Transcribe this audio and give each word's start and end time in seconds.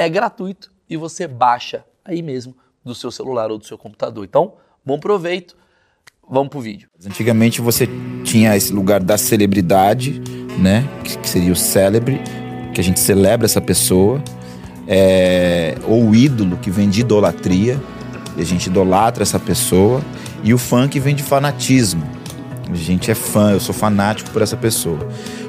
é 0.00 0.08
gratuito 0.08 0.72
e 0.88 0.96
você 0.96 1.28
baixa 1.28 1.84
aí 2.02 2.22
mesmo 2.22 2.56
do 2.82 2.94
seu 2.94 3.10
celular 3.10 3.50
ou 3.50 3.58
do 3.58 3.66
seu 3.66 3.76
computador. 3.76 4.24
Então, 4.24 4.54
bom 4.84 4.98
proveito. 4.98 5.54
Vamos 6.28 6.48
pro 6.48 6.58
vídeo. 6.58 6.88
Antigamente 7.04 7.60
você 7.60 7.86
tinha 8.24 8.56
esse 8.56 8.72
lugar 8.72 9.02
da 9.02 9.18
celebridade, 9.18 10.22
né? 10.58 10.88
Que 11.04 11.28
seria 11.28 11.52
o 11.52 11.56
célebre, 11.56 12.18
que 12.72 12.80
a 12.80 12.84
gente 12.84 12.98
celebra 12.98 13.44
essa 13.44 13.60
pessoa. 13.60 14.22
É, 14.88 15.74
ou 15.86 16.08
o 16.08 16.14
ídolo, 16.14 16.56
que 16.56 16.70
vem 16.70 16.88
de 16.88 17.02
idolatria, 17.02 17.78
e 18.38 18.40
a 18.40 18.44
gente 18.44 18.68
idolatra 18.68 19.22
essa 19.22 19.38
pessoa. 19.38 20.00
E 20.42 20.54
o 20.54 20.58
que 20.90 20.98
vem 20.98 21.14
de 21.14 21.22
fanatismo. 21.22 22.19
A 22.72 22.76
gente 22.76 23.10
é 23.10 23.14
fã, 23.14 23.52
eu 23.52 23.60
sou 23.60 23.74
fanático 23.74 24.30
por 24.30 24.42
essa 24.42 24.56
pessoa. 24.56 24.98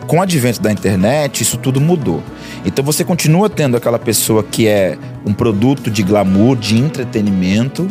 Com 0.08 0.18
o 0.18 0.22
advento 0.22 0.62
da 0.62 0.72
internet, 0.72 1.42
isso 1.42 1.58
tudo 1.58 1.80
mudou. 1.80 2.24
Então 2.66 2.84
você 2.84 3.04
continua 3.04 3.50
tendo 3.50 3.78
aquela 3.78 4.00
pessoa 4.00 4.44
que 4.44 4.68
é 4.68 4.98
um 5.26 5.34
produto 5.34 5.90
de 5.90 6.04
glamour, 6.04 6.56
de 6.56 6.78
entretenimento, 6.78 7.88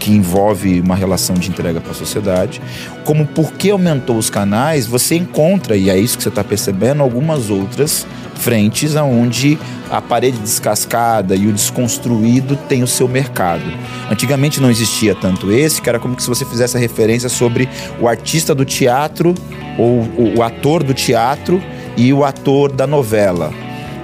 que 0.00 0.10
envolve 0.10 0.80
uma 0.80 0.96
relação 0.96 1.36
de 1.36 1.50
entrega 1.50 1.80
para 1.80 1.92
a 1.92 1.94
sociedade, 1.94 2.60
como 3.04 3.26
porque 3.26 3.70
aumentou 3.70 4.16
os 4.16 4.30
canais, 4.30 4.86
você 4.86 5.14
encontra, 5.14 5.76
e 5.76 5.90
é 5.90 5.96
isso 5.96 6.16
que 6.16 6.22
você 6.24 6.30
está 6.30 6.42
percebendo, 6.42 7.02
algumas 7.02 7.50
outras 7.50 8.06
frentes 8.34 8.96
aonde 8.96 9.58
a 9.90 10.00
parede 10.00 10.38
descascada 10.38 11.36
e 11.36 11.46
o 11.46 11.52
desconstruído 11.52 12.56
tem 12.56 12.82
o 12.82 12.86
seu 12.86 13.06
mercado. 13.06 13.62
Antigamente 14.10 14.60
não 14.60 14.70
existia 14.70 15.14
tanto 15.14 15.52
esse, 15.52 15.82
que 15.82 15.88
era 15.88 15.98
como 15.98 16.18
se 16.18 16.26
você 16.26 16.44
fizesse 16.46 16.76
a 16.76 16.80
referência 16.80 17.28
sobre 17.28 17.68
o 18.00 18.08
artista 18.08 18.54
do 18.54 18.64
teatro 18.64 19.34
ou 19.78 20.08
o 20.36 20.42
ator 20.42 20.82
do 20.82 20.94
teatro 20.94 21.62
e 21.96 22.12
o 22.12 22.24
ator 22.24 22.72
da 22.72 22.86
novela. 22.86 23.52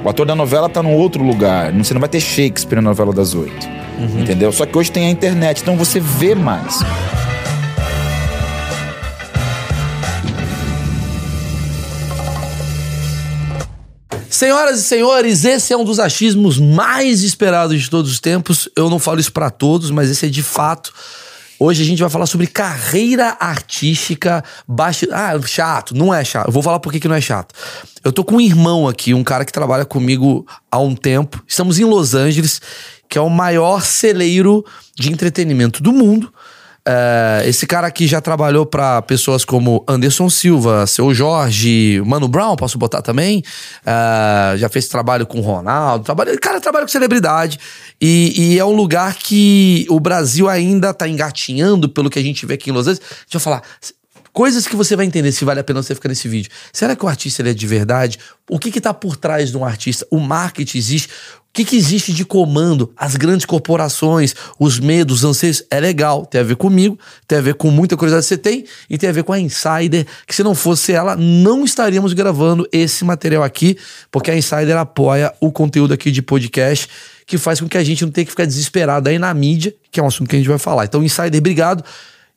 O 0.04 0.08
ator 0.10 0.26
da 0.26 0.34
novela 0.34 0.66
está 0.66 0.82
num 0.82 0.92
outro 0.92 1.24
lugar. 1.24 1.72
Você 1.72 1.94
não 1.94 2.00
vai 2.00 2.08
ter 2.08 2.20
Shakespeare 2.20 2.76
na 2.76 2.90
novela 2.90 3.12
das 3.12 3.34
oito. 3.34 3.76
Uhum. 3.98 4.20
Entendeu? 4.20 4.52
Só 4.52 4.66
que 4.66 4.76
hoje 4.76 4.90
tem 4.90 5.06
a 5.06 5.10
internet, 5.10 5.62
então 5.62 5.76
você 5.76 6.00
vê 6.00 6.34
mais. 6.34 6.80
Senhoras 14.36 14.80
e 14.80 14.82
senhores, 14.82 15.46
esse 15.46 15.72
é 15.72 15.76
um 15.78 15.84
dos 15.84 15.98
achismos 15.98 16.58
mais 16.58 17.22
esperados 17.22 17.80
de 17.80 17.88
todos 17.88 18.12
os 18.12 18.20
tempos. 18.20 18.68
Eu 18.76 18.90
não 18.90 18.98
falo 18.98 19.18
isso 19.18 19.32
para 19.32 19.48
todos, 19.48 19.90
mas 19.90 20.10
esse 20.10 20.26
é 20.26 20.28
de 20.28 20.42
fato. 20.42 20.92
Hoje 21.58 21.82
a 21.82 21.86
gente 21.86 22.00
vai 22.00 22.10
falar 22.10 22.26
sobre 22.26 22.46
carreira 22.46 23.34
artística 23.40 24.44
baixa. 24.68 25.06
Ah, 25.10 25.40
chato. 25.46 25.96
Não 25.96 26.12
é 26.12 26.22
chato. 26.22 26.48
Eu 26.48 26.52
vou 26.52 26.62
falar 26.62 26.78
por 26.80 26.92
que, 26.92 27.00
que 27.00 27.08
não 27.08 27.14
é 27.14 27.20
chato. 27.20 27.54
Eu 28.04 28.12
tô 28.12 28.22
com 28.22 28.36
um 28.36 28.40
irmão 28.40 28.86
aqui, 28.86 29.14
um 29.14 29.24
cara 29.24 29.42
que 29.42 29.52
trabalha 29.52 29.86
comigo 29.86 30.46
há 30.70 30.78
um 30.78 30.94
tempo. 30.94 31.42
Estamos 31.48 31.78
em 31.78 31.84
Los 31.84 32.14
Angeles, 32.14 32.60
que 33.08 33.18
é 33.18 33.20
o 33.20 33.30
maior 33.30 33.82
celeiro 33.82 34.64
de 34.94 35.12
entretenimento 35.12 35.82
do 35.82 35.92
mundo. 35.92 36.32
É, 36.88 37.42
esse 37.44 37.66
cara 37.66 37.88
aqui 37.88 38.06
já 38.06 38.20
trabalhou 38.20 38.64
para 38.64 39.02
pessoas 39.02 39.44
como 39.44 39.84
Anderson 39.88 40.30
Silva, 40.30 40.86
Seu 40.86 41.12
Jorge, 41.12 42.00
Mano 42.06 42.28
Brown, 42.28 42.54
posso 42.54 42.78
botar 42.78 43.02
também. 43.02 43.42
É, 43.84 44.56
já 44.56 44.68
fez 44.68 44.86
trabalho 44.86 45.26
com 45.26 45.40
Ronaldo. 45.40 46.04
Trabalha, 46.04 46.38
cara 46.38 46.60
trabalha 46.60 46.84
com 46.84 46.92
celebridade. 46.92 47.58
E, 48.00 48.52
e, 48.54 48.58
é 48.58 48.64
um 48.64 48.76
lugar 48.76 49.16
que 49.16 49.84
o 49.90 49.98
Brasil 49.98 50.48
ainda 50.48 50.94
tá 50.94 51.08
engatinhando, 51.08 51.88
pelo 51.88 52.08
que 52.08 52.20
a 52.20 52.22
gente 52.22 52.46
vê 52.46 52.54
aqui 52.54 52.70
em 52.70 52.72
Los 52.72 52.86
Angeles. 52.86 53.00
Deixa 53.00 53.36
eu 53.36 53.40
falar. 53.40 53.62
Coisas 54.36 54.66
que 54.66 54.76
você 54.76 54.94
vai 54.94 55.06
entender 55.06 55.32
se 55.32 55.46
vale 55.46 55.60
a 55.60 55.64
pena 55.64 55.82
você 55.82 55.94
ficar 55.94 56.10
nesse 56.10 56.28
vídeo. 56.28 56.50
Será 56.70 56.94
que 56.94 57.02
o 57.02 57.08
artista 57.08 57.40
ele 57.40 57.50
é 57.50 57.54
de 57.54 57.66
verdade? 57.66 58.18
O 58.50 58.58
que 58.58 58.68
está 58.68 58.92
por 58.92 59.16
trás 59.16 59.50
de 59.50 59.56
um 59.56 59.64
artista? 59.64 60.06
O 60.10 60.20
marketing 60.20 60.76
existe? 60.76 61.08
que, 61.56 61.64
que 61.64 61.76
existe 61.76 62.12
de 62.12 62.22
comando? 62.22 62.92
As 62.94 63.16
grandes 63.16 63.46
corporações, 63.46 64.34
os 64.58 64.78
medos, 64.78 65.18
os 65.18 65.24
anseios, 65.24 65.64
é 65.70 65.80
legal. 65.80 66.26
Tem 66.26 66.42
a 66.42 66.44
ver 66.44 66.56
comigo, 66.56 66.98
tem 67.26 67.38
a 67.38 67.40
ver 67.40 67.54
com 67.54 67.70
muita 67.70 67.96
curiosidade 67.96 68.24
que 68.24 68.28
você 68.28 68.36
tem 68.36 68.66
e 68.90 68.98
tem 68.98 69.08
a 69.08 69.12
ver 69.12 69.24
com 69.24 69.32
a 69.32 69.40
Insider, 69.40 70.06
que 70.26 70.34
se 70.34 70.42
não 70.42 70.54
fosse 70.54 70.92
ela, 70.92 71.16
não 71.16 71.64
estaríamos 71.64 72.12
gravando 72.12 72.68
esse 72.70 73.06
material 73.06 73.42
aqui, 73.42 73.78
porque 74.10 74.30
a 74.30 74.36
Insider 74.36 74.76
apoia 74.76 75.32
o 75.40 75.50
conteúdo 75.50 75.94
aqui 75.94 76.10
de 76.10 76.20
podcast, 76.20 76.88
que 77.26 77.38
faz 77.38 77.58
com 77.58 77.66
que 77.66 77.78
a 77.78 77.84
gente 77.84 78.04
não 78.04 78.12
tenha 78.12 78.26
que 78.26 78.32
ficar 78.32 78.44
desesperado 78.44 79.08
aí 79.08 79.18
na 79.18 79.32
mídia, 79.32 79.74
que 79.90 79.98
é 79.98 80.02
um 80.02 80.08
assunto 80.08 80.28
que 80.28 80.36
a 80.36 80.38
gente 80.38 80.48
vai 80.48 80.58
falar. 80.58 80.84
Então, 80.84 81.02
Insider, 81.02 81.40
obrigado. 81.40 81.82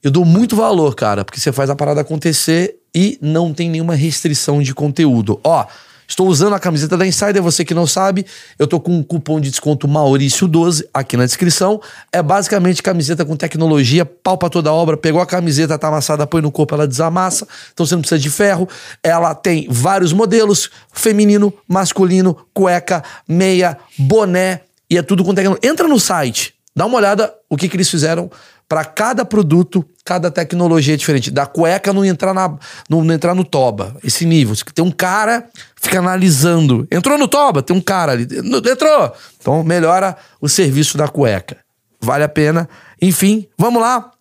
Eu 0.01 0.11
dou 0.11 0.23
muito 0.23 0.55
valor, 0.55 0.95
cara, 0.95 1.25
porque 1.25 1.39
você 1.39 1.51
faz 1.51 1.69
a 1.69 1.75
parada 1.75 2.01
acontecer 2.01 2.77
e 2.95 3.17
não 3.21 3.53
tem 3.53 3.69
nenhuma 3.69 3.95
restrição 3.95 4.61
de 4.61 4.73
conteúdo. 4.73 5.39
Ó, 5.43 5.65
Estou 6.09 6.27
usando 6.27 6.55
a 6.55 6.59
camiseta 6.59 6.97
da 6.97 7.05
Insider, 7.05 7.39
você 7.39 7.63
que 7.63 7.71
não 7.71 7.85
sabe, 7.85 8.25
eu 8.57 8.65
tô 8.65 8.79
com 8.79 8.97
um 8.97 9.03
cupom 9.03 9.39
de 9.39 9.51
desconto 9.51 9.87
Maurício12 9.87 10.85
aqui 10.91 11.15
na 11.15 11.23
descrição. 11.23 11.79
É 12.11 12.19
basicamente 12.19 12.81
camiseta 12.81 13.23
com 13.23 13.35
tecnologia, 13.35 14.03
pau 14.03 14.35
pra 14.35 14.49
toda 14.49 14.73
obra. 14.73 14.97
Pegou 14.97 15.21
a 15.21 15.25
camiseta, 15.27 15.77
tá 15.77 15.87
amassada, 15.87 16.25
põe 16.25 16.41
no 16.41 16.51
corpo, 16.51 16.73
ela 16.73 16.87
desamassa. 16.87 17.47
Então 17.71 17.85
você 17.85 17.93
não 17.93 18.01
precisa 18.01 18.19
de 18.19 18.29
ferro. 18.31 18.67
Ela 19.03 19.35
tem 19.35 19.67
vários 19.69 20.11
modelos: 20.11 20.71
feminino, 20.91 21.53
masculino, 21.67 22.35
cueca, 22.55 23.03
meia, 23.27 23.77
boné 23.95 24.61
e 24.89 24.97
é 24.97 25.03
tudo 25.03 25.23
com 25.23 25.35
tecnologia. 25.35 25.69
Entra 25.69 25.87
no 25.87 25.99
site, 25.99 26.55
dá 26.75 26.85
uma 26.85 26.97
olhada 26.97 27.33
o 27.49 27.57
que, 27.57 27.67
que 27.67 27.75
eles 27.75 27.89
fizeram 27.89 28.29
para 28.69 28.85
cada 28.85 29.25
produto, 29.25 29.83
cada 30.05 30.29
tecnologia 30.29 30.93
é 30.93 30.97
diferente. 30.97 31.31
Da 31.31 31.47
cueca 31.47 31.91
não 31.91 32.05
entrar, 32.05 32.35
na, 32.35 32.55
não, 32.87 33.03
entrar 33.11 33.33
no 33.33 33.43
toba, 33.43 33.97
esse 34.03 34.25
nível. 34.25 34.55
Tem 34.75 34.85
um 34.85 34.91
cara, 34.91 35.49
fica 35.75 35.97
analisando. 35.97 36.87
Entrou 36.91 37.17
no 37.17 37.27
toba? 37.27 37.63
Tem 37.63 37.75
um 37.75 37.81
cara 37.81 38.11
ali. 38.11 38.27
Entrou! 38.71 39.11
Então 39.39 39.63
melhora 39.63 40.15
o 40.39 40.47
serviço 40.47 40.99
da 40.99 41.07
cueca. 41.07 41.57
Vale 41.99 42.23
a 42.23 42.29
pena. 42.29 42.69
Enfim, 43.01 43.47
vamos 43.57 43.81
lá. 43.81 44.11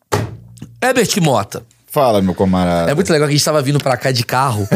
Herbert 0.83 1.11
Mota. 1.21 1.63
Fala, 1.91 2.21
meu 2.21 2.34
camarada. 2.34 2.91
É 2.91 2.94
muito 2.94 3.10
legal 3.10 3.26
que 3.26 3.34
a 3.34 3.37
gente 3.37 3.44
tava 3.44 3.62
vindo 3.62 3.78
pra 3.78 3.97
cá 3.97 4.12
de 4.12 4.22
carro 4.22 4.69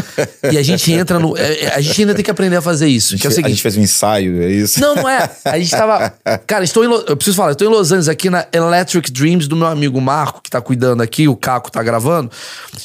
e 0.50 0.56
a 0.56 0.62
gente 0.62 0.90
entra 0.92 1.18
no. 1.18 1.36
É, 1.36 1.64
é, 1.64 1.74
a 1.74 1.80
gente 1.80 2.00
ainda 2.00 2.14
tem 2.14 2.24
que 2.24 2.30
aprender 2.30 2.56
a 2.56 2.62
fazer 2.62 2.88
isso. 2.88 3.14
A 3.14 3.16
gente, 3.16 3.26
é 3.26 3.28
o 3.28 3.32
seguinte, 3.32 3.46
a 3.46 3.50
gente 3.50 3.62
fez 3.62 3.76
um 3.76 3.82
ensaio, 3.82 4.42
é 4.42 4.50
isso? 4.50 4.80
Não, 4.80 4.94
não 4.94 5.08
é. 5.08 5.28
A 5.44 5.58
gente 5.58 5.70
tava. 5.70 6.14
Cara, 6.46 6.64
estou 6.64 6.84
em. 6.84 6.90
Eu 6.90 7.16
preciso 7.16 7.36
falar, 7.36 7.50
eu 7.50 7.56
tô 7.56 7.64
em 7.66 7.68
Los 7.68 7.92
Angeles 7.92 8.08
aqui 8.08 8.30
na 8.30 8.46
Electric 8.50 9.12
Dreams 9.12 9.46
do 9.46 9.54
meu 9.54 9.66
amigo 9.66 10.00
Marco, 10.00 10.40
que 10.42 10.48
tá 10.48 10.60
cuidando 10.60 11.02
aqui, 11.02 11.28
o 11.28 11.36
Caco 11.36 11.70
tá 11.70 11.82
gravando. 11.82 12.30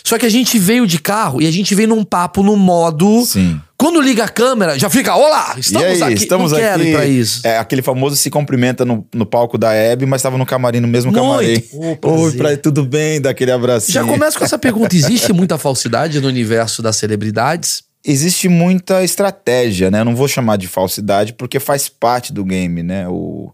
Só 0.04 0.18
que 0.18 0.26
a 0.26 0.30
gente 0.30 0.60
veio 0.60 0.86
de 0.86 1.00
carro 1.00 1.42
e 1.42 1.48
a 1.48 1.52
gente 1.52 1.74
veio 1.74 1.88
num 1.88 2.04
papo 2.04 2.44
no 2.44 2.58
modo. 2.58 3.26
Sim. 3.26 3.62
Quando 3.78 4.02
liga 4.02 4.24
a 4.24 4.28
câmera, 4.28 4.78
já 4.78 4.90
fica, 4.90 5.16
olá, 5.16 5.56
estamos 5.56 6.02
aí, 6.02 6.14
aqui. 6.14 6.24
Estamos 6.24 6.52
não 6.52 6.58
aqui. 6.58 6.92
Pra 6.92 7.06
isso. 7.06 7.46
É, 7.46 7.60
aquele 7.60 7.84
famoso 7.84 8.16
se 8.16 8.28
cumprimenta 8.32 8.84
no, 8.84 9.08
no 9.14 9.24
palco 9.24 9.56
da 9.56 9.72
Hebe, 9.72 10.08
mas 10.08 10.20
estava 10.20 10.36
no 10.36 10.48
camarim, 10.48 10.80
no 10.80 10.88
mesmo 10.88 11.14
camarim. 11.14 11.64
Oi, 12.02 12.32
pra, 12.36 12.58
tudo 12.58 12.84
bem, 12.84 13.22
daquele 13.22 13.52
abraço. 13.52 13.92
Já 13.92 14.04
começa 14.04 14.36
com 14.36 14.44
essa 14.44 14.58
pergunta: 14.58 14.96
existe 14.96 15.32
muita 15.32 15.58
falsidade 15.60 16.20
no 16.20 16.28
universo 16.28 16.82
das 16.82 16.96
celebridades? 16.96 17.84
Existe 18.04 18.50
muita 18.50 19.04
estratégia, 19.04 19.92
né? 19.92 20.00
Eu 20.00 20.06
não 20.06 20.16
vou 20.16 20.28
chamar 20.28 20.58
de 20.58 20.68
falsidade 20.68 21.34
porque 21.34 21.60
faz 21.60 21.88
parte 21.88 22.34
do 22.34 22.44
game, 22.44 22.82
né? 22.82 23.08
O 23.08 23.52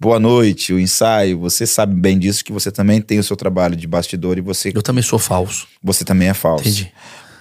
boa 0.00 0.18
noite, 0.18 0.72
o 0.72 0.80
ensaio, 0.80 1.38
você 1.38 1.66
sabe 1.66 1.94
bem 1.94 2.18
disso 2.18 2.44
que 2.44 2.52
você 2.52 2.70
também 2.70 3.02
tem 3.02 3.18
o 3.18 3.22
seu 3.22 3.36
trabalho 3.36 3.76
de 3.76 3.86
bastidor 3.86 4.38
e 4.38 4.40
você 4.40 4.72
Eu 4.74 4.82
também 4.82 5.02
sou 5.02 5.18
falso. 5.18 5.66
Você 5.82 6.04
também 6.04 6.28
é 6.28 6.34
falso. 6.34 6.66
Entendi. 6.66 6.92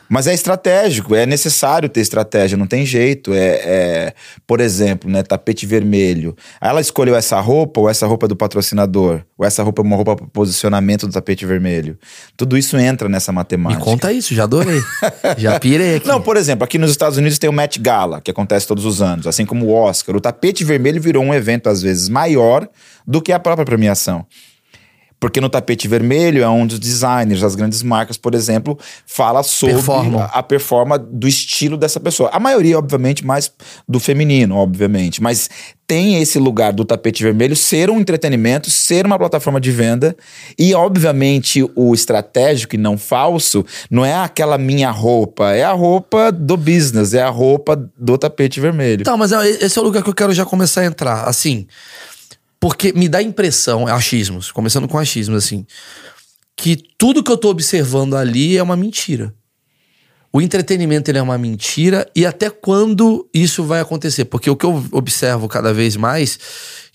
Mas 0.10 0.28
é 0.28 0.34
estratégico, 0.34 1.16
é 1.16 1.26
necessário 1.26 1.90
ter 1.90 2.02
estratégia, 2.02 2.58
não 2.58 2.68
tem 2.68 2.86
jeito. 2.86 3.34
É, 3.34 3.38
é, 3.38 4.14
por 4.46 4.60
exemplo, 4.62 5.10
né, 5.10 5.24
tapete 5.24 5.66
vermelho. 5.66 6.36
Ela 6.62 6.82
escolheu 6.82 7.16
essa 7.16 7.40
roupa, 7.40 7.82
ou 7.82 7.90
essa 7.90 8.06
roupa 8.06 8.26
é 8.26 8.30
do 8.30 8.36
patrocinador, 8.36 9.22
ou 9.38 9.46
essa 9.46 9.64
roupa 9.64 9.82
é 9.82 9.86
uma 9.86 9.96
roupa 9.96 10.16
para 10.16 10.28
posicionamento 10.28 11.08
do 11.08 11.14
tapete 11.14 11.46
vermelho. 11.46 11.98
Tudo 12.38 12.58
isso 12.58 12.78
entra 12.78 13.10
nessa 13.10 13.32
matemática. 13.32 13.80
Me 13.80 13.86
conta 13.86 14.12
isso, 14.12 14.34
já 14.34 14.44
adorei. 14.44 14.82
já 15.38 15.60
pirei 15.60 15.96
aqui. 15.96 16.08
Não, 16.08 16.22
por 16.22 16.38
exemplo, 16.38 16.64
aqui 16.64 16.78
nos 16.78 16.92
Estados 16.92 17.18
Unidos 17.18 17.40
tem 17.40 17.50
o 17.50 17.54
Met 17.54 17.80
Gala, 17.80 18.22
que 18.22 18.32
acontece 18.32 18.68
todos 18.68 18.86
os 18.86 19.02
anos, 19.02 19.28
assim 19.28 19.46
como 19.46 19.66
o 19.66 19.74
Oscar. 19.74 20.16
O 20.16 20.22
tapete 20.22 20.64
vermelho 20.64 21.02
virou 21.02 21.24
um 21.24 21.34
evento, 21.34 21.68
às 21.68 21.82
vezes, 21.82 22.10
maior 22.10 22.68
do 23.08 23.22
que 23.22 23.32
a 23.32 23.40
própria 23.40 23.66
premiação. 23.66 24.26
Porque 25.20 25.40
no 25.42 25.50
tapete 25.50 25.88
vermelho 25.88 26.44
é 26.44 26.48
onde 26.48 26.76
os 26.76 26.80
designers, 26.80 27.42
as 27.44 27.56
grandes 27.56 27.82
marcas, 27.82 28.18
por 28.18 28.36
exemplo, 28.36 28.78
fala 29.06 29.44
sobre 29.44 29.76
Performam. 29.76 30.22
a, 30.22 30.26
a 30.26 30.44
performance 30.44 31.06
do 31.10 31.28
estilo 31.28 31.78
dessa 31.78 32.00
pessoa. 32.00 32.30
A 32.32 32.40
maioria, 32.40 32.78
obviamente, 32.78 33.26
mais 33.26 33.52
do 33.88 34.00
feminino, 34.00 34.56
obviamente. 34.56 35.24
Mas 35.24 35.50
tem 35.88 36.22
esse 36.22 36.38
lugar 36.40 36.74
do 36.74 36.84
tapete 36.84 37.24
vermelho 37.24 37.56
ser 37.56 37.90
um 37.90 38.00
entretenimento, 38.00 38.70
ser 38.70 39.06
uma 39.06 39.18
plataforma 39.18 39.60
de 39.62 39.72
venda. 39.72 40.16
E, 40.60 40.74
obviamente, 40.74 41.64
o 41.76 41.94
estratégico 41.94 42.76
e 42.76 42.78
não 42.78 42.98
falso 42.98 43.66
não 43.90 44.04
é 44.04 44.14
aquela 44.16 44.58
minha 44.58 44.92
roupa, 44.92 45.52
é 45.54 45.64
a 45.64 45.72
roupa 45.72 46.32
do 46.32 46.58
business, 46.58 47.14
é 47.14 47.22
a 47.22 47.30
roupa 47.30 47.76
do 47.98 48.18
tapete 48.18 48.60
vermelho. 48.60 49.04
Tá, 49.06 49.16
mas 49.16 49.32
é- 49.32 49.50
esse 49.66 49.78
é 49.78 49.82
o 49.82 49.86
lugar 49.86 50.04
que 50.04 50.10
eu 50.10 50.14
quero 50.16 50.34
já 50.34 50.44
começar 50.46 50.82
a 50.82 50.86
entrar. 50.86 51.24
Assim, 51.28 51.68
porque 52.66 52.92
me 52.94 53.08
dá 53.08 53.20
a 53.20 53.22
impressão, 53.22 53.88
é 53.88 53.92
achismos, 53.92 54.52
começando 54.52 54.88
com 54.88 54.98
achismos, 54.98 55.38
assim, 55.38 55.68
que 56.58 56.76
tudo 56.98 57.24
que 57.24 57.32
eu 57.32 57.38
tô 57.38 57.50
observando 57.50 58.16
ali 58.16 58.58
é 58.58 58.64
uma 58.64 58.76
mentira. 58.76 59.32
O 60.34 60.42
entretenimento 60.42 61.12
ele 61.12 61.20
é 61.20 61.22
uma 61.22 61.38
mentira 61.38 62.10
e 62.16 62.26
até 62.26 62.50
quando 62.50 63.30
isso 63.32 63.64
vai 63.64 63.82
acontecer? 63.82 64.26
Porque 64.26 64.50
o 64.50 64.56
que 64.56 64.66
eu 64.66 64.84
observo 64.92 65.48
cada 65.48 65.72
vez 65.76 65.96
mais 65.96 66.40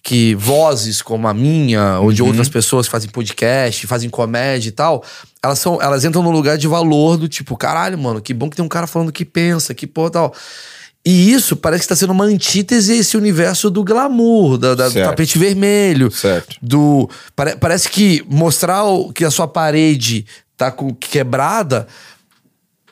que 0.02 0.34
vozes 0.34 1.02
como 1.02 1.28
a 1.28 1.32
minha 1.32 2.00
ou 2.00 2.12
de 2.12 2.20
outras 2.20 2.48
pessoas 2.48 2.86
que 2.86 2.90
fazem 2.90 3.08
podcast, 3.08 3.86
fazem 3.86 4.10
comédia 4.10 4.70
e 4.70 4.72
tal, 4.72 5.04
elas 5.40 5.60
são, 5.60 5.80
elas 5.80 6.04
entram 6.04 6.20
no 6.20 6.32
lugar 6.32 6.58
de 6.58 6.66
valor 6.66 7.16
do 7.16 7.28
tipo, 7.28 7.56
caralho, 7.56 7.96
mano, 7.96 8.20
que 8.20 8.34
bom 8.34 8.50
que 8.50 8.56
tem 8.56 8.64
um 8.64 8.68
cara 8.68 8.88
falando 8.88 9.12
que 9.12 9.24
pensa, 9.24 9.72
que 9.72 9.86
porra 9.86 10.10
tal. 10.10 10.34
E 11.04 11.32
isso 11.32 11.56
parece 11.56 11.80
que 11.80 11.84
está 11.86 11.96
sendo 11.96 12.12
uma 12.12 12.24
antítese 12.24 12.92
a 12.92 12.96
esse 12.96 13.16
universo 13.16 13.70
do 13.70 13.82
glamour, 13.82 14.58
da, 14.58 14.74
da- 14.74 14.88
do 14.88 14.94
tapete 14.94 15.38
vermelho. 15.38 16.10
Certo. 16.10 16.56
Do. 16.60 17.08
pare- 17.34 17.56
parece 17.56 17.88
que 17.88 18.22
mostrar 18.28 18.84
o- 18.84 19.10
que 19.12 19.24
a 19.24 19.30
sua 19.30 19.48
parede 19.48 20.26
tá 20.56 20.70
com- 20.70 20.92
quebrada 20.94 21.86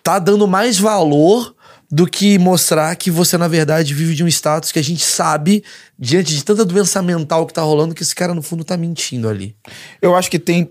tá 0.03 0.19
dando 0.19 0.49
mais 0.49 0.79
valor 0.79 1.55
do 1.91 2.07
que 2.07 2.39
mostrar 2.39 2.95
que 2.97 3.11
você, 3.11 3.37
na 3.37 3.47
verdade, 3.49 3.93
vive 3.93 4.15
de 4.15 4.25
um 4.25 4.29
status 4.29 4.73
que 4.73 4.79
a 4.79 4.83
gente 4.85 5.03
sabe, 5.05 5.63
diante 5.99 6.35
de 6.35 6.43
tanta 6.45 6.65
doença 6.65 7.03
mental 7.03 7.47
que 7.47 7.53
tá 7.53 7.61
rolando, 7.63 7.95
que 7.95 8.03
esse 8.03 8.15
cara, 8.15 8.35
no 8.35 8.41
fundo, 8.43 8.65
tá 8.65 8.77
mentindo 8.77 9.29
ali. 9.29 9.55
Eu 10.01 10.15
acho 10.17 10.31
que 10.31 10.39
tem 10.39 10.71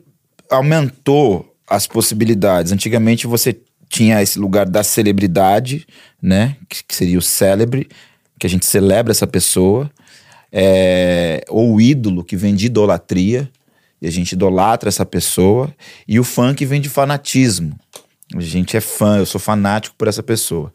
aumentou 0.49 1.55
as 1.69 1.85
possibilidades. 1.85 2.71
Antigamente 2.71 3.27
você 3.27 3.55
tinha 3.89 4.21
esse 4.21 4.39
lugar 4.39 4.65
da 4.65 4.83
celebridade, 4.83 5.85
né? 6.21 6.55
Que, 6.69 6.83
que 6.83 6.95
seria 6.95 7.17
o 7.17 7.21
célebre, 7.21 7.87
que 8.39 8.47
a 8.47 8.49
gente 8.49 8.65
celebra 8.65 9.11
essa 9.11 9.27
pessoa, 9.27 9.89
é, 10.51 11.43
ou 11.49 11.75
o 11.75 11.81
ídolo 11.81 12.23
que 12.23 12.35
vem 12.35 12.55
de 12.55 12.67
idolatria 12.67 13.49
e 14.01 14.07
a 14.07 14.11
gente 14.11 14.33
idolatra 14.33 14.89
essa 14.89 15.05
pessoa, 15.05 15.73
e 16.07 16.19
o 16.19 16.23
fã 16.23 16.53
que 16.53 16.65
vem 16.65 16.79
de 16.79 16.87
fanatismo. 16.87 17.75
A 18.35 18.41
gente 18.41 18.75
é 18.75 18.81
fã, 18.81 19.17
eu 19.17 19.25
sou 19.25 19.39
fanático 19.39 19.95
por 19.97 20.07
essa 20.07 20.21
pessoa. 20.21 20.71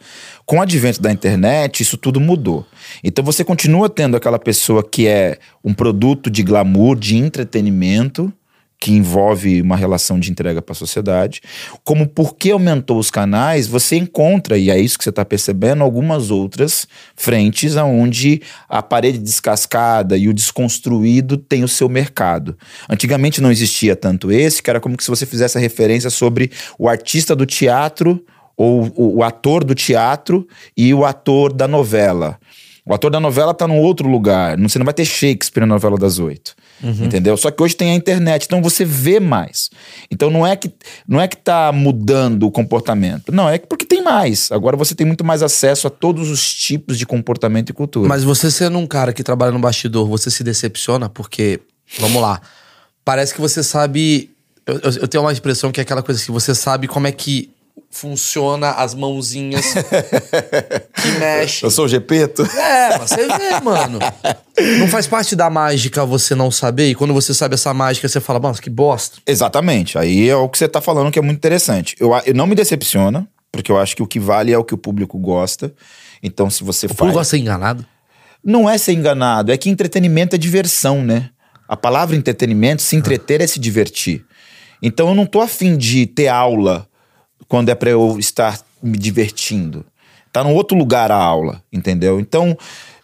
Com 0.47 0.57
o 0.57 0.63
advento 0.63 1.03
da 1.03 1.13
internet, 1.13 1.83
isso 1.83 1.99
tudo 1.99 2.19
mudou. 2.19 2.67
Então 3.05 3.23
você 3.23 3.45
continua 3.45 3.91
tendo 3.91 4.17
aquela 4.17 4.39
pessoa 4.39 4.83
que 4.83 5.07
é 5.07 5.39
um 5.63 5.75
produto 5.75 6.31
de 6.31 6.43
glamour, 6.43 6.97
de 6.99 7.17
entretenimento, 7.17 8.33
que 8.83 8.91
envolve 8.91 9.63
uma 9.63 9.77
relação 9.77 10.19
de 10.19 10.29
entrega 10.29 10.61
para 10.61 10.73
a 10.73 10.75
sociedade. 10.75 11.41
Como 11.85 12.09
porque 12.09 12.51
aumentou 12.51 12.99
os 12.99 13.13
canais, 13.13 13.69
você 13.69 13.95
encontra, 13.95 14.59
e 14.59 14.71
é 14.71 14.81
isso 14.81 14.99
que 14.99 15.05
você 15.05 15.11
está 15.11 15.25
percebendo, 15.25 15.85
algumas 15.85 16.33
outras 16.33 16.89
frentes 17.15 17.77
onde 17.77 18.43
a 18.69 18.83
parede 18.83 19.19
descascada 19.19 20.17
e 20.17 20.29
o 20.29 20.35
desconstruído 20.35 21.37
tem 21.37 21.63
o 21.63 21.69
seu 21.69 21.89
mercado. 21.89 22.59
Antigamente 22.91 23.41
não 23.41 23.53
existia 23.53 23.95
tanto 23.95 24.33
esse, 24.33 24.61
que 24.61 24.69
era 24.69 24.81
como 24.81 24.97
que 24.97 25.05
se 25.05 25.11
você 25.11 25.25
fizesse 25.27 25.57
a 25.57 25.61
referência 25.61 26.11
sobre 26.11 26.51
o 26.77 26.89
artista 26.89 27.37
do 27.37 27.47
teatro 27.47 28.21
ou 28.57 28.93
o, 28.97 29.19
o 29.19 29.23
ator 29.23 29.63
do 29.63 29.77
teatro 29.77 30.45
e 30.77 30.93
o 30.93 31.05
ator 31.05 31.53
da 31.53 31.69
novela. 31.69 32.37
O 32.85 32.93
ator 32.93 33.11
da 33.11 33.21
novela 33.21 33.55
tá 33.55 33.69
num 33.69 33.79
outro 33.79 34.09
lugar. 34.09 34.59
Não- 34.59 34.69
Você 34.69 34.79
não 34.79 34.85
vai 34.85 34.93
ter 34.95 35.05
Shakespeare 35.05 35.61
na 35.61 35.67
novela 35.75 35.97
das 35.97 36.19
oito. 36.19 36.55
Entendeu? 37.05 37.37
Só 37.37 37.49
que 37.53 37.63
hoje 37.63 37.77
tem 37.77 37.93
a 37.93 37.95
internet, 37.95 38.45
então 38.45 38.61
você 38.61 38.85
vê 38.85 39.21
mais. 39.21 39.71
Então 40.11 40.31
não 40.31 40.45
é 40.45 40.57
que 40.57 40.69
não 41.07 41.21
é 41.21 41.29
que 41.29 41.37
tá 41.37 41.71
mudando 41.71 42.43
o 42.45 42.51
comportamento. 42.51 43.31
Não, 43.31 43.49
é 43.49 43.57
que 43.57 43.69
porque 43.69 43.85
tem 43.87 44.03
mais. 44.03 44.51
Agora 44.51 44.77
você 44.77 44.93
tem 44.93 45.07
muito 45.07 45.23
mais 45.25 45.45
acesso 45.45 45.87
a 45.87 45.91
todos 45.91 46.29
os 46.29 46.53
tipos 46.53 46.99
de 46.99 47.07
comportamento 47.07 47.71
e 47.71 47.73
cultura. 47.73 48.09
Mas 48.09 48.25
você 48.25 48.51
sendo 48.51 48.79
um 48.79 48.87
cara 48.87 49.13
que 49.13 49.23
trabalha 49.23 49.53
no 49.53 49.61
bastidor, 49.61 50.09
você 50.09 50.29
se 50.29 50.43
decepciona 50.43 51.09
porque, 51.09 51.61
vamos 52.01 52.21
lá, 52.21 52.41
parece 53.05 53.33
que 53.33 53.41
você 53.41 53.63
sabe. 53.63 54.31
Eu, 54.67 54.75
eu- 54.81 54.93
eu 55.03 55.09
tenho 55.09 55.23
uma 55.23 55.33
expressão 55.33 55.71
que 55.71 55.79
é 55.79 55.83
aquela 55.83 56.03
coisa 56.03 56.21
que 56.25 56.33
você 56.33 56.53
sabe 56.53 56.89
como 56.89 57.07
é 57.07 57.13
que 57.13 57.49
funciona 57.93 58.71
as 58.71 58.95
mãozinhas 58.95 59.75
que 61.01 61.11
mexem. 61.19 61.67
Eu 61.67 61.71
sou 61.71 61.85
o 61.85 61.89
Gepeto? 61.89 62.43
É, 62.43 62.99
mas 62.99 63.11
você 63.11 63.27
vê, 63.27 63.61
mano. 63.63 63.99
Não 64.79 64.89
faz 64.89 65.07
parte 65.07 65.37
da 65.37 65.49
mágica 65.51 66.05
você 66.05 66.35
não 66.35 66.51
saber, 66.51 66.89
e 66.89 66.95
quando 66.95 67.13
você 67.15 67.33
sabe 67.35 67.55
essa 67.55 67.73
mágica, 67.73 68.09
você 68.09 68.21
fala, 68.21 68.41
nossa, 68.41 68.61
que 68.61 68.71
bosta. 68.71 69.19
Exatamente. 69.27 69.99
Aí 69.99 70.29
é 70.29 70.35
o 70.35 70.49
que 70.49 70.57
você 70.59 70.67
tá 70.67 70.81
falando 70.81 71.13
que 71.13 71.19
é 71.19 71.23
muito 71.23 71.37
interessante. 71.37 71.95
Eu, 72.01 72.11
eu 72.25 72.35
não 72.35 72.47
me 72.47 72.55
decepciona, 72.55 73.29
porque 73.53 73.71
eu 73.71 73.79
acho 73.79 73.95
que 73.95 74.03
o 74.03 74.07
que 74.07 74.19
vale 74.19 74.53
é 74.53 74.59
o 74.59 74.65
que 74.65 74.75
o 74.75 74.79
público 74.79 75.19
gosta. 75.19 75.73
Então, 76.23 76.49
se 76.49 76.65
você 76.65 76.87
O 76.87 76.89
faz. 76.89 76.99
povo 76.99 77.13
gosta 77.13 77.25
de 77.25 77.31
ser 77.31 77.39
enganado. 77.39 77.85
Não 78.43 78.69
é 78.69 78.77
ser 78.79 78.93
enganado, 78.95 79.53
é 79.53 79.57
que 79.57 79.69
entretenimento 79.71 80.35
é 80.35 80.39
diversão, 80.39 81.05
né? 81.05 81.31
A 81.69 81.77
palavra 81.77 82.17
entretenimento, 82.17 82.83
se 82.83 82.97
entreter 82.97 83.41
é 83.41 83.47
se 83.47 83.61
divertir. 83.61 84.25
Então 84.83 85.09
eu 85.11 85.15
não 85.15 85.25
tô 85.25 85.41
afim 85.41 85.77
de 85.77 86.07
ter 86.07 86.27
aula 86.27 86.87
quando 87.53 87.69
é 87.69 87.75
pra 87.75 87.91
eu 87.91 88.17
estar 88.19 88.59
me 88.83 88.97
divertindo. 88.97 89.85
Tá 90.33 90.43
num 90.43 90.55
outro 90.55 90.75
lugar 90.75 91.13
a 91.13 91.17
aula, 91.17 91.63
entendeu? 91.71 92.19
Então 92.19 92.57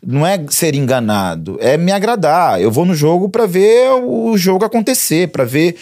não 0.02 0.26
é 0.26 0.42
ser 0.48 0.74
enganado, 0.74 1.58
é 1.60 1.76
me 1.76 1.92
agradar. 1.92 2.58
Eu 2.58 2.70
vou 2.70 2.86
no 2.86 2.94
jogo 2.94 3.28
pra 3.28 3.44
ver 3.44 3.90
o 4.02 4.38
jogo 4.38 4.64
acontecer, 4.64 5.28
pra 5.28 5.44
ver 5.44 5.76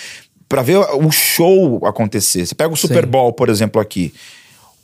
para 0.48 0.62
ver 0.62 0.78
o 0.78 1.12
show 1.12 1.80
acontecer. 1.86 2.44
Você 2.44 2.56
pega 2.56 2.74
o 2.74 2.76
Super 2.76 3.04
Sim. 3.04 3.10
Bowl, 3.10 3.32
por 3.32 3.48
exemplo, 3.48 3.80
aqui. 3.80 4.12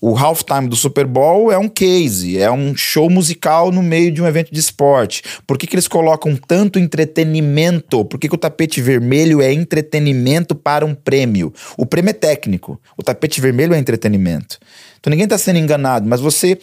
O 0.04 0.16
halftime 0.16 0.66
do 0.66 0.75
Super 0.75 1.06
Bowl 1.06 1.52
é 1.52 1.56
um 1.56 1.68
case, 1.68 2.37
é 2.37 2.50
um 2.50 2.75
show 2.75 3.09
musical 3.09 3.71
no 3.71 3.80
meio 3.80 4.11
de 4.11 4.21
um 4.21 4.26
evento 4.26 4.52
de 4.52 4.59
esporte. 4.59 5.23
Por 5.47 5.56
que, 5.56 5.64
que 5.64 5.76
eles 5.76 5.87
colocam 5.87 6.35
tanto 6.35 6.76
entretenimento? 6.76 8.04
Por 8.04 8.18
que, 8.18 8.28
que 8.28 8.35
o 8.35 8.38
tapete 8.38 8.82
vermelho 8.82 9.40
é 9.40 9.52
entretenimento 9.52 10.56
para 10.56 10.85
um 10.85 10.92
prêmio? 10.92 11.54
O 11.78 11.87
prêmio 11.87 12.11
é 12.11 12.14
técnico, 12.14 12.80
o 12.97 13.02
tapete 13.04 13.40
vermelho 13.40 13.75
é 13.75 13.78
entretenimento. 13.78 14.59
Então 14.99 15.09
ninguém 15.09 15.23
está 15.23 15.38
sendo 15.38 15.61
enganado, 15.61 16.09
mas 16.09 16.21
você 16.21 16.59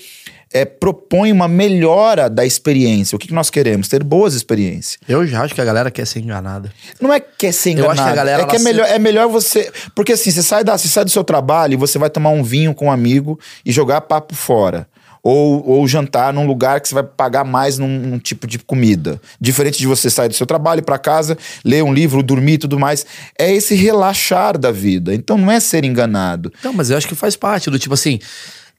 é, 0.51 0.65
propõe 0.65 1.31
uma 1.31 1.47
melhora 1.47 2.29
da 2.29 2.45
experiência. 2.45 3.15
O 3.15 3.19
que, 3.19 3.27
que 3.27 3.33
nós 3.33 3.49
queremos? 3.49 3.87
Ter 3.87 4.03
boas 4.03 4.33
experiências. 4.33 4.97
Eu 5.07 5.25
já 5.25 5.41
acho 5.43 5.53
que 5.53 5.61
a 5.61 5.65
galera 5.65 5.91
quer 5.91 6.05
ser 6.05 6.19
enganada. 6.19 6.71
Não 6.99 7.13
é 7.13 7.19
que 7.19 7.47
é 7.47 7.51
ser 7.51 7.69
Eu 7.69 7.73
enganado. 7.73 7.91
acho 7.91 8.03
que 8.03 8.09
a 8.09 8.15
galera, 8.15 8.43
é 8.43 8.45
que 8.45 8.55
é 8.55 8.59
melhor, 8.59 8.87
é 8.87 8.99
melhor 8.99 9.27
você. 9.27 9.71
Porque 9.93 10.13
assim, 10.13 10.31
você 10.31 10.41
sai, 10.41 10.63
da, 10.63 10.77
você 10.77 10.87
sai 10.87 11.05
do 11.05 11.11
seu 11.11 11.23
trabalho 11.23 11.73
e 11.73 11.77
você 11.77 11.99
vai 11.99 12.09
tomar 12.09 12.29
um 12.29 12.43
vinho 12.43 12.73
com 12.73 12.87
um 12.87 12.91
amigo 12.91 13.39
e 13.63 13.71
jogar 13.71 14.01
papo 14.01 14.33
fora. 14.33 14.87
Ou, 15.21 15.67
ou 15.67 15.85
jantar 15.85 16.31
num 16.33 16.47
lugar 16.47 16.79
que 16.79 16.87
você 16.87 16.95
vai 16.95 17.03
pagar 17.03 17.43
mais 17.43 17.77
num, 17.77 17.99
num 17.99 18.17
tipo 18.17 18.47
de 18.47 18.57
comida. 18.57 19.21
Diferente 19.39 19.77
de 19.77 19.85
você 19.85 20.09
sair 20.09 20.29
do 20.29 20.33
seu 20.33 20.45
trabalho 20.47 20.81
para 20.81 20.97
casa, 20.97 21.37
ler 21.63 21.83
um 21.83 21.93
livro, 21.93 22.23
dormir 22.23 22.53
e 22.53 22.57
tudo 22.59 22.79
mais. 22.79 23.05
É 23.37 23.51
esse 23.51 23.75
relaxar 23.75 24.57
da 24.57 24.71
vida. 24.71 25.13
Então 25.13 25.37
não 25.37 25.51
é 25.51 25.59
ser 25.59 25.83
enganado. 25.83 26.51
Não, 26.63 26.71
mas 26.71 26.89
eu 26.89 26.97
acho 26.97 27.07
que 27.07 27.15
faz 27.15 27.35
parte 27.35 27.69
do 27.69 27.77
tipo 27.77 27.93
assim. 27.93 28.17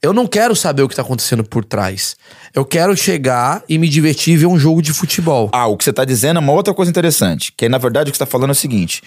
Eu 0.03 0.13
não 0.13 0.25
quero 0.25 0.55
saber 0.55 0.81
o 0.81 0.89
que 0.89 0.95
tá 0.95 1.03
acontecendo 1.03 1.43
por 1.43 1.63
trás. 1.63 2.15
Eu 2.55 2.65
quero 2.65 2.97
chegar 2.97 3.63
e 3.69 3.77
me 3.77 3.87
divertir 3.87 4.33
e 4.33 4.37
ver 4.37 4.47
um 4.47 4.57
jogo 4.57 4.81
de 4.81 4.91
futebol. 4.91 5.51
Ah, 5.53 5.67
o 5.67 5.77
que 5.77 5.83
você 5.83 5.91
está 5.91 6.03
dizendo 6.03 6.37
é 6.37 6.39
uma 6.39 6.53
outra 6.53 6.73
coisa 6.73 6.89
interessante. 6.89 7.53
Que 7.55 7.69
na 7.69 7.77
verdade 7.77 8.09
o 8.09 8.11
que 8.11 8.17
você 8.17 8.23
está 8.23 8.31
falando 8.31 8.49
é 8.49 8.53
o 8.53 8.55
seguinte. 8.55 9.03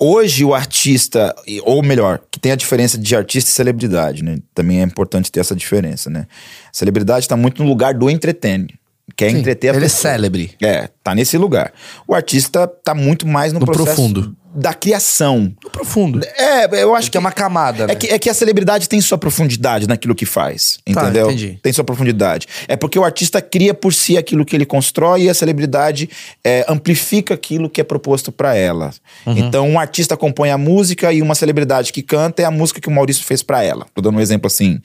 Hoje 0.00 0.42
o 0.42 0.54
artista, 0.54 1.34
ou 1.62 1.82
melhor, 1.82 2.20
que 2.30 2.40
tem 2.40 2.52
a 2.52 2.56
diferença 2.56 2.96
de 2.96 3.14
artista 3.14 3.50
e 3.50 3.52
celebridade, 3.52 4.24
né? 4.24 4.38
Também 4.54 4.80
é 4.80 4.82
importante 4.82 5.30
ter 5.30 5.40
essa 5.40 5.54
diferença, 5.54 6.08
né? 6.08 6.26
Celebridade 6.72 7.26
está 7.26 7.36
muito 7.36 7.62
no 7.62 7.68
lugar 7.68 7.92
do 7.92 8.08
entretene. 8.08 8.74
Quer 9.16 9.30
Sim, 9.30 9.38
entreter 9.38 9.68
a 9.70 9.74
ele 9.74 9.84
é 9.84 9.88
pessoa. 9.88 10.00
célebre. 10.12 10.54
É, 10.62 10.88
tá 11.02 11.14
nesse 11.14 11.36
lugar. 11.38 11.72
O 12.06 12.14
artista 12.14 12.66
tá 12.66 12.94
muito 12.94 13.26
mais 13.26 13.52
no, 13.52 13.60
No 13.60 13.66
processo 13.66 13.86
profundo. 13.96 14.34
da 14.54 14.72
criação. 14.72 15.52
No 15.62 15.70
profundo. 15.70 16.20
É, 16.36 16.64
eu 16.82 16.90
acho 16.94 17.04
Acho 17.04 17.10
que 17.10 17.16
é 17.18 17.20
uma 17.20 17.30
camada, 17.32 17.86
né? 17.86 17.92
é 17.92 17.96
que, 17.96 18.06
é 18.06 18.18
que 18.18 18.30
a 18.30 18.34
celebridade 18.34 18.88
tem 18.88 18.98
sua 19.00 19.18
profundidade 19.18 19.86
naquilo 19.86 20.14
que 20.14 20.24
faz, 20.24 20.78
Tá, 20.86 21.02
entendeu? 21.02 21.26
entendi. 21.26 21.58
Tem 21.62 21.70
sua 21.72 21.84
profundidade. 21.84 22.46
É 22.66 22.76
porque 22.76 22.98
o 22.98 23.04
artista 23.04 23.42
cria 23.42 23.74
por 23.74 23.92
si 23.92 24.16
aquilo 24.16 24.42
que 24.44 24.56
ele 24.56 24.64
constrói 24.64 25.24
e 25.24 25.28
a 25.28 25.34
celebridade 25.34 26.08
é, 26.42 26.64
amplifica 26.68 27.34
aquilo 27.34 27.68
que 27.68 27.80
é 27.80 27.84
proposto 27.84 28.32
pra 28.32 28.54
ela. 28.56 28.90
Uhum. 29.26 29.36
Então, 29.36 29.68
um 29.68 29.78
artista 29.78 30.16
compõe 30.16 30.50
a 30.50 30.56
música 30.56 31.12
e 31.12 31.20
uma 31.20 31.34
celebridade 31.34 31.92
que 31.92 32.00
canta 32.02 32.40
é 32.40 32.44
a 32.46 32.50
música 32.50 32.80
que 32.80 32.88
o 32.88 32.92
Maurício 32.92 33.22
fez 33.24 33.42
pra 33.42 33.62
ela. 33.62 33.86
Tô 33.94 34.00
dando 34.00 34.16
um 34.16 34.20
exemplo 34.20 34.46
assim. 34.46 34.80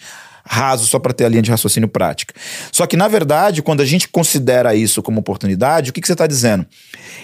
Raso, 0.52 0.88
só 0.88 0.98
para 0.98 1.14
ter 1.14 1.26
a 1.26 1.30
linha 1.30 1.44
de 1.44 1.52
raciocínio 1.52 1.88
prática. 1.88 2.34
Só 2.72 2.88
que, 2.88 2.98
na 2.98 3.08
verdade, 3.08 3.62
quando 3.62 3.82
a 3.82 3.86
gente 3.86 4.08
considera 4.08 4.74
isso 4.74 5.04
como 5.04 5.20
oportunidade, 5.20 5.92
o 5.92 5.94
que, 5.94 6.02
que 6.02 6.08
você 6.08 6.14
está 6.14 6.26
dizendo? 6.26 6.66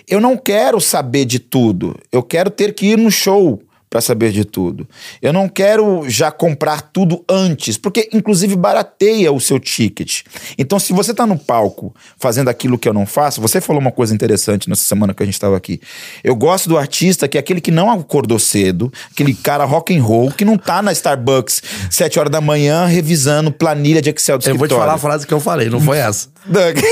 Eu 0.08 0.22
não 0.22 0.38
quero 0.38 0.79
saber 0.79 1.25
de 1.25 1.39
tudo. 1.39 1.98
Eu 2.12 2.22
quero 2.22 2.51
ter 2.51 2.75
que 2.75 2.86
ir 2.86 2.98
no 3.00 3.10
show 3.10 3.60
para 3.96 4.02
saber 4.02 4.34
de 4.34 4.44
tudo. 4.44 4.86
Eu 5.22 5.32
não 5.32 5.48
quero 5.48 6.04
já 6.10 6.30
comprar 6.30 6.82
tudo 6.82 7.24
antes, 7.30 7.78
porque 7.78 8.10
inclusive 8.12 8.54
barateia 8.54 9.32
o 9.32 9.40
seu 9.40 9.58
ticket. 9.58 10.24
Então, 10.58 10.78
se 10.78 10.92
você 10.92 11.14
tá 11.14 11.25
no 11.25 11.40
palco 11.40 11.96
fazendo 12.18 12.50
aquilo 12.50 12.78
que 12.78 12.90
eu 12.90 12.94
não 12.94 13.06
faço, 13.06 13.40
você 13.40 13.62
falou 13.62 13.82
uma 13.82 13.94
coisa 13.94 14.14
interessante 14.14 14.68
nessa 14.68 14.84
semana 14.84 15.14
que 15.14 15.24
a 15.24 15.25
gente 15.25 15.36
estava 15.36 15.56
aqui. 15.56 15.80
Eu 16.25 16.36
gosto 16.36 16.68
do 16.68 16.78
artista 16.78 17.25
que 17.25 17.38
é 17.38 17.40
aquele 17.40 17.62
que 17.62 17.72
não 17.72 17.90
acordou 17.90 18.38
cedo, 18.38 18.92
aquele 19.10 19.34
cara 19.34 19.64
rock 19.64 19.98
and 19.98 20.04
roll 20.04 20.30
que 20.30 20.44
não 20.44 20.58
tá 20.58 20.82
na 20.82 20.92
Starbucks 20.92 21.64
sete 21.90 22.20
horas 22.20 22.34
da 22.34 22.42
manhã 22.42 22.88
revisando 22.88 23.50
planilha 23.50 24.02
de 24.02 24.10
Excel 24.10 24.38
do 24.38 24.42
Eu 24.46 24.58
vou 24.58 24.68
te 24.68 24.72
escritório. 24.72 24.82
falar 24.84 24.96
a 24.96 24.98
frase 24.98 25.25
que 25.25 25.34
eu 25.34 25.40
falei, 25.40 25.70
não 25.70 25.80
foi 25.80 26.00
essa. 26.04 26.28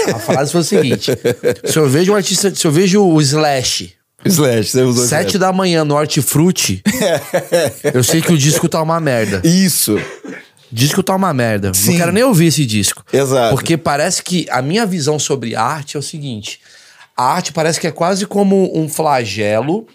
A 0.07 0.19
frase 0.19 0.53
foi 0.53 0.61
o 0.61 0.63
seguinte: 0.63 1.11
se 1.65 1.77
eu 1.77 1.85
vejo 1.89 2.13
um 2.13 2.15
artista, 2.15 2.55
se 2.55 2.65
eu 2.65 2.71
vejo 2.71 3.03
o 3.03 3.19
Slash 3.19 3.93
Slash, 4.25 4.69
você 4.69 4.81
usou 4.81 5.05
sete 5.05 5.29
Slash. 5.29 5.37
da 5.37 5.51
manhã 5.53 5.83
no 5.83 5.95
Hortifruti, 5.95 6.81
eu 7.93 8.03
sei 8.03 8.21
que 8.21 8.31
o 8.31 8.37
disco 8.37 8.69
tá 8.69 8.81
uma 8.81 8.99
merda. 8.99 9.41
Isso. 9.43 9.99
Disco 10.71 11.03
tá 11.03 11.15
uma 11.15 11.33
merda. 11.33 11.73
Sim. 11.73 11.91
Não 11.91 11.97
quero 11.97 12.11
nem 12.11 12.23
ouvir 12.23 12.47
esse 12.47 12.65
disco. 12.65 13.05
Exato. 13.13 13.55
Porque 13.55 13.77
parece 13.77 14.23
que 14.23 14.47
a 14.49 14.61
minha 14.61 14.85
visão 14.85 15.19
sobre 15.19 15.55
arte 15.55 15.97
é 15.97 15.99
o 15.99 16.03
seguinte: 16.03 16.59
a 17.15 17.23
arte 17.25 17.53
parece 17.53 17.79
que 17.79 17.85
é 17.87 17.91
quase 17.91 18.25
como 18.25 18.71
um 18.75 18.89
flagelo 18.89 19.85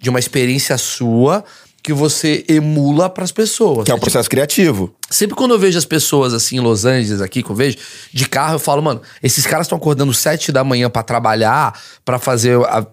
de 0.00 0.10
uma 0.10 0.18
experiência 0.18 0.76
sua 0.76 1.44
que 1.84 1.92
você 1.92 2.42
emula 2.48 3.10
pras 3.10 3.30
pessoas. 3.30 3.84
Que 3.84 3.92
é 3.92 3.94
um 3.94 3.98
processo 3.98 4.28
criativo. 4.30 4.94
Sempre 5.10 5.36
quando 5.36 5.50
eu 5.52 5.58
vejo 5.58 5.76
as 5.76 5.84
pessoas 5.84 6.32
assim 6.32 6.56
em 6.56 6.60
Los 6.60 6.86
Angeles, 6.86 7.20
aqui, 7.20 7.42
que 7.42 7.50
eu 7.50 7.54
vejo, 7.54 7.76
de 8.10 8.26
carro, 8.26 8.54
eu 8.54 8.58
falo, 8.58 8.82
mano, 8.82 9.02
esses 9.22 9.46
caras 9.46 9.66
estão 9.66 9.76
acordando 9.76 10.12
sete 10.14 10.50
da 10.50 10.64
manhã 10.64 10.88
pra 10.88 11.02
trabalhar, 11.02 11.78
pra 12.02 12.18
fazer. 12.18 12.56
a- 12.64 12.86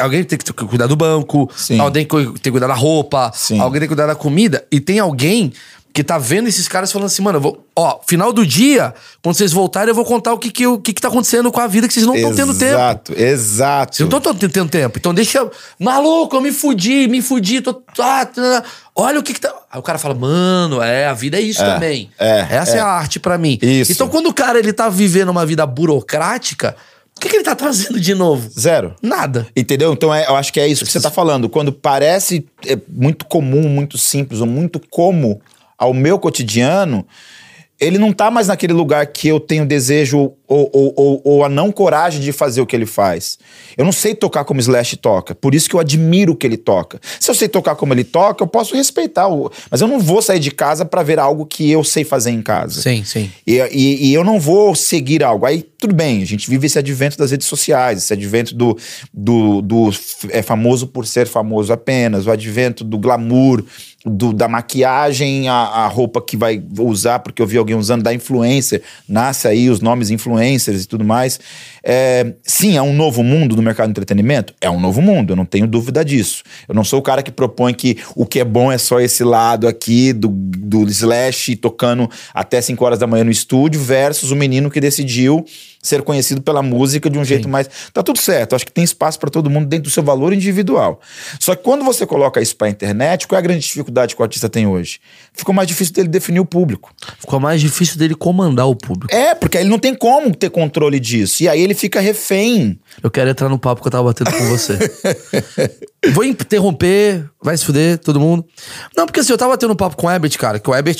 alguém 0.00 0.24
tem 0.24 0.36
que 0.36 0.52
cuidar 0.52 0.88
do 0.88 0.96
banco, 0.96 1.48
Sim. 1.54 1.78
alguém 1.78 2.04
tem 2.04 2.24
que 2.42 2.50
cuidar 2.50 2.66
da 2.66 2.74
roupa, 2.74 3.30
Sim. 3.32 3.60
alguém 3.60 3.78
tem 3.80 3.88
que 3.88 3.94
cuidar 3.94 4.06
da 4.08 4.16
comida, 4.16 4.66
e 4.72 4.80
tem 4.80 4.98
alguém 4.98 5.52
que 5.92 6.02
tá 6.02 6.16
vendo 6.18 6.48
esses 6.48 6.66
caras 6.68 6.90
falando 6.90 7.06
assim, 7.06 7.22
mano, 7.22 7.40
vou, 7.40 7.66
ó, 7.76 7.98
final 8.06 8.32
do 8.32 8.46
dia, 8.46 8.94
quando 9.22 9.36
vocês 9.36 9.52
voltarem, 9.52 9.90
eu 9.90 9.94
vou 9.94 10.04
contar 10.04 10.32
o 10.32 10.38
que 10.38 10.50
que, 10.50 10.66
o 10.66 10.78
que, 10.78 10.92
que 10.92 11.00
tá 11.00 11.08
acontecendo 11.08 11.52
com 11.52 11.60
a 11.60 11.66
vida, 11.66 11.86
que 11.86 11.92
vocês 11.94 12.06
não 12.06 12.14
estão 12.14 12.34
tendo 12.34 12.54
tempo. 12.54 12.72
Exato, 12.74 13.12
exato. 13.20 13.96
Vocês 13.96 14.08
não 14.08 14.18
estão 14.18 14.34
tendo 14.34 14.68
tempo. 14.68 14.98
Então 14.98 15.12
deixa. 15.12 15.38
eu- 15.38 15.50
Maluco, 15.78 16.36
eu 16.36 16.40
me 16.40 16.50
fudi, 16.52 17.06
me 17.08 17.20
fudi. 17.20 17.60
Tô, 17.60 17.82
ah, 17.98 18.24
tá, 18.24 18.62
olha 18.96 19.20
o 19.20 19.22
que 19.22 19.34
que 19.34 19.40
tá. 19.40 19.52
Aí 19.70 19.78
o 19.78 19.82
cara 19.82 19.98
fala, 19.98 20.14
mano, 20.14 20.80
é, 20.82 21.06
a 21.06 21.12
vida 21.14 21.36
é 21.38 21.40
isso 21.40 21.62
É, 21.62 21.74
também. 21.74 22.10
é, 22.18 22.46
Essa 22.50 22.76
é. 22.76 22.78
é. 22.78 22.80
a 22.80 22.86
arte 22.86 23.20
pra 23.20 23.36
mim. 23.36 23.58
Isso. 23.60 23.92
Então 23.92 24.08
quando 24.08 24.28
o 24.28 24.34
cara 24.34 24.58
ele 24.58 24.72
tá 24.72 24.88
vivendo 24.88 25.28
uma 25.28 25.44
vida 25.44 25.66
burocrática, 25.66 26.76
o 27.16 27.20
que, 27.20 27.28
que 27.28 27.36
ele 27.36 27.44
tá 27.44 27.54
trazendo 27.54 28.00
de 28.00 28.14
novo? 28.14 28.50
Zero. 28.58 28.94
Nada. 29.02 29.46
Entendeu? 29.54 29.92
Então 29.92 30.12
é, 30.12 30.26
eu 30.26 30.34
acho 30.36 30.52
que 30.52 30.58
é 30.58 30.66
isso 30.66 30.84
que 30.84 30.90
você 30.90 30.98
está 30.98 31.10
falando. 31.10 31.48
Quando 31.48 31.72
parece 31.72 32.44
é, 32.66 32.76
muito 32.88 33.24
comum, 33.26 33.68
muito 33.68 33.96
simples, 33.98 34.40
ou 34.40 34.46
muito 34.46 34.80
como 34.90 35.40
ao 35.82 35.92
meu 35.92 36.16
cotidiano, 36.16 37.04
ele 37.80 37.98
não 37.98 38.12
tá 38.12 38.30
mais 38.30 38.46
naquele 38.46 38.72
lugar 38.72 39.04
que 39.08 39.26
eu 39.26 39.40
tenho 39.40 39.66
desejo 39.66 40.32
ou, 40.52 40.70
ou, 40.72 40.92
ou, 40.96 41.22
ou 41.24 41.44
a 41.44 41.48
não 41.48 41.72
coragem 41.72 42.20
de 42.20 42.32
fazer 42.32 42.60
o 42.60 42.66
que 42.66 42.76
ele 42.76 42.86
faz. 42.86 43.38
Eu 43.76 43.84
não 43.84 43.92
sei 43.92 44.14
tocar 44.14 44.44
como 44.44 44.60
Slash 44.60 44.96
toca, 44.96 45.34
por 45.34 45.54
isso 45.54 45.68
que 45.68 45.74
eu 45.76 45.80
admiro 45.80 46.32
o 46.32 46.36
que 46.36 46.46
ele 46.46 46.56
toca. 46.56 47.00
Se 47.18 47.30
eu 47.30 47.34
sei 47.34 47.48
tocar 47.48 47.74
como 47.74 47.94
ele 47.94 48.04
toca, 48.04 48.42
eu 48.42 48.46
posso 48.46 48.74
respeitar, 48.74 49.28
o, 49.28 49.50
mas 49.70 49.80
eu 49.80 49.88
não 49.88 49.98
vou 49.98 50.20
sair 50.20 50.38
de 50.40 50.50
casa 50.50 50.84
para 50.84 51.02
ver 51.02 51.18
algo 51.18 51.46
que 51.46 51.70
eu 51.70 51.82
sei 51.82 52.04
fazer 52.04 52.30
em 52.30 52.42
casa. 52.42 52.80
Sim, 52.82 53.02
sim. 53.04 53.30
E, 53.46 53.58
e- 53.72 54.08
e 54.10 54.14
eu 54.14 54.22
não 54.24 54.38
vou 54.38 54.74
seguir 54.74 55.22
algo. 55.24 55.46
Aí 55.46 55.62
tudo 55.78 55.94
bem, 55.94 56.22
a 56.22 56.26
gente 56.26 56.48
vive 56.48 56.66
esse 56.66 56.78
advento 56.78 57.18
das 57.18 57.30
redes 57.32 57.46
sociais, 57.48 57.98
esse 57.98 58.12
advento 58.12 58.54
do, 58.54 58.76
do, 59.12 59.60
do 59.62 59.90
é 60.30 60.40
famoso 60.40 60.86
por 60.86 61.04
ser 61.06 61.26
famoso 61.26 61.72
apenas, 61.72 62.24
o 62.26 62.30
advento 62.30 62.84
do 62.84 62.96
glamour, 62.98 63.64
do- 64.06 64.32
da 64.32 64.46
maquiagem, 64.46 65.48
a, 65.48 65.54
a 65.54 65.86
roupa 65.88 66.20
que 66.22 66.36
vai 66.36 66.62
usar, 66.78 67.18
porque 67.20 67.42
eu 67.42 67.46
vi 67.46 67.56
alguém 67.58 67.74
usando, 67.76 68.02
da 68.02 68.14
influencer, 68.14 68.82
nasce 69.08 69.46
aí 69.48 69.68
os 69.68 69.80
nomes 69.80 70.10
influencers 70.42 70.84
e 70.84 70.88
tudo 70.88 71.04
mais. 71.04 71.40
É, 71.82 72.34
sim, 72.42 72.76
é 72.76 72.82
um 72.82 72.92
novo 72.92 73.22
mundo 73.22 73.56
no 73.56 73.62
mercado 73.62 73.86
de 73.86 73.92
entretenimento? 73.92 74.54
É 74.60 74.70
um 74.70 74.80
novo 74.80 75.00
mundo, 75.00 75.32
eu 75.32 75.36
não 75.36 75.44
tenho 75.44 75.66
dúvida 75.66 76.04
disso. 76.04 76.42
Eu 76.68 76.74
não 76.74 76.84
sou 76.84 77.00
o 77.00 77.02
cara 77.02 77.22
que 77.22 77.30
propõe 77.30 77.74
que 77.74 77.98
o 78.14 78.26
que 78.26 78.40
é 78.40 78.44
bom 78.44 78.70
é 78.70 78.78
só 78.78 79.00
esse 79.00 79.24
lado 79.24 79.66
aqui 79.66 80.12
do, 80.12 80.28
do 80.28 80.88
Slash 80.88 81.56
tocando 81.56 82.08
até 82.32 82.60
5 82.60 82.84
horas 82.84 82.98
da 82.98 83.06
manhã 83.06 83.24
no 83.24 83.30
estúdio, 83.30 83.80
versus 83.80 84.30
o 84.30 84.36
menino 84.36 84.70
que 84.70 84.80
decidiu 84.80 85.44
ser 85.82 86.02
conhecido 86.02 86.40
pela 86.40 86.62
música 86.62 87.10
de 87.10 87.18
um 87.18 87.24
jeito 87.24 87.48
mais. 87.48 87.68
Tá 87.92 88.02
tudo 88.02 88.20
certo, 88.20 88.54
acho 88.54 88.64
que 88.64 88.72
tem 88.72 88.84
espaço 88.84 89.18
para 89.18 89.28
todo 89.28 89.50
mundo 89.50 89.66
dentro 89.66 89.84
do 89.84 89.90
seu 89.90 90.02
valor 90.02 90.32
individual. 90.32 91.00
Só 91.40 91.56
que 91.56 91.64
quando 91.64 91.84
você 91.84 92.06
coloca 92.06 92.40
isso 92.40 92.54
pra 92.54 92.68
internet, 92.68 93.26
qual 93.26 93.36
é 93.36 93.40
a 93.40 93.42
grande 93.42 93.60
dificuldade 93.60 94.14
que 94.14 94.22
o 94.22 94.24
artista 94.24 94.48
tem 94.48 94.66
hoje? 94.66 95.00
Ficou 95.32 95.52
mais 95.52 95.66
difícil 95.66 95.92
dele 95.92 96.08
definir 96.08 96.38
o 96.38 96.46
público. 96.46 96.94
Ficou 97.18 97.40
mais 97.40 97.60
difícil 97.60 97.98
dele 97.98 98.14
comandar 98.14 98.68
o 98.68 98.76
público. 98.76 99.12
É, 99.12 99.34
porque 99.34 99.58
aí 99.58 99.64
ele 99.64 99.70
não 99.70 99.78
tem 99.78 99.94
como 99.94 100.34
ter 100.34 100.50
controle 100.50 101.00
disso. 101.00 101.42
E 101.42 101.48
aí 101.48 101.60
ele 101.60 101.74
fica 101.74 102.00
refém. 102.00 102.78
Eu 103.02 103.10
quero 103.10 103.28
entrar 103.30 103.48
no 103.48 103.58
papo 103.58 103.80
que 103.82 103.88
eu 103.88 103.92
tava 103.92 104.04
batendo 104.04 104.30
com 104.30 104.48
você. 104.48 104.78
Vou 106.12 106.24
interromper, 106.24 107.28
vai 107.42 107.56
se 107.56 107.64
fuder, 107.64 107.98
todo 107.98 108.20
mundo. 108.20 108.44
Não, 108.96 109.06
porque 109.06 109.20
assim, 109.20 109.32
eu 109.32 109.38
tava 109.38 109.52
batendo 109.52 109.72
um 109.72 109.76
papo 109.76 109.96
com 109.96 110.06
o 110.06 110.10
Herbert, 110.10 110.36
cara, 110.38 110.58
que 110.58 110.68
o 110.68 110.74
Herbert, 110.74 110.98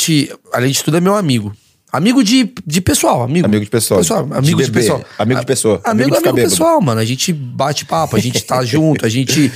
além 0.53 0.71
de 0.71 0.83
tudo, 0.83 0.97
é 0.97 1.01
meu 1.01 1.15
amigo. 1.15 1.53
Amigo 1.93 2.25
de, 2.25 2.51
de 2.67 2.81
pessoal, 2.81 3.23
amigo. 3.23 3.45
Amigo 3.45 3.65
de 3.65 3.71
pessoal. 3.71 4.01
amigo 4.31 4.57
De 4.63 4.65
de, 4.65 4.73
pessoal. 4.73 5.05
Amigo 5.19 5.41
de 5.41 5.47
pessoa. 5.47 5.75
Amigo, 5.85 5.91
Amigo 5.91 6.11
de 6.11 6.17
amigo, 6.17 6.35
bêbado. 6.37 6.51
pessoal, 6.51 6.81
mano. 6.81 6.99
A 6.99 7.05
gente 7.05 7.35
bate 7.35 7.85
papo, 7.85 8.17
a 8.17 8.19
gente 8.19 8.43
tá 8.43 8.65
junto, 8.65 9.05
a 9.05 9.11
gente. 9.11 9.53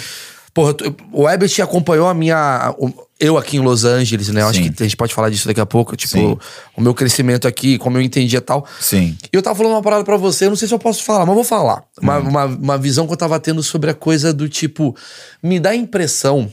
Porra, 0.53 0.75
o 1.13 1.27
Herbert 1.29 1.51
acompanhou 1.63 2.07
a 2.07 2.13
minha. 2.13 2.75
Eu 3.19 3.39
aqui 3.39 3.57
em 3.57 3.61
Los 3.61 3.85
Angeles, 3.85 4.29
né? 4.29 4.43
Eu 4.43 4.49
acho 4.49 4.63
que 4.63 4.83
a 4.83 4.87
gente 4.87 4.97
pode 4.99 5.15
falar 5.15 5.31
disso 5.31 5.49
daqui 5.49 5.61
a 5.61 5.65
pouco. 5.65 5.97
Tipo, 5.97 6.13
Sim. 6.13 6.39
o 6.77 6.83
meu 6.83 6.93
crescimento 6.93 7.49
aqui, 7.49 7.79
como 7.79 7.97
eu 7.97 8.03
entendia 8.03 8.43
tal. 8.43 8.67
Sim. 8.79 9.17
E 9.33 9.35
eu 9.35 9.41
tava 9.41 9.57
falando 9.57 9.73
uma 9.73 9.83
parada 9.83 10.05
pra 10.05 10.19
você, 10.19 10.45
eu 10.45 10.51
não 10.51 10.57
sei 10.57 10.69
se 10.69 10.75
eu 10.75 10.79
posso 10.79 11.03
falar, 11.03 11.25
mas 11.25 11.35
vou 11.35 11.45
falar. 11.45 11.85
Uma, 12.01 12.19
uma, 12.19 12.45
uma 12.45 12.79
visão 12.79 13.07
que 13.07 13.13
eu 13.15 13.17
tava 13.17 13.41
tendo 13.41 13.63
sobre 13.63 13.91
a 13.91 13.95
coisa 13.95 14.35
do 14.35 14.47
tipo. 14.47 14.95
Me 15.43 15.59
dá 15.59 15.71
a 15.71 15.75
impressão 15.77 16.53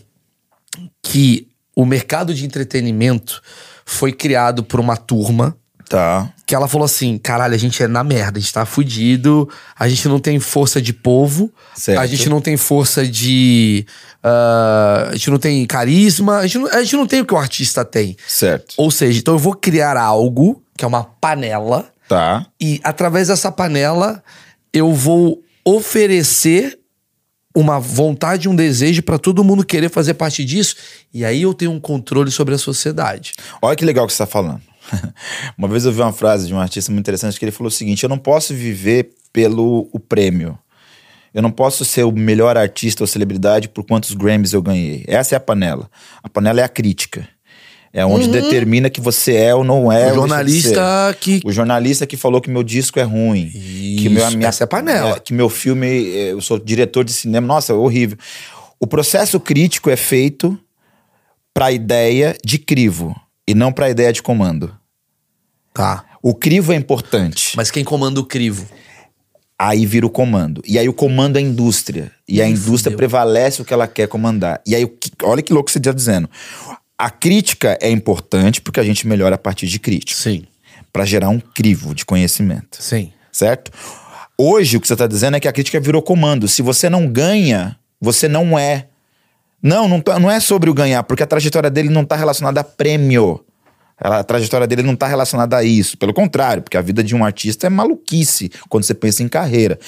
que 1.01 1.47
o 1.75 1.85
mercado 1.85 2.33
de 2.33 2.45
entretenimento 2.45 3.41
foi 3.85 4.13
criado 4.13 4.63
por 4.63 4.79
uma 4.79 4.95
turma 4.95 5.57
Tá. 5.93 6.27
que 6.47 6.55
ela 6.55 6.67
falou 6.67 6.85
assim: 6.85 7.19
caralho, 7.19 7.53
a 7.53 7.57
gente 7.57 7.83
é 7.83 7.87
na 7.87 8.03
merda, 8.03 8.39
a 8.39 8.41
gente 8.41 8.51
tá 8.51 8.65
fudido, 8.65 9.47
a 9.77 9.87
gente 9.87 10.07
não 10.07 10.19
tem 10.19 10.39
força 10.39 10.81
de 10.81 10.91
povo, 10.91 11.51
Certo. 11.75 11.99
a 11.99 12.07
gente 12.07 12.27
não 12.29 12.41
tem 12.41 12.57
força 12.57 13.05
de. 13.05 13.85
ah, 14.23 15.09
a 15.11 15.13
gente 15.13 15.29
não 15.29 15.37
tem 15.37 15.63
carisma, 15.67 16.37
a 16.39 16.47
gente 16.47 16.57
não, 16.57 16.67
a 16.67 16.81
gente 16.81 16.95
não 16.95 17.05
tem 17.05 17.21
o 17.21 17.25
que 17.25 17.33
o 17.35 17.37
artista 17.37 17.85
tem. 17.85 18.17
Certo. 18.27 18.73
Ou 18.77 18.89
seja, 18.89 19.19
então 19.19 19.35
eu 19.35 19.39
vou 19.39 19.53
criar 19.53 19.95
algo, 19.95 20.63
que 20.75 20.83
é 20.83 20.87
uma 20.87 21.03
panela, 21.03 21.85
Tá. 22.09 22.45
e 22.59 22.81
através 22.83 23.27
dessa 23.27 23.51
panela 23.51 24.23
eu 24.73 24.91
vou 24.93 25.43
oferecer 25.63 26.79
uma 27.55 27.79
vontade, 27.79 28.49
um 28.49 28.55
desejo 28.55 29.03
pra 29.03 29.19
todo 29.19 29.43
mundo 29.43 29.63
querer 29.63 29.89
fazer 29.89 30.15
parte 30.15 30.43
disso, 30.43 30.75
e 31.13 31.23
aí 31.23 31.43
eu 31.43 31.53
tenho 31.53 31.69
um 31.71 31.79
controle 31.79 32.31
sobre 32.31 32.55
a 32.55 32.57
sociedade. 32.57 33.33
Olha 33.61 33.75
que 33.75 33.85
legal 33.85 34.07
que 34.07 34.13
você 34.13 34.23
está 34.23 34.25
falando. 34.25 34.59
uma 35.57 35.67
vez 35.67 35.85
eu 35.85 35.91
vi 35.91 36.01
uma 36.01 36.13
frase 36.13 36.47
de 36.47 36.53
um 36.53 36.59
artista 36.59 36.91
muito 36.91 37.03
interessante 37.03 37.37
que 37.37 37.45
ele 37.45 37.51
falou 37.51 37.67
o 37.67 37.71
seguinte: 37.71 38.03
eu 38.03 38.09
não 38.09 38.17
posso 38.17 38.53
viver 38.53 39.11
pelo 39.31 39.89
o 39.91 39.99
prêmio. 39.99 40.57
Eu 41.33 41.41
não 41.41 41.49
posso 41.49 41.83
ser 41.83 42.03
o 42.03 42.11
melhor 42.11 42.55
artista 42.57 43.01
ou 43.01 43.07
celebridade 43.07 43.67
por 43.67 43.83
quantos 43.83 44.13
Grammys 44.13 44.53
eu 44.53 44.61
ganhei. 44.61 45.03
Essa 45.07 45.33
é 45.33 45.37
a 45.37 45.39
panela. 45.39 45.89
A 46.21 46.29
panela 46.29 46.61
é 46.61 46.63
a 46.63 46.69
crítica. 46.69 47.27
É 47.95 48.03
onde 48.03 48.27
determina 48.27 48.89
que 48.89 48.99
você 48.99 49.35
é 49.35 49.53
ou 49.53 49.63
não 49.63 49.91
é. 49.91 50.07
Uhum. 50.07 50.11
o 50.11 50.15
jornalista 50.15 51.17
que. 51.19 51.41
O 51.45 51.51
jornalista 51.51 52.07
que 52.07 52.17
falou 52.17 52.41
que 52.41 52.49
meu 52.49 52.63
disco 52.63 52.99
é 52.99 53.03
ruim. 53.03 53.49
que 53.49 54.09
meu, 54.09 54.27
Isso, 54.27 54.37
essa 54.43 54.63
é 54.63 54.65
a 54.65 54.67
panela. 54.67 55.19
que 55.19 55.31
meu 55.31 55.47
filme, 55.47 55.87
eh, 55.87 56.31
eu 56.31 56.41
sou 56.41 56.57
diretor 56.57 57.03
de 57.03 57.13
cinema, 57.13 57.45
nossa, 57.45 57.71
é 57.71 57.75
horrível. 57.75 58.17
O 58.79 58.87
processo 58.87 59.39
crítico 59.39 59.91
é 59.91 59.95
feito 59.95 60.57
para 61.53 61.67
a 61.67 61.71
ideia 61.71 62.35
de 62.43 62.57
crivo 62.57 63.15
e 63.47 63.53
não 63.53 63.71
para 63.71 63.85
a 63.85 63.89
ideia 63.91 64.11
de 64.11 64.23
comando. 64.23 64.75
Tá. 65.73 66.05
O 66.21 66.33
crivo 66.35 66.71
é 66.71 66.75
importante. 66.75 67.53
Mas 67.57 67.71
quem 67.71 67.83
comanda 67.83 68.19
o 68.19 68.25
crivo? 68.25 68.65
Aí 69.57 69.85
vira 69.85 70.05
o 70.05 70.09
comando. 70.09 70.61
E 70.65 70.77
aí 70.77 70.87
o 70.89 70.93
comando 70.93 71.37
é 71.37 71.39
a 71.39 71.43
indústria. 71.43 72.11
E 72.27 72.41
a 72.41 72.47
indústria 72.47 72.91
fudeu. 72.91 72.97
prevalece 72.97 73.61
o 73.61 73.65
que 73.65 73.73
ela 73.73 73.87
quer 73.87 74.07
comandar. 74.07 74.61
E 74.65 74.75
aí, 74.75 74.87
olha 75.23 75.41
que 75.41 75.53
louco 75.53 75.71
você 75.71 75.77
está 75.77 75.91
dizendo. 75.91 76.29
A 76.97 77.09
crítica 77.09 77.77
é 77.81 77.89
importante 77.89 78.61
porque 78.61 78.79
a 78.79 78.83
gente 78.83 79.07
melhora 79.07 79.35
a 79.35 79.37
partir 79.37 79.67
de 79.67 79.79
crítica. 79.79 80.19
Sim, 80.19 80.45
Para 80.91 81.05
gerar 81.05 81.29
um 81.29 81.39
crivo 81.39 81.93
de 81.95 82.05
conhecimento. 82.05 82.77
sim. 82.81 83.11
Certo? 83.31 83.71
Hoje, 84.37 84.77
o 84.77 84.81
que 84.81 84.87
você 84.87 84.93
está 84.93 85.07
dizendo 85.07 85.37
é 85.37 85.39
que 85.39 85.47
a 85.47 85.51
crítica 85.51 85.79
virou 85.79 86.01
comando. 86.03 86.47
Se 86.47 86.61
você 86.61 86.87
não 86.89 87.07
ganha, 87.07 87.75
você 87.99 88.27
não 88.27 88.57
é. 88.59 88.87
Não, 89.61 89.87
não, 89.87 89.99
tá- 90.01 90.19
não 90.19 90.29
é 90.29 90.39
sobre 90.39 90.69
o 90.69 90.73
ganhar, 90.73 91.01
porque 91.03 91.23
a 91.23 91.27
trajetória 91.27 91.69
dele 91.69 91.89
não 91.89 92.01
está 92.03 92.15
relacionada 92.15 92.59
a 92.61 92.63
prêmio. 92.63 93.43
A 94.03 94.23
trajetória 94.23 94.67
dele 94.67 94.83
não 94.83 94.93
está 94.93 95.07
relacionada 95.07 95.55
a 95.57 95.63
isso. 95.63 95.97
Pelo 95.97 96.13
contrário, 96.13 96.61
porque 96.61 96.75
a 96.77 96.81
vida 96.81 97.01
de 97.03 97.15
um 97.15 97.23
artista 97.23 97.67
é 97.67 97.69
maluquice 97.69 98.51
quando 98.67 98.83
você 98.83 98.93
pensa 98.93 99.23
em 99.23 99.27
carreira. 99.29 99.79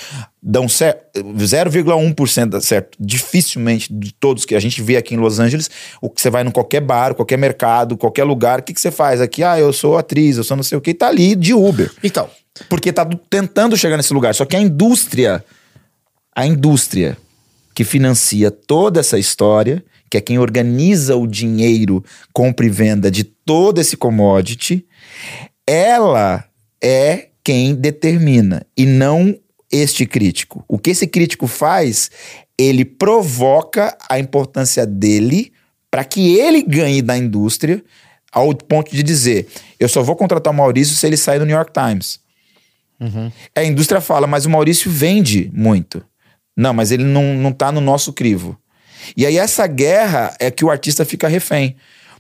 Dão 0.42 0.70
cer- 0.70 0.98
0,1% 1.16 2.50
dá 2.50 2.62
certo. 2.62 2.98
Dificilmente 3.00 3.92
de 3.94 4.14
todos 4.14 4.46
que 4.46 4.56
a 4.56 4.60
gente 4.60 4.82
vê 4.82 4.96
aqui 4.98 5.16
em 5.16 5.18
Los 5.18 5.40
Angeles, 5.40 5.70
o 6.02 6.10
que 6.10 6.22
você 6.22 6.30
vai 6.30 6.44
em 6.44 6.52
qualquer 6.52 6.82
bar, 6.82 7.14
qualquer 7.14 7.38
mercado, 7.38 7.98
qualquer 7.98 8.24
lugar, 8.24 8.60
o 8.60 8.64
que, 8.64 8.74
que 8.74 8.82
você 8.82 8.92
faz 8.92 9.20
aqui? 9.22 9.44
Ah, 9.44 9.60
eu 9.60 9.74
sou 9.74 9.98
atriz, 9.98 10.38
eu 10.38 10.44
sou 10.44 10.56
não 10.56 10.64
sei 10.64 10.78
o 10.78 10.82
que, 10.82 10.94
tá 10.94 11.08
ali 11.08 11.36
de 11.36 11.54
Uber. 11.54 11.92
Então, 12.04 12.30
Porque 12.70 12.94
tá 12.94 13.04
do- 13.04 13.18
tentando 13.18 13.76
chegar 13.76 13.98
nesse 13.98 14.14
lugar. 14.14 14.34
Só 14.34 14.46
que 14.46 14.56
a 14.56 14.60
indústria, 14.62 15.44
a 16.34 16.46
indústria 16.46 17.18
que 17.74 17.84
financia 17.84 18.50
toda 18.50 19.02
essa 19.02 19.20
história, 19.20 19.84
que 20.10 20.18
é 20.18 20.22
quem 20.22 20.38
organiza 20.40 21.16
o 21.16 21.28
dinheiro, 21.28 22.04
compra 22.34 22.66
e 22.66 22.70
venda 22.70 23.10
de 23.10 23.24
todo 23.24 23.80
esse 23.82 23.98
commodity, 23.98 24.86
ela 25.68 26.46
é 26.82 27.30
quem 27.44 27.76
determina 27.76 28.66
e 28.78 28.86
não 28.86 29.38
este 29.72 30.06
crítico. 30.06 30.64
O 30.68 30.78
que 30.78 30.92
esse 30.92 31.08
crítico 31.08 31.48
faz, 31.48 32.10
ele 32.58 32.86
provoca 32.86 33.98
a 34.10 34.20
importância 34.20 34.86
dele 34.86 35.52
para 35.92 36.04
que 36.04 36.38
ele 36.38 36.62
ganhe 36.62 37.02
da 37.02 37.18
indústria 37.18 37.84
ao 38.32 38.54
ponto 38.54 38.92
de 38.96 39.02
dizer: 39.02 39.48
eu 39.80 39.88
só 39.88 40.02
vou 40.04 40.16
contratar 40.16 40.52
o 40.52 40.56
Maurício 40.56 40.96
se 40.96 41.06
ele 41.06 41.18
sair 41.18 41.40
do 41.40 41.46
New 41.46 41.56
York 41.56 41.72
Times. 41.72 42.20
A 43.56 43.64
indústria 43.64 44.02
fala, 44.02 44.26
mas 44.26 44.46
o 44.46 44.50
Maurício 44.50 44.90
vende 44.90 45.50
muito. 45.54 46.04
Não, 46.56 46.74
mas 46.74 46.92
ele 46.92 47.04
não, 47.04 47.34
não 47.36 47.52
tá 47.52 47.72
no 47.72 47.82
nosso 47.82 48.14
crivo. 48.14 48.58
E 49.16 49.26
aí 49.26 49.38
essa 49.38 49.66
guerra 49.68 50.34
é 50.40 50.50
que 50.52 50.64
o 50.66 50.70
artista 50.72 51.04
fica 51.06 51.28
refém. 51.28 51.76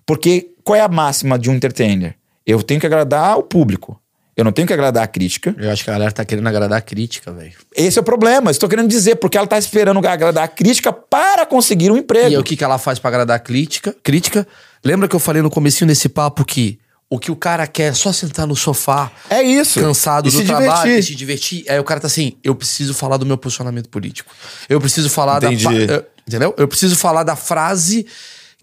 Porque 0.06 0.50
qual 0.64 0.76
é 0.76 0.82
a 0.82 0.88
máxima 0.88 1.38
de 1.40 1.50
um 1.50 1.54
entertainer? 1.54 2.16
Eu 2.46 2.62
tenho 2.62 2.80
que 2.80 2.86
agradar 2.86 3.38
o 3.38 3.44
público. 3.44 4.00
Eu 4.38 4.44
não 4.44 4.52
tenho 4.52 4.68
que 4.68 4.74
agradar 4.74 5.02
a 5.04 5.08
crítica. 5.08 5.56
eu 5.58 5.72
acho 5.72 5.84
que 5.84 5.90
a 5.90 5.94
galera 5.94 6.12
tá 6.12 6.26
querendo 6.26 6.48
agradar 6.48 6.78
a 6.78 6.82
crítica, 6.82 7.32
velho. 7.32 7.54
Esse 7.74 7.98
é 7.98 8.02
o 8.02 8.04
problema. 8.04 8.52
Estou 8.52 8.68
querendo 8.68 8.90
dizer, 8.90 9.16
porque 9.16 9.38
ela 9.38 9.48
tá 9.48 9.58
esperando 9.58 10.06
agradar 10.06 10.44
a 10.44 10.48
crítica 10.48 10.92
para 10.92 11.46
conseguir 11.46 11.90
um 11.90 11.96
emprego. 11.98 12.32
E 12.32 12.38
o 12.38 12.44
que, 12.44 12.58
que 12.58 12.64
ela 12.64 12.78
faz 12.78 13.00
pra 13.00 13.08
agradar 13.10 13.38
a 13.38 13.40
crítica? 13.40 13.96
Crítica. 14.04 14.46
Lembra 14.84 15.08
que 15.08 15.16
eu 15.16 15.22
falei 15.22 15.42
no 15.42 15.50
comecinho 15.50 15.88
desse 15.88 16.10
papo 16.10 16.44
que 16.44 16.78
o 17.10 17.18
que 17.18 17.32
o 17.32 17.36
cara 17.36 17.66
quer 17.66 17.92
é 17.92 17.94
só 17.94 18.12
sentar 18.12 18.46
no 18.46 18.56
sofá, 18.56 19.10
É 19.30 19.42
isso. 19.42 19.80
cansado 19.80 20.28
E 20.28 20.32
do 20.32 20.38
se 20.40 20.44
trabalho, 20.44 20.68
divertir. 20.84 21.00
e 21.00 21.04
se 21.04 21.16
divertir. 21.16 21.66
Aí 21.70 21.80
o 21.80 21.84
cara 21.84 22.02
tá 22.02 22.08
assim, 22.08 22.34
eu 22.44 22.54
preciso 22.56 22.94
falar 22.94 23.16
do 23.18 23.26
meu 23.26 23.38
posicionamento 23.38 23.88
político. 23.90 24.34
Eu 24.68 24.82
preciso 24.82 25.10
falar 25.10 25.42
Entendi. 25.44 25.86
da... 25.88 25.94
eu- 25.94 26.06
Entendeu? 26.28 26.54
Eu 26.58 26.68
preciso 26.68 26.96
falar 26.96 27.24
da 27.24 27.36
frase 27.36 28.06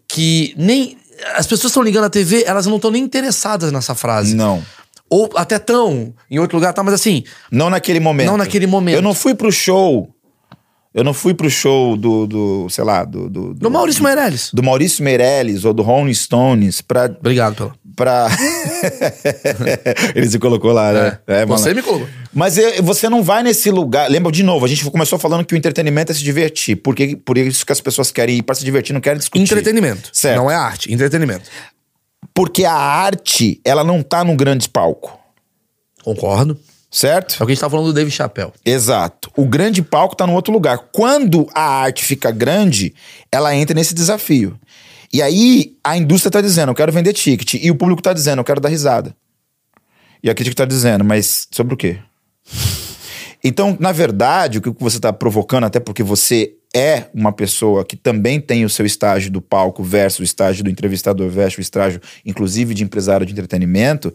que 0.09 0.55
nem... 0.57 0.97
As 1.37 1.47
pessoas 1.47 1.71
estão 1.71 1.83
ligando 1.83 2.05
a 2.05 2.11
TV, 2.11 2.43
elas 2.47 2.67
não 2.67 2.77
estão 2.77 2.91
nem 2.91 3.03
interessadas 3.05 3.71
nessa 3.71 3.95
frase. 3.95 4.35
Não. 4.35 4.63
Ou 5.09 5.31
até 5.37 5.59
tão 5.59 6.13
em 6.31 6.39
outro 6.39 6.57
lugar, 6.57 6.73
tá? 6.73 6.83
Mas 6.83 6.95
assim, 6.95 7.23
Não 7.51 7.69
naquele 7.71 8.01
momento. 8.01 8.27
Não 8.27 8.37
naquele 8.37 8.67
momento. 8.67 8.97
Eu 8.97 9.03
não 9.03 9.15
fui 9.15 9.35
pro 9.35 9.53
show. 9.53 10.09
Eu 10.95 11.05
não 11.05 11.15
fui 11.15 11.33
pro 11.33 11.49
show 11.49 11.97
do, 11.97 12.27
do 12.27 12.67
sei 12.69 12.85
lá, 12.85 13.05
do... 13.05 13.29
Do, 13.31 13.55
do 13.55 13.71
Maurício 13.71 14.03
Meirelles. 14.03 14.51
do 14.53 14.63
Maurício 14.63 15.03
Meirelles 15.05 15.65
ou 15.65 15.73
do 15.73 15.83
Rolling 15.83 16.13
Stones 16.13 16.81
pra... 16.83 17.05
Obrigado 17.07 17.55
pela... 17.55 17.75
pra... 17.97 18.29
Ele 20.15 20.29
se 20.29 20.39
colocou 20.39 20.73
lá, 20.73 20.93
né? 20.93 21.19
É, 21.27 21.47
Você 21.47 21.69
mano. 21.69 21.77
me 21.77 21.83
colocou. 21.83 22.09
Mas 22.33 22.57
você 22.83 23.09
não 23.09 23.23
vai 23.23 23.43
nesse 23.43 23.71
lugar. 23.71 24.11
Lembra 24.11 24.33
de 24.33 24.43
novo, 24.43 24.65
a 24.65 24.69
gente 24.69 24.85
começou 24.91 25.19
falando 25.19 25.45
que 25.45 25.55
o 25.55 25.57
entretenimento 25.57 26.13
é 26.13 26.15
se 26.15 26.23
divertir. 26.23 26.77
Por, 26.77 26.95
que, 26.95 27.15
por 27.15 27.37
isso 27.37 27.65
que 27.67 27.73
as 27.73 27.81
pessoas 27.81 28.11
querem 28.11 28.39
ir 28.39 28.43
pra 28.43 28.55
se 28.55 28.65
divertir, 28.65 28.95
não 28.95 29.01
querem 29.01 29.19
discutir. 29.19 29.43
Entretenimento. 29.43 30.09
Certo. 30.13 30.37
Não 30.37 30.51
é 30.51 30.55
arte, 30.55 30.93
entretenimento. 30.93 31.49
Porque 32.35 32.65
a 32.65 32.73
arte, 32.73 33.61
ela 33.65 33.85
não 33.85 34.03
tá 34.03 34.25
no 34.25 34.35
grande 34.35 34.69
palco. 34.69 35.19
Concordo. 36.03 36.59
Certo? 36.91 37.37
É 37.41 37.43
o 37.43 37.47
que 37.47 37.53
a 37.53 37.55
gente 37.55 37.61
tá 37.61 37.71
falando 37.71 37.87
do 37.87 37.93
Dave 37.93 38.11
Chappelle. 38.11 38.53
Exato. 38.65 39.31
O 39.37 39.47
grande 39.47 39.83
palco 39.83 40.15
tá 40.15 40.27
no 40.27 40.35
outro 40.35 40.53
lugar. 40.53 40.79
Quando 40.93 41.49
a 41.55 41.63
arte 41.63 42.05
fica 42.05 42.31
grande, 42.31 42.95
ela 43.31 43.55
entra 43.55 43.75
nesse 43.75 43.95
desafio. 43.95 44.59
E 45.13 45.23
aí 45.23 45.75
a 45.85 45.97
indústria 45.97 46.31
tá 46.31 46.41
dizendo, 46.41 46.71
eu 46.71 46.75
quero 46.75 46.93
vender 46.93 47.13
ticket. 47.13 47.55
E 47.55 47.71
o 47.71 47.75
público 47.75 48.03
tá 48.03 48.13
dizendo, 48.13 48.41
eu 48.41 48.45
quero 48.45 48.61
dar 48.61 48.69
risada. 48.69 49.15
E 50.23 50.31
a 50.31 50.35
crítica 50.35 50.57
tá 50.57 50.65
dizendo, 50.67 51.05
mas 51.05 51.49
sobre 51.51 51.75
o 51.75 51.77
quê? 51.77 51.99
Então, 53.45 53.77
na 53.81 53.91
verdade, 53.93 54.59
o 54.59 54.63
que 54.63 54.71
você 54.79 55.01
tá 55.01 55.13
provocando, 55.13 55.65
até 55.65 55.81
porque 55.81 56.03
você 56.03 56.55
é 56.75 57.07
uma 57.13 57.33
pessoa 57.33 57.85
que 57.85 57.97
também 57.97 58.41
tem 58.41 58.65
o 58.65 58.71
seu 58.71 58.87
estágio 58.87 59.31
do 59.31 59.43
palco 59.43 59.83
versus 59.83 60.21
o 60.21 60.23
estágio 60.23 60.63
do 60.65 60.71
entrevistador 60.71 61.29
versus 61.29 61.59
o 61.59 61.61
estágio, 61.61 62.01
inclusive, 62.25 62.73
de 62.73 62.85
empresário 62.85 63.27
de 63.27 63.33
entretenimento, 63.33 64.15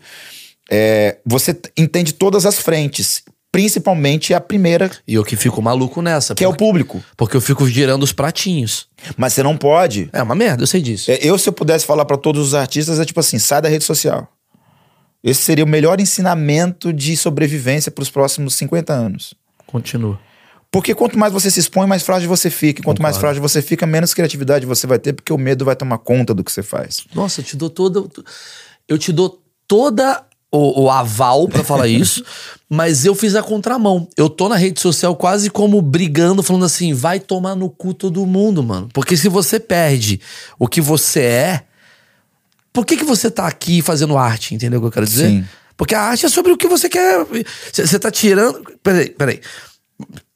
é, 0.72 1.18
você 1.26 1.56
entende 1.78 2.14
todas 2.14 2.46
as 2.46 2.58
frentes, 2.60 3.24
principalmente 3.52 4.34
a 4.34 4.40
primeira, 4.42 4.90
E 5.08 5.14
eu 5.16 5.24
que 5.26 5.36
fico 5.36 5.62
maluco 5.62 6.02
nessa. 6.02 6.34
que 6.34 6.44
é 6.44 6.48
o 6.48 6.52
porque, 6.52 6.64
público. 6.66 7.04
porque 7.16 7.36
eu 7.38 7.42
fico 7.42 7.68
girando 7.68 8.04
os 8.04 8.14
pratinhos. 8.14 8.88
Mas 9.18 9.34
você 9.34 9.44
não 9.44 9.58
pode. 9.58 10.10
É 10.14 10.22
uma 10.24 10.36
merda, 10.36 10.64
eu 10.64 10.68
sei 10.68 10.82
disso. 10.82 11.12
É, 11.12 11.20
Eu, 11.22 11.38
se 11.38 11.48
eu 11.50 11.54
pudesse 11.54 11.86
falar 11.86 12.06
pra 12.06 12.18
todos 12.18 12.48
os 12.48 12.54
artistas, 12.54 13.00
é 13.00 13.06
tipo 13.06 13.20
assim: 13.20 13.38
sai 13.40 13.62
da 13.62 13.70
rede 13.70 13.84
social. 13.84 14.28
Esse 15.24 15.42
seria 15.42 15.64
o 15.64 15.68
melhor 15.68 16.00
ensinamento 16.00 16.94
de 16.94 17.18
sobrevivência 17.18 17.92
para 17.92 18.02
os 18.02 18.10
próximos 18.10 18.56
50 18.56 18.94
anos. 18.94 19.34
Continua. 19.66 20.20
Porque 20.72 20.94
quanto 20.94 21.18
mais 21.18 21.34
você 21.34 21.50
se 21.50 21.60
expõe, 21.60 21.88
mais 21.88 22.04
frágil 22.04 22.30
você 22.30 22.50
fica. 22.50 22.82
E 22.82 22.84
quanto 22.84 23.02
mais 23.02 23.16
Concordo. 23.16 23.36
frágil 23.36 23.42
você 23.42 23.62
fica, 23.62 23.86
menos 23.86 24.14
criatividade 24.14 24.66
você 24.66 24.86
vai 24.86 25.00
ter, 25.00 25.14
porque 25.14 25.32
o 25.32 25.38
medo 25.38 25.66
vai 25.66 25.76
tomar 25.76 25.98
conta 25.98 26.34
do 26.34 26.44
que 26.44 26.52
você 26.52 26.62
faz. 26.62 27.04
Nossa, 27.14 27.42
eu 27.42 27.46
te 27.46 27.56
dou 27.56 27.70
toda. 27.70 28.04
Eu 28.88 28.98
te 28.98 29.12
dou 29.12 29.42
toda 29.68 30.24
o, 30.52 30.84
o 30.84 30.92
aval 30.92 31.48
pra 31.48 31.64
falar 31.64 31.88
isso, 31.90 32.24
mas 32.70 33.06
eu 33.06 33.16
fiz 33.16 33.36
a 33.36 33.44
contramão. 33.44 34.08
Eu 34.18 34.30
tô 34.30 34.50
na 34.50 34.56
rede 34.56 34.80
social 34.80 35.16
quase 35.16 35.50
como 35.50 35.82
brigando, 35.82 36.44
falando 36.44 36.66
assim: 36.66 36.94
vai 36.94 37.20
tomar 37.20 37.56
no 37.56 37.70
cu 37.70 37.94
todo 37.94 38.26
mundo, 38.26 38.62
mano. 38.62 38.90
Porque 38.94 39.16
se 39.16 39.30
você 39.30 39.60
perde 39.60 40.20
o 40.60 40.68
que 40.68 40.82
você 40.82 41.22
é, 41.22 41.64
por 42.78 42.86
que, 42.86 42.96
que 42.96 43.04
você 43.04 43.32
tá 43.32 43.48
aqui 43.48 43.82
fazendo 43.82 44.16
arte? 44.20 44.54
Entendeu 44.54 44.78
o 44.78 44.82
que 44.84 44.88
eu 44.90 44.92
quero 44.92 45.06
dizer? 45.08 45.30
Sim. 45.30 45.46
Porque 45.76 45.96
a 45.96 46.02
arte 46.04 46.28
é 46.28 46.30
sobre 46.30 46.52
o 46.52 46.58
que 46.58 46.68
você 46.68 46.88
quer. 46.88 47.26
Você 47.74 47.98
tá 47.98 48.12
tirando. 48.12 48.62
Peraí, 48.84 49.10
peraí. 49.10 49.42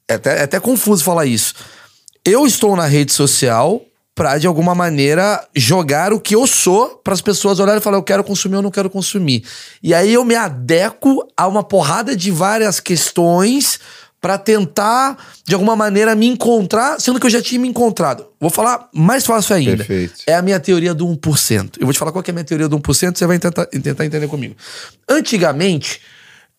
É 0.08 0.14
até, 0.14 0.38
é 0.40 0.42
até 0.42 0.58
confuso 0.58 1.04
falar 1.04 1.24
isso. 1.24 1.54
Eu 2.24 2.44
estou 2.44 2.74
na 2.74 2.84
rede 2.84 3.12
social 3.12 3.80
pra, 4.12 4.38
de 4.38 4.48
alguma 4.48 4.74
maneira, 4.74 5.46
jogar 5.54 6.12
o 6.12 6.18
que 6.18 6.34
eu 6.34 6.44
sou 6.44 7.00
para 7.04 7.14
as 7.14 7.20
pessoas 7.20 7.60
olharem 7.60 7.78
e 7.78 7.80
falar, 7.80 7.98
eu 7.98 8.02
quero 8.02 8.24
consumir 8.24 8.56
ou 8.56 8.62
não 8.62 8.72
quero 8.72 8.90
consumir. 8.90 9.44
E 9.80 9.94
aí 9.94 10.12
eu 10.12 10.24
me 10.24 10.34
adequo 10.34 11.24
a 11.36 11.46
uma 11.46 11.62
porrada 11.62 12.16
de 12.16 12.32
várias 12.32 12.80
questões 12.80 13.78
pra 14.22 14.38
tentar, 14.38 15.18
de 15.44 15.52
alguma 15.52 15.74
maneira, 15.74 16.14
me 16.14 16.28
encontrar, 16.28 17.00
sendo 17.00 17.18
que 17.18 17.26
eu 17.26 17.30
já 17.30 17.42
tinha 17.42 17.60
me 17.60 17.66
encontrado. 17.66 18.24
Vou 18.40 18.50
falar 18.50 18.88
mais 18.94 19.26
fácil 19.26 19.56
ainda. 19.56 19.78
Perfeito. 19.78 20.14
É 20.28 20.36
a 20.36 20.40
minha 20.40 20.60
teoria 20.60 20.94
do 20.94 21.04
1%. 21.04 21.78
Eu 21.80 21.86
vou 21.86 21.92
te 21.92 21.98
falar 21.98 22.12
qual 22.12 22.22
é 22.24 22.30
a 22.30 22.32
minha 22.32 22.44
teoria 22.44 22.68
do 22.68 22.78
1%, 22.78 23.18
você 23.18 23.26
vai 23.26 23.40
tentar, 23.40 23.66
tentar 23.66 24.06
entender 24.06 24.28
comigo. 24.28 24.54
Antigamente, 25.08 26.00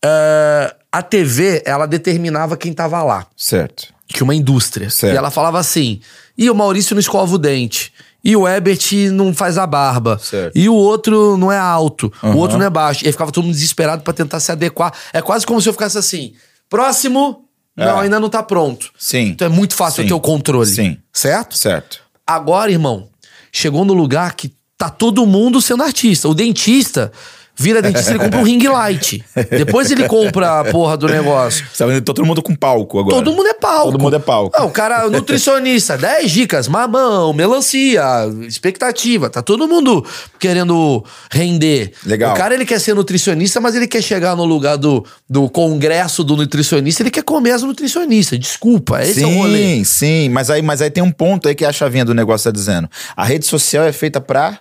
eh, 0.04 0.76
a 0.92 1.02
TV, 1.02 1.64
ela 1.66 1.86
determinava 1.86 2.58
quem 2.58 2.74
tava 2.74 3.02
lá. 3.02 3.26
Certo. 3.38 3.94
Tinha 4.08 4.26
uma 4.26 4.36
indústria. 4.36 4.90
Certo. 4.90 5.14
E 5.14 5.18
ela 5.18 5.32
falava 5.32 5.58
assim, 5.58 6.02
e 6.38 6.50
o 6.50 6.54
Maurício 6.54 6.94
não 6.94 7.00
escova 7.00 7.34
o 7.34 7.38
dente. 7.38 7.94
E 8.22 8.36
o 8.36 8.46
Ebert 8.46 8.92
não 9.14 9.34
faz 9.34 9.58
a 9.58 9.66
barba. 9.66 10.20
Certo. 10.22 10.54
E 10.54 10.68
o 10.68 10.74
outro 10.74 11.38
não 11.38 11.50
é 11.50 11.58
alto. 11.58 12.12
Aham. 12.22 12.36
O 12.36 12.38
outro 12.40 12.58
não 12.58 12.66
é 12.66 12.70
baixo. 12.70 13.06
E 13.06 13.08
aí 13.08 13.14
ficava 13.14 13.32
todo 13.32 13.46
mundo 13.46 13.54
desesperado 13.54 14.04
pra 14.04 14.12
tentar 14.14 14.42
se 14.42 14.52
adequar. 14.52 14.94
É 15.14 15.22
quase 15.22 15.46
como 15.46 15.62
se 15.62 15.70
eu 15.70 15.74
ficasse 15.74 15.98
assim, 15.98 16.34
próximo... 16.70 17.43
Não, 17.76 18.00
É. 18.00 18.04
ainda 18.04 18.20
não 18.20 18.30
tá 18.30 18.44
pronto. 18.44 18.92
Sim. 18.98 19.30
Então 19.30 19.46
é 19.48 19.50
muito 19.50 19.76
fácil 19.76 20.02
eu 20.02 20.04
Sim. 20.04 20.08
ter 20.10 20.14
o 20.14 20.20
controle. 20.20 20.70
Sim. 20.70 20.98
Certo? 21.12 21.58
Certo. 21.58 22.02
Agora, 22.26 22.72
irmão, 22.72 23.10
chegou 23.52 23.84
no 23.84 23.94
lugar 23.94 24.36
que 24.36 24.54
tá 24.78 24.90
todo 24.90 25.26
mundo 25.26 25.62
sendo 25.62 25.84
artista. 25.84 26.28
O 26.30 26.34
dentista, 26.36 27.12
vira 27.56 27.82
dentista, 27.82 28.12
ele 28.12 28.20
compra 28.20 28.40
um 28.40 28.44
ring 28.44 28.68
light. 28.68 29.24
Depois 29.50 29.92
ele 29.92 30.08
compra 30.08 30.62
a 30.62 30.66
porra 30.66 30.98
do 30.98 31.08
negócio. 31.08 31.66
Você 31.72 31.84
tá 31.84 31.86
vendo 31.86 32.02
todo 32.02 32.26
mundo 32.26 32.42
com 32.42 32.56
palco 32.56 33.00
agora. 33.00 33.16
Todo 33.16 33.32
mundo 33.32 33.48
é 33.48 33.54
palco. 33.54 33.92
Todo 33.92 34.02
mundo 34.02 34.16
é 34.16 34.20
palco. 34.20 34.60
Não, 34.60 34.68
o 34.68 34.72
cara, 34.72 35.10
nutricionista, 35.10 35.98
10 35.98 36.32
dicas, 36.32 36.68
mamão, 36.68 37.32
melancia, 37.34 38.04
expectativa. 38.48 39.30
Tá 39.30 39.42
todo 39.42 39.68
mundo 39.68 40.06
querendo 40.40 41.04
render. 41.32 41.94
Legal. 42.06 42.34
O 42.34 42.38
cara, 42.38 42.56
ele 42.56 42.66
quer 42.66 42.80
ser 42.80 42.96
nutricionista, 42.96 43.62
mas 43.62 43.76
ele 43.76 43.88
quer 43.88 44.02
chegar 44.02 44.36
no 44.36 44.46
lugar 44.46 44.78
do, 44.78 45.06
do 45.30 45.48
congresso 45.50 46.24
do 46.24 46.36
nutricionista, 46.36 47.04
ele 47.04 47.12
quer 47.12 47.24
comer 47.24 47.52
as 47.52 47.62
nutricionistas. 47.62 48.40
Desculpa, 48.40 49.02
esse 49.04 49.16
sim, 49.16 49.24
é 49.24 49.28
o 49.28 49.38
rolê. 49.38 49.76
Sim, 49.76 49.84
sim. 49.84 50.30
Mas 50.30 50.50
aí, 50.50 50.62
mas 50.62 50.82
aí 50.82 50.90
tem 50.90 51.04
um 51.04 51.12
ponto 51.12 51.48
aí 51.48 51.54
que 51.54 51.66
a 51.66 51.72
chavinha 51.72 52.04
do 52.04 52.14
negócio 52.14 52.46
tá 52.46 52.52
dizendo. 52.52 52.90
A 53.16 53.24
rede 53.24 53.46
social 53.46 53.84
é 53.84 53.92
feita 53.92 54.20
pra 54.20 54.60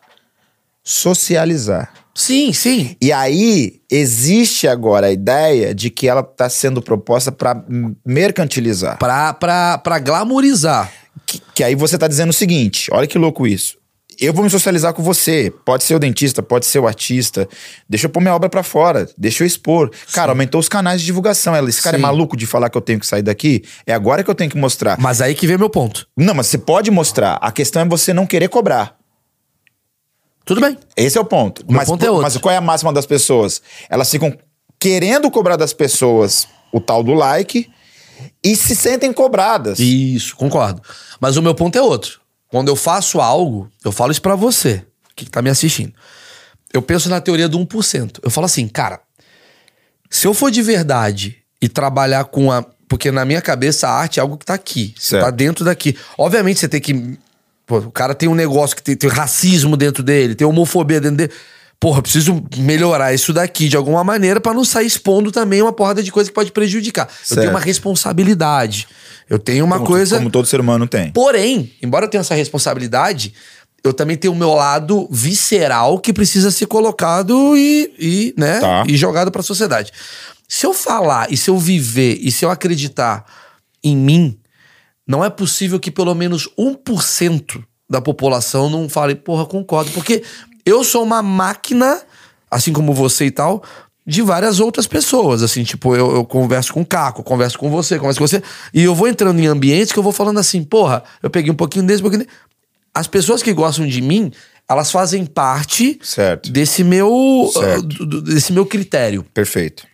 socializar. 0.85 2.02
Sim, 2.14 2.53
sim. 2.53 2.96
E 3.01 3.12
aí 3.12 3.81
existe 3.90 4.68
agora 4.68 5.07
a 5.07 5.12
ideia 5.12 5.75
de 5.75 5.90
que 5.90 6.09
ela 6.09 6.20
está 6.20 6.48
sendo 6.48 6.83
proposta 6.83 7.33
para 7.33 7.64
mercantilizar. 8.07 8.98
Pra 8.98 9.98
glamorizar. 9.98 10.92
Que, 11.27 11.40
que 11.55 11.64
aí 11.64 11.75
você 11.75 11.96
tá 11.96 12.07
dizendo 12.07 12.31
o 12.31 12.35
seguinte: 12.35 12.90
olha 12.92 13.07
que 13.07 13.18
louco 13.18 13.46
isso. 13.46 13.81
Eu 14.20 14.33
vou 14.33 14.44
me 14.44 14.51
socializar 14.51 14.92
com 14.92 15.03
você. 15.03 15.53
Pode 15.64 15.85
ser 15.85 15.94
o 15.94 15.98
dentista, 15.98 16.42
pode 16.42 16.66
ser 16.66 16.79
o 16.79 16.87
artista. 16.87 17.48
Deixa 17.88 18.07
eu 18.07 18.11
pôr 18.11 18.20
minha 18.20 18.35
obra 18.35 18.48
pra 18.48 18.62
fora. 18.62 19.09
Deixa 19.16 19.42
eu 19.42 19.46
expor. 19.46 19.90
Cara, 20.12 20.31
aumentou 20.31 20.61
os 20.61 20.68
canais 20.68 21.01
de 21.01 21.07
divulgação. 21.07 21.57
Ela, 21.57 21.68
Esse 21.68 21.83
cara 21.83 21.96
Sim. 21.96 22.03
é 22.03 22.07
maluco 22.07 22.37
de 22.37 22.46
falar 22.46 22.68
que 22.70 22.77
eu 22.77 22.83
tenho 22.83 23.01
que 23.01 23.07
sair 23.07 23.22
daqui. 23.22 23.64
É 23.87 23.92
agora 23.92 24.22
que 24.22 24.31
eu 24.31 24.35
tenho 24.35 24.51
que 24.51 24.57
mostrar. 24.57 24.98
Mas 25.01 25.20
aí 25.20 25.35
que 25.35 25.46
vem 25.46 25.59
meu 25.59 25.70
ponto. 25.70 26.07
Não, 26.16 26.35
mas 26.35 26.46
você 26.46 26.59
pode 26.59 26.90
mostrar. 26.90 27.35
A 27.40 27.51
questão 27.51 27.83
é 27.83 27.85
você 27.85 28.12
não 28.12 28.27
querer 28.27 28.48
cobrar. 28.48 28.96
Tudo 30.44 30.61
bem. 30.61 30.76
Esse 30.96 31.18
é 31.18 31.20
o 31.20 31.24
ponto. 31.24 31.64
meu 31.66 31.76
mas, 31.76 31.88
ponto 31.88 32.05
é 32.05 32.11
outro. 32.11 32.22
mas 32.24 32.37
qual 32.37 32.52
é 32.52 32.57
a 32.57 32.61
máxima 32.61 32.92
das 32.92 33.07
pessoas? 33.07 33.62
Elas 33.88 34.11
ficam 34.11 34.37
querendo 34.78 35.31
cobrar 35.31 35.57
das 35.57 35.72
pessoas 35.72 36.48
o 36.72 36.81
tal 36.81 37.02
do 37.02 37.12
like 37.14 37.70
e 38.42 38.57
se 38.57 38.74
sentem 38.74 39.12
cobradas. 39.12 39.78
Isso, 39.78 40.35
concordo. 40.37 40.83
Mas 41.20 41.37
o 41.37 41.42
meu 41.42 41.55
ponto 41.55 41.76
é 41.76 41.83
outro. 41.83 42.20
Quando 42.48 42.68
eu 42.68 42.76
faço 42.76 43.20
algo, 43.20 43.70
eu 43.85 43.92
falo 43.92 44.11
isso 44.12 44.20
pra 44.22 44.35
você, 44.35 44.85
que 45.16 45.28
tá 45.31 45.40
me 45.40 45.48
assistindo. 45.50 45.92
Eu 46.72 46.83
penso 46.83 47.09
na 47.09 47.20
teoria 47.20 47.48
do 47.48 47.59
1%. 47.59 48.18
Eu 48.22 48.31
falo 48.31 48.44
assim, 48.46 48.66
cara, 48.68 49.00
se 50.11 50.26
eu 50.26 50.35
for 50.35 50.50
de 50.50 50.62
verdade 50.62 51.37
e 51.61 51.68
trabalhar 51.68 52.24
com 52.24 52.50
a. 52.50 52.64
Porque 52.88 53.11
na 53.11 53.24
minha 53.24 53.40
cabeça 53.40 53.88
a 53.88 53.92
arte 53.92 54.18
é 54.18 54.22
algo 54.22 54.37
que 54.37 54.44
tá 54.44 54.52
aqui. 54.55 54.94
Você 54.98 55.11
Certo. 55.11 55.24
tá 55.24 55.31
dentro 55.31 55.64
daqui. 55.64 55.96
Obviamente 56.18 56.61
você 56.61 56.68
tem 56.68 56.81
que. 56.81 57.18
Pô, 57.72 57.78
o 57.78 57.90
cara 57.90 58.14
tem 58.14 58.28
um 58.28 58.35
negócio 58.35 58.76
que 58.76 58.82
tem, 58.82 58.94
tem 58.94 59.08
racismo 59.08 59.78
dentro 59.78 60.02
dele, 60.02 60.35
tem 60.35 60.46
homofobia 60.46 61.00
dentro 61.00 61.16
dele. 61.16 61.32
Porra, 61.80 61.98
eu 62.00 62.02
preciso 62.02 62.44
melhorar 62.58 63.14
isso 63.14 63.32
daqui 63.32 63.66
de 63.66 63.78
alguma 63.78 64.04
maneira 64.04 64.38
pra 64.42 64.52
não 64.52 64.62
sair 64.62 64.87
expondo 64.87 65.32
também 65.32 65.62
uma 65.62 65.72
porrada 65.72 66.02
de 66.02 66.12
coisa 66.12 66.28
que 66.28 66.35
pode 66.35 66.52
prejudicar. 66.52 67.06
Eu 67.08 67.26
Certo. 67.26 67.40
tenho 67.40 67.50
uma 67.50 67.58
responsabilidade. 67.58 68.87
Eu 69.28 69.38
tenho 69.38 69.64
uma 69.64 69.76
como, 69.78 69.87
coisa. 69.88 70.18
Como 70.18 70.30
todo 70.30 70.46
ser 70.46 70.61
humano 70.61 70.87
tem. 70.87 71.11
Porém, 71.12 71.72
embora 71.82 72.04
eu 72.04 72.11
tenha 72.11 72.20
essa 72.20 72.35
responsabilidade, 72.35 73.32
eu 73.82 73.94
também 73.94 74.18
tenho 74.18 74.35
o 74.35 74.37
meu 74.37 74.52
lado 74.52 75.08
visceral 75.11 75.98
que 75.98 76.12
precisa 76.12 76.50
ser 76.50 76.66
colocado 76.66 77.56
e, 77.56 77.90
e, 77.98 78.35
né, 78.37 78.61
Tá. 78.61 78.85
e 78.87 78.98
jogado 78.98 79.32
pra 79.32 79.42
sociedade. 79.42 79.92
Se 80.46 80.66
eu 80.66 80.74
falar 80.74 81.32
e 81.32 81.38
se 81.38 81.48
eu 81.48 81.56
viver 81.56 82.18
e 82.20 82.30
se 82.30 82.44
eu 82.44 82.50
acreditar 82.50 83.24
em 83.82 83.96
mim, 83.96 84.38
não 85.07 85.25
é 85.25 85.31
possível 85.31 85.79
que 85.81 85.91
pelo 85.91 86.15
menos 86.15 86.49
1% 86.59 87.62
da 87.88 88.01
população 88.01 88.71
não 88.71 88.88
fale, 88.88 89.15
porra, 89.15 89.45
concordo. 89.47 89.91
Porque 89.91 90.23
eu 90.65 90.83
sou 90.85 91.03
uma 91.03 91.23
máquina, 91.23 92.01
assim 92.51 92.73
como 92.73 92.95
você 92.95 93.27
e 93.27 93.31
tal, 93.31 93.62
de 94.07 94.23
várias 94.23 94.61
outras 94.61 94.87
pessoas. 94.87 95.43
Assim, 95.43 95.62
tipo, 95.65 95.95
eu, 95.95 96.15
eu 96.17 96.25
converso 96.25 96.73
com 96.73 96.81
o 96.81 96.87
Caco, 96.87 97.23
converso 97.23 97.59
com 97.59 97.71
você, 97.71 97.99
converso 97.99 98.19
com 98.21 98.27
você. 98.27 98.43
E 98.73 98.83
eu 98.83 98.95
vou 98.95 99.09
entrando 99.09 99.38
em 99.41 99.47
ambientes 99.47 99.93
que 99.93 99.99
eu 99.99 100.03
vou 100.03 100.12
falando 100.12 100.38
assim, 100.41 100.62
porra, 100.65 101.03
eu 101.23 101.29
peguei 101.31 101.51
um 101.51 101.57
pouquinho 101.57 101.85
desse, 101.87 102.01
um 102.01 102.05
pouquinho 102.05 102.25
desse. 102.25 102.37
As 102.95 103.07
pessoas 103.07 103.43
que 103.43 103.53
gostam 103.53 103.87
de 103.87 104.01
mim, 104.01 104.31
elas 104.69 104.91
fazem 104.91 105.25
parte 105.27 105.99
Certo. 106.03 106.51
desse 106.51 106.85
meu, 106.85 107.51
Certo. 107.53 107.79
ah, 108.01 108.05
do- 108.05 108.23
desse 108.23 108.53
meu 108.53 108.65
critério. 108.67 109.25
Perfeito. 109.35 109.87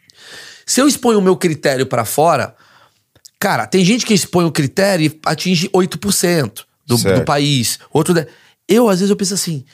Se 0.67 0.81
eu 0.81 0.87
exponho 0.89 1.19
o 1.19 1.23
meu 1.23 1.37
critério 1.37 1.87
pra 1.87 2.05
fora, 2.05 2.55
cara, 3.39 3.67
tem 3.67 3.85
gente 3.85 4.05
que 4.05 4.15
expõe 4.15 4.45
o 4.45 4.53
critério 4.53 5.07
e 5.07 5.21
atinge 5.25 5.69
8% 5.71 6.65
do, 6.87 6.97
do 6.97 7.25
país. 7.25 7.79
Outro. 7.93 8.15
Eu, 8.67 8.89
às 8.89 9.01
vezes, 9.01 9.11
eu 9.11 9.17
penso 9.17 9.35
assim: 9.35 9.65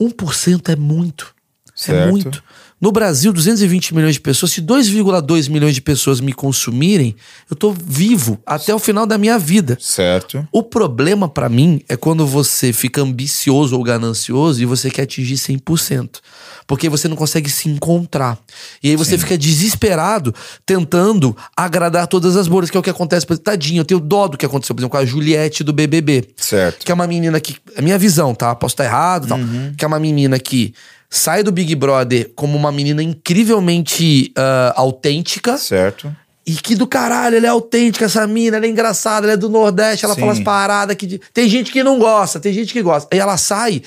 1% 0.00 0.68
é 0.68 0.76
muito. 0.76 1.34
É 1.78 1.92
Certo. 1.92 2.10
muito. 2.10 2.42
No 2.80 2.92
Brasil, 2.92 3.32
220 3.32 3.92
milhões 3.92 4.14
de 4.14 4.20
pessoas, 4.20 4.52
se 4.52 4.62
2,2 4.62 5.48
milhões 5.50 5.74
de 5.74 5.80
pessoas 5.82 6.20
me 6.20 6.32
consumirem, 6.32 7.16
eu 7.50 7.56
tô 7.56 7.72
vivo 7.72 8.38
até 8.46 8.72
o 8.72 8.78
final 8.78 9.04
da 9.04 9.18
minha 9.18 9.36
vida. 9.36 9.76
Certo. 9.80 10.46
O 10.52 10.62
problema 10.62 11.28
pra 11.28 11.48
mim 11.48 11.82
é 11.88 11.96
quando 11.96 12.24
você 12.24 12.72
fica 12.72 13.00
ambicioso 13.02 13.76
ou 13.76 13.82
ganancioso 13.82 14.62
e 14.62 14.64
você 14.64 14.90
quer 14.92 15.02
atingir 15.02 15.34
100%. 15.34 16.20
Porque 16.68 16.88
você 16.88 17.08
não 17.08 17.16
consegue 17.16 17.50
se 17.50 17.68
encontrar. 17.68 18.38
E 18.80 18.90
aí 18.90 18.96
você 18.96 19.18
fica 19.18 19.36
desesperado 19.36 20.32
tentando 20.64 21.36
agradar 21.56 22.06
todas 22.06 22.36
as 22.36 22.46
bolhas, 22.46 22.70
que 22.70 22.76
é 22.76 22.80
o 22.80 22.82
que 22.82 22.90
acontece. 22.90 23.26
Por 23.26 23.32
exemplo, 23.32 23.44
Tadinho, 23.44 23.80
eu 23.80 23.84
tenho 23.84 23.98
dó 23.98 24.28
do 24.28 24.38
que 24.38 24.46
aconteceu, 24.46 24.74
por 24.74 24.80
exemplo, 24.82 24.90
com 24.90 24.98
a 24.98 25.04
Juliette 25.04 25.64
do 25.64 25.72
BBB. 25.72 26.28
Certo. 26.36 26.84
Que 26.84 26.92
é 26.92 26.94
uma 26.94 27.08
menina 27.08 27.40
que. 27.40 27.56
É 27.74 27.82
minha 27.82 27.98
visão, 27.98 28.34
tá? 28.36 28.54
Posso 28.54 28.74
estar 28.74 28.84
errado 28.84 29.24
e 29.24 29.28
tal. 29.28 29.38
Que 29.76 29.84
é 29.84 29.88
uma 29.88 29.98
menina 29.98 30.38
que 30.38 30.72
sai 31.10 31.42
do 31.42 31.52
Big 31.52 31.74
Brother 31.74 32.30
como 32.34 32.56
uma 32.56 32.70
menina 32.70 33.02
incrivelmente 33.02 34.32
ah, 34.36 34.72
autêntica. 34.76 35.56
Certo. 35.56 36.14
E 36.46 36.54
que 36.54 36.74
do 36.74 36.86
caralho, 36.86 37.36
ela 37.36 37.46
é 37.46 37.50
autêntica, 37.50 38.06
essa 38.06 38.26
mina, 38.26 38.56
ela 38.56 38.64
é 38.64 38.68
engraçada, 38.70 39.26
ela 39.26 39.34
é 39.34 39.36
do 39.36 39.50
Nordeste, 39.50 40.06
ela 40.06 40.14
Sim. 40.14 40.20
fala 40.20 40.32
as 40.32 40.40
paradas 40.40 40.96
que. 40.96 41.20
Tem 41.34 41.46
gente 41.46 41.70
que 41.70 41.82
não 41.82 41.98
gosta, 41.98 42.40
tem 42.40 42.54
gente 42.54 42.72
que 42.72 42.80
gosta. 42.80 43.06
Aí 43.12 43.18
ela 43.18 43.36
sai. 43.36 43.82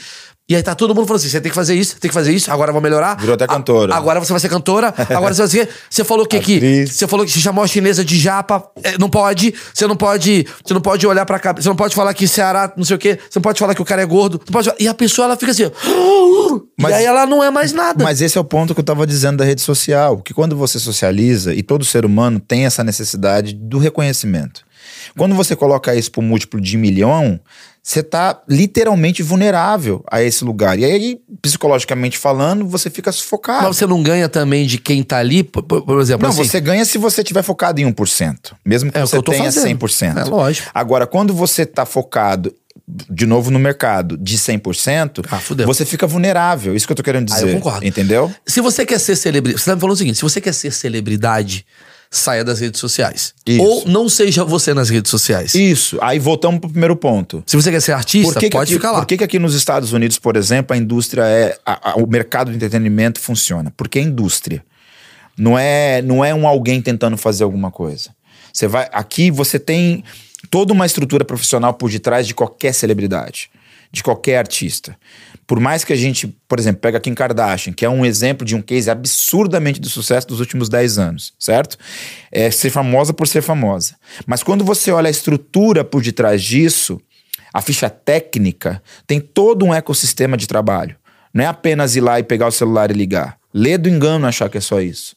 E 0.51 0.55
aí 0.57 0.61
tá 0.61 0.75
todo 0.75 0.93
mundo 0.93 1.07
falando 1.07 1.21
assim: 1.21 1.29
você 1.29 1.39
tem 1.39 1.49
que 1.49 1.55
fazer 1.55 1.75
isso, 1.75 1.95
tem 1.97 2.09
que 2.09 2.13
fazer 2.13 2.33
isso, 2.33 2.51
agora 2.51 2.69
eu 2.69 2.73
vou 2.73 2.81
melhorar. 2.81 3.15
Virou 3.17 3.35
até 3.35 3.45
A- 3.45 3.47
cantora. 3.47 3.95
agora 3.95 4.19
você 4.19 4.33
vai 4.33 4.39
ser 4.41 4.49
cantora, 4.49 4.93
agora 5.09 5.33
você 5.33 5.41
vai 5.43 5.47
ser. 5.49 5.69
Você 5.89 6.03
falou 6.03 6.25
o 6.25 6.27
que 6.27 6.35
aqui? 6.35 6.85
Você 6.87 7.07
falou 7.07 7.25
que 7.25 7.31
se 7.31 7.39
chamou 7.39 7.63
a 7.63 7.67
chinesa 7.67 8.03
de 8.03 8.17
japa. 8.17 8.63
é, 8.83 8.97
não 8.97 9.09
pode. 9.09 9.53
Você 9.73 9.87
não 9.87 9.95
pode. 9.95 10.45
Você 10.65 10.73
não 10.73 10.81
pode 10.81 11.07
olhar 11.07 11.25
pra 11.25 11.39
cá. 11.39 11.53
Você 11.53 11.69
não 11.69 11.75
pode 11.75 11.95
falar 11.95 12.13
que 12.13 12.27
Ceará, 12.27 12.73
não 12.75 12.83
sei 12.83 12.95
o 12.97 12.99
quê. 12.99 13.17
Você 13.29 13.39
não 13.39 13.41
pode 13.41 13.59
falar 13.59 13.73
que 13.73 13.81
o 13.81 13.85
cara 13.85 14.01
é 14.01 14.05
gordo. 14.05 14.39
Pode, 14.39 14.69
e 14.77 14.87
a 14.89 14.93
pessoa, 14.93 15.25
ela 15.27 15.37
fica 15.37 15.51
assim. 15.53 15.71
Mas- 16.77 16.91
e 16.91 16.93
aí 16.95 17.05
ela 17.05 17.25
não 17.25 17.43
é 17.43 17.49
mais 17.49 17.71
nada. 17.71 18.03
Mas 18.03 18.21
esse 18.21 18.37
é 18.37 18.41
o 18.41 18.43
ponto 18.43 18.73
que 18.73 18.79
eu 18.79 18.83
tava 18.83 19.07
dizendo 19.07 19.37
da 19.37 19.45
rede 19.45 19.61
social. 19.61 20.17
Que 20.17 20.33
quando 20.33 20.55
você 20.57 20.79
socializa, 20.79 21.53
e 21.53 21.63
todo 21.63 21.85
ser 21.85 22.05
humano 22.05 22.39
tem 22.39 22.65
essa 22.65 22.83
necessidade 22.83 23.53
do 23.53 23.77
reconhecimento. 23.77 24.61
Quando 25.17 25.35
você 25.35 25.55
coloca 25.55 25.93
isso 25.95 26.11
por 26.11 26.21
múltiplo 26.21 26.59
de 26.59 26.77
milhão, 26.77 27.39
você 27.83 28.03
tá 28.03 28.39
literalmente 28.47 29.23
vulnerável 29.23 30.03
a 30.11 30.21
esse 30.21 30.43
lugar. 30.43 30.77
E 30.77 30.85
aí, 30.85 31.19
psicologicamente 31.41 32.17
falando, 32.17 32.67
você 32.67 32.89
fica 32.91 33.11
sufocado. 33.11 33.63
Mas 33.67 33.77
você 33.77 33.87
não 33.87 34.03
ganha 34.03 34.29
também 34.29 34.67
de 34.67 34.77
quem 34.77 35.01
tá 35.01 35.17
ali, 35.17 35.43
por, 35.43 35.63
por- 35.63 35.99
exemplo. 35.99 36.23
Não, 36.23 36.29
assim, 36.29 36.43
você 36.43 36.59
ganha 36.61 36.85
se 36.85 36.97
você 36.99 37.23
tiver 37.23 37.41
focado 37.41 37.81
em 37.81 37.85
1%. 37.91 38.53
Mesmo 38.63 38.91
que 38.91 38.97
É 38.97 39.01
que 39.01 39.07
você 39.07 39.15
tô 39.21 39.31
tenha 39.31 39.45
fazendo. 39.51 39.79
100%. 39.79 40.17
É, 40.17 40.23
lógico. 40.25 40.69
Agora, 40.73 41.07
quando 41.07 41.33
você 41.33 41.65
tá 41.65 41.83
focado, 41.85 42.53
de 43.09 43.25
novo, 43.25 43.49
no 43.49 43.57
mercado 43.57 44.15
de 44.15 44.37
100%, 44.37 45.25
Ah, 45.31 45.39
fudeu. 45.39 45.65
você 45.65 45.83
fica 45.83 46.05
vulnerável. 46.05 46.75
Isso 46.75 46.85
que 46.85 46.91
eu 46.91 46.95
tô 46.97 47.03
querendo 47.03 47.31
Ah, 47.31 47.35
dizer. 47.35 47.49
eu 47.49 47.53
concordo. 47.55 47.85
Entendeu? 47.85 48.31
Se 48.45 48.61
você 48.61 48.85
quer 48.85 48.99
ser 48.99 49.15
celebridade. 49.15 49.59
Você 49.63 49.69
tá 49.71 49.75
me 49.75 49.81
falando 49.81 49.95
o 49.95 49.97
seguinte: 49.97 50.17
se 50.17 50.21
você 50.23 50.39
quer 50.39 50.53
ser 50.53 50.71
celebridade, 50.71 51.65
saia 52.13 52.43
das 52.43 52.59
redes 52.59 52.79
sociais. 52.79 53.33
Isso. 53.45 53.63
Ou 53.63 53.87
não 53.87 54.09
seja 54.09 54.43
você 54.43 54.73
nas 54.73 54.89
redes 54.89 55.09
sociais. 55.09 55.55
Isso. 55.55 55.97
Aí 56.01 56.19
voltamos 56.19 56.59
pro 56.59 56.69
primeiro 56.69 56.95
ponto. 56.95 57.41
Se 57.47 57.55
você 57.55 57.71
quer 57.71 57.81
ser 57.81 57.93
artista, 57.93 58.37
que 58.37 58.49
pode 58.49 58.69
aqui, 58.69 58.73
ficar 58.73 58.91
lá. 58.91 58.99
Por 58.99 59.05
que, 59.07 59.17
que 59.17 59.23
aqui 59.23 59.39
nos 59.39 59.55
Estados 59.55 59.93
Unidos, 59.93 60.19
por 60.19 60.35
exemplo, 60.35 60.75
a 60.75 60.77
indústria 60.77 61.23
é. 61.23 61.57
a- 61.65 61.91
a- 61.91 61.95
o 61.95 62.05
mercado 62.05 62.51
de 62.51 62.57
entretenimento 62.57 63.19
funciona? 63.19 63.71
Porque 63.77 63.97
é 63.97 64.01
indústria. 64.01 64.61
Não 65.37 65.57
é, 65.57 66.01
não 66.01 66.23
é 66.23 66.35
um 66.35 66.45
alguém 66.45 66.81
tentando 66.81 67.15
fazer 67.15 67.45
alguma 67.45 67.71
coisa. 67.71 68.09
Você 68.51 68.67
vai. 68.67 68.89
Aqui 68.91 69.31
você 69.31 69.57
tem 69.57 70.03
toda 70.49 70.73
uma 70.73 70.85
estrutura 70.85 71.23
profissional 71.23 71.73
por 71.73 71.89
detrás 71.89 72.27
de 72.27 72.33
qualquer 72.35 72.73
celebridade, 72.73 73.49
de 73.89 74.03
qualquer 74.03 74.37
artista. 74.37 74.97
Por 75.45 75.59
mais 75.59 75.83
que 75.83 75.91
a 75.91 75.95
gente, 75.95 76.27
por 76.47 76.59
exemplo, 76.59 76.81
pega 76.81 76.99
Kim 76.99 77.13
Kardashian, 77.13 77.73
que 77.73 77.83
é 77.83 77.89
um 77.89 78.05
exemplo 78.05 78.45
de 78.45 78.55
um 78.55 78.61
case 78.61 78.89
absurdamente 78.89 79.79
de 79.79 79.89
sucesso 79.89 80.27
dos 80.27 80.39
últimos 80.39 80.69
10 80.69 80.97
anos, 80.97 81.33
certo? 81.37 81.77
É 82.31 82.49
ser 82.49 82.69
famosa 82.69 83.13
por 83.13 83.27
ser 83.27 83.41
famosa. 83.41 83.95
Mas 84.25 84.43
quando 84.43 84.63
você 84.63 84.91
olha 84.91 85.07
a 85.07 85.11
estrutura 85.11 85.83
por 85.83 86.01
detrás 86.01 86.41
disso, 86.41 87.01
a 87.53 87.61
ficha 87.61 87.89
técnica 87.89 88.81
tem 89.05 89.19
todo 89.19 89.65
um 89.65 89.73
ecossistema 89.73 90.37
de 90.37 90.47
trabalho. 90.47 90.95
Não 91.33 91.43
é 91.43 91.47
apenas 91.47 91.95
ir 91.95 92.01
lá 92.01 92.19
e 92.19 92.23
pegar 92.23 92.47
o 92.47 92.51
celular 92.51 92.91
e 92.91 92.93
ligar. 92.93 93.37
Lê 93.53 93.77
do 93.77 93.89
engano 93.89 94.27
achar 94.27 94.49
que 94.49 94.57
é 94.57 94.61
só 94.61 94.79
isso. 94.79 95.15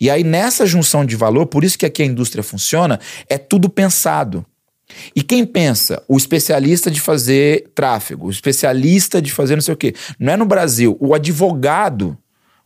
E 0.00 0.10
aí, 0.10 0.22
nessa 0.22 0.66
junção 0.66 1.04
de 1.04 1.16
valor, 1.16 1.46
por 1.46 1.64
isso 1.64 1.78
que 1.78 1.86
aqui 1.86 2.02
a 2.02 2.06
indústria 2.06 2.42
funciona, 2.42 3.00
é 3.28 3.36
tudo 3.36 3.68
pensado. 3.68 4.44
E 5.14 5.22
quem 5.22 5.44
pensa? 5.44 6.02
O 6.08 6.16
especialista 6.16 6.90
de 6.90 7.00
fazer 7.00 7.70
tráfego, 7.74 8.26
o 8.26 8.30
especialista 8.30 9.20
de 9.20 9.32
fazer 9.32 9.54
não 9.54 9.62
sei 9.62 9.74
o 9.74 9.76
quê. 9.76 9.94
Não 10.18 10.32
é 10.32 10.36
no 10.36 10.46
Brasil. 10.46 10.96
O 11.00 11.14
advogado 11.14 12.16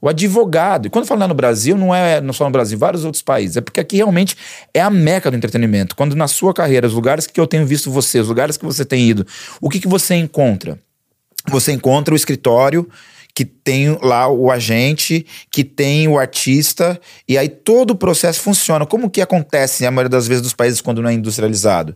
o 0.01 0.09
advogado. 0.09 0.87
E 0.87 0.91
quando 0.91 1.07
falo 1.07 1.21
lá 1.21 1.29
no 1.29 1.35
Brasil, 1.35 1.77
não 1.77 1.95
é 1.95 2.21
não 2.21 2.33
só 2.33 2.45
no 2.45 2.51
Brasil, 2.51 2.79
vários 2.79 3.05
outros 3.05 3.23
países. 3.23 3.57
É 3.57 3.61
porque 3.61 3.81
aqui 3.81 3.97
realmente 3.97 4.37
é 4.73 4.81
a 4.81 4.91
meca 4.91 5.31
do 5.31 5.37
entretenimento. 5.37 5.97
Quando 5.97 6.15
na 6.15 6.29
sua 6.29 6.53
carreira, 6.53 6.87
os 6.87 6.93
lugares 6.93 7.27
que 7.27 7.41
eu 7.41 7.47
tenho 7.47 7.67
visto 7.67 7.91
você, 7.91 8.21
os 8.21 8.29
lugares 8.29 8.57
que 8.57 8.65
você 8.65 8.85
tem 8.85 9.09
ido, 9.09 9.27
o 9.61 9.69
que, 9.69 9.81
que 9.81 9.89
você 9.89 10.15
encontra? 10.15 10.79
Você 11.49 11.73
encontra 11.73 12.13
o 12.13 12.17
escritório 12.17 12.89
que 13.37 13.45
tem 13.45 13.99
lá 14.01 14.29
o 14.29 14.51
agente, 14.51 15.27
que 15.53 15.63
tem 15.63 16.09
o 16.09 16.19
artista, 16.19 16.99
e 17.29 17.37
aí 17.37 17.51
todo 17.51 17.91
o 17.91 17.95
processo 17.95 18.41
funciona. 18.41 18.87
Como 18.87 19.11
que 19.11 19.21
acontece 19.21 19.85
a 19.85 19.91
maioria 19.91 20.09
das 20.09 20.27
vezes 20.27 20.41
dos 20.41 20.55
países 20.55 20.81
quando 20.81 21.03
não 21.03 21.11
é 21.11 21.13
industrializado? 21.13 21.95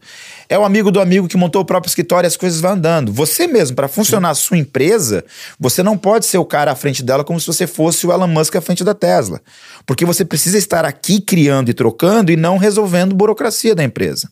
É 0.51 0.59
o 0.59 0.65
amigo 0.65 0.91
do 0.91 1.01
amigo 1.01 1.27
que 1.27 1.39
montou 1.39 1.63
o 1.63 1.65
próprio 1.65 1.89
escritório 1.89 2.27
e 2.27 2.29
as 2.29 2.37
coisas 2.37 2.61
vão 2.61 2.73
andando. 2.73 3.11
Você 3.11 3.47
mesmo, 3.47 3.75
para 3.75 3.89
funcionar 3.89 4.29
a 4.29 4.35
sua 4.35 4.59
empresa, 4.59 5.25
você 5.59 5.83
não 5.83 5.97
pode 5.97 6.27
ser 6.27 6.37
o 6.37 6.45
cara 6.45 6.73
à 6.73 6.77
frente 6.77 7.03
dela 7.03 7.25
como 7.25 7.41
se 7.41 7.47
você 7.47 7.67
fosse 7.67 8.07
o 8.07 8.13
Elon 8.13 8.29
Musk 8.29 8.57
à 8.57 8.61
frente 8.61 8.85
da 8.85 8.93
Tesla. 8.93 9.41
Porque 9.87 10.05
você 10.05 10.27
precisa 10.27 10.59
estar 10.59 10.85
aqui 10.85 11.23
criando 11.23 11.71
e 11.71 11.75
trocando 11.75 12.31
e 12.31 12.37
não 12.37 12.59
resolvendo 12.59 13.15
burocracia 13.15 13.75
da 13.75 13.83
empresa. 13.83 14.31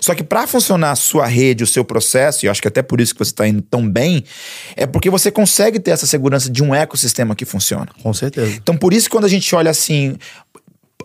Só 0.00 0.14
que 0.14 0.22
para 0.22 0.46
funcionar 0.46 0.92
a 0.92 0.96
sua 0.96 1.26
rede, 1.26 1.62
o 1.62 1.66
seu 1.66 1.84
processo, 1.84 2.44
e 2.44 2.46
eu 2.46 2.50
acho 2.50 2.60
que 2.60 2.68
até 2.68 2.82
por 2.82 3.00
isso 3.00 3.14
que 3.14 3.18
você 3.18 3.30
está 3.30 3.46
indo 3.46 3.62
tão 3.62 3.88
bem, 3.88 4.24
é 4.76 4.86
porque 4.86 5.10
você 5.10 5.30
consegue 5.30 5.78
ter 5.78 5.90
essa 5.90 6.06
segurança 6.06 6.50
de 6.50 6.62
um 6.62 6.74
ecossistema 6.74 7.34
que 7.36 7.44
funciona. 7.44 7.88
Com 8.02 8.12
certeza. 8.14 8.52
Então, 8.56 8.76
por 8.76 8.92
isso, 8.92 9.10
quando 9.10 9.26
a 9.26 9.28
gente 9.28 9.54
olha 9.54 9.70
assim, 9.70 10.16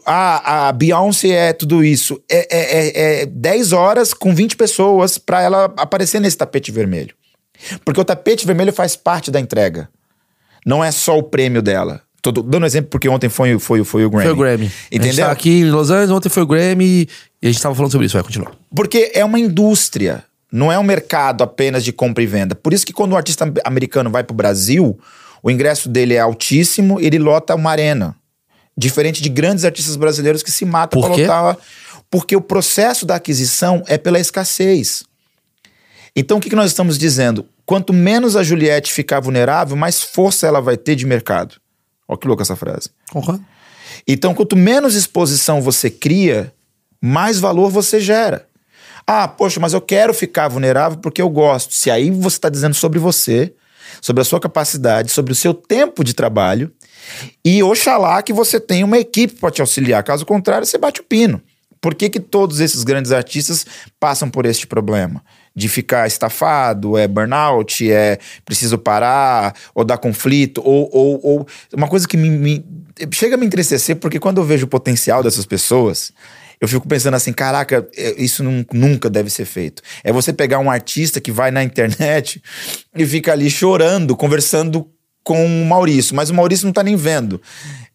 a, 0.05 0.67
a 0.67 0.71
Beyoncé 0.71 1.49
é 1.49 1.53
tudo 1.53 1.83
isso, 1.83 2.21
é, 2.29 2.47
é, 2.51 3.21
é 3.21 3.25
10 3.25 3.73
horas 3.73 4.13
com 4.13 4.33
20 4.33 4.55
pessoas 4.55 5.17
para 5.17 5.41
ela 5.41 5.65
aparecer 5.77 6.19
nesse 6.19 6.37
tapete 6.37 6.71
vermelho. 6.71 7.13
Porque 7.85 7.99
o 7.99 8.05
tapete 8.05 8.45
vermelho 8.45 8.73
faz 8.73 8.95
parte 8.95 9.31
da 9.31 9.39
entrega. 9.39 9.89
Não 10.65 10.83
é 10.83 10.91
só 10.91 11.17
o 11.17 11.23
prêmio 11.23 11.61
dela. 11.61 12.01
Tô 12.21 12.31
dando 12.31 12.65
exemplo 12.65 12.89
porque 12.89 13.09
ontem 13.09 13.27
foi, 13.27 13.59
foi, 13.59 13.83
foi 13.83 14.05
o 14.05 14.09
Grammy. 14.09 14.23
Foi 14.23 14.33
o 14.33 14.35
Grammy. 14.37 14.71
Entendeu? 14.89 15.01
A 15.01 15.11
gente 15.11 15.25
tá 15.25 15.31
aqui 15.31 15.59
em 15.59 15.69
Los 15.69 15.89
Angeles, 15.89 16.09
ontem 16.09 16.29
foi 16.29 16.43
o 16.43 16.47
Grammy 16.47 17.07
e 17.43 17.47
a 17.47 17.51
gente 17.51 17.61
tava 17.61 17.75
falando 17.75 17.91
sobre 17.91 18.07
isso. 18.07 18.15
Vai, 18.15 18.23
continuar. 18.23 18.53
Porque 18.73 19.11
é 19.13 19.25
uma 19.25 19.37
indústria, 19.37 20.23
não 20.49 20.71
é 20.71 20.79
um 20.79 20.83
mercado 20.83 21.43
apenas 21.43 21.83
de 21.83 21.91
compra 21.91 22.23
e 22.23 22.25
venda. 22.25 22.55
Por 22.55 22.71
isso 22.71 22.85
que 22.85 22.93
quando 22.93 23.11
o 23.11 23.17
artista 23.17 23.51
americano 23.65 24.09
vai 24.09 24.23
pro 24.23 24.33
Brasil, 24.33 24.97
o 25.43 25.51
ingresso 25.51 25.89
dele 25.89 26.13
é 26.13 26.19
altíssimo, 26.19 27.01
ele 27.01 27.19
lota 27.19 27.53
uma 27.53 27.69
arena. 27.69 28.15
Diferente 28.77 29.21
de 29.21 29.27
grandes 29.27 29.65
artistas 29.65 29.97
brasileiros 29.97 30.41
que 30.41 30.49
se 30.49 30.63
matam 30.63 31.01
quê? 31.01 31.27
lotar. 31.27 31.57
Porque 32.09 32.33
o 32.33 32.39
processo 32.39 33.05
da 33.05 33.15
aquisição 33.15 33.83
é 33.87 33.97
pela 33.97 34.21
escassez. 34.21 35.03
Então 36.15 36.37
o 36.37 36.39
que, 36.39 36.49
que 36.49 36.55
nós 36.55 36.71
estamos 36.71 36.97
dizendo? 36.97 37.45
Quanto 37.65 37.91
menos 37.91 38.37
a 38.37 38.43
Juliette 38.43 38.93
ficar 38.93 39.19
vulnerável, 39.19 39.75
mais 39.75 40.01
força 40.01 40.47
ela 40.47 40.61
vai 40.61 40.77
ter 40.77 40.95
de 40.95 41.05
mercado. 41.05 41.55
Olha 42.07 42.17
que 42.17 42.27
louca 42.27 42.43
essa 42.43 42.55
frase. 42.55 42.89
Concordo. 43.11 43.43
Então, 44.07 44.33
quanto 44.33 44.55
menos 44.55 44.95
exposição 44.95 45.61
você 45.61 45.89
cria, 45.89 46.53
mais 47.05 47.37
valor 47.37 47.69
você 47.69 47.99
gera. 47.99 48.47
Ah, 49.05 49.27
poxa, 49.27 49.59
mas 49.59 49.73
eu 49.73 49.81
quero 49.81 50.13
ficar 50.13 50.47
vulnerável 50.47 50.97
porque 50.99 51.21
eu 51.21 51.29
gosto. 51.29 51.73
Se 51.73 51.91
aí 51.91 52.09
você 52.09 52.37
está 52.37 52.47
dizendo 52.47 52.73
sobre 52.73 52.97
você, 52.97 53.53
sobre 54.01 54.21
a 54.21 54.23
sua 54.23 54.39
capacidade, 54.39 55.11
sobre 55.11 55.33
o 55.33 55.35
seu 55.35 55.53
tempo 55.53 56.01
de 56.01 56.13
trabalho, 56.13 56.71
e 57.43 57.61
oxalá 57.61 58.21
que 58.21 58.31
você 58.31 58.57
tenha 58.61 58.85
uma 58.85 58.97
equipe 58.97 59.35
para 59.35 59.51
te 59.51 59.59
auxiliar. 59.59 60.01
Caso 60.03 60.25
contrário, 60.25 60.65
você 60.65 60.77
bate 60.77 61.01
o 61.01 61.03
pino. 61.03 61.41
Por 61.81 61.93
que, 61.93 62.09
que 62.09 62.21
todos 62.21 62.61
esses 62.61 62.85
grandes 62.85 63.11
artistas 63.11 63.65
passam 63.99 64.29
por 64.29 64.45
este 64.45 64.65
problema? 64.65 65.21
De 65.53 65.67
ficar 65.67 66.07
estafado, 66.07 66.97
é 66.97 67.05
burnout, 67.05 67.91
é 67.91 68.17
preciso 68.45 68.77
parar, 68.77 69.53
ou 69.75 69.83
dar 69.83 69.97
conflito, 69.97 70.61
ou. 70.63 70.89
ou, 70.93 71.19
ou 71.21 71.47
uma 71.75 71.89
coisa 71.89 72.07
que 72.07 72.15
me, 72.15 72.29
me- 72.29 72.65
chega 73.11 73.35
a 73.35 73.37
me 73.37 73.45
entristecer, 73.45 73.97
porque 73.97 74.17
quando 74.17 74.37
eu 74.39 74.45
vejo 74.45 74.65
o 74.65 74.69
potencial 74.69 75.21
dessas 75.21 75.45
pessoas, 75.45 76.13
eu 76.63 76.67
fico 76.69 76.87
pensando 76.87 77.15
assim: 77.15 77.33
caraca, 77.33 77.85
é, 77.95 78.15
isso 78.17 78.41
nun- 78.43 78.63
nunca 78.71 79.09
deve 79.09 79.29
ser 79.29 79.43
feito. 79.45 79.81
É 80.03 80.11
você 80.13 80.31
pegar 80.31 80.59
um 80.59 80.71
artista 80.71 81.19
que 81.19 81.31
vai 81.31 81.51
na 81.51 81.61
internet 81.63 82.41
e 82.95 83.05
fica 83.05 83.33
ali 83.33 83.49
chorando, 83.49 84.15
conversando 84.15 84.89
com 85.23 85.45
o 85.45 85.65
Maurício, 85.65 86.15
mas 86.15 86.29
o 86.29 86.33
Maurício 86.33 86.65
não 86.65 86.73
tá 86.73 86.81
nem 86.83 86.95
vendo. 86.95 87.41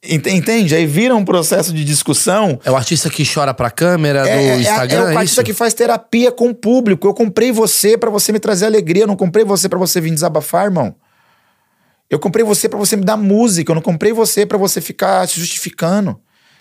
Ent- 0.02 0.26
Entende? 0.28 0.74
Aí 0.74 0.87
vira 0.87 1.14
um 1.14 1.24
processo 1.24 1.72
de 1.74 1.85
discussão 1.85 2.59
É 2.64 2.70
o 2.70 2.76
artista 2.76 3.11
que 3.11 3.22
chora 3.24 3.52
pra 3.52 3.70
câmera 3.70 4.22
do 4.22 4.28
é, 4.28 4.44
é- 4.48 4.61
Instagram, 4.61 4.98
é 4.98 5.02
o 5.04 5.09
é 5.09 5.16
artista 5.16 5.40
isso? 5.40 5.44
que 5.44 5.52
faz 5.52 5.74
terapia 5.74 6.31
com 6.33 6.48
o 6.50 6.54
público. 6.54 7.07
Eu 7.07 7.12
comprei 7.14 7.50
você 7.52 7.96
pra 7.98 8.09
você 8.11 8.33
me 8.33 8.38
trazer 8.38 8.66
alegria, 8.66 9.02
eu 9.02 9.07
não 9.07 9.16
comprei 9.16 9.44
você 9.44 9.68
pra 9.68 9.78
você 9.78 10.00
vir 10.00 10.11
desabafar, 10.12 10.64
irmão. 10.66 10.94
Eu 12.11 12.18
comprei 12.18 12.42
você 12.44 12.68
pra 12.68 12.78
você 12.78 12.96
me 12.96 13.04
dar 13.04 13.16
música, 13.18 13.70
eu 13.70 13.74
não 13.74 13.83
comprei 13.83 14.12
você 14.12 14.46
pra 14.46 14.57
você 14.57 14.81
ficar 14.81 15.26
se 15.28 15.38
justificando. 15.38 16.18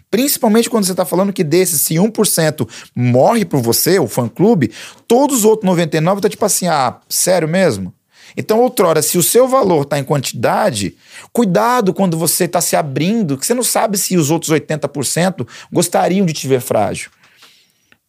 Principalmente 0.10 0.70
quando 0.70 0.86
você 0.86 0.96
tá 0.96 1.06
falando 1.06 1.34
que 1.34 1.44
desses, 1.44 1.82
se 1.82 1.96
1% 1.96 2.68
morre 2.96 3.44
por 3.44 3.62
você, 3.62 4.00
o 4.00 4.08
fã-clube, 4.08 4.72
todos 5.08 5.40
os 5.40 5.46
outros 5.46 5.70
99% 5.70 6.22
tá 6.22 6.30
tipo 6.30 6.46
assim, 6.46 6.68
ah, 6.68 6.98
sério 7.10 7.48
mesmo? 7.48 7.94
Então, 8.36 8.60
outrora, 8.60 9.02
se 9.02 9.18
o 9.18 9.24
seu 9.24 9.48
valor 9.48 9.86
tá 9.86 9.98
em 9.98 10.04
quantidade, 10.04 10.96
cuidado 11.34 11.94
quando 11.94 12.18
você 12.18 12.48
tá 12.48 12.62
se 12.62 12.76
abrindo, 12.76 13.38
que 13.38 13.46
você 13.46 13.54
não 13.54 13.64
sabe 13.64 13.98
se 13.98 14.16
os 14.16 14.30
outros 14.30 14.52
80% 14.52 15.48
gostariam 15.72 16.26
de 16.26 16.34
te 16.34 16.48
ver 16.48 16.62
frágil. 16.62 17.10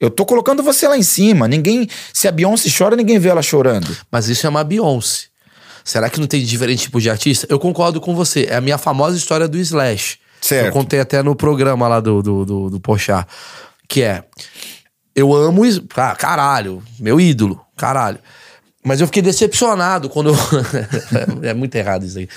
Eu 0.00 0.11
tô 0.11 0.24
colocando 0.24 0.62
você 0.62 0.87
lá 0.87 0.96
em 0.96 1.02
cima. 1.02 1.48
Ninguém. 1.48 1.88
Se 2.12 2.28
a 2.28 2.32
Beyoncé 2.32 2.68
chora, 2.70 2.94
ninguém 2.94 3.18
vê 3.18 3.30
ela 3.30 3.42
chorando. 3.42 3.96
Mas 4.11 4.28
isso 4.28 4.46
é 4.46 4.50
uma 4.50 4.62
Beyoncé. 4.62 5.26
Será 5.84 6.08
que 6.08 6.20
não 6.20 6.26
tem 6.26 6.44
diferente 6.44 6.82
tipo 6.82 7.00
de 7.00 7.11
artista? 7.11 7.46
Eu 7.50 7.58
concordo 7.58 8.00
com 8.00 8.14
você. 8.14 8.46
É 8.48 8.56
a 8.56 8.61
minha 8.61 8.78
famosa 8.78 9.16
história 9.16 9.48
do 9.48 9.58
Slash. 9.58 10.18
Certo. 10.40 10.66
Eu 10.66 10.72
contei 10.72 11.01
até 11.01 11.22
no 11.22 11.35
programa 11.35 11.88
lá 11.88 12.01
do, 12.01 12.22
do, 12.22 12.44
do, 12.44 12.70
do 12.70 12.81
Pochá. 12.81 13.27
Que 13.88 14.03
é. 14.03 14.24
Eu 15.14 15.35
amo. 15.35 15.62
Ah, 15.96 16.14
caralho. 16.14 16.83
Meu 16.98 17.20
ídolo. 17.20 17.61
Caralho. 17.77 18.18
Mas 18.85 19.01
eu 19.01 19.07
fiquei 19.07 19.22
decepcionado 19.22 20.09
quando 20.09 20.31
eu. 20.31 20.37
é 21.42 21.53
muito 21.55 21.74
errado 21.74 22.05
isso 22.05 22.18
aí. 22.18 22.29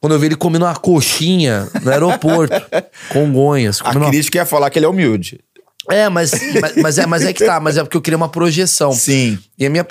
Quando 0.00 0.12
eu 0.12 0.18
vi 0.18 0.26
ele 0.26 0.36
comendo 0.36 0.64
uma 0.64 0.76
coxinha 0.76 1.66
no 1.82 1.90
aeroporto, 1.90 2.54
Congonhas. 3.10 3.80
A 3.80 3.84
comendo 3.84 4.04
uma- 4.04 4.10
crítica 4.10 4.38
ia 4.38 4.46
falar 4.46 4.68
que 4.70 4.78
ele 4.78 4.86
é 4.86 4.88
humilde. 4.88 5.40
É, 5.88 6.08
mas, 6.08 6.32
mas, 6.60 6.76
mas 6.76 6.98
é, 6.98 7.06
mas 7.06 7.24
é 7.24 7.32
que 7.32 7.44
tá. 7.44 7.60
Mas 7.60 7.76
é 7.76 7.82
porque 7.82 7.96
eu 7.96 8.02
queria 8.02 8.16
uma 8.16 8.28
projeção. 8.28 8.92
Sim. 8.92 9.38
E 9.58 9.64
a 9.64 9.70
minha. 9.70 9.86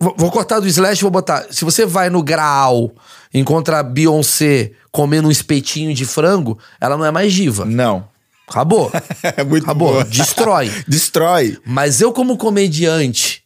Vou 0.00 0.30
cortar 0.30 0.60
do 0.60 0.66
Slash 0.66 1.00
e 1.00 1.02
vou 1.02 1.10
botar. 1.10 1.46
Se 1.50 1.62
você 1.62 1.84
vai 1.84 2.08
no 2.08 2.22
Graal 2.22 2.90
e 3.34 3.38
encontra 3.38 3.80
a 3.80 3.82
Beyoncé 3.82 4.72
comendo 4.90 5.28
um 5.28 5.30
espetinho 5.30 5.92
de 5.92 6.06
frango, 6.06 6.58
ela 6.80 6.96
não 6.96 7.04
é 7.04 7.10
mais 7.10 7.30
diva. 7.34 7.66
Não. 7.66 8.08
Acabou. 8.48 8.90
É 9.36 9.44
muito 9.44 9.64
Acabou. 9.64 9.92
boa. 9.92 10.04
Destrói. 10.04 10.72
Destrói. 10.88 11.58
Mas 11.66 12.00
eu, 12.00 12.12
como 12.12 12.38
comediante, 12.38 13.42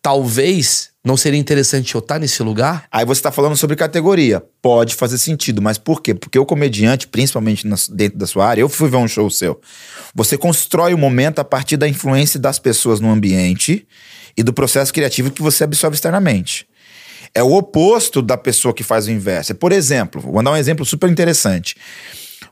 talvez 0.00 0.90
não 1.04 1.16
seria 1.16 1.38
interessante 1.38 1.94
eu 1.94 1.98
estar 1.98 2.20
nesse 2.20 2.42
lugar? 2.42 2.84
Aí 2.90 3.04
você 3.04 3.20
tá 3.22 3.32
falando 3.32 3.56
sobre 3.56 3.74
categoria. 3.74 4.42
Pode 4.62 4.94
fazer 4.94 5.18
sentido, 5.18 5.60
mas 5.60 5.78
por 5.78 6.00
quê? 6.00 6.14
Porque 6.14 6.38
o 6.38 6.46
comediante, 6.46 7.08
principalmente 7.08 7.66
dentro 7.90 8.16
da 8.18 8.26
sua 8.26 8.46
área, 8.46 8.60
eu 8.60 8.68
fui 8.68 8.88
ver 8.88 8.96
um 8.96 9.08
show 9.08 9.28
seu. 9.28 9.60
Você 10.14 10.38
constrói 10.38 10.94
o 10.94 10.98
momento 10.98 11.40
a 11.40 11.44
partir 11.44 11.76
da 11.76 11.88
influência 11.88 12.38
das 12.38 12.58
pessoas 12.60 13.00
no 13.00 13.10
ambiente 13.10 13.86
e 14.36 14.42
do 14.42 14.52
processo 14.52 14.92
criativo 14.92 15.30
que 15.30 15.42
você 15.42 15.64
absorve 15.64 15.94
externamente. 15.94 16.66
É 17.34 17.42
o 17.42 17.54
oposto 17.54 18.22
da 18.22 18.36
pessoa 18.36 18.72
que 18.72 18.82
faz 18.82 19.06
o 19.06 19.10
inverso. 19.10 19.54
Por 19.54 19.72
exemplo, 19.72 20.20
vou 20.20 20.42
dar 20.42 20.52
um 20.52 20.56
exemplo 20.56 20.84
super 20.84 21.10
interessante. 21.10 21.76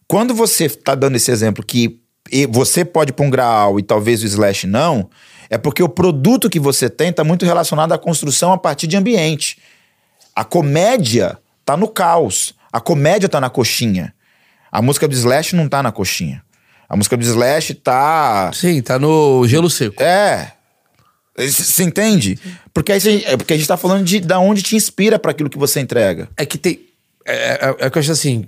Quando 0.06 0.34
você 0.34 0.66
está 0.66 0.94
dando 0.94 1.16
esse 1.16 1.30
exemplo 1.30 1.64
que 1.64 2.00
você 2.50 2.84
pode 2.84 3.12
para 3.12 3.24
um 3.24 3.30
grau 3.30 3.78
e 3.78 3.82
talvez 3.82 4.22
o 4.22 4.26
slash 4.26 4.66
não, 4.66 5.08
é 5.48 5.58
porque 5.58 5.82
o 5.82 5.88
produto 5.88 6.50
que 6.50 6.58
você 6.58 6.88
tem 6.88 7.10
está 7.10 7.22
muito 7.22 7.44
relacionado 7.44 7.92
à 7.92 7.98
construção 7.98 8.52
a 8.52 8.58
partir 8.58 8.86
de 8.86 8.96
ambiente. 8.96 9.58
A 10.34 10.44
comédia 10.44 11.38
tá 11.64 11.76
no 11.76 11.88
caos. 11.88 12.54
A 12.72 12.80
comédia 12.80 13.28
tá 13.28 13.40
na 13.40 13.48
coxinha. 13.48 14.12
A 14.70 14.82
música 14.82 15.06
do 15.06 15.14
Slash 15.14 15.54
não 15.54 15.68
tá 15.68 15.80
na 15.80 15.92
coxinha. 15.92 16.42
A 16.88 16.96
música 16.96 17.16
do 17.16 17.22
Slash 17.22 17.74
tá. 17.74 18.50
Sim, 18.52 18.82
tá 18.82 18.98
no 18.98 19.46
gelo 19.46 19.70
seco. 19.70 20.02
É. 20.02 20.53
Você 21.36 21.82
entende? 21.82 22.38
Porque, 22.72 22.92
aí 22.92 23.24
é 23.26 23.36
porque 23.36 23.54
a 23.54 23.56
gente 23.56 23.66
tá 23.66 23.76
falando 23.76 24.04
de 24.04 24.20
da 24.20 24.38
onde 24.38 24.62
te 24.62 24.76
inspira 24.76 25.18
para 25.18 25.32
aquilo 25.32 25.50
que 25.50 25.58
você 25.58 25.80
entrega. 25.80 26.28
É 26.36 26.46
que 26.46 26.56
tem. 26.56 26.80
É, 27.26 27.34
é, 27.34 27.86
é 27.86 27.90
que 27.90 27.98
eu 27.98 28.00
acho 28.00 28.12
assim. 28.12 28.46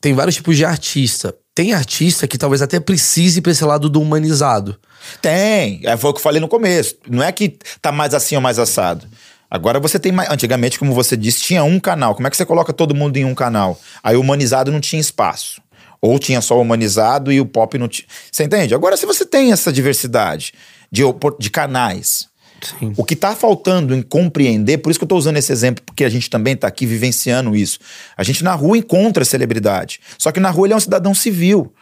Tem 0.00 0.14
vários 0.14 0.36
tipos 0.36 0.56
de 0.56 0.64
artista. 0.64 1.34
Tem 1.54 1.72
artista 1.72 2.28
que 2.28 2.38
talvez 2.38 2.62
até 2.62 2.78
precise 2.78 3.40
pra 3.40 3.50
esse 3.50 3.64
lado 3.64 3.88
do 3.88 4.00
humanizado. 4.00 4.78
Tem. 5.20 5.80
É, 5.82 5.96
foi 5.96 6.10
o 6.10 6.12
que 6.12 6.18
eu 6.18 6.22
falei 6.22 6.40
no 6.40 6.46
começo. 6.46 6.96
Não 7.08 7.22
é 7.22 7.32
que 7.32 7.58
tá 7.82 7.90
mais 7.90 8.14
assim 8.14 8.36
ou 8.36 8.40
mais 8.40 8.60
assado. 8.60 9.06
Agora 9.50 9.80
você 9.80 9.98
tem 9.98 10.12
mais. 10.12 10.30
Antigamente, 10.30 10.78
como 10.78 10.94
você 10.94 11.16
disse, 11.16 11.40
tinha 11.40 11.64
um 11.64 11.80
canal. 11.80 12.14
Como 12.14 12.28
é 12.28 12.30
que 12.30 12.36
você 12.36 12.46
coloca 12.46 12.72
todo 12.72 12.94
mundo 12.94 13.16
em 13.16 13.24
um 13.24 13.34
canal? 13.34 13.80
Aí 14.02 14.16
o 14.16 14.20
humanizado 14.20 14.70
não 14.70 14.80
tinha 14.80 15.00
espaço. 15.00 15.60
Ou 16.00 16.16
tinha 16.20 16.40
só 16.40 16.56
o 16.56 16.62
humanizado 16.62 17.32
e 17.32 17.40
o 17.40 17.46
pop 17.46 17.76
não 17.76 17.88
tinha. 17.88 18.06
Você 18.30 18.44
entende? 18.44 18.72
Agora, 18.72 18.96
se 18.96 19.04
você 19.04 19.26
tem 19.26 19.50
essa 19.50 19.72
diversidade 19.72 20.52
de, 20.90 21.02
de 21.38 21.50
canais, 21.50 22.28
Sim. 22.60 22.92
O 22.96 23.04
que 23.04 23.14
está 23.14 23.36
faltando 23.36 23.94
em 23.94 24.02
compreender, 24.02 24.78
por 24.78 24.90
isso 24.90 24.98
que 24.98 25.04
eu 25.04 25.06
estou 25.06 25.18
usando 25.18 25.36
esse 25.36 25.52
exemplo, 25.52 25.84
porque 25.84 26.04
a 26.04 26.08
gente 26.08 26.28
também 26.28 26.54
está 26.54 26.66
aqui 26.66 26.86
vivenciando 26.86 27.54
isso. 27.54 27.78
A 28.16 28.22
gente 28.22 28.42
na 28.42 28.54
rua 28.54 28.76
encontra 28.76 29.24
celebridade. 29.24 30.00
Só 30.18 30.32
que 30.32 30.40
na 30.40 30.50
rua 30.50 30.66
ele 30.66 30.74
é 30.74 30.76
um 30.76 30.80
cidadão 30.80 31.14
civil. 31.14 31.72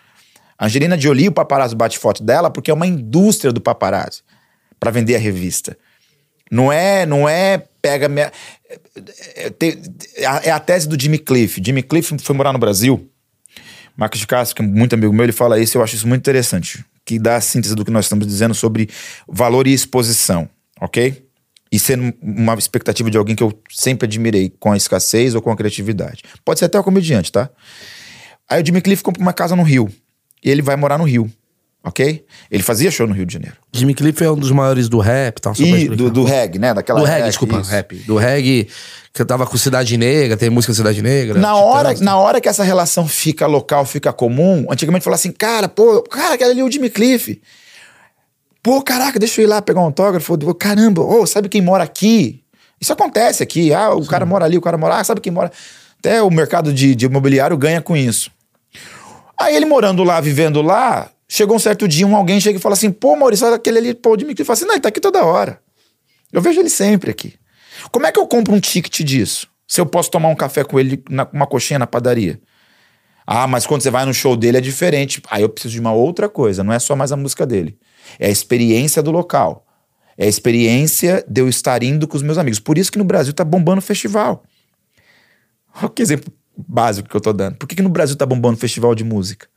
A 0.59 0.66
Angelina 0.66 0.99
Jolie, 0.99 1.29
o 1.29 1.33
paparazzo 1.33 1.77
bate 1.77 1.99
foto 1.99 2.23
dela 2.23 2.51
porque 2.51 2.71
é 2.71 2.75
uma 2.75 2.87
indústria 2.87 3.53
do 3.53 3.61
paparazzi 3.61 4.23
para 4.79 4.90
vender 4.90 5.16
a 5.16 5.19
revista. 5.19 5.77
Não 6.51 6.71
é, 6.73 7.07
não 7.07 7.29
é 7.29 7.62
pega 7.81 8.09
minha, 8.09 8.31
é, 8.69 9.53
é, 9.61 9.79
é, 10.45 10.51
a 10.51 10.61
tese 10.61 10.88
do 10.88 11.01
Jimmy 11.01 11.19
Cliff. 11.19 11.61
Jimmy 11.64 11.83
Cliff 11.83 12.16
foi 12.21 12.37
morar 12.37 12.53
no 12.53 12.59
Brasil. 12.59 13.11
Marcos 13.97 14.21
de 14.21 14.27
Castro, 14.27 14.57
que 14.57 14.62
é 14.62 14.64
muito 14.64 14.95
amigo 14.95 15.12
meu, 15.12 15.25
ele 15.25 15.33
fala 15.33 15.59
isso, 15.59 15.79
eu 15.79 15.83
acho 15.83 15.97
isso 15.97 16.07
muito 16.07 16.21
interessante, 16.21 16.85
que 17.07 17.19
dá 17.19 17.37
a 17.37 17.40
síntese 17.40 17.75
do 17.75 17.85
que 17.85 17.90
nós 17.90 18.05
estamos 18.05 18.27
dizendo 18.27 18.55
sobre 18.55 18.90
valor 19.27 19.66
e 19.66 19.73
exposição 19.73 20.51
ok? 20.81 21.25
E 21.71 21.79
sendo 21.79 22.14
uma 22.23 22.55
expectativa 22.55 23.11
de 23.11 23.19
alguém 23.19 23.35
que 23.35 23.42
eu 23.42 23.53
sempre 23.71 24.07
admirei 24.07 24.51
com 24.61 24.73
a 24.73 24.77
escassez 24.77 25.35
ou 25.35 25.42
com 25.42 25.51
a 25.51 25.57
criatividade. 25.57 26.23
Pode 26.45 26.59
ser 26.59 26.66
até 26.66 26.79
um 26.79 26.83
comediante, 26.83 27.33
tá? 27.33 27.51
Aí 28.49 28.62
o 28.62 28.66
Jimmy 28.66 28.81
Cliff 28.81 29.03
compra 29.03 29.21
uma 29.21 29.33
casa 29.33 29.57
no 29.57 29.62
Rio. 29.62 29.90
E 30.45 30.51
ele 30.51 30.62
vai 30.62 30.77
morar 30.77 30.99
no 30.99 31.05
Rio. 31.05 31.31
Ok? 31.87 32.27
Ele 32.51 32.62
fazia 32.64 32.90
show 32.90 33.07
no 33.07 33.14
Rio 33.14 33.25
de 33.25 33.33
Janeiro. 33.33 33.57
Jimmy 33.72 33.94
Cliff 33.94 34.22
é 34.25 34.29
um 34.29 34.35
dos 34.35 34.51
maiores 34.51 34.88
do 34.88 34.99
rap, 34.99 35.40
tá? 35.40 35.53
E 35.57 35.88
do, 35.88 36.11
do 36.11 36.25
reggae, 36.25 36.59
né? 36.59 36.75
Daquela 36.75 36.99
do 36.99 37.07
reggae, 37.07 37.29
desculpa, 37.29 37.61
isso. 37.61 37.70
rap. 37.70 37.94
Do 37.99 38.16
reggae, 38.16 38.68
que 39.12 39.22
eu 39.22 39.27
tava 39.27 39.46
com 39.46 39.57
Cidade 39.57 39.96
Negra, 39.96 40.37
tem 40.37 40.51
música 40.51 40.75
Cidade 40.75 41.01
Negra. 41.01 41.38
Na 41.38 41.55
hora, 41.55 41.94
na 42.01 42.18
hora 42.18 42.40
que 42.40 42.49
essa 42.49 42.64
relação 42.64 43.07
fica 43.07 43.46
local, 43.46 43.87
fica 43.87 44.12
comum, 44.12 44.66
antigamente 44.68 45.05
falava 45.05 45.20
assim, 45.20 45.31
cara, 45.31 45.68
pô, 45.68 46.03
cara, 46.03 46.35
aquele 46.35 46.51
ali 46.51 46.61
é 46.61 46.64
o 46.64 46.70
Jimmy 46.70 46.90
Cliff. 46.90 47.40
Pô, 48.64 48.83
caraca, 48.83 49.16
deixa 49.20 49.40
eu 49.40 49.44
ir 49.44 49.46
lá 49.46 49.62
pegar 49.62 49.81
um 49.81 49.85
autógrafo. 49.85 50.37
Caramba, 50.57 51.03
oh, 51.03 51.25
sabe 51.25 51.49
quem 51.49 51.62
mora 51.62 51.85
aqui? 51.85 52.42
Isso 52.81 52.92
acontece 52.92 53.44
aqui. 53.44 53.72
Ah, 53.72 53.94
o 53.94 54.03
Sim. 54.03 54.11
cara 54.11 54.27
mora 54.27 54.44
ali, 54.44 54.59
o 54.59 54.61
cara 54.61 54.77
mora. 54.77 54.96
Ah, 54.96 55.05
sabe 55.05 55.20
quem 55.20 55.33
mora. 55.33 55.53
Até 56.01 56.20
o 56.20 56.31
mercado 56.31 56.72
de, 56.72 56.96
de 56.96 57.07
imobiliário 57.07 57.57
ganha 57.57 57.81
com 57.81 57.96
isso. 57.96 58.29
Aí 59.38 59.55
ele 59.55 59.66
morando 59.66 60.03
lá, 60.03 60.20
vivendo 60.20 60.62
lá, 60.62 61.11
chegou 61.29 61.57
um 61.57 61.59
certo 61.59 61.87
dia, 61.89 62.07
um 62.07 62.17
alguém 62.17 62.41
chega 62.41 62.59
e 62.59 62.62
fala 62.62 62.75
assim: 62.75 62.91
pô, 62.91 63.17
Maurício, 63.17 63.47
aquele 63.47 63.79
ali, 63.79 63.95
pô, 63.95 64.17
de 64.17 64.25
mim. 64.25 64.33
Ele 64.33 64.45
fala 64.45 64.55
assim: 64.55 64.65
não, 64.65 64.75
ele 64.75 64.81
tá 64.81 64.89
aqui 64.89 65.01
toda 65.01 65.25
hora. 65.25 65.61
Eu 66.33 66.41
vejo 66.41 66.61
ele 66.61 66.71
sempre 66.71 67.11
aqui. 67.11 67.35
Como 67.91 68.07
é 68.07 68.12
que 68.12 68.19
eu 68.19 68.27
compro 68.27 68.55
um 68.55 68.61
ticket 68.61 69.01
disso? 69.01 69.49
Se 69.67 69.81
eu 69.81 69.87
posso 69.87 70.11
tomar 70.11 70.29
um 70.29 70.35
café 70.35 70.65
com 70.65 70.79
ele, 70.79 71.03
na, 71.09 71.29
uma 71.33 71.47
coxinha 71.47 71.79
na 71.79 71.87
padaria? 71.87 72.41
Ah, 73.27 73.47
mas 73.47 73.67
quando 73.67 73.83
você 73.83 73.91
vai 73.91 74.05
no 74.05 74.15
show 74.15 74.37
dele 74.37 74.59
é 74.59 74.61
diferente. 74.61 75.21
Aí 75.29 75.43
eu 75.43 75.49
preciso 75.49 75.75
de 75.75 75.81
uma 75.81 75.93
outra 75.93 76.29
coisa, 76.29 76.62
não 76.62 76.73
é 76.73 76.79
só 76.79 76.95
mais 76.95 77.11
a 77.11 77.17
música 77.17 77.45
dele. 77.45 77.77
É 78.19 78.27
a 78.27 78.31
experiência 78.31 79.03
do 79.03 79.11
local. 79.11 79.67
É 80.17 80.25
a 80.25 80.29
experiência 80.29 81.25
de 81.29 81.41
eu 81.41 81.49
estar 81.49 81.83
indo 81.83 82.07
com 82.07 82.17
os 82.17 82.23
meus 82.23 82.39
amigos. 82.39 82.61
Por 82.61 82.79
isso 82.79 82.91
que 82.91 82.99
no 82.99 83.05
Brasil 83.05 83.33
tá 83.33 83.45
bombando 83.45 83.83
festival. 83.83 84.45
Olha 85.75 85.89
que 85.91 86.01
exemplo 86.01 86.33
básico 86.57 87.09
que 87.09 87.17
eu 87.17 87.21
tô 87.21 87.33
dando. 87.33 87.57
Por 87.57 87.67
que, 87.67 87.75
que 87.75 87.83
no 87.83 87.89
Brasil 87.89 88.17
tá 88.17 88.25
bombando 88.25 88.57
festival 88.57 88.95
de 88.95 89.05
música? 89.05 89.49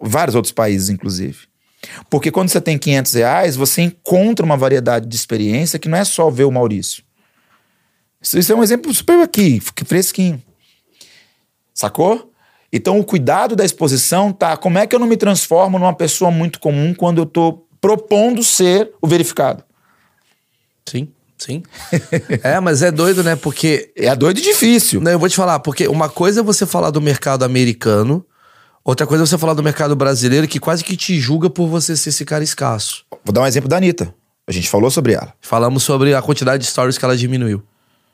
Vários 0.00 0.34
outros 0.34 0.52
países, 0.52 0.88
inclusive. 0.88 1.50
Porque 2.08 2.30
quando 2.30 2.48
você 2.48 2.60
tem 2.60 2.78
500 2.78 3.14
reais, 3.14 3.56
você 3.56 3.82
encontra 3.82 4.44
uma 4.44 4.56
variedade 4.56 5.06
de 5.06 5.16
experiência 5.16 5.78
que 5.78 5.88
não 5.88 5.98
é 5.98 6.04
só 6.04 6.30
ver 6.30 6.44
o 6.44 6.50
Maurício. 6.50 7.02
Isso, 8.20 8.38
isso 8.38 8.52
é 8.52 8.56
um 8.56 8.62
exemplo 8.62 8.92
super 8.92 9.20
aqui, 9.22 9.60
fresquinho. 9.86 10.42
Sacou? 11.72 12.30
Então, 12.72 13.00
o 13.00 13.04
cuidado 13.04 13.56
da 13.56 13.64
exposição 13.64 14.32
tá. 14.32 14.56
Como 14.56 14.78
é 14.78 14.86
que 14.86 14.94
eu 14.94 15.00
não 15.00 15.06
me 15.06 15.16
transformo 15.16 15.78
numa 15.78 15.94
pessoa 15.94 16.30
muito 16.30 16.60
comum 16.60 16.94
quando 16.94 17.18
eu 17.18 17.26
tô 17.26 17.64
propondo 17.80 18.44
ser 18.44 18.92
o 19.00 19.06
verificado? 19.08 19.64
Sim. 20.86 21.08
Sim. 21.36 21.62
é, 22.44 22.60
mas 22.60 22.82
é 22.82 22.90
doido, 22.92 23.24
né? 23.24 23.34
Porque. 23.34 23.90
É 23.96 24.14
doido 24.14 24.38
e 24.38 24.42
difícil. 24.42 25.00
Não, 25.00 25.10
eu 25.10 25.18
vou 25.18 25.28
te 25.28 25.34
falar, 25.34 25.58
porque 25.60 25.88
uma 25.88 26.08
coisa 26.08 26.40
é 26.40 26.42
você 26.42 26.66
falar 26.66 26.90
do 26.90 27.00
mercado 27.00 27.44
americano, 27.44 28.24
outra 28.84 29.06
coisa 29.06 29.24
é 29.24 29.26
você 29.26 29.38
falar 29.38 29.54
do 29.54 29.62
mercado 29.62 29.94
brasileiro 29.96 30.48
que 30.48 30.58
quase 30.58 30.84
que 30.84 30.96
te 30.96 31.18
julga 31.18 31.48
por 31.50 31.68
você 31.68 31.96
ser 31.96 32.10
esse 32.10 32.24
cara 32.24 32.44
escasso. 32.44 33.04
Vou 33.24 33.32
dar 33.32 33.42
um 33.42 33.46
exemplo 33.46 33.68
da 33.68 33.76
Anitta. 33.76 34.14
A 34.46 34.52
gente 34.52 34.68
falou 34.68 34.90
sobre 34.90 35.12
ela. 35.12 35.32
Falamos 35.40 35.82
sobre 35.82 36.14
a 36.14 36.20
quantidade 36.20 36.62
de 36.62 36.68
stories 36.68 36.98
que 36.98 37.04
ela 37.04 37.16
diminuiu. 37.16 37.62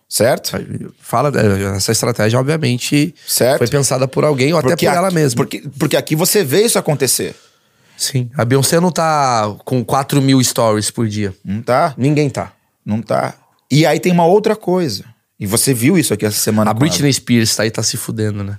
Certo? 0.09 0.53
Fala, 1.01 1.33
é, 1.35 1.77
essa 1.77 1.91
estratégia, 1.91 2.39
obviamente, 2.39 3.15
certo. 3.27 3.59
foi 3.59 3.67
pensada 3.67 4.07
por 4.07 4.25
alguém 4.25 4.53
ou 4.53 4.61
porque 4.61 4.75
até 4.75 4.91
por 4.91 4.97
ela 4.97 5.11
mesma. 5.11 5.37
Porque, 5.37 5.63
porque 5.79 5.97
aqui 5.97 6.15
você 6.15 6.45
vê 6.45 6.63
isso 6.63 6.79
acontecer. 6.79 7.35
Sim. 7.97 8.31
A 8.37 8.45
Beyoncé 8.45 8.79
não 8.79 8.93
tá 8.93 9.57
com 9.65 9.85
4 9.85 10.21
mil 10.23 10.43
stories 10.43 10.91
por 10.91 11.09
dia. 11.09 11.35
Não 11.45 11.63
tá. 11.63 11.95
Ninguém 11.97 12.29
tá. 12.31 12.53
Não 12.85 13.01
tá. 13.03 13.35
E 13.71 13.85
aí 13.85 13.99
tem 13.99 14.13
uma 14.13 14.27
outra 14.27 14.55
coisa. 14.55 15.05
E 15.41 15.47
você 15.47 15.75
viu 15.75 15.99
isso 15.99 16.15
aqui 16.15 16.25
essa 16.25 16.39
semana 16.39 16.71
A 16.71 16.75
Britney 16.75 17.09
ela. 17.09 17.13
Spears 17.13 17.57
tá 17.57 17.63
aí, 17.65 17.71
tá 17.71 17.83
se 17.83 17.97
fudendo, 17.97 18.45
né? 18.45 18.59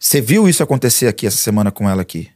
Você 0.00 0.18
viu 0.18 0.48
isso 0.48 0.62
acontecer 0.62 1.06
aqui 1.06 1.26
essa 1.26 1.36
semana 1.36 1.70
com 1.70 1.88
ela 1.88 2.00
aqui? 2.00 2.30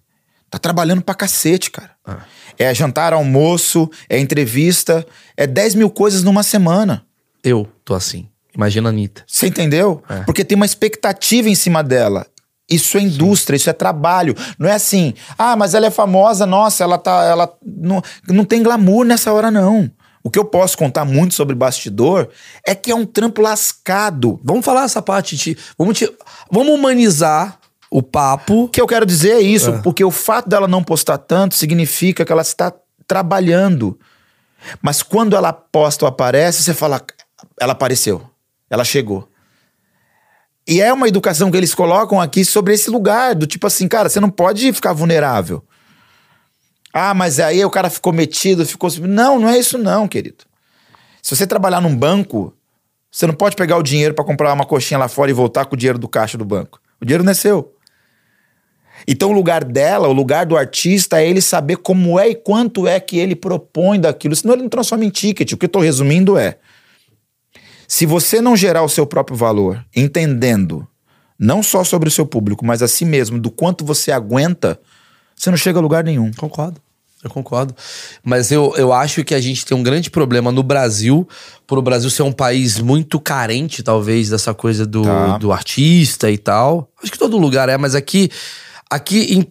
Tá 0.50 0.58
trabalhando 0.58 1.00
pra 1.00 1.14
cacete, 1.14 1.70
cara. 1.70 1.92
Ah. 2.04 2.18
É 2.58 2.72
jantar, 2.74 3.14
almoço, 3.14 3.90
é 4.06 4.20
entrevista, 4.20 5.04
é 5.34 5.46
10 5.46 5.74
mil 5.76 5.90
coisas 5.90 6.22
numa 6.22 6.42
semana. 6.42 7.06
Eu 7.42 7.66
tô 7.82 7.94
assim. 7.94 8.28
Imagina 8.54 8.90
a 8.90 8.92
Anitta. 8.92 9.24
Você 9.26 9.46
entendeu? 9.46 10.02
É. 10.08 10.20
Porque 10.20 10.44
tem 10.44 10.54
uma 10.54 10.66
expectativa 10.66 11.48
em 11.48 11.54
cima 11.54 11.82
dela. 11.82 12.26
Isso 12.70 12.98
é 12.98 13.00
indústria, 13.00 13.58
Sim. 13.58 13.62
isso 13.62 13.70
é 13.70 13.72
trabalho. 13.72 14.36
Não 14.58 14.68
é 14.68 14.74
assim, 14.74 15.14
ah, 15.38 15.56
mas 15.56 15.74
ela 15.74 15.86
é 15.86 15.90
famosa, 15.90 16.46
nossa, 16.46 16.84
ela 16.84 16.98
tá. 16.98 17.24
Ela 17.24 17.52
não, 17.64 18.02
não 18.28 18.44
tem 18.44 18.62
glamour 18.62 19.04
nessa 19.04 19.32
hora, 19.32 19.50
não. 19.50 19.90
O 20.24 20.30
que 20.30 20.38
eu 20.38 20.44
posso 20.46 20.78
contar 20.78 21.04
muito 21.04 21.34
sobre 21.34 21.54
bastidor 21.54 22.30
é 22.66 22.74
que 22.74 22.90
é 22.90 22.94
um 22.94 23.04
trampo 23.04 23.42
lascado. 23.42 24.40
Vamos 24.42 24.64
falar 24.64 24.84
essa 24.84 25.02
parte 25.02 25.36
de. 25.36 25.54
Vamos, 25.76 25.98
te, 25.98 26.10
vamos 26.50 26.72
humanizar 26.72 27.60
o 27.90 28.02
papo. 28.02 28.64
O 28.64 28.68
que 28.68 28.80
eu 28.80 28.86
quero 28.86 29.04
dizer 29.04 29.32
é 29.32 29.40
isso, 29.40 29.70
é. 29.70 29.82
porque 29.82 30.02
o 30.02 30.10
fato 30.10 30.48
dela 30.48 30.66
não 30.66 30.82
postar 30.82 31.18
tanto 31.18 31.54
significa 31.54 32.24
que 32.24 32.32
ela 32.32 32.40
está 32.40 32.72
trabalhando. 33.06 33.98
Mas 34.80 35.02
quando 35.02 35.36
ela 35.36 35.52
posta 35.52 36.06
ou 36.06 36.08
aparece, 36.08 36.62
você 36.62 36.72
fala, 36.72 37.02
ela 37.60 37.72
apareceu, 37.72 38.22
ela 38.70 38.82
chegou. 38.82 39.28
E 40.66 40.80
é 40.80 40.90
uma 40.90 41.06
educação 41.06 41.50
que 41.50 41.56
eles 41.58 41.74
colocam 41.74 42.18
aqui 42.18 42.46
sobre 42.46 42.72
esse 42.72 42.88
lugar, 42.88 43.34
do 43.34 43.46
tipo 43.46 43.66
assim, 43.66 43.86
cara, 43.86 44.08
você 44.08 44.18
não 44.20 44.30
pode 44.30 44.72
ficar 44.72 44.94
vulnerável. 44.94 45.62
Ah, 46.96 47.12
mas 47.12 47.40
aí 47.40 47.64
o 47.64 47.70
cara 47.70 47.90
ficou 47.90 48.12
metido, 48.12 48.64
ficou. 48.64 48.88
Não, 49.00 49.40
não 49.40 49.48
é 49.48 49.58
isso, 49.58 49.76
não, 49.76 50.06
querido. 50.06 50.44
Se 51.20 51.34
você 51.34 51.44
trabalhar 51.44 51.80
num 51.80 51.96
banco, 51.96 52.54
você 53.10 53.26
não 53.26 53.34
pode 53.34 53.56
pegar 53.56 53.76
o 53.76 53.82
dinheiro 53.82 54.14
para 54.14 54.24
comprar 54.24 54.52
uma 54.52 54.64
coxinha 54.64 54.96
lá 54.96 55.08
fora 55.08 55.28
e 55.28 55.34
voltar 55.34 55.64
com 55.64 55.74
o 55.74 55.76
dinheiro 55.76 55.98
do 55.98 56.06
caixa 56.06 56.38
do 56.38 56.44
banco. 56.44 56.80
O 57.00 57.04
dinheiro 57.04 57.24
não 57.24 57.32
é 57.32 57.34
seu. 57.34 57.74
Então, 59.08 59.30
o 59.30 59.32
lugar 59.32 59.64
dela, 59.64 60.06
o 60.06 60.12
lugar 60.12 60.46
do 60.46 60.56
artista 60.56 61.20
é 61.20 61.28
ele 61.28 61.40
saber 61.40 61.78
como 61.78 62.16
é 62.16 62.28
e 62.28 62.34
quanto 62.36 62.86
é 62.86 63.00
que 63.00 63.18
ele 63.18 63.34
propõe 63.34 63.98
daquilo. 63.98 64.36
Senão 64.36 64.54
ele 64.54 64.62
não 64.62 64.68
transforma 64.68 65.04
em 65.04 65.10
ticket. 65.10 65.50
O 65.52 65.56
que 65.56 65.64
eu 65.64 65.70
tô 65.70 65.80
resumindo 65.80 66.38
é: 66.38 66.58
se 67.88 68.06
você 68.06 68.40
não 68.40 68.56
gerar 68.56 68.84
o 68.84 68.88
seu 68.88 69.04
próprio 69.04 69.36
valor, 69.36 69.84
entendendo 69.96 70.86
não 71.36 71.60
só 71.60 71.82
sobre 71.82 72.08
o 72.08 72.12
seu 72.12 72.24
público, 72.24 72.64
mas 72.64 72.82
a 72.82 72.86
si 72.86 73.04
mesmo, 73.04 73.40
do 73.40 73.50
quanto 73.50 73.84
você 73.84 74.12
aguenta, 74.12 74.80
você 75.36 75.50
não 75.50 75.56
chega 75.56 75.78
a 75.78 75.82
lugar 75.82 76.04
nenhum. 76.04 76.32
Concordo. 76.32 76.80
Eu 77.22 77.30
concordo. 77.30 77.74
Mas 78.22 78.52
eu, 78.52 78.74
eu 78.76 78.92
acho 78.92 79.24
que 79.24 79.34
a 79.34 79.40
gente 79.40 79.64
tem 79.64 79.74
um 79.74 79.82
grande 79.82 80.10
problema 80.10 80.52
no 80.52 80.62
Brasil, 80.62 81.26
por 81.66 81.78
o 81.78 81.82
Brasil 81.82 82.10
ser 82.10 82.22
um 82.22 82.32
país 82.32 82.78
muito 82.78 83.18
carente, 83.18 83.82
talvez, 83.82 84.28
dessa 84.28 84.52
coisa 84.52 84.84
do, 84.84 85.02
tá. 85.02 85.38
do 85.38 85.50
artista 85.50 86.30
e 86.30 86.36
tal. 86.36 86.90
Acho 87.02 87.10
que 87.10 87.18
todo 87.18 87.38
lugar 87.38 87.70
é, 87.70 87.78
mas 87.78 87.94
aqui. 87.94 88.30
Aqui. 88.90 89.48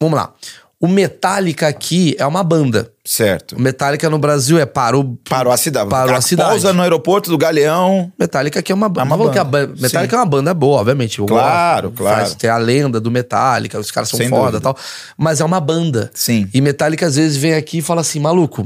Vamos 0.00 0.16
lá. 0.16 0.32
O 0.80 0.86
Metallica 0.86 1.66
aqui 1.66 2.14
é 2.20 2.26
uma 2.26 2.44
banda. 2.44 2.92
Certo. 3.04 3.56
O 3.56 3.60
Metallica 3.60 4.08
no 4.08 4.16
Brasil 4.16 4.60
é 4.60 4.66
parou. 4.66 5.18
Parou 5.28 5.52
a 5.52 5.56
cidade. 5.56 5.90
Parou 5.90 6.14
a 6.14 6.20
cidade. 6.20 6.50
Pausa 6.50 6.72
no 6.72 6.82
aeroporto 6.82 7.30
do 7.30 7.36
Galeão. 7.36 8.12
Metallica 8.16 8.60
aqui 8.60 8.70
é 8.70 8.74
uma, 8.76 8.86
é 8.86 9.02
uma 9.02 9.16
banda. 9.16 9.42
banda. 9.42 9.74
Metallica 9.80 10.14
Sim. 10.14 10.16
é 10.16 10.18
uma 10.20 10.26
banda 10.26 10.54
boa, 10.54 10.78
obviamente. 10.78 11.20
Claro, 11.20 11.90
claro. 11.90 12.20
Faz, 12.20 12.34
tem 12.36 12.48
a 12.48 12.56
lenda 12.56 13.00
do 13.00 13.10
Metallica, 13.10 13.76
os 13.76 13.90
caras 13.90 14.08
são 14.08 14.18
Sem 14.18 14.28
foda 14.28 14.58
e 14.58 14.60
tal. 14.60 14.76
Mas 15.16 15.40
é 15.40 15.44
uma 15.44 15.58
banda. 15.58 16.12
Sim. 16.14 16.48
E 16.54 16.60
Metallica 16.60 17.06
às 17.06 17.16
vezes 17.16 17.36
vem 17.36 17.54
aqui 17.54 17.78
e 17.78 17.82
fala 17.82 18.02
assim: 18.02 18.20
maluco, 18.20 18.64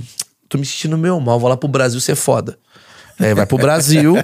tô 0.50 0.58
me 0.58 0.66
sentindo 0.66 0.98
meu 0.98 1.18
mal, 1.18 1.40
vou 1.40 1.48
lá 1.48 1.56
pro 1.56 1.66
Brasil 1.66 1.98
ser 1.98 2.14
foda. 2.14 2.58
É, 3.18 3.34
vai 3.34 3.46
pro 3.46 3.58
Brasil 3.58 4.14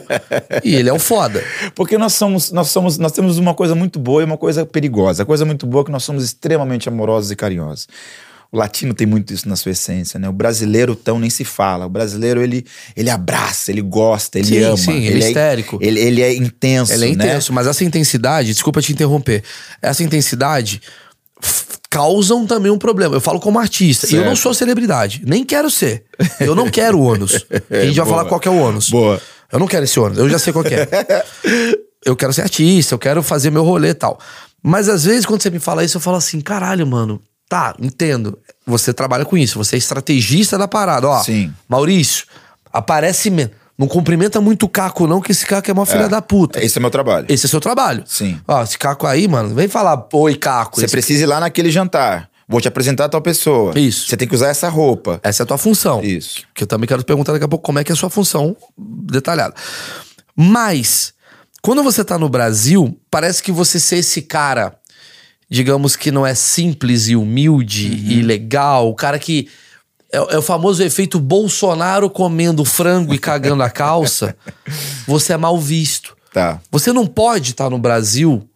e 0.64 0.74
ele 0.74 0.88
é 0.88 0.92
o 0.92 0.98
foda. 0.98 1.42
Porque 1.74 1.96
nós 1.98 2.14
somos, 2.14 2.50
nós 2.50 2.68
somos, 2.68 2.98
nós 2.98 3.12
temos 3.12 3.38
uma 3.38 3.54
coisa 3.54 3.74
muito 3.74 3.98
boa 3.98 4.22
e 4.22 4.24
uma 4.24 4.36
coisa 4.36 4.64
perigosa. 4.66 5.22
A 5.22 5.26
coisa 5.26 5.44
muito 5.44 5.66
boa 5.66 5.82
é 5.82 5.84
que 5.86 5.90
nós 5.90 6.04
somos 6.04 6.24
extremamente 6.24 6.88
amorosos 6.88 7.30
e 7.30 7.36
carinhosos. 7.36 7.88
O 8.50 8.56
latino 8.56 8.94
tem 8.94 9.06
muito 9.06 9.32
isso 9.34 9.46
na 9.46 9.56
sua 9.56 9.72
essência, 9.72 10.18
né? 10.18 10.26
O 10.26 10.32
brasileiro 10.32 10.96
tão 10.96 11.18
nem 11.18 11.28
se 11.28 11.44
fala. 11.44 11.84
O 11.84 11.88
brasileiro 11.90 12.42
ele, 12.42 12.64
ele 12.96 13.10
abraça, 13.10 13.70
ele 13.70 13.82
gosta, 13.82 14.38
ele 14.38 14.46
sim, 14.46 14.58
ama. 14.62 14.76
Sim, 14.78 14.96
ele, 14.96 15.06
ele 15.08 15.22
é, 15.22 15.26
é 15.26 15.28
histérico. 15.28 15.78
Ele, 15.82 16.00
ele 16.00 16.22
é 16.22 16.34
intenso, 16.34 16.92
Ele 16.94 17.04
é 17.04 17.08
né? 17.08 17.12
intenso, 17.12 17.52
mas 17.52 17.66
essa 17.66 17.84
intensidade, 17.84 18.52
desculpa 18.52 18.80
te 18.80 18.90
interromper, 18.90 19.42
essa 19.82 20.02
intensidade 20.02 20.80
causam 21.90 22.46
também 22.46 22.70
um 22.70 22.78
problema. 22.78 23.16
Eu 23.16 23.20
falo 23.20 23.40
como 23.40 23.58
artista. 23.58 24.06
E 24.06 24.14
eu 24.14 24.20
não 24.20 24.28
Certo. 24.30 24.42
sou 24.42 24.54
celebridade. 24.54 25.22
Nem 25.26 25.44
quero 25.44 25.70
ser. 25.70 26.04
Eu 26.40 26.54
não 26.54 26.70
quero 26.70 26.98
o 26.98 27.02
ônus. 27.02 27.46
A 27.70 27.84
gente 27.86 27.96
vai 27.96 28.06
falar 28.06 28.24
qual 28.26 28.40
que 28.40 28.48
é 28.48 28.50
o 28.50 28.56
ônus. 28.58 28.90
Boa. 28.90 29.20
Eu 29.50 29.58
não 29.58 29.66
quero 29.66 29.84
esse 29.84 29.98
ônus. 29.98 30.18
Eu 30.18 30.28
já 30.28 30.38
sei 30.38 30.52
qual 30.52 30.64
que 30.64 30.74
é. 30.74 30.88
eu 32.04 32.14
quero 32.14 32.32
ser 32.32 32.42
artista, 32.42 32.94
eu 32.94 32.98
quero 32.98 33.22
fazer 33.22 33.50
meu 33.50 33.64
rolê 33.64 33.90
e 33.90 33.94
tal. 33.94 34.18
Mas 34.62 34.88
às 34.88 35.04
vezes, 35.04 35.24
quando 35.24 35.42
você 35.42 35.50
me 35.50 35.58
fala 35.58 35.84
isso, 35.84 35.96
eu 35.96 36.00
falo 36.00 36.16
assim: 36.16 36.40
caralho, 36.40 36.86
mano. 36.86 37.20
Tá, 37.48 37.74
entendo. 37.80 38.38
Você 38.66 38.92
trabalha 38.92 39.24
com 39.24 39.38
isso. 39.38 39.56
Você 39.56 39.76
é 39.76 39.78
estrategista 39.78 40.58
da 40.58 40.68
parada. 40.68 41.08
Ó, 41.08 41.22
Sim. 41.22 41.50
Maurício, 41.66 42.26
aparece 42.70 43.30
menos. 43.30 43.52
Não 43.78 43.86
cumprimenta 43.86 44.40
muito 44.40 44.64
o 44.66 44.68
Caco, 44.68 45.06
não, 45.06 45.20
que 45.20 45.30
esse 45.30 45.46
Caco 45.46 45.70
é 45.70 45.72
uma 45.72 45.86
filha 45.86 46.08
da 46.08 46.20
puta. 46.20 46.62
Esse 46.62 46.78
é 46.78 46.80
meu 46.80 46.90
trabalho. 46.90 47.26
Esse 47.28 47.46
é 47.46 47.48
seu 47.48 47.60
trabalho. 47.60 48.02
Sim. 48.06 48.40
Ó, 48.48 48.60
esse 48.62 48.76
Caco 48.76 49.06
aí, 49.06 49.28
mano, 49.28 49.54
vem 49.54 49.68
falar, 49.68 50.08
oi, 50.12 50.34
Caco. 50.34 50.80
Você 50.80 50.88
precisa 50.88 51.22
ir 51.22 51.26
lá 51.26 51.38
naquele 51.38 51.70
jantar. 51.70 52.28
Vou 52.48 52.60
te 52.60 52.66
apresentar 52.66 53.04
a 53.04 53.08
tal 53.08 53.20
pessoa. 53.22 53.78
Isso. 53.78 54.08
Você 54.08 54.16
tem 54.16 54.26
que 54.26 54.34
usar 54.34 54.48
essa 54.48 54.68
roupa. 54.68 55.20
Essa 55.22 55.42
é 55.42 55.44
a 55.44 55.46
tua 55.46 55.58
função. 55.58 56.02
Isso. 56.02 56.42
Que 56.54 56.64
eu 56.64 56.66
também 56.66 56.88
quero 56.88 57.02
te 57.02 57.06
perguntar 57.06 57.32
daqui 57.32 57.44
a 57.44 57.48
pouco 57.48 57.64
como 57.64 57.78
é 57.78 57.84
que 57.84 57.92
é 57.92 57.94
a 57.94 57.96
sua 57.96 58.10
função 58.10 58.56
detalhada. 58.76 59.54
Mas, 60.34 61.12
quando 61.62 61.82
você 61.82 62.04
tá 62.04 62.18
no 62.18 62.28
Brasil, 62.28 62.98
parece 63.10 63.42
que 63.42 63.52
você 63.52 63.78
ser 63.78 63.98
esse 63.98 64.22
cara, 64.22 64.74
digamos 65.48 65.94
que 65.94 66.10
não 66.10 66.26
é 66.26 66.34
simples 66.34 67.08
e 67.08 67.16
humilde 67.16 67.86
Uhum. 67.90 68.10
e 68.12 68.22
legal, 68.22 68.88
o 68.88 68.94
cara 68.94 69.18
que. 69.18 69.48
É, 70.12 70.16
é 70.16 70.38
o 70.38 70.42
famoso 70.42 70.82
efeito 70.82 71.20
Bolsonaro 71.20 72.08
comendo 72.08 72.64
frango 72.64 73.14
e 73.14 73.18
cagando 73.18 73.62
a 73.62 73.70
calça. 73.70 74.36
Você 75.06 75.32
é 75.32 75.36
mal 75.36 75.58
visto. 75.58 76.16
Tá. 76.32 76.60
Você 76.70 76.92
não 76.92 77.06
pode 77.06 77.50
estar 77.50 77.70
no 77.70 77.78
Brasil 77.78 78.48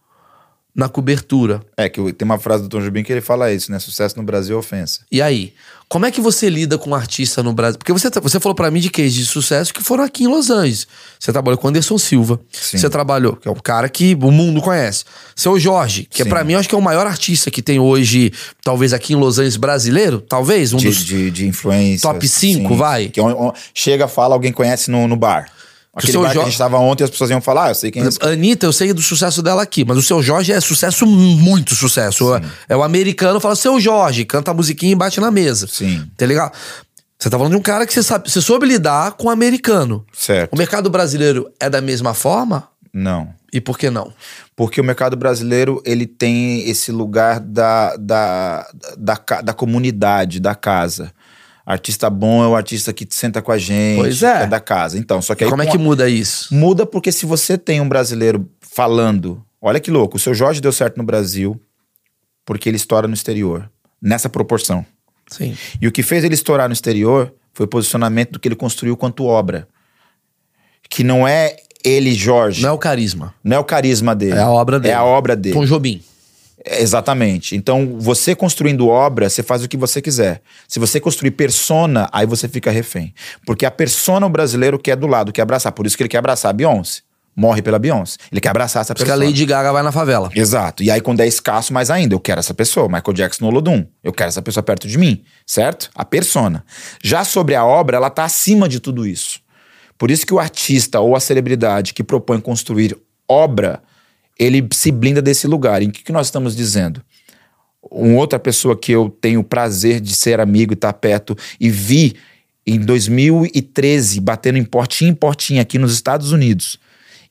na 0.75 0.89
cobertura. 0.89 1.61
É 1.77 1.87
que 1.87 2.13
tem 2.13 2.25
uma 2.25 2.39
frase 2.39 2.63
do 2.63 2.69
Tom 2.69 2.81
Jobim 2.81 3.03
que 3.03 3.11
ele 3.11 3.21
fala 3.21 3.51
isso, 3.51 3.71
né? 3.71 3.79
Sucesso 3.79 4.17
no 4.17 4.23
Brasil 4.23 4.55
é 4.55 4.59
ofensa. 4.59 5.01
E 5.11 5.21
aí? 5.21 5.53
Como 5.89 6.07
é 6.07 6.11
que 6.11 6.19
você 6.19 6.49
lida 6.49 6.75
com 6.75 6.89
um 6.89 6.95
artista 6.95 7.43
no 7.43 7.53
Brasil? 7.53 7.77
Porque 7.77 7.93
você, 7.93 8.09
tá- 8.09 8.19
você 8.19 8.39
falou 8.39 8.55
pra 8.55 8.71
mim 8.71 8.79
de 8.79 8.89
cases 8.89 9.13
de 9.13 9.25
sucesso 9.27 9.71
que 9.71 9.83
foram 9.83 10.03
aqui 10.03 10.23
em 10.23 10.27
Los 10.27 10.49
Angeles. 10.49 10.87
Você 11.19 11.31
trabalhou 11.31 11.55
com 11.59 11.67
Anderson 11.67 11.99
Silva. 11.99 12.39
Sim. 12.51 12.79
Você 12.79 12.89
trabalhou, 12.89 13.35
que 13.35 13.47
é 13.47 13.51
um 13.51 13.55
cara 13.55 13.87
que 13.87 14.17
o 14.19 14.31
mundo 14.31 14.59
conhece. 14.59 15.03
Seu 15.35 15.59
Jorge, 15.59 16.07
que 16.09 16.23
é 16.23 16.25
pra 16.25 16.43
mim, 16.43 16.55
acho 16.55 16.67
que 16.67 16.73
é 16.73 16.77
o 16.77 16.81
maior 16.81 17.05
artista 17.05 17.51
que 17.51 17.61
tem 17.61 17.79
hoje, 17.79 18.33
talvez 18.63 18.91
aqui 18.91 19.13
em 19.13 19.15
Los 19.17 19.37
Angeles 19.37 19.57
brasileiro, 19.57 20.19
talvez, 20.19 20.73
um 20.73 20.77
De, 20.77 20.87
dos. 20.87 21.05
de, 21.05 21.29
de 21.29 21.47
influência. 21.47 22.09
Top 22.09 22.27
cinco, 22.27 22.75
vai. 22.75 23.09
Que 23.09 23.21
on- 23.21 23.53
chega, 23.75 24.07
fala, 24.07 24.33
alguém 24.33 24.51
conhece 24.51 24.89
no, 24.89 25.07
no 25.07 25.15
bar. 25.15 25.47
Aquele 25.95 26.11
seu 26.13 26.21
bar 26.21 26.31
que 26.31 26.39
a 26.39 26.45
gente 26.45 26.57
tava 26.57 26.77
ontem, 26.79 27.03
as 27.03 27.09
pessoas 27.09 27.29
iam 27.29 27.39
falar, 27.39 27.65
ah, 27.65 27.69
eu 27.69 27.75
sei 27.75 27.91
quem 27.91 28.01
é 28.03 28.07
esse 28.07 28.17
Anitta, 28.21 28.65
eu 28.65 28.73
sei 28.73 28.91
do 28.93 29.01
sucesso 29.01 29.43
dela 29.43 29.61
aqui, 29.61 29.85
mas 29.85 29.95
o 29.97 30.01
seu 30.01 30.23
Jorge 30.23 30.51
é 30.51 30.59
sucesso, 30.59 31.05
muito 31.05 31.75
sucesso. 31.75 32.25
É 32.67 32.75
o 32.75 32.81
americano, 32.81 33.39
fala, 33.39 33.55
seu 33.55 33.79
Jorge, 33.79 34.25
canta 34.25 34.49
a 34.51 34.53
musiquinha 34.53 34.91
e 34.91 34.95
bate 34.95 35.19
na 35.21 35.29
mesa. 35.29 35.67
Sim. 35.67 36.09
Tá 36.17 36.25
ligado? 36.25 36.51
Você 37.19 37.29
tá 37.29 37.37
falando 37.37 37.51
de 37.53 37.57
um 37.57 37.61
cara 37.61 37.85
que 37.85 37.93
você 37.93 38.01
sabe, 38.03 38.29
você 38.29 38.41
soube 38.41 38.65
lidar 38.65 39.11
com 39.13 39.27
o 39.27 39.29
americano. 39.29 40.03
Certo. 40.11 40.51
O 40.53 40.57
mercado 40.57 40.89
brasileiro 40.89 41.49
é 41.59 41.69
da 41.69 41.79
mesma 41.79 42.13
forma? 42.13 42.67
Não. 42.91 43.29
E 43.51 43.61
por 43.61 43.77
que 43.77 43.89
não? 43.89 44.11
Porque 44.55 44.81
o 44.81 44.83
mercado 44.83 45.15
brasileiro, 45.15 45.81
ele 45.85 46.05
tem 46.07 46.67
esse 46.67 46.91
lugar 46.91 47.39
da, 47.39 47.95
da, 47.97 48.67
da, 48.97 49.15
ca- 49.15 49.41
da 49.41 49.53
comunidade, 49.53 50.39
da 50.39 50.53
casa. 50.55 51.11
Artista 51.65 52.09
bom 52.09 52.43
é 52.43 52.47
o 52.47 52.55
artista 52.55 52.91
que 52.91 53.07
senta 53.09 53.41
com 53.41 53.51
a 53.51 53.57
gente, 53.57 53.99
Pois 53.99 54.21
é. 54.21 54.37
que 54.39 54.43
é 54.43 54.47
da 54.47 54.59
casa. 54.59 54.97
Então, 54.97 55.21
só 55.21 55.33
que 55.33 55.43
aí 55.45 55.49
Como 55.49 55.61
é 55.61 55.65
que 55.67 55.77
muda 55.77 56.09
isso? 56.09 56.53
Muda 56.53 56.85
porque 56.85 57.11
se 57.11 57.25
você 57.25 57.57
tem 57.57 57.79
um 57.79 57.87
brasileiro 57.87 58.49
falando, 58.59 59.41
olha 59.61 59.79
que 59.79 59.89
louco, 59.89 60.17
o 60.17 60.19
seu 60.19 60.33
Jorge 60.33 60.59
deu 60.59 60.73
certo 60.73 60.97
no 60.97 61.03
Brasil 61.03 61.59
porque 62.45 62.67
ele 62.67 62.75
estoura 62.75 63.07
no 63.07 63.13
exterior, 63.13 63.71
nessa 64.01 64.27
proporção. 64.27 64.85
Sim. 65.27 65.55
E 65.81 65.87
o 65.87 65.91
que 65.91 66.03
fez 66.03 66.25
ele 66.25 66.33
estourar 66.33 66.67
no 66.67 66.73
exterior 66.73 67.33
foi 67.53 67.65
o 67.65 67.69
posicionamento 67.69 68.31
do 68.31 68.39
que 68.39 68.47
ele 68.47 68.55
construiu 68.55 68.97
quanto 68.97 69.25
obra. 69.25 69.67
Que 70.89 71.03
não 71.03 71.25
é 71.25 71.55
ele, 71.83 72.13
Jorge, 72.13 72.61
Não 72.61 72.67
é 72.67 72.71
não, 72.71 72.75
o 72.75 72.79
carisma. 72.79 73.33
é 73.45 73.59
o 73.59 73.63
carisma 73.63 74.13
dele. 74.15 74.35
É 74.35 74.41
a 74.41 74.49
obra 74.49 74.79
dele. 74.79 74.93
É 74.93 74.95
a 74.95 75.03
obra 75.03 75.35
dele. 75.35 75.55
Tom 75.55 75.65
Jobim. 75.65 76.01
Exatamente. 76.65 77.55
Então, 77.55 77.97
você 77.99 78.35
construindo 78.35 78.87
obra, 78.87 79.29
você 79.29 79.43
faz 79.43 79.63
o 79.63 79.67
que 79.67 79.75
você 79.75 80.01
quiser. 80.01 80.41
Se 80.67 80.79
você 80.79 80.99
construir 80.99 81.31
persona, 81.31 82.09
aí 82.11 82.25
você 82.25 82.47
fica 82.47 82.71
refém. 82.71 83.13
Porque 83.45 83.65
a 83.65 83.71
persona 83.71 84.25
o 84.25 84.29
brasileiro 84.29 84.79
quer 84.79 84.95
do 84.95 85.07
lado, 85.07 85.33
quer 85.33 85.41
abraçar. 85.41 85.71
Por 85.71 85.85
isso 85.85 85.97
que 85.97 86.03
ele 86.03 86.09
quer 86.09 86.19
abraçar 86.19 86.49
a 86.49 86.53
Beyoncé. 86.53 87.01
Morre 87.35 87.61
pela 87.61 87.79
Beyoncé. 87.79 88.17
Ele 88.31 88.39
quer 88.39 88.49
abraçar 88.49 88.81
essa 88.81 88.93
Porque 88.93 89.09
a 89.09 89.13
pessoa. 89.15 89.27
Lady 89.27 89.45
Gaga 89.45 89.73
vai 89.73 89.81
na 89.81 89.91
favela. 89.91 90.29
Exato. 90.35 90.83
E 90.83 90.91
aí, 90.91 91.01
quando 91.01 91.19
é 91.19 91.27
escasso, 91.27 91.73
mais 91.73 91.89
ainda, 91.89 92.13
eu 92.13 92.19
quero 92.19 92.39
essa 92.39 92.53
pessoa. 92.53 92.87
Michael 92.87 93.13
Jackson 93.13 93.45
no 93.45 93.51
Olodum. 93.51 93.85
Eu 94.03 94.13
quero 94.13 94.29
essa 94.29 94.41
pessoa 94.41 94.63
perto 94.63 94.87
de 94.87 94.97
mim, 94.97 95.23
certo? 95.45 95.89
A 95.95 96.05
persona. 96.05 96.63
Já 97.03 97.23
sobre 97.25 97.55
a 97.55 97.65
obra, 97.65 97.97
ela 97.97 98.09
tá 98.09 98.23
acima 98.23 98.69
de 98.69 98.79
tudo 98.79 99.05
isso. 99.05 99.41
Por 99.97 100.11
isso 100.11 100.25
que 100.25 100.33
o 100.33 100.39
artista 100.39 100.99
ou 100.99 101.15
a 101.15 101.19
celebridade 101.19 101.93
que 101.93 102.03
propõe 102.03 102.39
construir 102.39 102.95
obra, 103.27 103.81
ele 104.39 104.67
se 104.71 104.91
blinda 104.91 105.21
desse 105.21 105.47
lugar. 105.47 105.81
Em 105.81 105.89
que, 105.89 106.03
que 106.03 106.11
nós 106.11 106.27
estamos 106.27 106.55
dizendo? 106.55 107.01
Uma 107.81 108.17
outra 108.17 108.39
pessoa 108.39 108.77
que 108.77 108.91
eu 108.91 109.09
tenho 109.09 109.41
o 109.41 109.43
prazer 109.43 109.99
de 109.99 110.15
ser 110.15 110.39
amigo 110.39 110.73
e 110.73 110.75
estar 110.75 110.93
perto 110.93 111.35
e 111.59 111.69
vi 111.69 112.15
em 112.65 112.79
2013 112.79 114.19
batendo 114.21 114.57
em 114.57 114.63
portinha 114.63 115.11
em 115.11 115.15
portinha 115.15 115.61
aqui 115.61 115.77
nos 115.77 115.93
Estados 115.93 116.31
Unidos. 116.31 116.79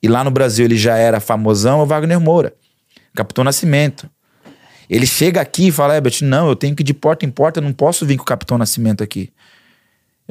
E 0.03 0.09
lá 0.09 0.23
no 0.25 0.31
Brasil 0.31 0.65
ele 0.65 0.77
já 0.77 0.97
era 0.97 1.21
famosão, 1.21 1.81
é 1.81 1.83
o 1.83 1.87
Wagner 1.87 2.21
Moura. 2.21 2.53
Capitão 3.15 3.45
Nascimento. 3.45 4.11
Ele 4.91 5.07
chega 5.07 5.41
aqui 5.41 5.69
e 5.69 5.73
fala, 5.73 5.95
Herbert, 5.95 6.19
não, 6.23 6.49
eu 6.49 6.57
tenho 6.57 6.75
que 6.75 6.83
ir 6.83 6.85
de 6.85 6.93
porta 6.93 7.25
em 7.25 7.31
porta, 7.31 7.61
eu 7.61 7.63
não 7.63 7.73
posso 7.73 8.05
vir 8.05 8.17
com 8.17 8.25
o 8.25 8.27
Capitão 8.27 8.59
Nascimento 8.59 9.03
aqui. 9.03 9.33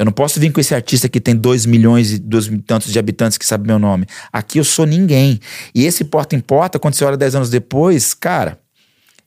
Eu 0.02 0.06
não 0.06 0.12
posso 0.12 0.40
vir 0.40 0.52
com 0.52 0.60
esse 0.60 0.74
artista 0.74 1.08
que 1.08 1.22
tem 1.22 1.36
2 1.36 1.68
milhões 1.68 2.14
e 2.14 2.18
dois 2.18 2.50
tantos 2.66 2.92
de 2.92 2.98
habitantes 2.98 3.38
que 3.38 3.46
sabe 3.46 3.68
meu 3.68 3.78
nome. 3.78 4.08
Aqui 4.34 4.58
eu 4.58 4.64
sou 4.64 4.84
ninguém. 4.84 5.40
E 5.76 5.86
esse 5.86 6.04
porta 6.04 6.36
em 6.36 6.40
porta, 6.40 6.80
quando 6.80 6.96
você 6.96 7.06
olha 7.06 7.16
10 7.16 7.36
anos 7.36 7.50
depois, 7.52 8.16
cara, 8.16 8.58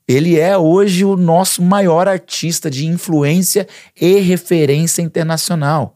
ele 0.08 0.36
é 0.36 0.58
hoje 0.58 1.04
o 1.04 1.16
nosso 1.16 1.62
maior 1.62 2.08
artista 2.08 2.68
de 2.68 2.86
influência 2.86 3.68
e 4.00 4.18
referência 4.18 5.00
internacional. 5.00 5.94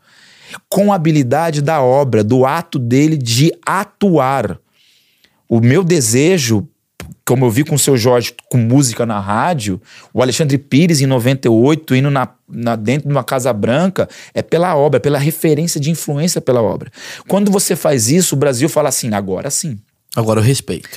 Com 0.69 0.93
a 0.93 0.95
habilidade 0.95 1.61
da 1.61 1.83
obra, 1.83 2.23
do 2.23 2.47
ato 2.47 2.79
dele 2.79 3.17
de 3.17 3.53
atuar. 3.67 4.61
O 5.49 5.59
meu 5.59 5.83
desejo, 5.83 6.69
como 7.29 7.45
eu 7.45 7.51
vi 7.51 7.63
com 7.63 7.75
o 7.75 7.79
seu 7.79 7.97
Jorge 7.97 8.33
com 8.51 8.57
música 8.57 9.05
na 9.05 9.21
rádio, 9.21 9.81
o 10.15 10.23
Alexandre 10.23 10.57
Pires 10.57 11.01
em 11.03 11.07
98 11.07 11.95
indo 11.95 12.11
na, 12.11 12.27
na- 12.49 12.75
dentro 12.75 13.07
de 13.07 13.15
uma 13.15 13.23
Casa 13.23 13.53
Branca, 13.53 14.09
é 14.33 14.41
pela 14.43 14.75
obra, 14.75 14.97
é 14.97 15.01
pela 15.01 15.19
referência 15.19 15.79
de 15.79 15.91
influência 15.91 16.41
pela 16.41 16.63
obra. 16.63 16.91
Quando 17.29 17.51
você 17.53 17.77
faz 17.77 18.09
isso, 18.09 18.35
o 18.35 18.39
Brasil 18.39 18.69
fala 18.69 18.89
assim, 18.89 19.13
agora 19.13 19.51
sim. 19.51 19.79
Agora 20.17 20.41
eu 20.41 20.45
respeito. 20.45 20.89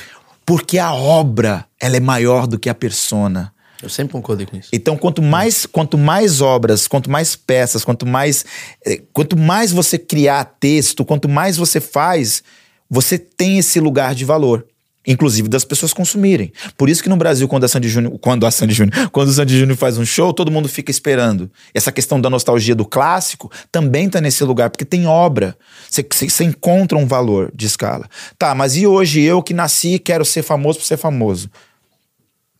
Porque 0.46 0.78
a 0.78 0.92
obra, 0.94 1.66
ela 1.78 1.96
é 1.96 2.00
maior 2.00 2.46
do 2.46 2.58
que 2.58 2.68
a 2.70 2.74
persona. 2.74 3.52
Eu 3.82 3.88
sempre 3.88 4.12
concordei 4.12 4.46
com 4.46 4.56
isso. 4.56 4.68
Então, 4.72 4.96
quanto 4.96 5.20
mais, 5.20 5.66
quanto 5.66 5.98
mais 5.98 6.40
obras, 6.40 6.88
quanto 6.88 7.10
mais 7.10 7.36
peças, 7.36 7.84
quanto 7.84 8.06
mais, 8.06 8.44
eh, 8.86 9.02
quanto 9.12 9.36
mais 9.36 9.70
você 9.70 9.98
criar 9.98 10.44
texto, 10.58 11.04
quanto 11.04 11.28
mais 11.28 11.56
você 11.56 11.80
faz, 11.80 12.42
você 12.88 13.18
tem 13.18 13.58
esse 13.58 13.78
lugar 13.80 14.14
de 14.14 14.24
valor. 14.24 14.66
Inclusive 15.06 15.48
das 15.48 15.64
pessoas 15.64 15.92
consumirem. 15.92 16.52
Por 16.76 16.88
isso 16.88 17.02
que 17.02 17.08
no 17.08 17.16
Brasil, 17.16 17.48
quando 17.48 17.64
a 17.64 17.68
Sandy 17.68 17.88
Júnior, 17.88 18.18
quando 18.20 18.46
a 18.46 18.50
Sandy 18.50 18.72
Júnior, 18.72 19.10
quando 19.10 19.28
o 19.28 19.32
Sandy 19.32 19.58
Júnior 19.58 19.76
faz 19.76 19.98
um 19.98 20.04
show, 20.04 20.32
todo 20.32 20.50
mundo 20.50 20.68
fica 20.68 20.90
esperando. 20.90 21.50
Essa 21.74 21.90
questão 21.90 22.20
da 22.20 22.30
nostalgia 22.30 22.74
do 22.74 22.84
clássico 22.84 23.50
também 23.70 24.08
tá 24.08 24.20
nesse 24.20 24.44
lugar, 24.44 24.70
porque 24.70 24.84
tem 24.84 25.06
obra. 25.06 25.56
Você- 25.90 26.44
encontra 26.44 26.96
um 26.96 27.06
valor 27.06 27.50
de 27.54 27.66
escala. 27.66 28.08
Tá, 28.38 28.54
mas 28.54 28.76
e 28.76 28.86
hoje 28.86 29.20
eu 29.20 29.42
que 29.42 29.52
nasci 29.52 29.94
e 29.94 29.98
quero 29.98 30.24
ser 30.24 30.42
famoso 30.42 30.78
por 30.78 30.84
ser 30.84 30.96
famoso? 30.96 31.50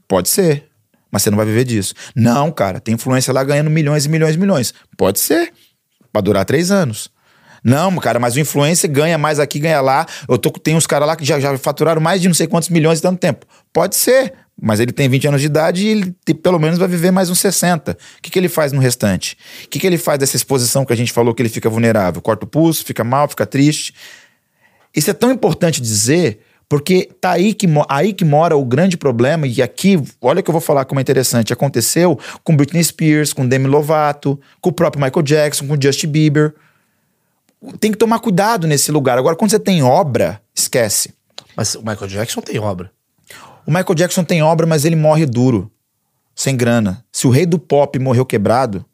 Pode 0.08 0.28
ser. 0.28 0.64
Mas 1.10 1.22
você 1.22 1.30
não 1.30 1.36
vai 1.36 1.46
viver 1.46 1.64
disso. 1.64 1.94
Não, 2.16 2.50
cara, 2.50 2.80
tem 2.80 2.94
influência 2.94 3.32
lá 3.32 3.44
ganhando 3.44 3.70
milhões 3.70 4.04
e 4.06 4.08
milhões 4.08 4.34
e 4.34 4.38
milhões. 4.38 4.74
Pode 4.96 5.20
ser. 5.20 5.52
Pra 6.12 6.20
durar 6.20 6.44
três 6.44 6.70
anos. 6.70 7.08
Não, 7.64 7.94
cara, 7.96 8.18
mas 8.18 8.34
o 8.34 8.40
influencer 8.40 8.90
ganha 8.90 9.16
mais 9.16 9.38
aqui, 9.38 9.58
ganha 9.58 9.80
lá. 9.80 10.06
Eu 10.28 10.36
tô, 10.36 10.50
tem 10.50 10.74
uns 10.74 10.86
caras 10.86 11.06
lá 11.06 11.14
que 11.14 11.24
já, 11.24 11.38
já 11.38 11.56
faturaram 11.56 12.00
mais 12.00 12.20
de 12.20 12.28
não 12.28 12.34
sei 12.34 12.46
quantos 12.46 12.68
milhões 12.68 12.98
em 12.98 13.02
tanto 13.02 13.18
tempo. 13.18 13.46
Pode 13.72 13.94
ser. 13.96 14.34
Mas 14.60 14.80
ele 14.80 14.92
tem 14.92 15.08
20 15.08 15.28
anos 15.28 15.40
de 15.40 15.46
idade 15.46 15.86
e 15.86 15.88
ele 15.88 16.14
pelo 16.42 16.58
menos 16.58 16.78
vai 16.78 16.86
viver 16.86 17.10
mais 17.10 17.30
uns 17.30 17.40
60. 17.40 17.92
O 17.92 17.96
que, 18.22 18.30
que 18.30 18.38
ele 18.38 18.48
faz 18.48 18.70
no 18.70 18.80
restante? 18.80 19.36
O 19.64 19.68
que, 19.68 19.78
que 19.78 19.86
ele 19.86 19.98
faz 19.98 20.18
dessa 20.18 20.36
exposição 20.36 20.84
que 20.84 20.92
a 20.92 20.96
gente 20.96 21.12
falou 21.12 21.34
que 21.34 21.42
ele 21.42 21.48
fica 21.48 21.68
vulnerável? 21.68 22.20
Corta 22.20 22.44
o 22.44 22.48
pulso, 22.48 22.84
fica 22.84 23.02
mal, 23.02 23.26
fica 23.28 23.46
triste. 23.46 23.94
Isso 24.94 25.10
é 25.10 25.14
tão 25.14 25.32
importante 25.32 25.80
dizer, 25.80 26.40
porque 26.68 27.08
tá 27.20 27.32
aí 27.32 27.54
que, 27.54 27.66
aí 27.88 28.12
que 28.12 28.24
mora 28.24 28.56
o 28.56 28.64
grande 28.64 28.96
problema, 28.96 29.46
e 29.46 29.62
aqui, 29.62 30.00
olha 30.20 30.42
que 30.42 30.50
eu 30.50 30.52
vou 30.52 30.60
falar 30.60 30.84
como 30.84 31.00
é 31.00 31.02
interessante, 31.02 31.52
aconteceu 31.52 32.18
com 32.44 32.54
Britney 32.54 32.84
Spears, 32.84 33.32
com 33.32 33.48
Demi 33.48 33.66
Lovato, 33.66 34.38
com 34.60 34.70
o 34.70 34.72
próprio 34.72 35.02
Michael 35.02 35.22
Jackson, 35.22 35.66
com 35.66 35.80
Justin 35.80 36.08
Bieber. 36.08 36.54
Tem 37.78 37.92
que 37.92 37.98
tomar 37.98 38.18
cuidado 38.18 38.66
nesse 38.66 38.90
lugar. 38.90 39.18
Agora, 39.18 39.36
quando 39.36 39.50
você 39.50 39.58
tem 39.58 39.82
obra, 39.82 40.40
esquece. 40.54 41.14
Mas 41.56 41.74
o 41.74 41.80
Michael 41.80 42.08
Jackson 42.08 42.40
tem 42.40 42.58
obra. 42.58 42.90
O 43.66 43.70
Michael 43.70 43.94
Jackson 43.94 44.24
tem 44.24 44.42
obra, 44.42 44.66
mas 44.66 44.84
ele 44.84 44.96
morre 44.96 45.26
duro. 45.26 45.70
sem 46.34 46.56
grana. 46.56 47.04
Se 47.12 47.26
o 47.26 47.30
rei 47.30 47.44
do 47.46 47.58
pop 47.58 47.96
morreu 47.98 48.24
quebrado, 48.24 48.84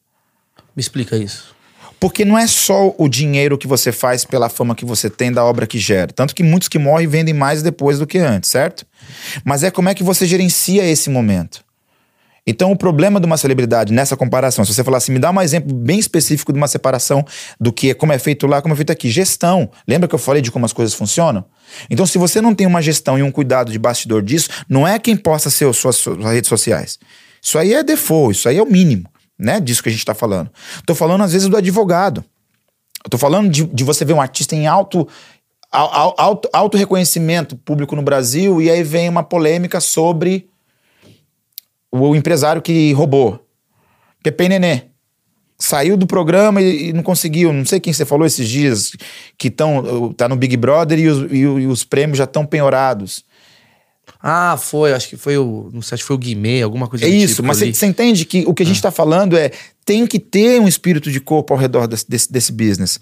Me 0.76 0.80
explica 0.80 1.16
isso. 1.16 1.54
porque 2.00 2.24
não 2.24 2.36
é 2.36 2.46
só 2.46 2.92
o 2.98 3.08
dinheiro 3.08 3.56
que 3.56 3.66
você 3.66 3.90
faz 3.92 4.24
pela 4.24 4.48
fama 4.48 4.74
que 4.74 4.84
você 4.84 5.08
tem 5.08 5.32
da 5.32 5.44
obra 5.44 5.66
que 5.66 5.78
gera. 5.78 6.12
Tanto 6.12 6.34
que 6.34 6.42
muitos 6.42 6.68
que 6.68 6.78
morrem 6.78 7.06
vendem 7.06 7.32
mais 7.32 7.62
depois 7.62 7.98
do 7.98 8.06
que 8.06 8.18
antes, 8.18 8.50
certo? 8.50 8.84
Mas 9.44 9.62
é 9.62 9.70
como 9.70 9.88
é 9.88 9.94
que 9.94 10.02
você 10.02 10.26
gerencia 10.26 10.84
esse 10.84 11.08
momento. 11.08 11.64
Então, 12.50 12.72
o 12.72 12.76
problema 12.76 13.20
de 13.20 13.26
uma 13.26 13.36
celebridade 13.36 13.92
nessa 13.92 14.16
comparação, 14.16 14.64
se 14.64 14.72
você 14.72 14.82
falar 14.82 14.96
assim, 14.96 15.12
me 15.12 15.18
dá 15.18 15.30
um 15.30 15.38
exemplo 15.38 15.76
bem 15.76 15.98
específico 15.98 16.50
de 16.50 16.56
uma 16.56 16.66
separação 16.66 17.22
do 17.60 17.70
que 17.70 17.90
é 17.90 17.94
como 17.94 18.10
é 18.10 18.18
feito 18.18 18.46
lá, 18.46 18.62
como 18.62 18.72
é 18.72 18.76
feito 18.76 18.90
aqui. 18.90 19.10
Gestão. 19.10 19.70
Lembra 19.86 20.08
que 20.08 20.14
eu 20.14 20.18
falei 20.18 20.40
de 20.40 20.50
como 20.50 20.64
as 20.64 20.72
coisas 20.72 20.94
funcionam? 20.94 21.44
Então, 21.90 22.06
se 22.06 22.16
você 22.16 22.40
não 22.40 22.54
tem 22.54 22.66
uma 22.66 22.80
gestão 22.80 23.18
e 23.18 23.22
um 23.22 23.30
cuidado 23.30 23.70
de 23.70 23.78
bastidor 23.78 24.22
disso, 24.22 24.48
não 24.66 24.88
é 24.88 24.98
quem 24.98 25.14
possa 25.14 25.50
ser 25.50 25.68
as 25.68 25.76
suas, 25.76 25.96
suas 25.96 26.16
redes 26.24 26.48
sociais. 26.48 26.98
Isso 27.42 27.58
aí 27.58 27.74
é 27.74 27.82
default, 27.82 28.38
isso 28.38 28.48
aí 28.48 28.56
é 28.56 28.62
o 28.62 28.66
mínimo, 28.66 29.10
né? 29.38 29.60
Disso 29.60 29.82
que 29.82 29.90
a 29.90 29.92
gente 29.92 30.00
está 30.00 30.14
falando. 30.14 30.50
Tô 30.86 30.94
falando, 30.94 31.24
às 31.24 31.34
vezes, 31.34 31.48
do 31.48 31.56
advogado. 31.56 32.24
Tô 33.10 33.18
falando 33.18 33.50
de, 33.50 33.64
de 33.64 33.84
você 33.84 34.06
ver 34.06 34.14
um 34.14 34.22
artista 34.22 34.56
em 34.56 34.66
alto, 34.66 35.06
al- 35.70 35.92
al- 35.92 36.14
alto, 36.16 36.48
alto 36.50 36.76
reconhecimento 36.78 37.56
público 37.56 37.94
no 37.94 38.00
Brasil 38.00 38.62
e 38.62 38.70
aí 38.70 38.82
vem 38.82 39.06
uma 39.06 39.22
polêmica 39.22 39.80
sobre 39.80 40.48
o 41.90 42.14
empresário 42.14 42.62
que 42.62 42.92
roubou. 42.92 43.44
Pepe 44.22 44.48
Nenê. 44.48 44.82
Saiu 45.60 45.96
do 45.96 46.06
programa 46.06 46.62
e, 46.62 46.90
e 46.90 46.92
não 46.92 47.02
conseguiu. 47.02 47.52
Não 47.52 47.66
sei 47.66 47.80
quem 47.80 47.92
você 47.92 48.04
falou 48.04 48.24
esses 48.24 48.48
dias 48.48 48.92
que 49.36 49.48
estão 49.48 50.12
tá 50.12 50.28
no 50.28 50.36
Big 50.36 50.56
Brother 50.56 50.98
e 50.98 51.08
os, 51.08 51.32
e 51.32 51.38
e 51.38 51.66
os 51.66 51.82
prêmios 51.82 52.18
já 52.18 52.24
estão 52.24 52.46
penhorados. 52.46 53.24
Ah, 54.20 54.56
foi, 54.56 54.92
acho 54.92 55.08
que 55.08 55.16
foi 55.16 55.36
o. 55.36 55.70
Não 55.72 55.82
sei, 55.82 55.94
acho 55.94 56.04
que 56.04 56.06
foi 56.08 56.16
o 56.16 56.18
Guimê, 56.18 56.62
alguma 56.62 56.88
coisa 56.88 57.04
É 57.04 57.08
isso, 57.08 57.36
tipo 57.36 57.48
mas 57.48 57.58
você 57.58 57.86
entende 57.86 58.24
que 58.24 58.44
o 58.46 58.54
que 58.54 58.62
a 58.62 58.66
gente 58.66 58.76
está 58.76 58.90
falando 58.90 59.36
é 59.36 59.50
tem 59.84 60.06
que 60.06 60.18
ter 60.18 60.60
um 60.60 60.68
espírito 60.68 61.10
de 61.10 61.20
corpo 61.20 61.54
ao 61.54 61.60
redor 61.60 61.86
desse, 61.86 62.08
desse, 62.08 62.32
desse 62.32 62.52
business. 62.52 62.98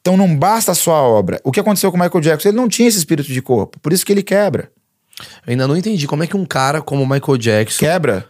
Então 0.00 0.16
não 0.16 0.36
basta 0.36 0.74
só 0.74 0.94
a 0.94 1.02
obra. 1.02 1.40
O 1.42 1.50
que 1.50 1.60
aconteceu 1.60 1.90
com 1.90 1.98
o 1.98 2.00
Michael 2.00 2.20
Jackson? 2.20 2.48
Ele 2.48 2.56
não 2.56 2.68
tinha 2.68 2.88
esse 2.88 2.98
espírito 2.98 3.32
de 3.32 3.42
corpo, 3.42 3.78
por 3.80 3.92
isso 3.92 4.04
que 4.04 4.12
ele 4.12 4.22
quebra. 4.22 4.70
Eu 5.18 5.50
ainda 5.50 5.66
não 5.66 5.76
entendi 5.76 6.06
como 6.06 6.22
é 6.22 6.26
que 6.26 6.36
um 6.36 6.44
cara 6.44 6.82
como 6.82 7.02
o 7.02 7.06
Michael 7.08 7.38
Jackson 7.38 7.78
Quebra. 7.78 8.26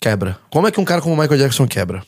quebra. 0.00 0.38
Como 0.50 0.66
é 0.66 0.70
que 0.70 0.80
um 0.80 0.84
cara 0.84 1.00
como 1.00 1.14
o 1.14 1.18
Michael 1.18 1.38
Jackson 1.38 1.66
quebra? 1.66 2.02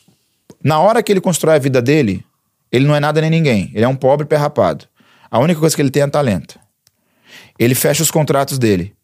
Na 0.63 0.79
hora 0.79 1.03
que 1.03 1.11
ele 1.11 1.21
constrói 1.21 1.55
a 1.55 1.59
vida 1.59 1.81
dele, 1.81 2.25
ele 2.71 2.85
não 2.85 2.95
é 2.95 2.99
nada 2.99 3.21
nem 3.21 3.29
ninguém. 3.29 3.71
Ele 3.73 3.85
é 3.85 3.87
um 3.87 3.95
pobre 3.95 4.25
perrapado. 4.25 4.85
A 5.29 5.39
única 5.39 5.59
coisa 5.59 5.75
que 5.75 5.81
ele 5.81 5.91
tem 5.91 6.03
é 6.03 6.07
talento. 6.07 6.59
Ele 7.59 7.75
fecha 7.75 8.01
os 8.01 8.09
contratos 8.09 8.57
dele. 8.57 8.95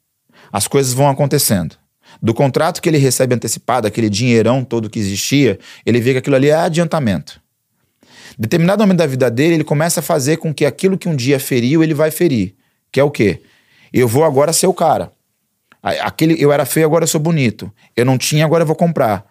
As 0.52 0.68
coisas 0.68 0.94
vão 0.94 1.08
acontecendo. 1.08 1.76
Do 2.22 2.34
contrato 2.34 2.82
que 2.82 2.90
ele 2.90 2.98
recebe 2.98 3.36
antecipado, 3.36 3.88
aquele 3.88 4.10
dinheirão 4.10 4.64
todo 4.64 4.90
que 4.90 5.00
existia, 5.00 5.60
ele 5.86 6.02
vê 6.02 6.14
que 6.14 6.18
aquilo 6.18 6.36
ali 6.36 6.50
é 6.50 6.56
adiantamento. 6.56 7.40
Determinado 8.38 8.82
momento 8.82 8.98
da 8.98 9.06
vida 9.06 9.30
dele, 9.30 9.56
ele 9.56 9.64
começa 9.64 10.00
a 10.00 10.04
fazer 10.04 10.38
com 10.38 10.54
que 10.54 10.66
aquilo 10.66 10.98
que 10.98 11.08
um 11.08 11.16
dia 11.16 11.40
feriu, 11.40 11.84
ele 11.84 11.94
vai 11.94 12.10
ferir. 12.10 12.56
Que 12.92 13.00
é 13.00 13.04
o 13.04 13.12
quê? 13.12 13.42
Eu 13.94 14.08
vou 14.08 14.24
agora 14.24 14.54
ser 14.54 14.68
o 14.68 14.74
cara. 14.74 15.12
Aquele, 15.82 16.36
eu 16.42 16.52
era 16.52 16.66
feio, 16.66 16.86
agora 16.86 17.04
eu 17.04 17.08
sou 17.08 17.22
bonito. 17.22 17.72
Eu 17.96 18.06
não 18.06 18.18
tinha, 18.18 18.46
agora 18.46 18.64
eu 18.64 18.68
vou 18.68 18.76
comprar. 18.76 19.26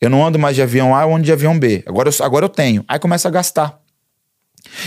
Eu 0.00 0.08
não 0.08 0.24
ando 0.24 0.38
mais 0.38 0.56
de 0.56 0.62
avião 0.62 0.94
A, 0.94 1.02
eu 1.02 1.14
ando 1.14 1.24
de 1.24 1.32
avião 1.32 1.58
B. 1.58 1.82
Agora 1.86 2.08
eu, 2.08 2.24
agora 2.24 2.44
eu 2.44 2.48
tenho. 2.48 2.84
Aí 2.88 2.98
começa 2.98 3.28
a 3.28 3.30
gastar. 3.30 3.78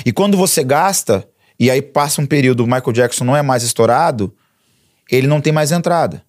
E 0.05 0.11
quando 0.11 0.38
você 0.38 0.64
gasta, 0.64 1.28
e 1.59 1.70
aí 1.70 1.82
passa 1.82 2.22
um 2.22 2.26
período, 2.26 2.61
o 2.64 2.68
Michael 2.68 2.91
Jackson 2.93 3.24
não 3.26 3.36
é 3.36 3.41
mais 3.41 3.64
estourado, 3.64 4.34
ele 5.11 5.28
não 5.28 5.41
tem 5.41 5.51
mais 5.53 5.72
entrada. 5.72 6.24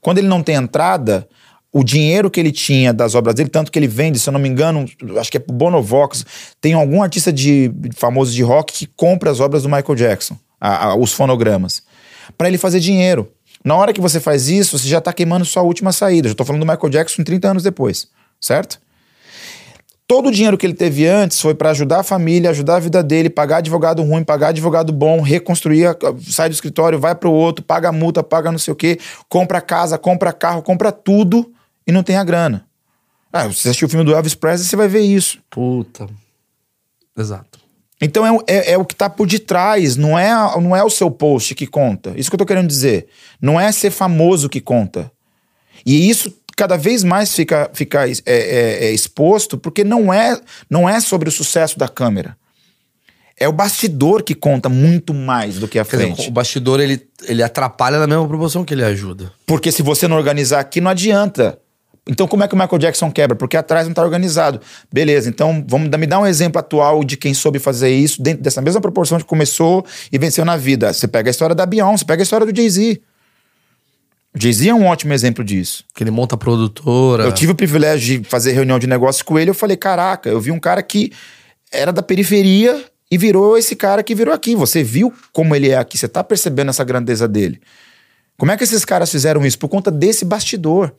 Quando 0.00 0.18
ele 0.18 0.26
não 0.28 0.42
tem 0.42 0.54
entrada, 0.56 1.28
o 1.72 1.84
dinheiro 1.84 2.30
que 2.30 2.40
ele 2.40 2.52
tinha 2.52 2.92
das 2.92 3.14
obras 3.14 3.34
dele, 3.34 3.48
tanto 3.48 3.70
que 3.70 3.78
ele 3.78 3.88
vende, 3.88 4.18
se 4.18 4.28
eu 4.28 4.32
não 4.32 4.40
me 4.40 4.48
engano, 4.48 4.84
acho 5.18 5.30
que 5.30 5.36
é 5.36 5.40
pro 5.40 5.54
Bonovox, 5.54 6.24
tem 6.60 6.72
algum 6.72 7.02
artista 7.02 7.32
de 7.32 7.70
famoso 7.94 8.32
de 8.32 8.42
rock 8.42 8.72
que 8.72 8.86
compra 8.86 9.30
as 9.30 9.40
obras 9.40 9.62
do 9.64 9.68
Michael 9.68 9.94
Jackson, 9.94 10.36
a- 10.60 10.86
a- 10.88 10.94
os 10.96 11.12
fonogramas, 11.12 11.82
para 12.38 12.48
ele 12.48 12.58
fazer 12.58 12.80
dinheiro. 12.80 13.30
Na 13.64 13.74
hora 13.74 13.92
que 13.94 14.00
você 14.00 14.20
faz 14.20 14.48
isso, 14.48 14.78
você 14.78 14.86
já 14.86 15.00
tá 15.00 15.12
queimando 15.12 15.44
sua 15.44 15.62
última 15.62 15.90
saída. 15.90 16.28
Já 16.28 16.34
tô 16.34 16.44
falando 16.44 16.64
do 16.64 16.70
Michael 16.70 16.90
Jackson 16.90 17.24
30 17.24 17.48
anos 17.48 17.62
depois, 17.62 18.08
certo? 18.38 18.78
Todo 20.06 20.28
o 20.28 20.30
dinheiro 20.30 20.58
que 20.58 20.66
ele 20.66 20.74
teve 20.74 21.06
antes 21.06 21.40
foi 21.40 21.54
para 21.54 21.70
ajudar 21.70 22.00
a 22.00 22.02
família, 22.02 22.50
ajudar 22.50 22.76
a 22.76 22.80
vida 22.80 23.02
dele, 23.02 23.30
pagar 23.30 23.56
advogado 23.56 24.02
ruim, 24.02 24.22
pagar 24.22 24.48
advogado 24.48 24.92
bom, 24.92 25.22
reconstruir, 25.22 25.96
sai 26.28 26.50
do 26.50 26.52
escritório, 26.52 26.98
vai 27.00 27.14
pro 27.14 27.32
outro, 27.32 27.64
paga 27.64 27.90
multa, 27.90 28.22
paga 28.22 28.52
não 28.52 28.58
sei 28.58 28.72
o 28.72 28.76
quê, 28.76 28.98
compra 29.30 29.62
casa, 29.62 29.96
compra 29.96 30.30
carro, 30.30 30.60
compra 30.62 30.92
tudo 30.92 31.50
e 31.86 31.90
não 31.90 32.02
tem 32.02 32.16
a 32.16 32.24
grana. 32.24 32.66
Ah, 33.32 33.46
você 33.46 33.70
assistiu 33.70 33.88
o 33.88 33.90
filme 33.90 34.04
do 34.04 34.14
Elvis 34.14 34.34
Presley, 34.34 34.68
você 34.68 34.76
vai 34.76 34.88
ver 34.88 35.00
isso. 35.00 35.38
Puta. 35.48 36.06
Exato. 37.16 37.63
Então 38.00 38.26
é, 38.26 38.32
o- 38.32 38.42
é- 38.46 38.72
é 38.72 38.78
o 38.78 38.84
que 38.84 38.94
tá 38.94 39.08
por 39.08 39.26
detrás, 39.26 39.96
não 39.96 40.18
é, 40.18 40.30
não 40.60 40.74
é 40.76 40.82
o 40.84 40.90
seu 40.90 41.10
post 41.10 41.54
que 41.54 41.66
conta. 41.66 42.12
Isso 42.16 42.28
que 42.30 42.34
eu 42.34 42.38
tô 42.38 42.46
querendo 42.46 42.66
dizer. 42.68 43.06
Não 43.40 43.58
é 43.60 43.70
ser 43.72 43.90
famoso 43.90 44.48
que 44.48 44.60
conta. 44.60 45.10
E 45.86 46.08
isso 46.08 46.32
cada 46.56 46.76
vez 46.76 47.02
mais 47.04 47.34
fica, 47.34 47.70
fica 47.72 48.08
é, 48.08 48.12
é, 48.26 48.84
é 48.86 48.90
exposto 48.92 49.56
porque 49.58 49.82
não 49.84 50.12
é, 50.12 50.38
não 50.68 50.88
é 50.88 51.00
sobre 51.00 51.28
o 51.28 51.32
sucesso 51.32 51.78
da 51.78 51.88
câmera. 51.88 52.36
É 53.36 53.48
o 53.48 53.52
bastidor 53.52 54.22
que 54.22 54.34
conta 54.34 54.68
muito 54.68 55.12
mais 55.12 55.58
do 55.58 55.66
que 55.66 55.78
a 55.78 55.84
Quer 55.84 55.96
dizer, 55.96 56.14
frente. 56.14 56.28
o 56.28 56.32
bastidor 56.32 56.80
ele, 56.80 57.04
ele 57.24 57.42
atrapalha 57.42 57.98
na 57.98 58.06
mesma 58.06 58.26
proporção 58.28 58.64
que 58.64 58.72
ele 58.72 58.84
ajuda. 58.84 59.32
Porque 59.44 59.72
se 59.72 59.82
você 59.82 60.06
não 60.06 60.16
organizar 60.16 60.60
aqui, 60.60 60.80
não 60.80 60.90
adianta. 60.90 61.58
Então, 62.06 62.28
como 62.28 62.44
é 62.44 62.48
que 62.48 62.54
o 62.54 62.58
Michael 62.58 62.78
Jackson 62.78 63.10
quebra? 63.10 63.34
Porque 63.34 63.56
atrás 63.56 63.86
não 63.86 63.92
está 63.92 64.02
organizado. 64.02 64.60
Beleza, 64.92 65.28
então 65.28 65.64
vamos 65.66 65.88
me 65.88 66.06
dar 66.06 66.20
um 66.20 66.26
exemplo 66.26 66.58
atual 66.58 67.02
de 67.02 67.16
quem 67.16 67.32
soube 67.32 67.58
fazer 67.58 67.90
isso 67.90 68.22
dentro 68.22 68.42
dessa 68.42 68.60
mesma 68.60 68.80
proporção 68.80 69.18
que 69.18 69.24
começou 69.24 69.84
e 70.12 70.18
venceu 70.18 70.44
na 70.44 70.56
vida. 70.56 70.92
Você 70.92 71.08
pega 71.08 71.30
a 71.30 71.32
história 71.32 71.54
da 71.54 71.64
Beyoncé, 71.64 72.04
pega 72.04 72.20
a 72.20 72.24
história 72.24 72.46
do 72.46 72.54
Jay-Z. 72.54 73.00
O 74.34 74.40
Jay-Z 74.40 74.68
é 74.68 74.74
um 74.74 74.86
ótimo 74.86 75.14
exemplo 75.14 75.42
disso. 75.42 75.82
Que 75.94 76.02
ele 76.02 76.10
monta 76.10 76.34
a 76.34 76.38
produtora. 76.38 77.24
Eu 77.24 77.32
tive 77.32 77.52
o 77.52 77.54
privilégio 77.54 78.20
de 78.20 78.28
fazer 78.28 78.52
reunião 78.52 78.78
de 78.78 78.86
negócio 78.86 79.24
com 79.24 79.38
ele. 79.38 79.48
Eu 79.48 79.54
falei: 79.54 79.76
caraca, 79.76 80.28
eu 80.28 80.40
vi 80.40 80.50
um 80.50 80.60
cara 80.60 80.82
que 80.82 81.10
era 81.72 81.90
da 81.90 82.02
periferia 82.02 82.84
e 83.10 83.16
virou 83.16 83.56
esse 83.56 83.74
cara 83.74 84.02
que 84.02 84.14
virou 84.14 84.34
aqui. 84.34 84.54
Você 84.54 84.82
viu 84.82 85.12
como 85.32 85.54
ele 85.54 85.70
é 85.70 85.78
aqui, 85.78 85.96
você 85.96 86.08
tá 86.08 86.22
percebendo 86.22 86.68
essa 86.68 86.84
grandeza 86.84 87.26
dele. 87.26 87.60
Como 88.36 88.50
é 88.50 88.56
que 88.56 88.64
esses 88.64 88.84
caras 88.84 89.10
fizeram 89.10 89.46
isso? 89.46 89.58
Por 89.58 89.68
conta 89.68 89.90
desse 89.90 90.24
bastidor. 90.24 90.92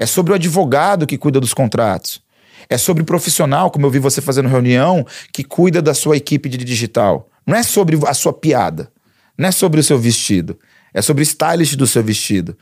É 0.00 0.06
sobre 0.06 0.32
o 0.32 0.34
advogado 0.34 1.06
que 1.06 1.18
cuida 1.18 1.38
dos 1.38 1.52
contratos. 1.52 2.22
É 2.70 2.78
sobre 2.78 3.02
o 3.02 3.06
profissional, 3.06 3.70
como 3.70 3.84
eu 3.84 3.90
vi 3.90 3.98
você 3.98 4.22
fazendo 4.22 4.48
reunião, 4.48 5.06
que 5.30 5.44
cuida 5.44 5.82
da 5.82 5.92
sua 5.92 6.16
equipe 6.16 6.48
de 6.48 6.56
digital. 6.56 7.28
Não 7.46 7.54
é 7.54 7.62
sobre 7.62 7.98
a 8.06 8.14
sua 8.14 8.32
piada. 8.32 8.90
Não 9.36 9.48
é 9.48 9.52
sobre 9.52 9.78
o 9.78 9.84
seu 9.84 9.98
vestido. 9.98 10.58
É 10.94 11.02
sobre 11.02 11.22
o 11.22 11.24
stylist 11.24 11.76
do 11.76 11.86
seu 11.86 12.02
vestido. 12.02 12.56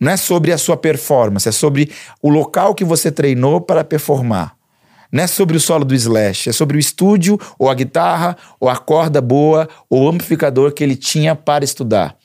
Não 0.00 0.10
é 0.10 0.16
sobre 0.16 0.50
a 0.50 0.58
sua 0.58 0.76
performance, 0.76 1.48
é 1.48 1.52
sobre 1.52 1.92
o 2.20 2.28
local 2.28 2.74
que 2.74 2.84
você 2.84 3.12
treinou 3.12 3.60
para 3.60 3.84
performar. 3.84 4.56
Não 5.12 5.22
é 5.22 5.28
sobre 5.28 5.56
o 5.56 5.60
solo 5.60 5.84
do 5.84 5.94
Slash, 5.94 6.48
é 6.48 6.52
sobre 6.52 6.76
o 6.76 6.80
estúdio, 6.80 7.38
ou 7.60 7.70
a 7.70 7.74
guitarra, 7.74 8.36
ou 8.58 8.68
a 8.68 8.76
corda 8.76 9.20
boa, 9.20 9.68
ou 9.88 10.02
o 10.02 10.08
amplificador 10.08 10.72
que 10.72 10.82
ele 10.82 10.96
tinha 10.96 11.36
para 11.36 11.64
estudar. 11.64 12.16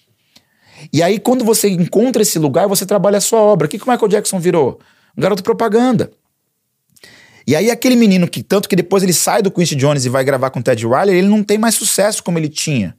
E 0.91 1.03
aí, 1.03 1.19
quando 1.19 1.43
você 1.43 1.69
encontra 1.69 2.21
esse 2.21 2.39
lugar, 2.39 2.67
você 2.67 2.85
trabalha 2.85 3.17
a 3.17 3.21
sua 3.21 3.39
obra. 3.39 3.67
O 3.67 3.69
que, 3.69 3.77
que 3.77 3.87
o 3.87 3.91
Michael 3.91 4.07
Jackson 4.09 4.39
virou? 4.39 4.79
Um 5.17 5.21
garoto 5.21 5.43
propaganda. 5.43 6.11
E 7.45 7.55
aí, 7.55 7.69
aquele 7.69 7.95
menino 7.95 8.27
que, 8.27 8.43
tanto 8.43 8.69
que 8.69 8.75
depois 8.75 9.03
ele 9.03 9.13
sai 9.13 9.41
do 9.41 9.51
Quincy 9.51 9.75
Jones 9.75 10.05
e 10.05 10.09
vai 10.09 10.23
gravar 10.23 10.49
com 10.49 10.59
o 10.59 10.63
Ted 10.63 10.85
Riley, 10.85 11.17
ele 11.17 11.27
não 11.27 11.43
tem 11.43 11.57
mais 11.57 11.75
sucesso 11.75 12.23
como 12.23 12.37
ele 12.37 12.49
tinha. 12.49 12.95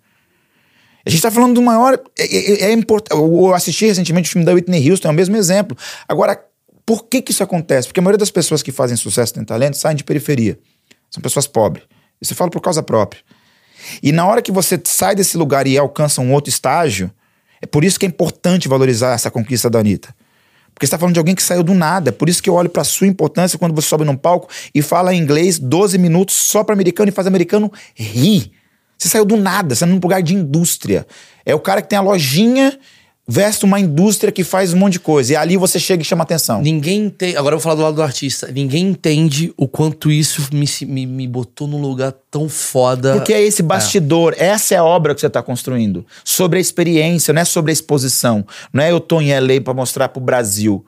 A 1.05 1.11
gente 1.11 1.23
tá 1.23 1.31
falando 1.31 1.55
do 1.55 1.63
maior. 1.63 2.01
É, 2.19 2.25
é, 2.25 2.65
é 2.71 2.73
importante. 2.73 3.19
Eu 3.21 3.55
assisti 3.55 3.87
recentemente 3.87 4.29
o 4.29 4.33
filme 4.33 4.45
da 4.45 4.53
Whitney 4.53 4.91
Houston, 4.91 5.09
é 5.09 5.11
o 5.11 5.15
mesmo 5.15 5.37
exemplo. 5.37 5.77
Agora, 6.09 6.41
por 6.87 7.07
que 7.07 7.23
que 7.23 7.33
isso 7.33 7.43
acontece? 7.43 7.89
Porque 7.89 8.01
a 8.01 8.03
maioria 8.03 8.19
das 8.19 8.31
pessoas 8.31 8.63
que 8.63 8.73
fazem 8.73 8.97
sucesso, 8.97 9.35
têm 9.35 9.45
talento, 9.45 9.77
saem 9.77 9.97
de 9.97 10.05
periferia. 10.05 10.59
São 11.11 11.23
pessoas 11.23 11.47
pobres. 11.47 11.85
Isso 12.21 12.33
eu 12.33 12.37
falo 12.37 12.51
por 12.51 12.61
causa 12.61 12.83
própria. 12.83 13.21
E 14.03 14.13
na 14.13 14.27
hora 14.27 14.41
que 14.41 14.53
você 14.53 14.81
sai 14.85 15.15
desse 15.15 15.37
lugar 15.37 15.67
e 15.67 15.77
alcança 15.77 16.21
um 16.21 16.33
outro 16.33 16.51
estágio, 16.51 17.11
é 17.63 17.67
por 17.67 17.85
isso 17.85 17.99
que 17.99 18.05
é 18.05 18.09
importante 18.09 18.69
valorizar 18.69 19.15
essa 19.15 19.31
conquista 19.31 19.71
da 19.71 19.79
Anitta. 19.79 20.15
Porque 20.75 20.85
está 20.85 20.99
falando 20.99 21.15
de 21.15 21.21
alguém 21.21 21.35
que 21.35 21.43
saiu 21.43 21.63
do 21.63 21.75
nada. 21.75 22.09
É 22.09 22.13
por 22.13 22.29
isso 22.29 22.43
que 22.43 22.51
eu 22.51 22.55
olho 22.55 22.69
para 22.69 22.83
sua 22.83 23.07
importância 23.07 23.59
quando 23.59 23.75
você 23.75 23.87
sobe 23.87 24.05
num 24.05 24.17
palco 24.17 24.49
e 24.75 24.83
fala 24.83 25.15
inglês 25.15 25.59
12 25.59 25.97
minutos 25.97 26.35
só 26.35 26.65
para 26.65 26.75
americano 26.75 27.09
e 27.09 27.13
faz 27.13 27.27
americano 27.27 27.73
rir. 27.95 28.51
Você 28.99 29.09
saiu 29.09 29.25
do 29.25 29.37
nada, 29.37 29.75
você 29.75 29.81
saiu 29.81 29.93
num 29.93 30.01
lugar 30.01 30.23
de 30.23 30.35
indústria. 30.35 31.07
É 31.47 31.55
o 31.55 31.61
cara 31.61 31.83
que 31.83 31.89
tem 31.89 31.99
a 31.99 32.03
lojinha 32.03 32.79
veste 33.27 33.65
uma 33.65 33.79
indústria 33.79 34.33
que 34.33 34.43
faz 34.43 34.73
um 34.73 34.77
monte 34.77 34.95
de 34.95 35.01
coisa. 35.01 35.33
E 35.33 35.37
ali 35.37 35.57
você 35.57 35.79
chega 35.79 36.03
e 36.03 36.05
chama 36.05 36.23
atenção. 36.25 36.61
Ninguém 36.61 37.07
entende. 37.07 37.37
Agora 37.37 37.55
eu 37.55 37.59
vou 37.59 37.63
falar 37.63 37.77
do 37.77 37.83
lado 37.83 37.95
do 37.95 38.03
artista. 38.03 38.51
Ninguém 38.53 38.89
entende 38.89 39.53
o 39.57 39.69
quanto 39.69 40.11
isso 40.11 40.49
me, 40.53 40.67
me, 40.87 41.07
me 41.07 41.29
botou 41.29 41.69
num 41.69 41.81
lugar 41.81 42.13
tão 42.31 42.49
foda. 42.49 43.15
Porque 43.15 43.33
é 43.33 43.41
esse 43.41 43.63
bastidor, 43.63 44.35
essa 44.37 44.75
é 44.75 44.79
a 44.79 44.85
obra 44.85 45.15
que 45.15 45.21
você 45.21 45.29
está 45.29 45.43
construindo. 45.43 46.05
Sobre 46.25 46.59
a 46.59 46.61
experiência, 46.61 47.33
não 47.33 47.43
é 47.43 47.45
sobre 47.45 47.71
a 47.71 47.75
exposição. 47.75 48.45
Não 48.73 48.83
é 48.83 48.91
eu 48.91 49.01
tô 49.01 49.21
em 49.21 49.33
LA 49.39 49.61
para 49.63 49.75
mostrar 49.75 50.09
pro 50.09 50.21
Brasil. 50.21 50.85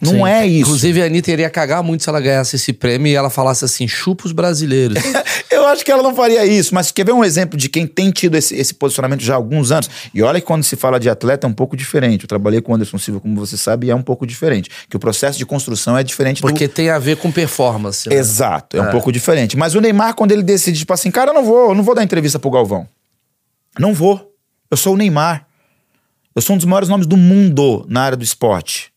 Não 0.00 0.12
Sim. 0.12 0.26
é 0.26 0.46
isso. 0.46 0.62
Inclusive, 0.62 1.02
a 1.02 1.06
Anitta 1.06 1.30
iria 1.30 1.50
cagar 1.50 1.82
muito 1.82 2.02
se 2.02 2.08
ela 2.08 2.20
ganhasse 2.20 2.56
esse 2.56 2.72
prêmio 2.72 3.10
e 3.10 3.14
ela 3.14 3.30
falasse 3.30 3.64
assim: 3.64 3.88
chupa 3.88 4.26
os 4.26 4.32
brasileiros. 4.32 4.98
Eu 5.50 5.66
acho 5.66 5.84
que 5.84 5.90
ela 5.90 6.02
não 6.02 6.14
faria 6.14 6.44
isso, 6.46 6.74
mas 6.74 6.92
quer 6.92 7.04
ver 7.04 7.12
um 7.12 7.24
exemplo 7.24 7.58
de 7.58 7.68
quem 7.68 7.86
tem 7.86 8.10
tido 8.10 8.36
esse, 8.36 8.54
esse 8.54 8.74
posicionamento 8.74 9.22
já 9.22 9.34
há 9.34 9.36
alguns 9.36 9.72
anos? 9.72 9.90
E 10.12 10.22
olha 10.22 10.40
que 10.40 10.46
quando 10.46 10.62
se 10.62 10.76
fala 10.76 11.00
de 11.00 11.08
atleta 11.08 11.46
é 11.46 11.50
um 11.50 11.52
pouco 11.52 11.76
diferente. 11.76 12.24
Eu 12.24 12.28
trabalhei 12.28 12.60
com 12.60 12.72
o 12.72 12.74
Anderson 12.74 12.98
Silva, 12.98 13.20
como 13.20 13.34
você 13.34 13.56
sabe, 13.56 13.86
e 13.86 13.90
é 13.90 13.94
um 13.94 14.02
pouco 14.02 14.26
diferente. 14.26 14.70
Que 14.88 14.96
o 14.96 15.00
processo 15.00 15.38
de 15.38 15.46
construção 15.46 15.96
é 15.96 16.04
diferente 16.04 16.40
Porque 16.40 16.68
do... 16.68 16.74
tem 16.74 16.90
a 16.90 16.98
ver 16.98 17.16
com 17.16 17.32
performance. 17.32 18.08
Né? 18.08 18.16
Exato, 18.16 18.76
é, 18.76 18.82
um 18.82 18.90
pouco 18.90 19.10
diferente. 19.10 19.56
Mas 19.56 19.74
o 19.74 19.80
Neymar, 19.80 20.14
quando 20.14 20.32
ele 20.32 20.42
decide, 20.42 20.78
tipo 20.78 20.92
assim, 20.92 21.10
cara, 21.10 21.30
eu 21.30 21.34
não 21.34 21.44
vou, 21.44 21.70
eu 21.70 21.74
não 21.74 21.82
vou 21.82 21.94
dar 21.94 22.04
entrevista 22.04 22.38
pro 22.38 22.50
Galvão. 22.50 22.86
Não 23.78 23.94
vou. 23.94 24.32
Eu 24.70 24.76
sou 24.76 24.94
o 24.94 24.96
Neymar. 24.96 25.46
Eu 26.34 26.42
sou 26.42 26.54
um 26.54 26.56
dos 26.56 26.66
maiores 26.66 26.88
nomes 26.88 27.06
do 27.06 27.16
mundo 27.16 27.84
na 27.88 28.02
área 28.02 28.16
do 28.16 28.22
esporte. 28.22 28.87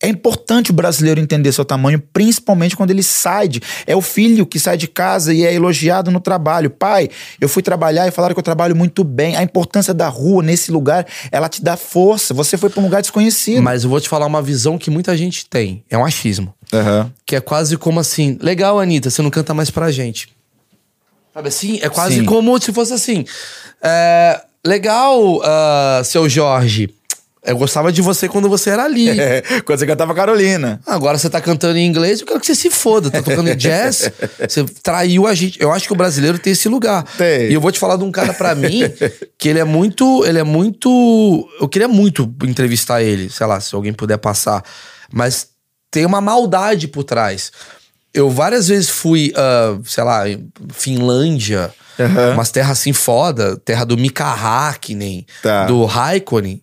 É 0.00 0.08
importante 0.08 0.70
o 0.70 0.74
brasileiro 0.74 1.20
entender 1.20 1.50
seu 1.52 1.64
tamanho, 1.64 1.98
principalmente 2.12 2.76
quando 2.76 2.90
ele 2.90 3.02
sai 3.02 3.48
de. 3.48 3.62
É 3.86 3.96
o 3.96 4.02
filho 4.02 4.44
que 4.44 4.58
sai 4.58 4.76
de 4.76 4.86
casa 4.86 5.32
e 5.32 5.44
é 5.44 5.54
elogiado 5.54 6.10
no 6.10 6.20
trabalho. 6.20 6.68
Pai, 6.68 7.08
eu 7.40 7.48
fui 7.48 7.62
trabalhar 7.62 8.06
e 8.06 8.10
falaram 8.10 8.34
que 8.34 8.38
eu 8.38 8.44
trabalho 8.44 8.76
muito 8.76 9.02
bem. 9.02 9.36
A 9.36 9.42
importância 9.42 9.94
da 9.94 10.08
rua 10.08 10.42
nesse 10.42 10.70
lugar, 10.70 11.06
ela 11.32 11.48
te 11.48 11.62
dá 11.62 11.78
força. 11.78 12.34
Você 12.34 12.58
foi 12.58 12.68
para 12.68 12.80
um 12.80 12.84
lugar 12.84 13.00
desconhecido. 13.00 13.62
Mas 13.62 13.84
eu 13.84 13.90
vou 13.90 14.00
te 14.00 14.08
falar 14.08 14.26
uma 14.26 14.42
visão 14.42 14.76
que 14.76 14.90
muita 14.90 15.16
gente 15.16 15.46
tem. 15.46 15.82
É 15.88 15.96
um 15.96 16.04
achismo. 16.04 16.54
Uhum. 16.72 17.10
Que 17.24 17.36
é 17.36 17.40
quase 17.40 17.78
como 17.78 17.98
assim: 17.98 18.36
legal, 18.40 18.78
Anitta, 18.78 19.08
você 19.08 19.22
não 19.22 19.30
canta 19.30 19.54
mais 19.54 19.70
pra 19.70 19.90
gente. 19.90 20.28
Sabe 21.32 21.48
assim? 21.48 21.78
É 21.82 21.88
quase 21.88 22.16
Sim. 22.16 22.24
como 22.24 22.60
se 22.60 22.72
fosse 22.72 22.92
assim. 22.92 23.24
é, 23.82 24.42
legal, 24.66 25.40
ah, 25.42 26.02
seu 26.04 26.28
Jorge. 26.28 26.90
Eu 27.46 27.56
gostava 27.56 27.92
de 27.92 28.02
você 28.02 28.28
quando 28.28 28.48
você 28.48 28.70
era 28.70 28.84
ali. 28.84 29.06
É, 29.20 29.42
quando 29.64 29.78
você 29.78 29.86
cantava 29.86 30.14
Carolina. 30.14 30.80
Agora 30.86 31.16
você 31.18 31.30
tá 31.30 31.40
cantando 31.40 31.78
em 31.78 31.86
inglês, 31.86 32.20
eu 32.20 32.26
quero 32.26 32.40
que 32.40 32.46
você 32.46 32.54
se 32.54 32.70
foda. 32.70 33.10
Tá 33.10 33.22
tocando 33.22 33.48
em 33.48 33.54
jazz, 33.56 34.10
você 34.48 34.64
traiu 34.82 35.26
a 35.26 35.34
gente. 35.34 35.60
Eu 35.60 35.72
acho 35.72 35.86
que 35.86 35.92
o 35.92 35.96
brasileiro 35.96 36.38
tem 36.38 36.52
esse 36.52 36.68
lugar. 36.68 37.04
Tem. 37.16 37.48
E 37.50 37.54
eu 37.54 37.60
vou 37.60 37.72
te 37.72 37.78
falar 37.78 37.96
de 37.96 38.04
um 38.04 38.10
cara 38.12 38.34
pra 38.34 38.54
mim 38.54 38.82
que 39.38 39.48
ele 39.48 39.58
é 39.58 39.64
muito. 39.64 40.24
Ele 40.26 40.38
é 40.38 40.44
muito. 40.44 41.48
Eu 41.60 41.68
queria 41.68 41.88
muito 41.88 42.32
entrevistar 42.44 43.02
ele, 43.02 43.30
sei 43.30 43.46
lá, 43.46 43.60
se 43.60 43.74
alguém 43.74 43.92
puder 43.92 44.18
passar. 44.18 44.62
Mas 45.12 45.48
tem 45.90 46.04
uma 46.04 46.20
maldade 46.20 46.88
por 46.88 47.04
trás. 47.04 47.50
Eu 48.12 48.30
várias 48.30 48.68
vezes 48.68 48.88
fui, 48.88 49.32
ah, 49.36 49.78
sei 49.84 50.02
lá, 50.04 50.28
em 50.28 50.48
Finlândia, 50.72 51.72
Aham. 51.98 52.32
umas 52.34 52.50
terras 52.50 52.78
assim 52.78 52.92
foda, 52.92 53.56
terra 53.58 53.84
do 53.84 53.96
Mika 53.96 54.24
Hakkinen, 54.24 55.26
Tá. 55.42 55.66
do 55.66 55.84
Raikkonen. 55.84 56.62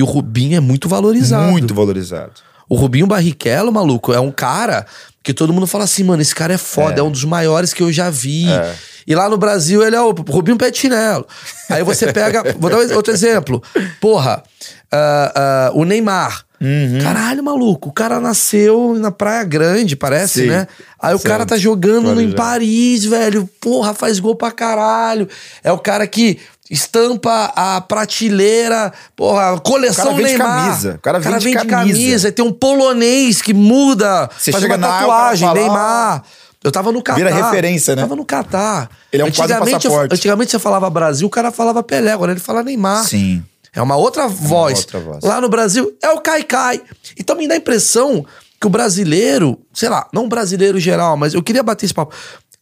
E 0.00 0.02
o 0.02 0.06
Rubinho 0.06 0.56
é 0.56 0.60
muito 0.60 0.88
valorizado. 0.88 1.50
Muito 1.50 1.74
valorizado. 1.74 2.32
O 2.66 2.74
Rubinho 2.74 3.06
Barrichello, 3.06 3.70
maluco, 3.70 4.14
é 4.14 4.20
um 4.20 4.30
cara 4.30 4.86
que 5.22 5.34
todo 5.34 5.52
mundo 5.52 5.66
fala 5.66 5.84
assim, 5.84 6.02
mano, 6.04 6.22
esse 6.22 6.34
cara 6.34 6.54
é 6.54 6.56
foda, 6.56 7.00
é, 7.00 7.02
um 7.02 7.10
dos 7.10 7.24
maiores 7.24 7.74
que 7.74 7.82
eu 7.82 7.92
já 7.92 8.08
vi. 8.08 8.48
É. 8.50 8.74
E 9.06 9.14
lá 9.14 9.28
no 9.28 9.36
Brasil 9.36 9.82
ele 9.82 9.94
é 9.94 10.00
o 10.00 10.12
Rubinho 10.12 10.56
Chinelo. 10.72 11.26
Aí 11.68 11.82
você 11.82 12.10
pega. 12.10 12.42
vou 12.58 12.70
dar 12.70 12.78
outro 12.96 13.12
exemplo. 13.12 13.62
Porra, 14.00 14.42
ah, 14.90 15.32
ah, 15.34 15.70
o 15.74 15.84
Neymar. 15.84 16.46
Uhum. 16.58 16.98
Caralho, 17.02 17.42
maluco, 17.42 17.88
o 17.88 17.92
cara 17.92 18.20
nasceu 18.20 18.94
na 18.94 19.10
Praia 19.10 19.44
Grande, 19.44 19.96
parece, 19.96 20.42
Sim. 20.42 20.48
né? 20.48 20.68
Aí 20.98 21.14
o 21.14 21.20
cara 21.20 21.44
tá 21.44 21.56
jogando 21.56 22.14
no, 22.14 22.20
em 22.20 22.30
Guarujá. 22.30 22.36
Paris, 22.36 23.04
velho. 23.04 23.48
Porra, 23.60 23.92
faz 23.92 24.18
gol 24.18 24.34
pra 24.34 24.50
caralho. 24.50 25.28
É 25.62 25.72
o 25.72 25.78
cara 25.78 26.06
que 26.06 26.38
estampa 26.70 27.52
a 27.56 27.80
prateleira, 27.80 28.92
porra, 29.16 29.58
coleção 29.60 30.04
O 30.04 30.08
cara 30.08 30.16
vende 30.16 30.28
Neymar. 30.28 30.64
camisa. 30.66 30.94
O 30.94 30.98
cara 31.00 31.18
vende 31.18 31.66
camisa. 31.66 32.28
Aí 32.28 32.32
tem 32.32 32.44
um 32.44 32.52
polonês 32.52 33.42
que 33.42 33.52
muda, 33.52 34.30
Você 34.38 34.52
faz 34.52 34.62
chega 34.62 34.76
uma 34.76 34.86
tatuagem, 34.88 35.52
Neymar. 35.52 36.22
Eu 36.62 36.70
tava 36.70 36.92
no 36.92 37.02
Catar. 37.02 37.16
Vira 37.18 37.34
referência, 37.34 37.96
né? 37.96 38.02
Tava 38.02 38.14
no 38.14 38.24
Catar. 38.24 38.90
Ele 39.12 39.22
é 39.22 39.24
um 39.24 39.28
antigamente, 39.28 39.72
eu- 39.86 39.90
passaporte. 39.90 40.14
antigamente 40.14 40.50
você 40.50 40.58
falava 40.58 40.88
Brasil, 40.90 41.26
o 41.26 41.30
cara 41.30 41.50
falava 41.50 41.82
Pelé, 41.82 42.12
agora 42.12 42.32
ele 42.32 42.40
fala 42.40 42.62
Neymar. 42.62 43.04
Sim. 43.04 43.42
É 43.74 43.80
uma 43.80 43.96
outra 43.96 44.28
voz. 44.28 44.80
outra 44.80 45.00
voz. 45.00 45.24
Lá 45.24 45.40
no 45.40 45.48
Brasil 45.48 45.96
é 46.02 46.10
o 46.10 46.20
Caicai. 46.20 46.82
Então 47.18 47.36
me 47.36 47.48
dá 47.48 47.54
a 47.54 47.56
impressão 47.56 48.26
que 48.60 48.66
o 48.66 48.70
brasileiro, 48.70 49.58
sei 49.72 49.88
lá, 49.88 50.06
não 50.12 50.24
o 50.26 50.28
brasileiro 50.28 50.78
geral, 50.78 51.16
mas 51.16 51.32
eu 51.34 51.42
queria 51.42 51.62
bater 51.62 51.86
esse 51.86 51.94
papo. 51.94 52.14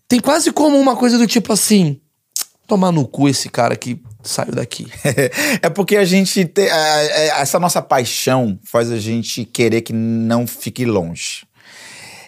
Tem 0.06 0.20
quase 0.20 0.52
como 0.52 0.78
uma 0.78 0.94
coisa 0.94 1.18
do 1.18 1.26
tipo 1.26 1.52
assim: 1.52 1.98
tomar 2.68 2.92
no 2.92 3.06
cu 3.08 3.28
esse 3.28 3.48
cara 3.48 3.74
que 3.74 4.00
saiu 4.22 4.52
daqui. 4.52 4.86
é 5.62 5.68
porque 5.70 5.96
a 5.96 6.04
gente 6.04 6.48
a- 6.70 7.40
Essa 7.40 7.58
nossa 7.58 7.80
paixão 7.82 8.58
faz 8.62 8.92
a 8.92 8.98
gente 8.98 9.44
querer 9.44 9.80
que 9.80 9.92
não 9.92 10.46
fique 10.46 10.84
longe. 10.84 11.46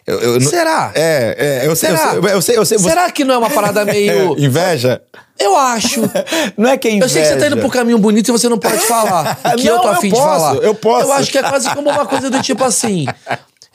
Eu, 0.07 0.19
eu 0.19 0.41
Será? 0.41 0.91
É, 0.95 1.61
é, 1.63 1.67
eu 1.67 1.77
sei, 1.77 1.91
eu 1.93 1.97
Será? 1.97 2.11
sei, 2.11 2.19
eu 2.35 2.43
sei, 2.43 2.59
eu 2.59 2.65
sei, 2.65 2.79
você- 2.79 2.89
Será 2.89 3.11
que 3.13 3.23
não 3.23 3.35
é 3.35 3.39
uma 3.39 3.51
parada 3.51 3.85
meio. 3.85 4.35
Inveja? 4.41 5.01
Eu 5.39 5.57
acho. 5.57 6.01
Não 6.57 6.69
é 6.69 6.77
que 6.77 6.87
é 6.87 6.91
Eu 6.91 6.97
inveja. 6.97 7.15
sei 7.15 7.23
que 7.23 7.29
você 7.31 7.37
tá 7.39 7.47
indo 7.47 7.57
pro 7.57 7.71
caminho 7.71 7.97
bonito 7.97 8.29
e 8.29 8.31
você 8.33 8.47
não 8.47 8.59
pode 8.59 8.77
falar. 8.81 9.39
O 9.43 9.57
que 9.57 9.67
eu 9.67 9.77
Não, 9.77 9.83
tô 9.83 9.89
eu 9.89 9.93
afim 9.95 10.11
posso, 10.11 10.23
de 10.23 10.29
falar. 10.29 10.55
eu 10.57 10.75
posso. 10.75 11.07
Eu 11.07 11.13
acho 11.15 11.31
que 11.33 11.39
é 11.39 11.43
quase 11.43 11.71
como 11.75 11.89
uma 11.89 12.05
coisa 12.05 12.29
do 12.29 12.43
tipo 12.43 12.63
assim. 12.63 13.07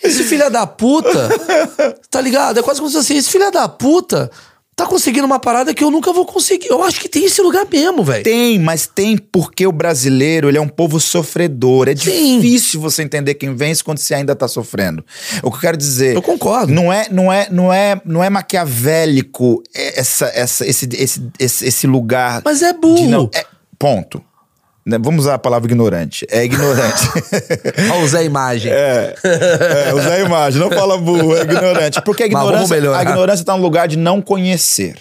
Esse 0.03 0.23
filho 0.25 0.47
da 0.51 0.67
puta, 0.67 1.27
tá 2.11 2.21
ligado? 2.21 2.59
É 2.59 2.61
quase 2.63 2.79
como 2.79 2.91
se 2.91 2.97
assim, 2.97 3.17
esse 3.17 3.31
filho 3.31 3.49
da 3.49 3.67
puta 3.67 4.29
tá 4.75 4.85
conseguindo 4.85 5.25
uma 5.25 5.39
parada 5.39 5.73
que 5.73 5.83
eu 5.83 5.89
nunca 5.89 6.11
vou 6.11 6.25
conseguir. 6.25 6.67
Eu 6.67 6.83
acho 6.83 6.99
que 6.99 7.07
tem 7.07 7.23
esse 7.25 7.41
lugar 7.41 7.65
mesmo, 7.71 8.03
velho. 8.03 8.23
Tem, 8.23 8.59
mas 8.59 8.85
tem 8.85 9.17
porque 9.17 9.65
o 9.65 9.71
brasileiro 9.71 10.49
ele 10.49 10.57
é 10.57 10.61
um 10.61 10.67
povo 10.67 10.99
sofredor. 10.99 11.87
É 11.87 11.95
Sim. 11.95 12.39
difícil 12.41 12.81
você 12.81 13.01
entender 13.03 13.35
quem 13.35 13.55
vence 13.55 13.83
quando 13.83 13.99
você 13.99 14.13
ainda 14.13 14.35
tá 14.35 14.47
sofrendo. 14.47 15.03
O 15.41 15.49
que 15.49 15.57
eu 15.57 15.61
quero 15.61 15.77
dizer. 15.77 16.15
Eu 16.15 16.21
concordo. 16.21 16.73
Não 16.73 16.91
é, 16.91 17.07
não 17.09 17.31
é, 17.31 17.47
não 17.49 17.71
é, 17.71 18.01
não 18.05 18.23
é 18.23 18.29
maquiavélico 18.29 19.63
essa, 19.73 20.25
essa, 20.27 20.65
esse, 20.67 20.89
esse, 20.93 21.29
esse, 21.39 21.65
esse 21.65 21.87
lugar. 21.87 22.41
Mas 22.43 22.61
é 22.61 22.73
burro. 22.73 22.95
de 22.97 23.07
não- 23.07 23.29
é- 23.33 23.45
ponto. 23.79 24.21
Né, 24.85 24.99
Vamos 24.99 25.25
usar 25.25 25.35
a 25.35 25.39
palavra 25.39 25.67
ignorante. 25.67 26.27
É 26.29 26.43
ignorante. 26.43 27.09
Olha 27.91 28.03
usar 28.03 28.19
a 28.19 28.23
imagem. 28.23 28.71
É, 28.71 29.15
é, 29.23 29.93
usar 29.93 30.13
a 30.13 30.19
imagem, 30.19 30.59
não 30.59 30.69
fala 30.69 30.97
burro, 30.97 31.35
é 31.35 31.41
ignorante. 31.41 32.01
Porque 32.03 32.23
a 32.23 32.25
ignorância, 32.27 32.95
a 32.95 33.01
ignorância 33.01 33.43
tá 33.43 33.55
no 33.57 33.63
lugar 33.63 33.87
de 33.87 33.97
não 33.97 34.21
conhecer. 34.21 34.97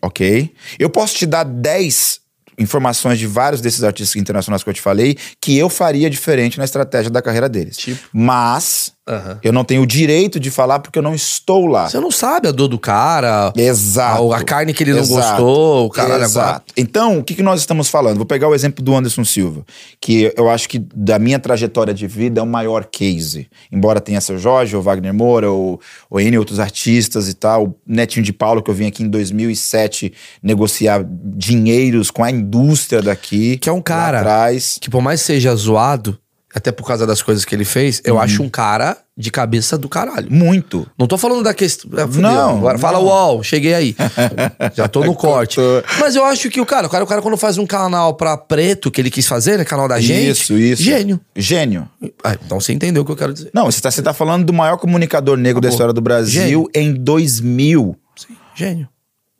Ok? 0.00 0.52
Eu 0.78 0.88
posso 0.88 1.16
te 1.16 1.26
dar 1.26 1.44
10 1.44 2.20
informações 2.58 3.18
de 3.18 3.26
vários 3.26 3.60
desses 3.60 3.82
artistas 3.82 4.20
internacionais 4.20 4.62
que 4.62 4.70
eu 4.70 4.74
te 4.74 4.80
falei 4.80 5.16
que 5.40 5.56
eu 5.56 5.68
faria 5.68 6.08
diferente 6.08 6.58
na 6.58 6.64
estratégia 6.64 7.10
da 7.10 7.22
carreira 7.22 7.48
deles. 7.48 7.76
Tipo? 7.76 8.08
Mas 8.12 8.92
Aham. 9.08 9.38
eu 9.42 9.52
não 9.52 9.64
tenho 9.64 9.82
o 9.82 9.86
direito 9.86 10.38
de 10.38 10.50
falar 10.50 10.78
porque 10.78 10.98
eu 10.98 11.02
não 11.02 11.14
estou 11.14 11.66
lá. 11.66 11.88
Você 11.88 11.98
não 11.98 12.10
sabe 12.10 12.46
a 12.48 12.52
dor 12.52 12.68
do 12.68 12.78
cara, 12.78 13.52
Exato. 13.56 14.32
a, 14.32 14.38
a 14.38 14.44
carne 14.44 14.72
que 14.72 14.84
ele 14.84 14.92
não 14.92 15.00
Exato. 15.00 15.42
gostou, 15.42 15.86
o 15.86 15.90
caralho 15.90 16.22
Exato. 16.22 16.72
Então, 16.76 17.18
o 17.18 17.24
que, 17.24 17.34
que 17.34 17.42
nós 17.42 17.58
estamos 17.60 17.88
falando? 17.88 18.16
Vou 18.16 18.26
pegar 18.26 18.48
o 18.48 18.54
exemplo 18.54 18.84
do 18.84 18.94
Anderson 18.94 19.24
Silva, 19.24 19.64
que 20.00 20.32
eu 20.36 20.48
acho 20.48 20.68
que 20.68 20.78
da 20.78 21.18
minha 21.18 21.38
trajetória 21.38 21.92
de 21.92 22.06
vida 22.06 22.40
é 22.40 22.42
o 22.42 22.46
maior 22.46 22.84
case. 22.84 23.48
Embora 23.72 24.00
tenha 24.00 24.20
seu 24.20 24.38
Jorge, 24.38 24.76
ou 24.76 24.82
Wagner 24.82 25.12
Moura, 25.12 25.50
ou, 25.50 25.80
ou 26.08 26.20
N 26.20 26.38
outros 26.38 26.60
artistas 26.60 27.28
e 27.28 27.34
tal, 27.34 27.64
o 27.64 27.74
Netinho 27.86 28.24
de 28.24 28.32
Paulo, 28.32 28.62
que 28.62 28.70
eu 28.70 28.74
vim 28.74 28.86
aqui 28.86 29.02
em 29.02 29.08
2007 29.08 30.12
negociar 30.42 31.04
dinheiros 31.36 32.10
com 32.10 32.22
a 32.22 32.30
indústria 32.30 33.02
daqui. 33.02 33.56
Que 33.58 33.68
é 33.68 33.72
um 33.72 33.82
cara 33.82 34.20
atrás. 34.20 34.78
que 34.80 34.88
por 34.88 35.02
mais 35.02 35.20
seja 35.20 35.54
zoado, 35.54 36.18
até 36.54 36.70
por 36.70 36.86
causa 36.86 37.06
das 37.06 37.22
coisas 37.22 37.44
que 37.44 37.54
ele 37.54 37.64
fez, 37.64 38.00
eu 38.04 38.18
acho 38.18 38.42
um 38.42 38.48
cara 38.48 38.96
de 39.16 39.30
cabeça 39.30 39.76
do 39.76 39.88
caralho. 39.88 40.30
Muito. 40.30 40.86
Não 40.98 41.06
tô 41.06 41.18
falando 41.18 41.42
da 41.42 41.52
questão. 41.52 41.90
Ah. 41.96 42.06
Não, 42.06 42.58
Agora 42.58 42.78
fala 42.78 42.98
não. 42.98 43.06
UOL, 43.06 43.42
cheguei 43.42 43.74
aí. 43.74 43.96
Já 44.74 44.88
tô 44.88 45.04
no 45.04 45.14
corte. 45.14 45.60
Mas 46.00 46.16
eu 46.16 46.24
acho 46.24 46.48
que 46.50 46.60
o 46.60 46.66
cara, 46.66 46.86
o 46.86 46.90
cara, 46.90 47.04
o 47.04 47.06
cara 47.06 47.22
quando 47.22 47.36
faz 47.36 47.58
um 47.58 47.66
canal 47.66 48.14
pra 48.14 48.36
preto, 48.36 48.90
que 48.90 49.00
ele 49.00 49.10
quis 49.10 49.26
fazer, 49.26 49.58
né? 49.58 49.64
Canal 49.64 49.88
da 49.88 50.00
gente. 50.00 50.30
Isso, 50.30 50.58
isso. 50.58 50.82
Gênio. 50.82 51.20
Gênio. 51.36 51.88
Ah, 52.24 52.36
então 52.44 52.60
você 52.60 52.72
entendeu 52.72 53.02
o 53.02 53.06
que 53.06 53.12
eu 53.12 53.16
quero 53.16 53.32
dizer. 53.32 53.50
Não, 53.54 53.66
você 53.66 53.78
está 53.78 53.90
você 53.90 54.02
tá 54.02 54.12
falando 54.12 54.44
do 54.44 54.52
maior 54.52 54.76
comunicador 54.76 55.36
negro 55.36 55.60
da 55.60 55.68
história 55.68 55.92
do 55.92 56.00
Brasil 56.00 56.42
Gênio. 56.42 56.68
em 56.74 56.94
2000. 56.94 57.96
Sim, 58.16 58.36
gênio. 58.54 58.88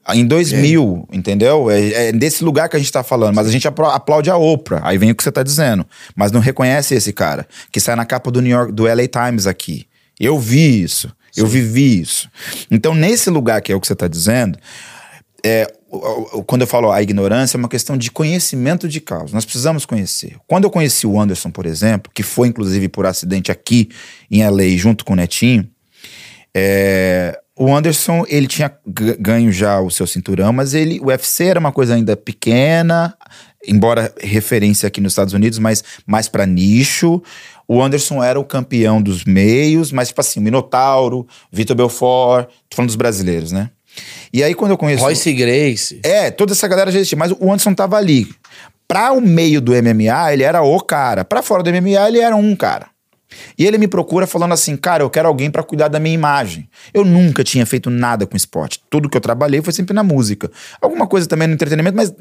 Em 0.09 0.27
2000, 0.27 1.09
entendeu? 1.13 1.71
É, 1.71 2.09
é 2.09 2.13
desse 2.13 2.43
lugar 2.43 2.69
que 2.69 2.77
a 2.77 2.79
gente 2.79 2.91
tá 2.91 3.03
falando. 3.05 3.35
Mas 3.37 3.47
a 3.47 3.51
gente 3.51 3.69
aplaude 3.69 4.31
a 4.31 4.37
Oprah. 4.37 4.81
Aí 4.83 4.99
vem 4.99 5.13
o 5.13 5.15
que 5.15 5.23
você 5.23 5.31
tá 5.31 5.43
dizendo. 5.43 5.87
Mas 6.17 6.33
não 6.33 6.41
reconhece 6.41 6.95
esse 6.95 7.13
cara. 7.13 7.47
Que 7.71 7.79
sai 7.79 7.95
na 7.95 8.05
capa 8.05 8.31
do 8.31 8.43
New 8.43 8.51
York, 8.51 8.73
do 8.73 8.85
LA 8.85 9.07
Times 9.07 9.47
aqui. 9.47 9.87
Eu 10.19 10.39
vi 10.39 10.83
isso. 10.83 11.15
Eu 11.37 11.47
vivi 11.47 12.01
isso. 12.01 12.29
Então, 12.71 12.95
nesse 12.95 13.31
lugar 13.31 13.63
que 13.63 13.73
é 13.73 13.75
o 13.75 13.81
que 13.81 13.87
você 13.87 13.95
tá 13.95 14.07
dizendo, 14.07 14.59
é, 15.45 15.67
quando 16.47 16.63
eu 16.63 16.67
falo 16.67 16.91
a 16.91 17.03
ignorância, 17.03 17.57
é 17.57 17.59
uma 17.59 17.69
questão 17.69 17.97
de 17.97 18.11
conhecimento 18.11 18.89
de 18.89 19.01
causa. 19.01 19.35
Nós 19.35 19.45
precisamos 19.45 19.85
conhecer. 19.87 20.37
Quando 20.47 20.65
eu 20.65 20.71
conheci 20.71 21.07
o 21.07 21.21
Anderson, 21.21 21.51
por 21.51 21.67
exemplo, 21.67 22.11
que 22.15 22.23
foi 22.23 22.49
inclusive 22.49 22.89
por 22.89 23.07
acidente 23.07 23.51
aqui 23.51 23.89
em 24.31 24.47
LA, 24.47 24.77
junto 24.77 25.05
com 25.05 25.13
o 25.13 25.17
Netinho, 25.17 25.69
é, 26.55 27.39
o 27.63 27.73
Anderson, 27.73 28.25
ele 28.29 28.49
tinha 28.49 28.77
ganho 29.21 29.53
já 29.53 29.81
o 29.81 29.89
seu 29.89 30.05
cinturão, 30.05 30.53
mas 30.53 30.75
ele, 30.75 30.99
o 30.99 31.07
UFC 31.07 31.45
era 31.45 31.61
uma 31.61 31.71
coisa 31.71 31.95
ainda 31.95 32.17
pequena, 32.17 33.17
embora 33.65 34.13
referência 34.21 34.89
aqui 34.89 35.01
nos 35.01 35.13
Estados 35.13 35.33
Unidos, 35.33 35.61
mas 35.61 35.85
mais 36.05 36.29
pra 36.29 36.45
nicho. 36.45 37.23
O 37.69 37.81
Anderson 37.81 38.21
era 38.21 38.41
o 38.41 38.45
campeão 38.45 39.01
dos 39.01 39.25
meios, 39.25 39.93
mas 39.93 40.09
tipo 40.09 40.21
assim, 40.21 40.41
o 40.41 40.43
Minotauro, 40.43 41.25
Vitor 41.53 41.77
Belfort, 41.77 42.49
tô 42.69 42.75
falando 42.75 42.89
dos 42.89 42.97
brasileiros, 42.97 43.53
né? 43.53 43.71
E 44.33 44.43
aí 44.43 44.55
quando 44.55 44.73
eu 44.73 44.77
conheço... 44.77 45.05
Royce 45.05 45.33
Grace. 45.33 46.01
É, 46.03 46.33
toda 46.33 46.55
essa 46.55 46.67
galera 46.67 46.91
já 46.91 46.99
existia, 46.99 47.17
mas 47.17 47.31
o 47.31 47.45
Anderson 47.45 47.75
tava 47.75 47.97
ali. 47.97 48.29
Pra 48.89 49.13
o 49.13 49.21
meio 49.21 49.61
do 49.61 49.71
MMA, 49.71 50.33
ele 50.33 50.43
era 50.43 50.63
o 50.63 50.81
cara. 50.81 51.25
Pra 51.25 51.43
fora 51.43 51.63
do 51.63 51.71
MMA, 51.71 52.09
ele 52.09 52.19
era 52.19 52.35
um 52.35 52.57
cara. 52.57 52.92
E 53.59 53.67
ele 53.67 53.79
me 53.79 53.89
procura 53.89 54.27
falando 54.27 54.53
assim, 54.53 54.77
cara, 54.77 55.03
eu 55.03 55.11
quero 55.11 55.29
alguém 55.29 55.51
pra 55.51 55.63
cuidar 55.63 55.89
da 55.89 56.01
minha 56.01 56.15
imagem. 56.15 56.69
Eu 56.93 57.05
nunca 57.05 57.45
tinha 57.45 57.65
feito 57.67 57.91
nada 57.91 58.27
com 58.27 58.37
esporte. 58.37 58.83
Tudo 58.91 59.09
que 59.09 59.17
eu 59.17 59.21
trabalhei 59.21 59.63
foi 59.63 59.73
sempre 59.73 59.95
na 59.95 60.03
música. 60.03 60.51
Alguma 60.81 61.07
coisa 61.07 61.27
também 61.27 61.49
no 61.49 61.55
entretenimento, 61.55 61.97
mas 61.97 62.13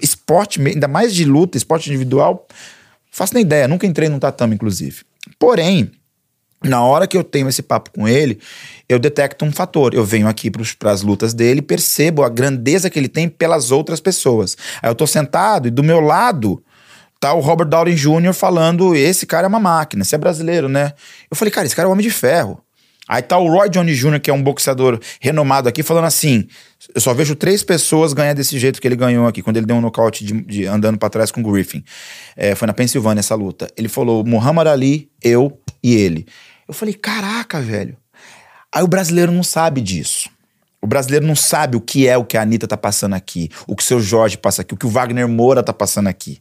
esporte, 0.00 0.60
ainda 0.60 0.88
mais 0.88 1.14
de 1.14 1.24
luta, 1.24 1.56
esporte 1.56 1.88
individual, 1.88 2.46
faço 3.10 3.34
nem 3.34 3.42
ideia. 3.42 3.68
Nunca 3.68 3.86
entrei 3.86 4.08
num 4.08 4.18
tatame, 4.18 4.54
inclusive. 4.54 5.02
Porém, 5.38 5.90
na 6.62 6.82
hora 6.82 7.06
que 7.06 7.16
eu 7.16 7.22
tenho 7.22 7.48
esse 7.48 7.62
papo 7.62 7.90
com 7.92 8.08
ele, 8.08 8.40
eu 8.88 8.98
detecto 8.98 9.44
um 9.44 9.52
fator. 9.52 9.94
Eu 9.94 10.04
venho 10.04 10.26
aqui 10.26 10.50
para 10.50 10.90
as 10.90 11.02
lutas 11.02 11.32
dele 11.32 11.62
percebo 11.62 12.24
a 12.24 12.28
grandeza 12.28 12.90
que 12.90 12.98
ele 12.98 13.08
tem 13.08 13.28
pelas 13.28 13.70
outras 13.70 14.00
pessoas. 14.00 14.56
Aí 14.82 14.90
eu 14.90 14.94
tô 14.94 15.06
sentado 15.06 15.68
e 15.68 15.70
do 15.70 15.84
meu 15.84 16.00
lado 16.00 16.62
tá 17.20 17.32
o 17.32 17.40
Robert 17.40 17.68
Downey 17.68 17.94
Jr. 17.94 18.32
falando: 18.32 18.94
esse 18.94 19.26
cara 19.26 19.46
é 19.46 19.48
uma 19.48 19.60
máquina, 19.60 20.04
você 20.04 20.14
é 20.14 20.18
brasileiro, 20.18 20.68
né? 20.68 20.92
Eu 21.30 21.36
falei, 21.36 21.50
cara, 21.52 21.66
esse 21.66 21.74
cara 21.76 21.86
é 21.86 21.88
um 21.88 21.92
homem 21.92 22.04
de 22.06 22.10
ferro. 22.12 22.60
Aí 23.10 23.22
tá 23.22 23.38
o 23.38 23.48
Roy 23.48 23.70
Johnny 23.70 23.94
Jr., 23.94 24.20
que 24.20 24.28
é 24.28 24.34
um 24.34 24.42
boxeador 24.42 25.00
renomado 25.18 25.66
aqui, 25.66 25.82
falando 25.82 26.04
assim: 26.04 26.46
eu 26.94 27.00
só 27.00 27.14
vejo 27.14 27.34
três 27.34 27.62
pessoas 27.62 28.12
ganhar 28.12 28.34
desse 28.34 28.58
jeito 28.58 28.80
que 28.82 28.86
ele 28.86 28.96
ganhou 28.96 29.26
aqui, 29.26 29.40
quando 29.40 29.56
ele 29.56 29.64
deu 29.64 29.76
um 29.76 29.80
nocaute 29.80 30.22
de, 30.24 30.34
de- 30.42 30.66
andando 30.66 30.98
pra 30.98 31.08
trás 31.08 31.30
com 31.30 31.40
o 31.40 31.50
Griffin. 31.50 31.82
É, 32.36 32.54
foi 32.54 32.66
na 32.66 32.74
Pensilvânia 32.74 33.20
essa 33.20 33.34
luta. 33.34 33.66
Ele 33.78 33.88
falou: 33.88 34.22
Muhammad 34.26 34.66
Ali, 34.68 35.10
eu 35.22 35.58
e 35.82 35.94
ele. 35.94 36.26
Eu 36.68 36.74
falei: 36.74 36.92
caraca, 36.92 37.60
velho. 37.62 37.96
Aí 38.70 38.82
o 38.82 38.86
brasileiro 38.88 39.32
não 39.32 39.42
sabe 39.42 39.80
disso. 39.80 40.28
O 40.80 40.86
brasileiro 40.86 41.26
não 41.26 41.34
sabe 41.34 41.76
o 41.76 41.80
que 41.80 42.06
é 42.06 42.16
o 42.16 42.24
que 42.24 42.36
a 42.36 42.42
Anitta 42.42 42.68
tá 42.68 42.76
passando 42.76 43.14
aqui, 43.14 43.50
o 43.66 43.74
que 43.74 43.82
o 43.82 43.86
seu 43.86 44.00
Jorge 44.00 44.36
passa 44.36 44.62
aqui, 44.62 44.74
o 44.74 44.76
que 44.76 44.86
o 44.86 44.90
Wagner 44.90 45.26
Moura 45.26 45.62
tá 45.62 45.72
passando 45.72 46.06
aqui. 46.06 46.40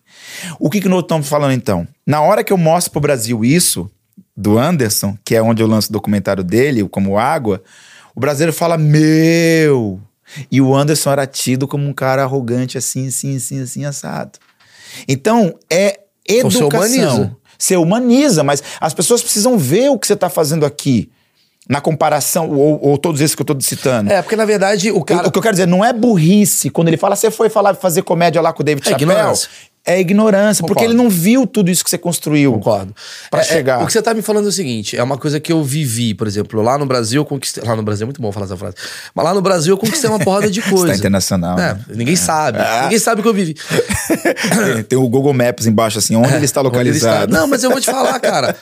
O 0.59 0.69
que, 0.69 0.79
que 0.79 0.87
nós 0.87 1.01
estamos 1.01 1.27
falando 1.27 1.53
então? 1.53 1.87
Na 2.05 2.21
hora 2.21 2.43
que 2.43 2.53
eu 2.53 2.57
mostro 2.57 2.91
pro 2.91 3.01
Brasil 3.01 3.43
isso, 3.43 3.89
do 4.35 4.59
Anderson, 4.59 5.17
que 5.25 5.35
é 5.35 5.41
onde 5.41 5.63
eu 5.63 5.67
lanço 5.67 5.89
o 5.89 5.93
documentário 5.93 6.43
dele, 6.43 6.87
como 6.87 7.17
água, 7.17 7.63
o 8.15 8.19
brasileiro 8.19 8.53
fala, 8.53 8.77
meu! 8.77 9.99
E 10.51 10.61
o 10.61 10.75
Anderson 10.75 11.11
era 11.11 11.25
tido 11.25 11.67
como 11.67 11.87
um 11.87 11.93
cara 11.93 12.21
arrogante, 12.21 12.77
assim, 12.77 13.07
assim, 13.07 13.37
assim, 13.37 13.61
assim, 13.61 13.85
assado. 13.85 14.37
Então, 15.07 15.57
é 15.69 15.99
Então, 16.29 16.51
você 16.51 16.57
educação. 16.59 16.87
humaniza. 16.87 17.37
Você 17.57 17.75
humaniza, 17.75 18.43
mas 18.43 18.61
as 18.79 18.93
pessoas 18.93 19.23
precisam 19.23 19.57
ver 19.57 19.89
o 19.89 19.97
que 19.97 20.05
você 20.05 20.15
tá 20.15 20.29
fazendo 20.29 20.65
aqui. 20.65 21.09
Na 21.69 21.81
comparação, 21.81 22.49
ou, 22.49 22.79
ou 22.81 22.97
todos 22.97 23.19
esses 23.21 23.35
que 23.35 23.41
eu 23.41 23.45
tô 23.45 23.55
citando. 23.59 24.11
É, 24.11 24.21
porque 24.21 24.35
na 24.35 24.45
verdade 24.45 24.91
o 24.91 24.97
O- 24.99 25.03
cara. 25.03 25.27
O 25.27 25.31
que 25.31 25.37
eu 25.37 25.41
quero 25.41 25.53
dizer, 25.53 25.67
não 25.67 25.83
é 25.83 25.91
burrice. 25.91 26.69
Quando 26.69 26.87
ele 26.87 26.97
fala, 26.97 27.15
você 27.15 27.29
foi 27.29 27.49
falar, 27.49 27.73
fazer 27.75 28.03
comédia 28.03 28.41
lá 28.41 28.53
com 28.53 28.61
o 28.61 28.65
David 28.65 28.87
É 28.87 28.91
Chappelle. 28.91 29.11
ignorância. 29.11 29.49
É 29.87 29.99
ignorância, 30.01 30.61
porque 30.61 30.81
Concordo. 30.83 30.93
ele 30.93 31.01
não 31.01 31.09
viu 31.09 31.47
tudo 31.47 31.71
isso 31.71 31.81
que 31.83 31.89
você 31.89 31.97
construiu. 31.97 32.51
Concordo. 32.51 32.93
Pra 33.31 33.39
É, 33.39 33.43
chegar. 33.43 33.79
é, 33.79 33.83
o 33.83 33.87
que 33.87 33.93
você 33.93 34.01
tá 34.01 34.13
me 34.13 34.21
falando 34.21 34.45
é 34.45 34.49
o 34.49 34.51
seguinte: 34.51 34.97
é 34.97 35.01
uma 35.01 35.17
coisa 35.17 35.39
que 35.39 35.51
eu 35.51 35.63
vivi, 35.63 36.13
por 36.13 36.27
exemplo, 36.27 36.61
lá 36.61 36.77
no 36.77 36.85
Brasil 36.85 37.21
eu 37.21 37.25
conquistei. 37.25 37.63
Lá 37.63 37.73
no 37.75 37.81
Brasil 37.83 38.03
é 38.03 38.07
muito 38.07 38.21
bom 38.21 38.31
falar 38.31 38.45
essa 38.47 38.57
frase. 38.57 38.75
Mas 39.15 39.25
lá 39.25 39.33
no 39.33 39.41
Brasil 39.41 39.73
eu 39.73 39.77
conquistei 39.77 40.09
uma 40.09 40.19
porrada 40.19 40.51
de 40.51 40.59
Você 40.61 40.69
coisa. 40.69 40.87
tá 40.87 40.95
internacional. 40.95 41.57
É, 41.57 41.73
né? 41.73 41.79
ninguém 41.95 42.15
sabe. 42.17 42.59
Ah. 42.59 42.83
Ninguém 42.83 42.99
sabe 42.99 43.21
o 43.21 43.23
que 43.23 43.29
eu 43.29 43.33
vivi. 43.33 43.53
Tem- 43.53 44.83
Tem 44.83 44.97
o 44.99 45.07
Google 45.07 45.33
Maps 45.33 45.65
embaixo, 45.65 45.97
assim, 45.99 46.15
onde 46.15 46.33
ele 46.33 46.45
está 46.45 46.61
Onde 46.61 46.77
ele 46.79 46.89
está. 46.89 47.07
localizado. 47.21 47.31
Não, 47.33 47.47
mas 47.47 47.63
eu 47.63 47.69
vou 47.71 47.79
te 47.79 47.85
falar, 47.89 48.19
cara. 48.19 48.55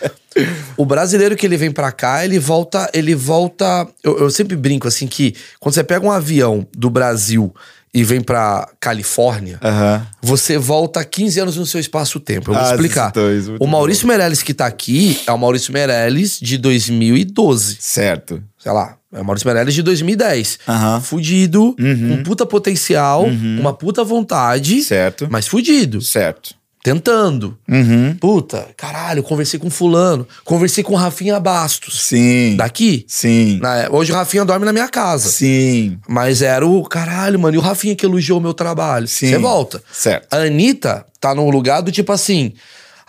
O 0.78 0.86
brasileiro 0.86 1.36
que 1.36 1.46
ele 1.46 1.58
vem 1.58 1.72
pra 1.72 1.92
cá, 1.92 2.24
ele 2.26 2.38
volta. 2.38 2.90
Ele 2.94 3.16
volta. 3.16 3.88
Eu, 4.04 4.20
eu 4.20 4.30
sempre 4.30 4.56
brinco 4.56 4.88
assim 4.88 5.08
que 5.08 5.34
quando 5.60 5.74
você 5.74 5.84
pega 5.84 6.06
um 6.06 6.12
avião 6.12 6.68
do 6.78 6.90
Brasil 6.90 7.54
e 7.96 8.04
vem 8.04 8.20
pra 8.22 8.68
Califórnia, 8.78 9.58
Aham. 9.64 10.06
você 10.22 10.58
volta 10.58 11.04
15 11.06 11.40
anos 11.40 11.56
no 11.56 11.66
seu 11.66 11.80
espaço-tempo. 11.80 12.52
Eu 12.52 12.56
vou 12.56 12.64
Ah, 12.64 12.72
explicar. 12.72 13.12
dois, 13.14 13.48
o 13.48 13.66
Maurício 13.66 14.06
Meirelles 14.06 14.44
que 14.44 14.54
tá 14.54 14.66
aqui 14.66 15.18
é 15.26 15.32
o 15.32 15.38
Maurício 15.38 15.72
Meirelles 15.72 16.38
de 16.42 16.58
2012. 16.58 17.78
Certo. 17.80 18.44
Sei 18.60 18.72
lá, 18.72 18.98
é 19.14 19.22
o 19.22 19.24
Maurício 19.26 19.48
Meirelles 19.48 19.74
de 19.74 19.82
2010. 19.82 20.60
Aham. 20.68 21.00
Fudido, 21.00 21.74
com 21.78 22.24
puta 22.24 22.46
potencial, 22.46 23.24
uma 23.26 23.74
puta 23.74 24.04
vontade, 24.04 24.82
Certo. 24.82 25.28
mas 25.32 25.48
fudido. 25.48 26.02
Certo. 26.02 26.54
Tentando. 26.86 27.58
Uhum. 27.68 28.16
Puta, 28.22 28.68
caralho, 28.78 29.24
conversei 29.24 29.60
com 29.60 29.72
fulano. 29.72 30.28
Conversei 30.44 30.84
com 30.84 30.94
Rafinha 30.94 31.40
Bastos. 31.40 32.00
Sim. 32.04 32.56
Daqui. 32.58 33.04
Sim. 33.08 33.58
Na- 33.60 33.88
hoje 33.90 34.12
o 34.12 34.16
Rafinha 34.16 34.46
dorme 34.46 34.68
na 34.68 34.72
minha 34.72 34.88
casa. 34.88 35.28
Sim. 35.30 35.98
Mas 36.08 36.44
era 36.44 36.64
o 36.64 36.84
caralho, 36.88 37.40
mano. 37.40 37.56
E 37.56 37.58
o 37.58 37.62
Rafinha 37.62 37.96
que 37.96 38.06
elogiou 38.06 38.38
o 38.38 38.42
meu 38.42 38.54
trabalho. 38.54 39.08
Sim. 39.08 39.30
Você 39.30 39.40
volta. 39.40 39.82
Certo. 39.92 40.32
A 40.32 40.38
Anitta 40.42 41.04
tá 41.20 41.34
num 41.34 41.50
lugar 41.50 41.82
do 41.82 41.92
tipo 41.92 42.12
assim. 42.12 42.54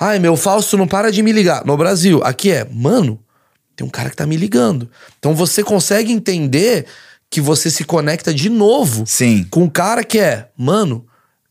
Ai, 0.01 0.19
meu 0.19 0.39
Fausto 0.39 0.79
não 0.79 0.89
para 0.89 1.13
de 1.13 1.23
me 1.23 1.31
ligar. 1.31 1.63
No 1.67 1.77
Brasil, 1.77 2.23
aqui 2.25 2.51
é, 2.51 2.67
mano, 2.73 3.21
tem 3.77 3.87
um 3.87 3.91
cara 3.91 4.09
que 4.09 4.17
tá 4.17 4.25
me 4.25 4.39
ligando. 4.39 4.89
Então 5.19 5.35
você 5.35 5.63
consegue 5.63 6.11
entender 6.13 6.87
que 7.31 7.43
você 7.43 7.71
se 7.71 7.85
conecta 7.85 8.33
de 8.33 8.49
novo 8.49 9.05
Sim. 9.07 9.45
com 9.51 9.65
um 9.65 9.69
cara 9.69 10.03
que 10.03 10.19
é, 10.19 10.49
mano, 10.57 11.05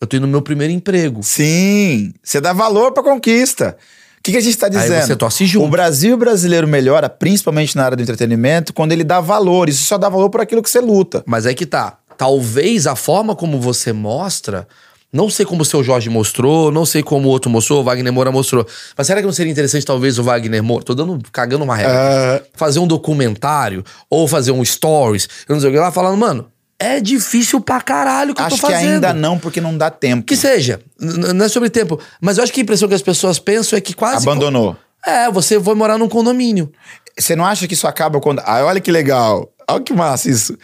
eu 0.06 0.08
tô 0.08 0.18
indo 0.18 0.26
no 0.26 0.32
meu 0.32 0.42
primeiro 0.42 0.72
emprego. 0.72 1.22
Sim. 1.24 2.14
Você 2.24 2.40
dá 2.40 2.54
valor 2.54 2.92
pra 2.92 3.04
conquista. 3.04 3.76
O 4.20 4.24
que, 4.24 4.32
que 4.32 4.38
a 4.38 4.42
gente 4.42 4.58
tá 4.58 4.70
dizendo? 4.70 5.06
você 5.06 5.16
torce 5.16 5.46
junto. 5.46 5.68
O 5.68 5.70
Brasil 5.70 6.18
brasileiro 6.18 6.68
melhora, 6.68 7.10
principalmente 7.10 7.76
na 7.76 7.86
área 7.86 7.98
do 7.98 8.02
entretenimento, 8.02 8.74
quando 8.74 8.92
ele 8.92 9.04
dá 9.04 9.20
valor. 9.20 9.70
Isso 9.70 9.84
só 9.84 9.98
dá 9.98 10.10
valor 10.10 10.30
por 10.30 10.42
aquilo 10.42 10.64
que 10.64 10.70
você 10.70 10.80
luta. 10.80 11.24
Mas 11.28 11.46
aí 11.46 11.54
que 11.54 11.66
tá. 11.66 11.98
Talvez 12.18 12.88
a 12.88 12.96
forma 12.96 13.36
como 13.36 13.60
você 13.60 13.92
mostra. 13.92 14.68
Não 15.14 15.30
sei 15.30 15.46
como 15.46 15.62
o 15.62 15.66
seu 15.66 15.82
Jorge 15.82 16.10
mostrou, 16.10 16.72
não 16.72 16.86
sei 16.86 17.02
como 17.02 17.30
o 17.30 17.32
outro 17.32 17.50
mostrou, 17.50 17.80
o 17.80 17.84
Wagner 17.84 18.12
Moura 18.12 18.32
mostrou. 18.32 18.68
Mas 18.98 19.08
será 19.08 19.22
que 19.22 19.26
não 19.26 19.32
seria 19.32 19.52
interessante, 19.52 19.86
talvez, 19.86 20.20
o 20.20 20.24
Wagner 20.24 20.62
Moura? 20.62 20.84
Tô 20.84 20.94
dando, 20.94 21.20
cagando 21.32 21.64
uma 21.64 21.76
regra. 21.76 21.94
Ah. 21.96 22.42
Fazer 22.54 22.80
um 22.80 22.88
documentário 22.88 23.84
ou 24.10 24.28
fazer 24.28 24.52
um 24.52 24.64
stories, 24.66 25.30
eu 25.48 25.54
não 25.54 25.62
sei 25.62 25.70
o 25.70 25.74
que 25.74 25.80
lá, 25.80 25.90
falando, 25.90 26.18
mano, 26.18 26.48
é 26.80 27.00
difícil 27.00 27.62
pra 27.62 27.80
caralho 27.82 28.34
que 28.34 28.42
eu 28.42 28.46
Acho 28.46 28.58
tô 28.60 28.68
que 28.68 28.74
fazendo. 28.74 28.94
ainda 28.96 29.14
não, 29.14 29.40
porque 29.40 29.62
não 29.62 29.78
dá 29.78 29.90
tempo. 29.90 30.26
Que 30.26 30.36
seja. 30.36 30.82
Não 31.00 31.46
é 31.46 31.50
sobre 31.50 31.70
tempo. 31.70 32.00
Mas 32.20 32.38
eu 32.38 32.44
acho 32.44 32.52
que 32.52 32.60
a 32.60 32.64
impressão 32.64 32.88
que 32.88 32.96
as 32.96 33.02
pessoas 33.02 33.40
pensam 33.40 33.78
é 33.78 33.82
que 33.82 33.94
quase. 33.94 34.28
Abandonou. 34.28 34.76
É, 35.06 35.32
você 35.32 35.58
vai 35.58 35.76
morar 35.76 35.98
num 35.98 36.10
condomínio. 36.10 36.72
Você 37.18 37.36
não 37.36 37.46
acha 37.46 37.68
que 37.68 37.74
isso 37.74 37.88
acaba 37.88 38.20
quando. 38.20 38.42
Ah, 38.46 38.64
olha 38.66 38.82
que 38.82 38.92
legal. 38.92 39.50
Olha 39.70 39.82
que 39.82 39.94
massa 39.94 40.30
isso. 40.30 40.58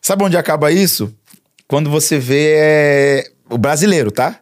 Sabe 0.00 0.24
onde 0.24 0.36
acaba 0.36 0.72
isso? 0.72 1.14
Quando 1.68 1.88
você 1.88 2.18
vê 2.18 2.54
é, 2.56 3.24
o 3.48 3.56
brasileiro, 3.56 4.10
tá? 4.10 4.40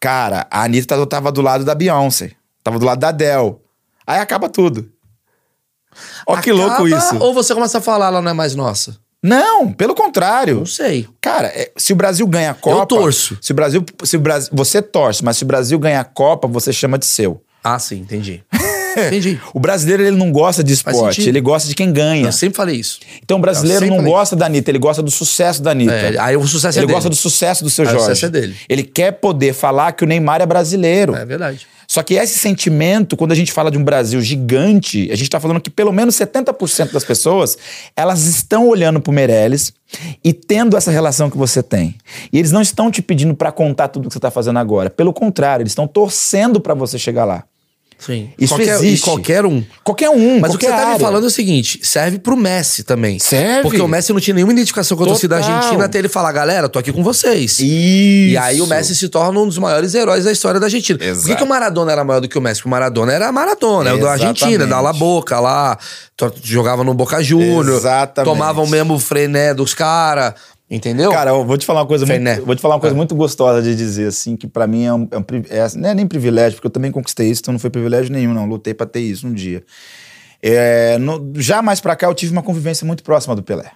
Cara, 0.00 0.46
a 0.50 0.64
Anitta 0.64 1.06
tava 1.06 1.30
do 1.30 1.42
lado 1.42 1.64
da 1.64 1.74
Beyoncé. 1.74 2.32
Tava 2.62 2.78
do 2.78 2.86
lado 2.86 3.00
da 3.00 3.08
Adele. 3.08 3.56
Aí 4.06 4.18
acaba 4.18 4.48
tudo. 4.48 4.90
Olha 6.26 6.40
que 6.42 6.52
louco 6.52 6.88
isso. 6.88 7.16
Ou 7.18 7.34
você 7.34 7.54
começa 7.54 7.78
a 7.78 7.80
falar, 7.80 8.06
ela 8.06 8.22
não 8.22 8.30
é 8.30 8.34
mais 8.34 8.54
nossa? 8.54 8.98
Não, 9.24 9.72
pelo 9.72 9.94
contrário. 9.94 10.56
Não 10.56 10.66
sei. 10.66 11.08
Cara, 11.18 11.46
é, 11.48 11.70
se 11.78 11.94
o 11.94 11.96
Brasil 11.96 12.26
ganha 12.26 12.50
a 12.50 12.54
Copa. 12.54 12.84
torço. 12.84 13.38
Se 13.40 13.52
o 13.52 13.54
Brasil. 13.54 13.82
Se 14.04 14.18
o 14.18 14.20
Brasil 14.20 14.50
você 14.52 14.82
torce, 14.82 15.24
mas 15.24 15.38
se 15.38 15.44
o 15.44 15.46
Brasil 15.46 15.78
ganha 15.78 16.00
a 16.00 16.04
Copa, 16.04 16.46
você 16.46 16.74
chama 16.74 16.98
de 16.98 17.06
seu. 17.06 17.40
Ah, 17.62 17.78
sim, 17.78 18.00
entendi. 18.00 18.44
entendi. 18.94 19.40
O 19.54 19.58
brasileiro 19.58 20.02
ele 20.02 20.14
não 20.14 20.30
gosta 20.30 20.62
de 20.62 20.74
esporte, 20.74 21.26
ele 21.26 21.40
gosta 21.40 21.66
de 21.66 21.74
quem 21.74 21.90
ganha. 21.90 22.26
Eu 22.26 22.32
sempre 22.32 22.54
falei 22.54 22.76
isso. 22.76 23.00
Então 23.22 23.38
o 23.38 23.40
brasileiro 23.40 23.86
Eu 23.86 23.90
não 23.96 24.04
gosta 24.04 24.36
da 24.36 24.44
Anitta, 24.44 24.70
ele 24.70 24.78
gosta 24.78 25.02
do 25.02 25.10
sucesso 25.10 25.62
da 25.62 25.70
Anitta. 25.70 25.94
É, 25.94 26.18
aí 26.18 26.36
o 26.36 26.46
sucesso 26.46 26.78
é 26.78 26.80
ele 26.80 26.86
dele. 26.86 26.94
gosta 26.94 27.08
do 27.08 27.16
sucesso 27.16 27.64
do 27.64 27.70
seu 27.70 27.84
Aí 27.84 27.88
o 27.88 27.92
Jorge. 27.92 28.14
sucesso 28.14 28.26
é 28.26 28.28
dele. 28.28 28.54
Ele 28.68 28.82
quer 28.82 29.12
poder 29.12 29.54
falar 29.54 29.92
que 29.92 30.04
o 30.04 30.06
Neymar 30.06 30.42
é 30.42 30.46
brasileiro. 30.46 31.16
É 31.16 31.24
verdade. 31.24 31.66
Só 31.94 32.02
que 32.02 32.14
esse 32.14 32.36
sentimento, 32.40 33.16
quando 33.16 33.30
a 33.30 33.36
gente 33.36 33.52
fala 33.52 33.70
de 33.70 33.78
um 33.78 33.84
Brasil 33.84 34.20
gigante, 34.20 35.08
a 35.12 35.14
gente 35.14 35.30
tá 35.30 35.38
falando 35.38 35.60
que 35.60 35.70
pelo 35.70 35.92
menos 35.92 36.16
70% 36.16 36.90
das 36.90 37.04
pessoas, 37.04 37.56
elas 37.94 38.24
estão 38.24 38.66
olhando 38.66 39.00
pro 39.00 39.12
Meirelles 39.12 39.72
e 40.24 40.32
tendo 40.32 40.76
essa 40.76 40.90
relação 40.90 41.30
que 41.30 41.38
você 41.38 41.62
tem. 41.62 41.94
E 42.32 42.38
eles 42.40 42.50
não 42.50 42.60
estão 42.60 42.90
te 42.90 43.00
pedindo 43.00 43.32
pra 43.32 43.52
contar 43.52 43.86
tudo 43.86 44.08
que 44.08 44.14
você 44.14 44.18
tá 44.18 44.28
fazendo 44.28 44.58
agora. 44.58 44.90
Pelo 44.90 45.12
contrário, 45.12 45.62
eles 45.62 45.70
estão 45.70 45.86
torcendo 45.86 46.60
pra 46.60 46.74
você 46.74 46.98
chegar 46.98 47.24
lá. 47.24 47.44
Sim. 47.98 48.30
Isso 48.38 48.54
qualquer, 48.54 48.74
existe. 48.74 49.02
E 49.02 49.04
qualquer 49.04 49.46
um. 49.46 49.64
Qualquer 49.82 50.10
um, 50.10 50.40
Mas 50.40 50.54
o 50.54 50.58
que 50.58 50.66
qualquer 50.66 50.76
você 50.76 50.82
tá 50.82 50.86
me 50.86 50.92
área. 50.94 51.06
falando 51.06 51.24
é 51.24 51.26
o 51.26 51.30
seguinte: 51.30 51.80
serve 51.82 52.18
pro 52.18 52.36
Messi 52.36 52.82
também. 52.82 53.18
Serve. 53.18 53.62
Porque 53.62 53.80
o 53.80 53.88
Messi 53.88 54.12
não 54.12 54.20
tinha 54.20 54.34
nenhuma 54.34 54.52
identificação 54.52 54.96
com 54.96 55.04
a 55.04 55.06
torcida 55.06 55.36
argentina 55.36 55.84
até 55.84 55.98
ele 55.98 56.08
falar, 56.08 56.32
galera, 56.32 56.68
tô 56.68 56.78
aqui 56.78 56.92
com 56.92 57.02
vocês. 57.02 57.52
Isso. 57.52 57.62
E 57.64 58.36
aí 58.36 58.60
o 58.60 58.66
Messi 58.66 58.94
se 58.94 59.08
torna 59.08 59.40
um 59.40 59.46
dos 59.46 59.58
maiores 59.58 59.94
heróis 59.94 60.24
da 60.24 60.32
história 60.32 60.60
da 60.60 60.66
Argentina. 60.66 60.98
Por 60.98 61.04
que, 61.04 61.10
Exato. 61.10 61.36
que 61.36 61.42
o 61.42 61.46
Maradona 61.46 61.92
era 61.92 62.04
maior 62.04 62.20
do 62.20 62.28
que 62.28 62.36
o 62.36 62.40
Messi? 62.40 62.60
Porque 62.60 62.68
o 62.68 62.70
Maradona 62.70 63.12
era 63.12 63.32
Maradona, 63.32 63.90
era 63.90 63.98
da 63.98 64.12
Argentina, 64.12 64.66
da 64.66 64.80
La 64.80 64.92
Boca 64.92 65.40
lá, 65.40 65.78
jogava 66.42 66.84
no 66.84 66.94
Boca 66.94 67.22
Júnior, 67.22 67.76
Exatamente. 67.78 68.30
tomava 68.30 68.60
o 68.60 68.68
mesmo 68.68 68.98
frené 68.98 69.54
dos 69.54 69.74
caras, 69.74 70.34
entendeu? 70.74 71.10
Cara, 71.10 71.30
eu 71.30 71.44
vou 71.44 71.56
te 71.56 71.64
falar 71.64 71.80
uma 71.80 71.86
coisa 71.86 72.04
muito, 72.04 72.44
vou 72.44 72.54
te 72.56 72.60
falar 72.62 72.74
uma 72.74 72.80
coisa 72.80 72.94
É. 72.94 72.96
muito 72.96 73.14
gostosa 73.14 73.62
de 73.62 73.74
dizer 73.74 74.08
assim, 74.08 74.36
que 74.36 74.46
pra 74.46 74.66
mim 74.66 74.84
é 74.84 74.92
um, 74.92 75.08
é 75.10 75.18
um 75.18 75.24
é, 75.50 75.76
não 75.76 75.88
é 75.90 75.94
nem 75.94 76.06
privilégio, 76.06 76.56
porque 76.56 76.66
eu 76.66 76.70
também 76.70 76.90
conquistei 76.90 77.28
isso, 77.30 77.40
então 77.42 77.52
não 77.52 77.58
foi 77.58 77.70
privilégio 77.70 78.12
nenhum, 78.12 78.34
não. 78.34 78.46
Lutei 78.46 78.74
pra 78.74 78.86
ter 78.86 79.00
isso 79.00 79.26
um 79.26 79.32
dia. 79.32 79.62
É, 80.42 80.98
no- 80.98 81.32
já 81.36 81.62
mais 81.62 81.80
pra 81.80 81.96
cá 81.96 82.06
eu 82.06 82.14
tive 82.14 82.32
uma 82.32 82.42
convivência 82.42 82.86
muito 82.86 83.02
próxima 83.02 83.34
do 83.34 83.42
Pelé. 83.42 83.70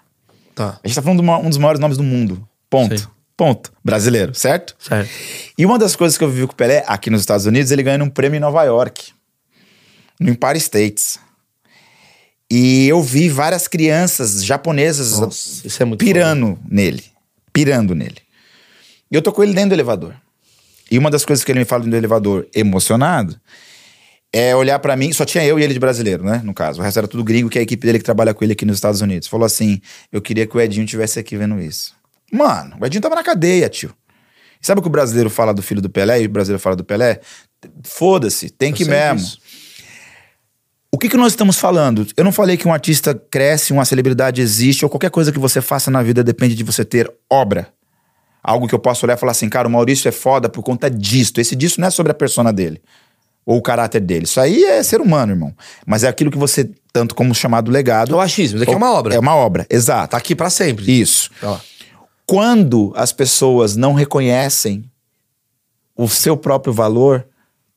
Tá, 0.55 0.79
A 0.83 0.87
gente 0.89 0.95
tá 0.97 1.01
falando 1.03 1.19
de 1.21 1.25
uma- 1.25 1.39
um 1.39 1.49
dos 1.49 1.57
maiores 1.59 1.81
nomes 1.81 1.97
do 1.97 2.03
mundo. 2.05 2.47
Ponto. 2.69 2.99
Sim. 2.99 3.07
Ponto. 3.37 3.73
Brasileiro, 3.85 4.35
certo? 4.35 4.75
certo. 4.79 5.09
E 5.57 5.65
uma 5.65 5.79
das 5.79 5.95
coisas 5.95 6.19
que 6.19 6.25
eu 6.25 6.29
vivi 6.29 6.47
com 6.47 6.53
o 6.53 6.57
Pelé 6.57 6.83
aqui 6.89 7.09
nos 7.09 7.21
Estados 7.21 7.47
Unidos, 7.47 7.71
ele 7.71 7.85
ganhou 7.85 8.05
um 8.05 8.11
prêmio 8.11 8.37
em 8.37 8.41
Nova 8.41 8.65
York, 8.65 9.13
no 10.19 10.29
Empire 10.29 10.59
States. 10.59 11.21
E 12.51 12.89
eu 12.89 13.03
vi 13.03 13.29
várias 13.29 13.69
crianças 13.69 14.43
japonesas 14.45 15.19
Nossa, 15.19 15.67
isso 15.67 15.83
é 15.83 15.97
pirando 15.97 16.59
nele. 16.69 17.05
Pirando 17.53 17.95
nele. 17.95 18.17
E 19.11 19.15
eu 19.15 19.23
tô 19.23 19.33
com 19.33 19.43
ele 19.43 19.53
dentro 19.53 19.71
do 19.71 19.75
elevador. 19.75 20.15
E 20.91 20.99
uma 20.99 21.11
das 21.11 21.25
coisas 21.25 21.45
que 21.45 21.53
ele 21.53 21.59
me 21.59 21.65
fala 21.65 21.81
dentro 21.81 21.93
do 21.93 22.01
elevador, 22.01 22.47
emocionado, 22.55 23.39
é 24.33 24.57
olhar 24.57 24.79
pra 24.79 24.97
mim. 24.97 25.13
Só 25.13 25.25
tinha 25.25 25.45
eu 25.45 25.59
e 25.59 25.63
ele 25.63 25.75
de 25.75 25.81
brasileiro, 25.81 26.25
né? 26.25 26.41
No 26.43 26.55
caso. 26.55 26.81
O 26.81 26.83
resto 26.83 26.99
era 26.99 27.09
tudo 27.09 27.23
gringo, 27.23 27.51
que 27.51 27.59
é 27.59 27.61
a 27.61 27.63
equipe 27.63 27.87
dele 27.87 27.99
que 27.99 28.05
trabalha 28.05 28.33
com 28.33 28.43
ele 28.45 28.55
aqui 28.55 28.65
nos 28.65 28.77
Estados 28.77 29.01
Unidos. 29.03 29.29
Falou 29.29 29.45
assim: 29.45 29.81
eu 30.11 30.23
queria 30.23 30.47
que 30.47 30.57
o 30.57 30.61
Edinho 30.61 30.87
tivesse 30.87 31.19
aqui 31.19 31.37
vendo 31.37 31.61
isso. 31.61 31.95
Mano, 32.33 32.77
o 32.81 32.87
Edinho 32.87 33.03
tava 33.03 33.15
na 33.15 33.23
cadeia, 33.23 33.69
tio. 33.69 33.95
E 34.63 34.67
sabe 34.67 34.81
o 34.81 34.83
que 34.83 34.89
o 34.89 34.91
brasileiro 34.91 35.31
fala 35.31 35.55
do 35.55 35.63
filho 35.63 35.81
do 35.81 35.89
Pelé 35.89 36.23
e 36.23 36.27
o 36.27 36.29
brasileiro 36.29 36.61
fala 36.61 36.77
do 36.77 36.85
Pelé? 36.85 37.21
Foda-se, 37.85 38.51
tem 38.51 38.73
que 38.73 38.83
Eu 38.83 38.87
sei 38.87 38.95
mesmo. 38.95 39.19
disso. 39.19 39.39
O 40.91 40.99
que, 40.99 41.09
que 41.09 41.17
nós 41.17 41.33
estamos 41.33 41.59
falando? 41.59 42.07
Eu 42.17 42.25
não 42.25 42.33
falei 42.33 42.57
que 42.57 42.67
um 42.67 42.73
artista 42.73 43.15
cresce, 43.15 43.73
uma 43.73 43.85
celebridade 43.85 44.41
existe, 44.41 44.85
ou 44.85 44.91
qualquer 44.91 45.11
coisa 45.11 45.31
que 45.31 45.39
você 45.39 45.61
faça 45.61 45.91
na 45.91 46.03
vida 46.03 46.25
depende 46.25 46.55
de 46.55 46.65
você 46.65 46.85
ter 46.85 47.13
obra. 47.29 47.69
Algo 48.43 48.67
que 48.67 48.75
eu 48.75 48.79
posso 48.79 49.05
olhar 49.05 49.15
e 49.15 49.21
falar 49.21 49.33
assim, 49.33 49.49
cara, 49.49 49.69
o 49.69 49.71
Maurício 49.71 50.09
é 50.09 50.13
foda 50.13 50.49
por 50.49 50.63
conta 50.63 50.91
disto. 50.91 51.41
Esse 51.41 51.55
disso 51.55 51.81
não 51.81 51.89
é 51.89 51.91
sobre 51.91 52.13
a 52.13 52.15
persona 52.15 52.53
dele. 52.53 52.81
Ou 53.45 53.59
o 53.59 53.63
caráter 53.63 54.01
dele. 54.01 54.25
Isso 54.25 54.41
aí 54.41 54.65
é 54.65 54.83
ser 54.83 55.01
humano, 55.01 55.33
irmão. 55.33 55.55
Mas 55.87 56.05
é 56.05 56.09
aquilo 56.09 56.31
que 56.31 56.39
você, 56.39 56.71
tanto 56.91 57.15
como 57.15 57.35
chamado 57.35 57.71
legado. 57.71 58.13
É 58.13 58.17
o 58.17 58.21
achismo, 58.21 58.57
isso 58.57 58.63
aqui 58.63 58.73
é 58.73 58.77
uma 58.77 58.93
obra. 58.93 59.15
É 59.15 59.19
uma 59.19 59.35
obra, 59.35 59.67
exato. 59.69 60.13
Tá 60.13 60.17
aqui 60.17 60.35
pra 60.35 60.49
sempre. 60.49 61.01
Isso. 61.01 61.31
Tá. 61.41 61.61
Quando 62.25 62.93
as 62.97 63.13
pessoas 63.13 63.77
não 63.77 63.93
reconhecem 63.93 64.85
o 65.95 66.09
seu 66.09 66.37
próprio 66.37 66.73
valor, 66.73 67.27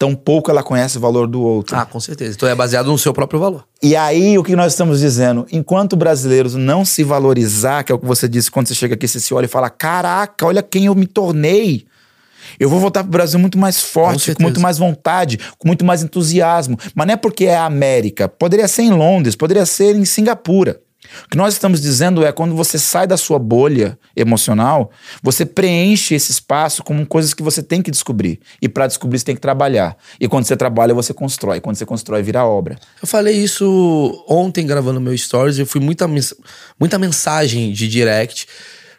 tampouco 0.02 0.50
ela 0.50 0.64
conhece 0.64 0.98
o 0.98 1.00
valor 1.00 1.28
do 1.28 1.40
outro. 1.44 1.76
Ah, 1.76 1.86
com 1.86 2.00
certeza. 2.00 2.34
Então 2.34 2.50
é 2.50 2.56
baseado 2.56 2.88
no 2.88 2.98
seu 2.98 3.14
próprio 3.14 3.40
valor. 3.40 3.64
E 3.84 3.96
aí, 3.96 4.36
o 4.36 4.44
que 4.44 4.56
nós 4.56 4.74
estamos 4.74 5.00
dizendo? 5.00 5.46
Enquanto 5.52 5.96
brasileiros 5.96 6.56
não 6.56 6.84
se 6.84 7.04
valorizar, 7.04 7.84
que 7.84 7.92
é 7.92 7.96
o 7.96 8.00
que 8.00 8.06
você 8.08 8.28
disse 8.28 8.50
quando 8.50 8.68
você 8.68 8.74
chega 8.74 8.96
aqui, 8.96 9.08
você 9.08 9.20
se 9.20 9.32
olha 9.32 9.46
e 9.46 9.48
fala: 9.48 9.70
Caraca, 9.70 10.48
olha 10.48 10.64
quem 10.64 10.86
eu 10.86 10.96
me 10.96 11.06
tornei. 11.06 11.86
Eu 12.60 12.68
vou 12.68 12.80
voltar 12.80 13.04
pro 13.04 13.12
Brasil 13.12 13.40
muito 13.40 13.60
mais 13.60 13.80
Com 13.80 13.88
forte, 13.90 14.14
com, 14.14 14.20
certeza. 14.20 14.44
muito 14.44 14.60
mais 14.60 14.80
vontade, 14.80 15.40
com 15.60 15.68
muito 15.68 15.86
mais 15.86 16.02
entusiasmo. 16.02 16.80
Mas 16.96 17.06
não 17.06 17.14
é 17.14 17.18
porque 17.18 17.46
é 17.46 17.56
a 17.56 17.66
América. 17.66 18.28
Poderia 18.28 18.68
ser 18.68 18.82
em 18.82 18.92
Londres, 18.92 19.36
poderia 19.36 19.68
ser 19.68 19.96
em 19.96 20.04
Singapura. 20.04 20.82
O 21.26 21.30
que 21.30 21.38
nós 21.38 21.54
estamos 21.54 21.82
dizendo 21.82 22.26
é 22.26 22.32
quando 22.32 22.56
você 22.56 22.80
sai 22.80 23.06
da 23.06 23.18
sua 23.18 23.38
bolha 23.38 23.98
emocional, 24.16 24.92
você 25.22 25.46
preenche 25.46 26.16
esse 26.16 26.32
espaço 26.32 26.84
com 26.84 27.06
coisas 27.06 27.34
que 27.34 27.44
você 27.44 27.62
tem 27.62 27.82
que 27.82 27.92
descobrir. 27.92 28.40
E 28.62 28.70
para 28.70 28.88
descobrir, 28.88 29.20
você 29.20 29.26
tem 29.26 29.36
que 29.36 29.42
trabalhar. 29.42 29.98
E 30.20 30.28
quando 30.28 30.46
você 30.46 30.56
trabalha, 30.56 30.94
você 30.94 31.14
constrói. 31.14 31.60
Quando 31.60 31.76
você 31.76 31.86
constrói, 31.86 32.22
vira 32.22 32.46
obra. 32.46 32.78
Eu 33.02 33.08
falei 33.08 33.36
isso 33.36 34.26
ontem 34.28 34.66
gravando 34.66 35.02
meu 35.02 35.18
stories, 35.18 35.60
eu 35.60 35.66
fui 35.66 35.82
muita, 35.82 36.08
muita 36.80 36.98
mensagem 36.98 37.72
de 37.72 37.88
direct. 37.88 38.48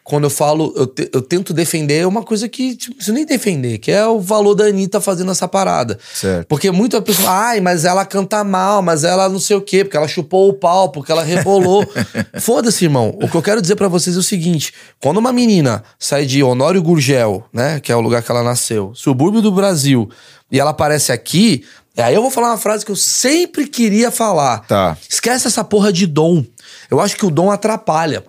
Quando 0.03 0.25
eu 0.25 0.29
falo, 0.29 0.73
eu, 0.75 0.85
te- 0.85 1.09
eu 1.13 1.21
tento 1.21 1.53
defender 1.53 2.05
uma 2.05 2.23
coisa 2.23 2.49
que 2.49 2.75
tipo, 2.75 2.91
não 2.91 2.95
preciso 2.97 3.15
nem 3.15 3.25
defender, 3.25 3.77
que 3.77 3.89
é 3.89 4.05
o 4.05 4.19
valor 4.19 4.53
da 4.53 4.65
Anitta 4.65 4.99
fazendo 4.99 5.31
essa 5.31 5.47
parada. 5.47 5.97
Certo. 6.13 6.45
Porque 6.47 6.69
muita 6.71 7.01
pessoa, 7.01 7.29
ai, 7.31 7.61
mas 7.61 7.85
ela 7.85 8.05
canta 8.05 8.43
mal, 8.43 8.81
mas 8.81 9.05
ela 9.05 9.29
não 9.29 9.39
sei 9.39 9.55
o 9.55 9.61
quê, 9.61 9.85
porque 9.85 9.95
ela 9.95 10.07
chupou 10.07 10.49
o 10.49 10.53
pau, 10.53 10.89
porque 10.89 11.09
ela 11.09 11.23
rebolou. 11.23 11.85
Foda-se, 12.41 12.83
irmão. 12.83 13.17
O 13.21 13.29
que 13.29 13.35
eu 13.35 13.41
quero 13.41 13.61
dizer 13.61 13.77
pra 13.77 13.87
vocês 13.87 14.15
é 14.17 14.19
o 14.19 14.23
seguinte: 14.23 14.73
quando 15.01 15.17
uma 15.17 15.31
menina 15.31 15.83
sai 15.97 16.25
de 16.25 16.43
Honório 16.43 16.83
Gurgel, 16.83 17.45
né, 17.53 17.79
que 17.79 17.89
é 17.91 17.95
o 17.95 18.01
lugar 18.01 18.21
que 18.21 18.29
ela 18.29 18.43
nasceu, 18.43 18.91
subúrbio 18.93 19.41
do 19.41 19.51
Brasil, 19.53 20.09
e 20.51 20.59
ela 20.59 20.71
aparece 20.71 21.13
aqui, 21.13 21.63
aí 21.97 22.13
eu 22.13 22.21
vou 22.21 22.29
falar 22.29 22.49
uma 22.49 22.57
frase 22.57 22.85
que 22.85 22.91
eu 22.91 22.95
sempre 22.97 23.67
queria 23.67 24.11
falar. 24.11 24.65
Tá. 24.67 24.97
Esquece 25.09 25.47
essa 25.47 25.63
porra 25.63 25.93
de 25.93 26.05
dom. 26.05 26.43
Eu 26.91 26.99
acho 26.99 27.15
que 27.15 27.25
o 27.25 27.31
dom 27.31 27.49
atrapalha. 27.49 28.23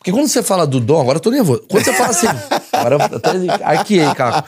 Porque 0.00 0.12
quando 0.12 0.28
você 0.28 0.42
fala 0.42 0.66
do 0.66 0.80
dom, 0.80 0.98
agora 0.98 1.18
eu 1.18 1.20
tô 1.20 1.30
nervoso. 1.30 1.62
Quando 1.68 1.84
você 1.84 1.92
fala 1.92 2.08
assim. 2.08 2.26
agora 2.72 2.94
eu 2.94 3.02
até 3.02 3.64
arqueei, 3.64 4.14
cara. 4.14 4.42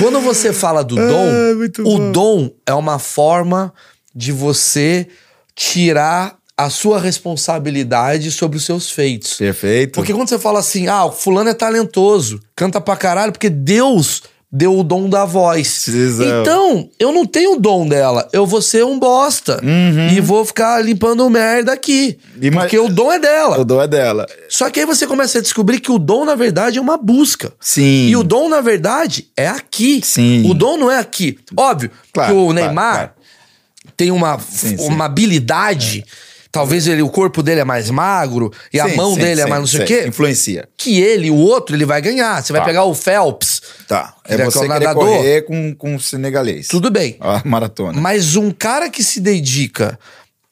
Quando 0.00 0.20
você 0.22 0.54
fala 0.54 0.82
do 0.82 0.96
dom, 0.96 1.54
muito 1.54 1.82
o 1.82 1.98
bom. 1.98 2.12
dom 2.12 2.50
é 2.64 2.72
uma 2.72 2.98
forma 2.98 3.74
de 4.14 4.32
você 4.32 5.06
tirar 5.54 6.38
a 6.56 6.70
sua 6.70 6.98
responsabilidade 6.98 8.32
sobre 8.32 8.56
os 8.56 8.64
seus 8.64 8.90
feitos. 8.90 9.34
Perfeito. 9.34 9.92
Porque 9.92 10.14
quando 10.14 10.30
você 10.30 10.38
fala 10.38 10.60
assim, 10.60 10.88
ah, 10.88 11.04
o 11.04 11.12
fulano 11.12 11.50
é 11.50 11.54
talentoso, 11.54 12.40
canta 12.56 12.80
pra 12.80 12.96
caralho, 12.96 13.32
porque 13.32 13.50
Deus 13.50 14.22
deu 14.50 14.78
o 14.78 14.82
dom 14.82 15.08
da 15.10 15.24
voz. 15.26 15.86
Exato. 15.88 16.30
Então, 16.40 16.88
eu 16.98 17.12
não 17.12 17.26
tenho 17.26 17.52
o 17.54 17.60
dom 17.60 17.86
dela. 17.86 18.26
Eu 18.32 18.46
vou 18.46 18.62
ser 18.62 18.84
um 18.84 18.98
bosta. 18.98 19.60
E 20.14 20.20
vou 20.20 20.44
ficar 20.44 20.82
limpando 20.82 21.28
merda 21.28 21.72
aqui. 21.72 22.18
E 22.40 22.50
ma- 22.50 22.62
Porque 22.62 22.78
o 22.78 22.88
dom 22.88 23.12
é 23.12 23.18
dela. 23.18 23.60
O 23.60 23.64
dom 23.64 23.82
é 23.82 23.86
dela. 23.86 24.26
Só 24.48 24.70
que 24.70 24.80
aí 24.80 24.86
você 24.86 25.06
começa 25.06 25.38
a 25.38 25.42
descobrir 25.42 25.80
que 25.80 25.92
o 25.92 25.98
dom, 25.98 26.24
na 26.24 26.34
verdade, 26.34 26.78
é 26.78 26.80
uma 26.80 26.96
busca. 26.96 27.52
Sim. 27.60 28.08
E 28.08 28.16
o 28.16 28.22
dom, 28.24 28.48
na 28.48 28.60
verdade, 28.60 29.28
é 29.36 29.48
aqui. 29.48 30.00
Sim. 30.02 30.48
O 30.50 30.54
dom 30.54 30.76
não 30.78 30.90
é 30.90 30.98
aqui. 30.98 31.38
Óbvio 31.56 31.90
Claro, 32.12 32.32
que 32.32 32.38
o 32.38 32.44
claro, 32.46 32.52
Neymar 32.54 32.94
claro. 32.94 33.10
tem 33.96 34.10
uma, 34.10 34.38
Sim, 34.38 34.78
sim. 34.78 34.86
uma 34.88 35.04
habilidade. 35.04 36.04
Talvez 36.58 36.86
ele, 36.86 37.02
o 37.02 37.08
corpo 37.08 37.42
dele 37.42 37.60
é 37.60 37.64
mais 37.64 37.88
magro 37.90 38.52
e 38.72 38.80
a 38.80 38.88
Sim, 38.88 38.96
mão 38.96 39.14
sim, 39.14 39.20
dele 39.20 39.40
é 39.40 39.44
sim, 39.44 39.50
mais 39.50 39.60
não 39.60 39.66
sei 39.68 39.82
o 39.82 39.86
quê. 39.86 40.04
Influencia. 40.08 40.68
Que 40.76 41.00
ele, 41.00 41.30
o 41.30 41.36
outro, 41.36 41.76
ele 41.76 41.84
vai 41.84 42.00
ganhar. 42.02 42.42
Você 42.42 42.52
vai 42.52 42.60
Tá. 42.62 42.66
pegar 42.66 42.84
o 42.84 42.94
Phelps. 42.94 43.62
Tá. 43.86 44.14
É 44.28 44.34
Ele 44.34 44.42
é 44.42 44.44
você 44.44 44.58
que 44.60 44.64
é 44.64 44.68
nadador. 44.68 45.04
correr 45.06 45.42
com, 45.42 45.74
com 45.74 45.94
o 45.94 46.00
senegalês. 46.00 46.68
Tudo 46.68 46.90
bem. 46.90 47.16
A 47.20 47.42
maratona. 47.44 48.00
Mas 48.00 48.34
um 48.36 48.50
cara 48.50 48.90
que 48.90 49.04
se 49.04 49.20
dedica 49.20 49.98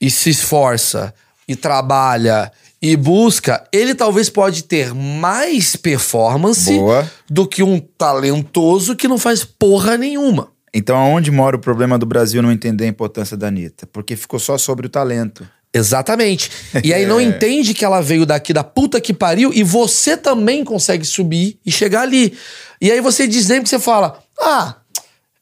e 0.01 0.11
se 0.11 0.31
esforça 0.31 1.13
e 1.49 1.57
trabalha 1.57 2.51
e 2.81 2.95
busca, 2.97 3.65
ele 3.73 3.95
talvez 3.95 4.29
pode 4.31 4.63
ter 4.65 4.95
mais 4.95 5.75
performance 5.77 6.73
Boa. 6.73 7.11
do 7.29 7.47
que 7.47 7.63
um 7.63 7.81
talentoso 7.81 8.95
que 8.95 9.09
não 9.09 9.19
faz 9.19 9.45
porra 9.45 9.97
nenhuma. 9.97 10.49
Então, 10.75 10.95
aonde 10.97 11.31
mora 11.31 11.57
o 11.57 11.59
problema 11.59 11.99
do 11.99 12.05
Brasil 12.05 12.43
não 12.43 12.53
entender 12.53 12.85
a 12.85 12.89
importância 12.89 13.35
da 13.35 13.47
Anitta? 13.49 13.89
Porque 13.91 14.15
ficou 14.15 14.39
só 14.39 14.59
sobre 14.59 14.87
o 14.87 14.91
talento. 14.91 15.49
Exatamente. 15.73 16.51
E 16.83 16.93
aí 16.95 17.05
não 17.07 17.19
É. 17.21 17.23
entende 17.25 17.75
que 17.75 17.85
ela 17.85 18.01
veio 18.01 18.25
daqui 18.25 18.53
da 18.53 18.65
puta 18.65 19.01
que 19.01 19.13
pariu 19.13 19.53
e 19.53 19.63
você 19.63 20.17
também 20.17 20.65
consegue 20.65 21.05
subir 21.05 21.59
e 21.65 21.71
chegar 21.71 22.03
ali. 22.03 22.37
E 22.81 22.91
aí 22.91 23.01
você 23.01 23.27
dizendo 23.27 23.63
que 23.65 23.69
você 23.69 23.79
fala: 23.79 24.23
"Ah, 24.41 24.77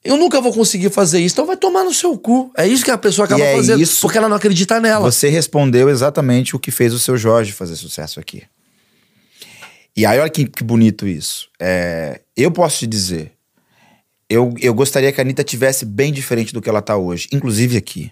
eu 0.04 0.16
nunca 0.16 0.40
vou 0.40 0.52
conseguir 0.52 0.90
fazer 0.90 1.20
isso". 1.20 1.34
Então 1.34 1.46
vai 1.46 1.56
tomar 1.56 1.84
no 1.84 1.94
seu 1.94 2.16
cu. 2.18 2.50
É 2.56 2.66
isso 2.66 2.84
que 2.84 2.90
a 2.90 2.98
pessoa 2.98 3.26
acaba 3.26 3.42
é 3.42 3.54
fazendo, 3.56 3.80
isso- 3.80 4.00
porque 4.00 4.18
ela 4.18 4.28
não 4.28 4.36
acredita 4.36 4.80
nela. 4.80 5.10
Você 5.10 5.28
respondeu 5.28 5.88
exatamente 5.88 6.56
o 6.56 6.58
que 6.58 6.70
fez 6.70 6.92
o 6.92 6.98
seu 6.98 7.16
Jorge 7.16 7.52
fazer 7.52 7.76
sucesso 7.76 8.18
aqui. 8.18 8.42
E 9.96 10.04
aí, 10.04 10.18
olha 10.18 10.28
que, 10.28 10.44
que 10.46 10.64
bonito 10.64 11.06
isso. 11.06 11.48
É, 11.60 12.20
eu 12.36 12.50
posso 12.50 12.78
te 12.80 12.86
dizer, 12.88 13.30
eu, 14.28 14.52
eu 14.60 14.74
gostaria 14.74 15.12
que 15.12 15.20
a 15.20 15.22
Anitta 15.22 15.44
tivesse 15.44 15.84
bem 15.84 16.12
diferente 16.12 16.52
do 16.52 16.60
que 16.60 16.68
ela 16.68 16.82
tá 16.82 16.96
hoje, 16.96 17.28
inclusive 17.32 17.76
aqui. 17.76 18.10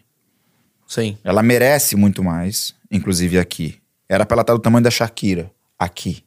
Sim. 0.86 1.16
Ela 1.24 1.42
merece 1.42 1.96
muito 1.96 2.22
mais, 2.22 2.74
inclusive 2.90 3.38
aqui. 3.38 3.76
Era 4.08 4.26
pra 4.26 4.34
ela 4.34 4.42
estar 4.42 4.52
do 4.54 4.58
tamanho 4.60 4.84
da 4.84 4.90
Shakira, 4.90 5.50
aqui. 5.78 6.22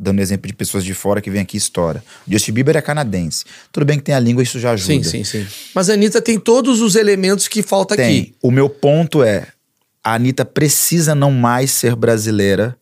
Dando 0.00 0.20
exemplo 0.20 0.46
de 0.46 0.54
pessoas 0.54 0.84
de 0.84 0.94
fora 0.94 1.20
que 1.20 1.28
vêm 1.28 1.42
aqui 1.42 1.56
e 1.56 1.58
estoura. 1.58 2.02
Justin 2.26 2.52
Bieber 2.52 2.76
é 2.76 2.80
canadense. 2.80 3.44
Tudo 3.72 3.84
bem 3.84 3.98
que 3.98 4.04
tem 4.04 4.14
a 4.14 4.20
língua, 4.20 4.42
isso 4.42 4.60
já 4.60 4.70
ajuda. 4.70 4.92
Sim, 4.94 5.02
sim, 5.02 5.24
sim. 5.24 5.46
Mas 5.74 5.90
a 5.90 5.94
Anitta 5.94 6.22
tem 6.22 6.38
todos 6.38 6.80
os 6.80 6.94
elementos 6.94 7.48
que 7.48 7.62
falta 7.62 7.96
Tem. 7.96 8.20
aqui. 8.20 8.34
O 8.40 8.52
meu 8.52 8.70
ponto 8.70 9.24
é: 9.24 9.48
a 10.02 10.14
Anitta 10.14 10.44
precisa 10.44 11.16
não 11.16 11.32
mais 11.32 11.72
ser 11.72 11.96
brasileira 11.96 12.78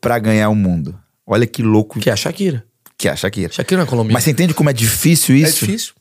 pra 0.00 0.18
ganhar 0.18 0.48
o 0.48 0.54
mundo. 0.54 0.98
Olha 1.26 1.46
que 1.46 1.62
louco 1.62 2.00
Que 2.00 2.10
é 2.10 2.12
a 2.12 2.16
Shakira. 2.16 2.64
que 2.96 3.06
é 3.08 3.12
a 3.12 3.16
Shakira. 3.16 3.52
Shakira 3.52 3.78
não 3.78 3.86
é 3.86 3.88
colombiana. 3.88 4.14
Mas 4.14 4.24
você 4.24 4.30
entende 4.30 4.54
como 4.54 4.70
é 4.70 4.72
difícil 4.72 5.36
é 5.36 5.38
isso? 5.40 5.64
difícil. 5.64 5.92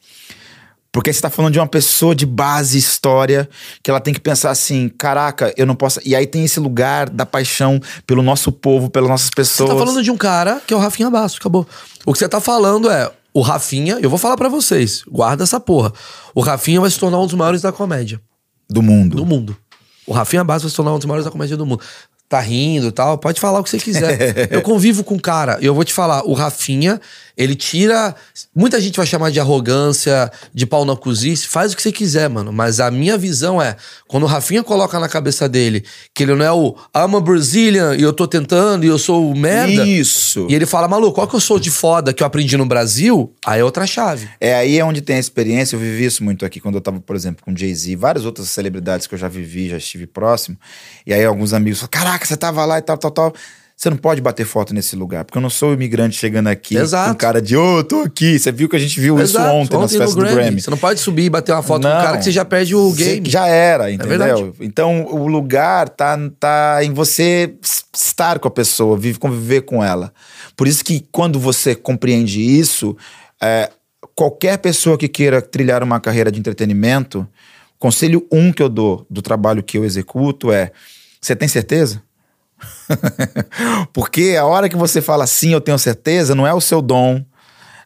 Porque 0.98 1.14
você 1.14 1.22
tá 1.22 1.30
falando 1.30 1.54
de 1.54 1.60
uma 1.60 1.68
pessoa 1.68 2.16
de 2.16 2.26
base, 2.26 2.76
história, 2.76 3.48
que 3.84 3.92
ela 3.92 4.00
tem 4.00 4.12
que 4.12 4.20
pensar 4.20 4.50
assim: 4.50 4.90
caraca, 4.90 5.54
eu 5.56 5.64
não 5.64 5.76
posso. 5.76 6.00
E 6.04 6.16
aí 6.16 6.26
tem 6.26 6.44
esse 6.44 6.60
lugar 6.60 7.08
da 7.08 7.24
paixão 7.24 7.80
pelo 8.08 8.24
nosso 8.24 8.52
povo, 8.52 8.90
pelas 8.90 9.08
nossas 9.08 9.30
pessoas. 9.30 9.70
Você 9.70 9.76
tá 9.76 9.86
falando 9.86 10.04
de 10.04 10.10
um 10.10 10.18
cara 10.18 10.60
que 10.66 10.74
é 10.74 10.76
o 10.76 10.80
Rafinha 10.80 11.08
Basso, 11.12 11.38
acabou. 11.40 11.68
O 12.04 12.14
que 12.14 12.18
você 12.18 12.28
tá 12.28 12.42
falando 12.42 12.90
é. 12.90 13.12
O 13.32 13.42
Rafinha, 13.42 14.00
eu 14.02 14.10
vou 14.10 14.18
falar 14.18 14.36
para 14.36 14.50
vocês, 14.50 15.04
guarda 15.08 15.44
essa 15.44 15.60
porra. 15.60 15.94
O 16.34 16.42
Rafinha 16.42 16.82
vai 16.82 16.90
se 16.90 16.98
tornar 16.98 17.20
um 17.20 17.28
dos 17.28 17.36
maiores 17.36 17.62
da 17.62 17.72
comédia. 17.72 18.20
Do 18.68 18.82
mundo. 18.82 19.18
Do 19.18 19.26
mundo. 19.26 19.56
O 20.08 20.14
Rafinha 20.14 20.44
Basso 20.44 20.64
vai 20.64 20.72
se 20.72 20.76
tornar 20.76 20.96
um 20.96 20.98
dos 20.98 21.06
maiores 21.06 21.26
da 21.26 21.30
comédia 21.30 21.56
do 21.56 21.64
mundo. 21.64 21.84
Tá 22.28 22.40
rindo 22.40 22.88
e 22.88 22.92
tal, 22.92 23.20
pode 23.20 23.40
falar 23.40 23.60
o 23.60 23.64
que 23.64 23.70
você 23.70 23.78
quiser. 23.78 24.50
eu 24.52 24.64
convivo 24.64 25.04
com 25.04 25.14
o 25.14 25.22
cara, 25.22 25.60
e 25.62 25.66
eu 25.68 25.76
vou 25.76 25.84
te 25.84 25.94
falar, 25.94 26.24
o 26.24 26.34
Rafinha, 26.34 27.00
ele 27.38 27.56
tira. 27.56 28.16
Muita 28.56 28.82
gente 28.82 28.98
vai 28.98 29.06
chamar 29.06 29.30
de 29.30 29.40
arrogância, 29.40 30.32
de 30.54 30.66
pau 30.66 30.84
na 30.84 30.96
cozice, 30.96 31.48
faz 31.48 31.72
o 31.72 31.76
que 31.76 31.82
você 31.84 31.92
quiser, 31.92 32.28
mano. 32.28 32.52
Mas 32.52 32.80
a 32.80 32.90
minha 32.90 33.18
visão 33.18 33.62
é: 33.62 33.78
quando 34.08 34.24
o 34.24 34.26
Rafinha 34.26 34.64
coloca 34.64 35.00
na 35.00 35.08
cabeça 35.08 35.48
dele 35.48 35.86
que 36.14 36.24
ele 36.24 36.34
não 36.34 36.44
é 36.44 36.52
o 36.52 36.76
I'm 36.96 37.16
a 37.16 37.20
Brazilian 37.20 37.96
e 37.96 38.02
eu 38.02 38.12
tô 38.12 38.28
tentando 38.28 38.84
e 38.84 38.88
eu 38.88 38.98
sou 38.98 39.32
o 39.32 39.38
merda. 39.38 39.86
Isso. 39.86 40.48
E 40.50 40.56
ele 40.56 40.66
fala, 40.66 40.88
maluco, 40.88 41.14
qual 41.14 41.28
que 41.28 41.36
eu 41.36 41.40
sou 41.40 41.60
de 41.60 41.70
foda 41.70 42.12
que 42.12 42.24
eu 42.24 42.28
aprendi 42.28 42.58
no 42.58 42.66
Brasil? 42.66 43.32
Aí 43.46 43.60
é 43.60 43.64
outra 43.64 43.86
chave. 43.86 44.28
É 44.40 44.56
aí 44.56 44.80
é 44.80 44.84
onde 44.84 45.02
tem 45.02 45.18
a 45.18 45.20
experiência. 45.20 45.76
Eu 45.76 45.80
vivi 45.80 46.06
isso 46.06 46.24
muito 46.24 46.46
aqui 46.46 46.60
quando 46.60 46.76
eu 46.76 46.82
tava, 46.82 47.00
por 47.00 47.16
exemplo, 47.16 47.44
com 47.46 47.56
Jay-Z, 47.56 47.96
várias 47.96 48.26
outras 48.26 48.50
celebridades 48.50 49.06
que 49.06 49.14
eu 49.14 49.20
já 49.20 49.28
vivi, 49.28 49.70
já 49.70 49.78
estive 49.78 50.08
próximo. 50.08 50.58
E 51.06 51.14
aí 51.14 51.24
alguns 51.24 51.54
amigos 51.54 51.80
falam: 51.80 51.92
caraca, 51.92 52.26
você 52.26 52.36
tava 52.36 52.66
lá 52.66 52.80
e 52.80 52.82
tal, 52.82 52.98
tal, 52.98 53.12
tal. 53.12 53.34
Você 53.78 53.92
não 53.92 53.98
pode 53.98 54.20
bater 54.22 54.44
foto 54.44 54.74
nesse 54.74 54.96
lugar, 54.96 55.24
porque 55.24 55.38
eu 55.38 55.42
não 55.42 55.52
sou 55.52 55.72
imigrante 55.72 56.18
chegando 56.18 56.48
aqui 56.48 56.76
Exato. 56.76 57.12
com 57.12 57.16
cara 57.16 57.40
de, 57.40 57.56
ô, 57.56 57.78
oh, 57.78 57.84
tô 57.84 58.02
aqui. 58.02 58.40
Você 58.40 58.52
viu 58.52 58.68
que 58.68 58.76
a 58.76 58.80
gente 58.80 59.00
viu 59.00 59.20
Exato, 59.20 59.46
isso 59.46 59.56
ontem, 59.56 59.78
nas 59.78 59.92
no 59.92 60.00
festas 60.00 60.16
do 60.16 60.22
Grammy. 60.22 60.60
Você 60.60 60.72
não 60.72 60.80
pode 60.80 61.00
subir 61.00 61.26
e 61.26 61.30
bater 61.30 61.52
uma 61.52 61.62
foto 61.62 61.84
com 61.84 61.88
Não. 61.88 62.00
o 62.00 62.04
cara 62.04 62.18
que 62.18 62.24
você 62.24 62.32
já 62.32 62.44
perde 62.44 62.74
o 62.74 62.92
game. 62.92 63.30
Já 63.30 63.46
era, 63.46 63.92
entendeu? 63.92 64.18
verdade. 64.18 64.52
então 64.62 65.06
o 65.06 65.28
lugar 65.28 65.90
tá, 65.90 66.18
tá 66.40 66.80
em 66.82 66.92
você 66.92 67.54
estar 67.96 68.40
com 68.40 68.48
a 68.48 68.52
pessoa, 68.52 68.98
vive, 68.98 69.20
conviver 69.20 69.62
com 69.62 69.84
ela. 69.84 70.12
Por 70.56 70.68
isso 70.68 70.84
que 70.84 71.06
quando 71.12 71.40
você 71.40 71.76
compreende 71.76 72.42
isso, 72.42 72.98
é, 73.40 73.70
qualquer 74.16 74.58
pessoa 74.58 74.98
que 74.98 75.08
queira 75.08 75.40
trilhar 75.40 75.84
uma 75.84 76.00
carreira 76.00 76.32
de 76.32 76.40
entretenimento, 76.40 77.28
conselho 77.78 78.26
um 78.32 78.52
que 78.52 78.64
eu 78.64 78.70
dou 78.70 79.06
do 79.08 79.22
trabalho 79.22 79.62
que 79.62 79.78
eu 79.78 79.86
executo 79.86 80.52
é: 80.52 80.72
você 81.22 81.36
tem 81.36 81.48
certeza? 81.48 82.02
Porque 83.94 84.36
a 84.40 84.46
hora 84.46 84.70
que 84.70 84.76
você 84.76 85.02
fala 85.02 85.28
sim, 85.28 85.54
eu 85.54 85.62
tenho 85.62 85.78
certeza, 85.78 86.36
não 86.36 86.46
é 86.46 86.54
o 86.54 86.62
seu 86.62 86.82
dom. 86.82 87.24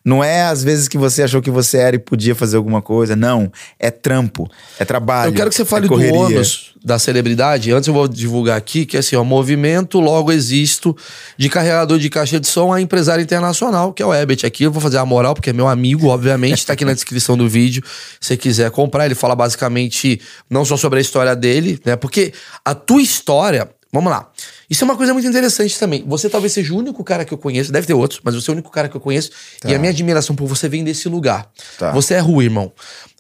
Não 0.04 0.24
é 0.24 0.44
às 0.44 0.64
vezes 0.64 0.88
que 0.88 0.98
você 0.98 1.22
achou 1.22 1.42
que 1.42 1.52
você 1.52 1.78
era 1.78 1.96
e 1.96 2.00
podia 2.00 2.34
fazer 2.34 2.58
alguma 2.58 2.82
coisa. 2.82 3.16
Não. 3.16 3.52
É 3.80 3.92
trampo. 3.92 4.50
É 4.80 4.86
trabalho. 4.86 5.30
Eu 5.30 5.34
quero 5.34 5.50
que 5.50 5.56
você 5.56 5.62
é 5.62 5.66
fale 5.66 5.88
do 5.88 5.90
correria. 5.90 6.20
ônus 6.20 6.74
da 6.84 6.98
celebridade. 6.98 7.72
Antes 7.72 7.88
eu 7.88 7.94
vou 7.94 8.08
divulgar 8.08 8.58
aqui 8.58 8.86
que 8.86 8.98
assim, 8.98 9.16
ó, 9.16 9.24
movimento, 9.24 10.00
logo 10.00 10.32
existo, 10.32 10.96
de 11.38 11.48
carregador 11.50 12.00
de 12.00 12.10
caixa 12.10 12.40
de 12.40 12.48
som 12.48 12.74
a 12.74 12.82
empresário 12.82 13.22
internacional, 13.22 13.94
que 13.94 14.02
é 14.02 14.06
o 14.06 14.14
Ebert 14.14 14.44
aqui. 14.44 14.64
Eu 14.64 14.72
vou 14.72 14.82
fazer 14.82 14.98
a 14.98 15.06
moral, 15.06 15.36
porque 15.36 15.52
é 15.52 15.54
meu 15.54 15.68
amigo, 15.68 16.08
obviamente, 16.08 16.66
tá 16.66 16.74
aqui 16.74 16.84
na 16.84 16.94
descrição 16.94 17.38
do 17.38 17.48
vídeo. 17.48 17.84
Se 18.20 18.30
você 18.30 18.38
quiser 18.38 18.72
comprar, 18.72 19.06
ele 19.06 19.16
fala 19.16 19.36
basicamente 19.36 20.20
não 20.50 20.66
só 20.66 20.76
sobre 20.76 20.98
a 20.98 21.02
história 21.02 21.36
dele, 21.36 21.80
né? 21.86 21.96
Porque 21.96 22.34
a 22.66 22.74
tua 22.74 23.02
história. 23.02 23.70
Vamos 23.92 24.10
lá. 24.10 24.32
Isso 24.70 24.84
é 24.84 24.86
uma 24.86 24.96
coisa 24.96 25.14
muito 25.14 25.28
interessante 25.28 25.78
também. 25.78 26.06
Você 26.08 26.30
talvez 26.30 26.54
seja 26.54 26.74
o 26.74 26.78
único 26.78 27.04
cara 27.04 27.26
que 27.26 27.34
eu 27.34 27.38
conheço, 27.38 27.72
deve 27.72 27.86
ter 27.86 27.94
outros, 27.94 28.22
mas 28.24 28.34
você 28.34 28.50
é 28.50 28.52
o 28.52 28.54
único 28.54 28.72
cara 28.72 28.88
que 28.88 28.96
eu 28.96 29.02
conheço. 29.02 29.32
E 29.66 29.76
a 29.76 29.80
minha 29.80 29.92
admiração 29.92 30.36
por 30.36 30.48
você 30.48 30.70
vem 30.70 30.84
desse 30.84 31.10
lugar. 31.10 31.52
Tá. 31.78 31.92
Você 31.92 32.14
é 32.14 32.20
rua, 32.20 32.44
irmão. 32.44 32.72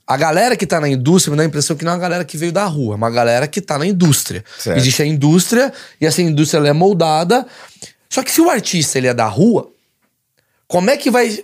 A 0.07 0.15
galera 0.15 0.55
que 0.55 0.65
tá 0.65 0.79
na 0.79 0.89
indústria 0.89 1.31
me 1.31 1.37
dá 1.37 1.43
a 1.43 1.45
impressão 1.45 1.75
que 1.75 1.83
não 1.83 1.91
é 1.91 1.95
uma 1.95 2.01
galera 2.01 2.25
que 2.25 2.37
veio 2.37 2.51
da 2.51 2.65
rua, 2.65 2.95
é 2.95 2.97
uma 2.97 3.09
galera 3.09 3.47
que 3.47 3.61
tá 3.61 3.77
na 3.77 3.85
indústria. 3.85 4.43
Certo. 4.57 4.77
Existe 4.77 5.01
a 5.01 5.05
indústria 5.05 5.73
e 5.99 6.05
essa 6.05 6.21
indústria 6.21 6.59
ela 6.59 6.69
é 6.69 6.73
moldada. 6.73 7.45
Só 8.09 8.23
que 8.23 8.31
se 8.31 8.41
o 8.41 8.49
artista 8.49 8.97
ele 8.97 9.07
é 9.07 9.13
da 9.13 9.27
rua, 9.27 9.69
como 10.67 10.89
é 10.89 10.97
que 10.97 11.11
vai. 11.11 11.43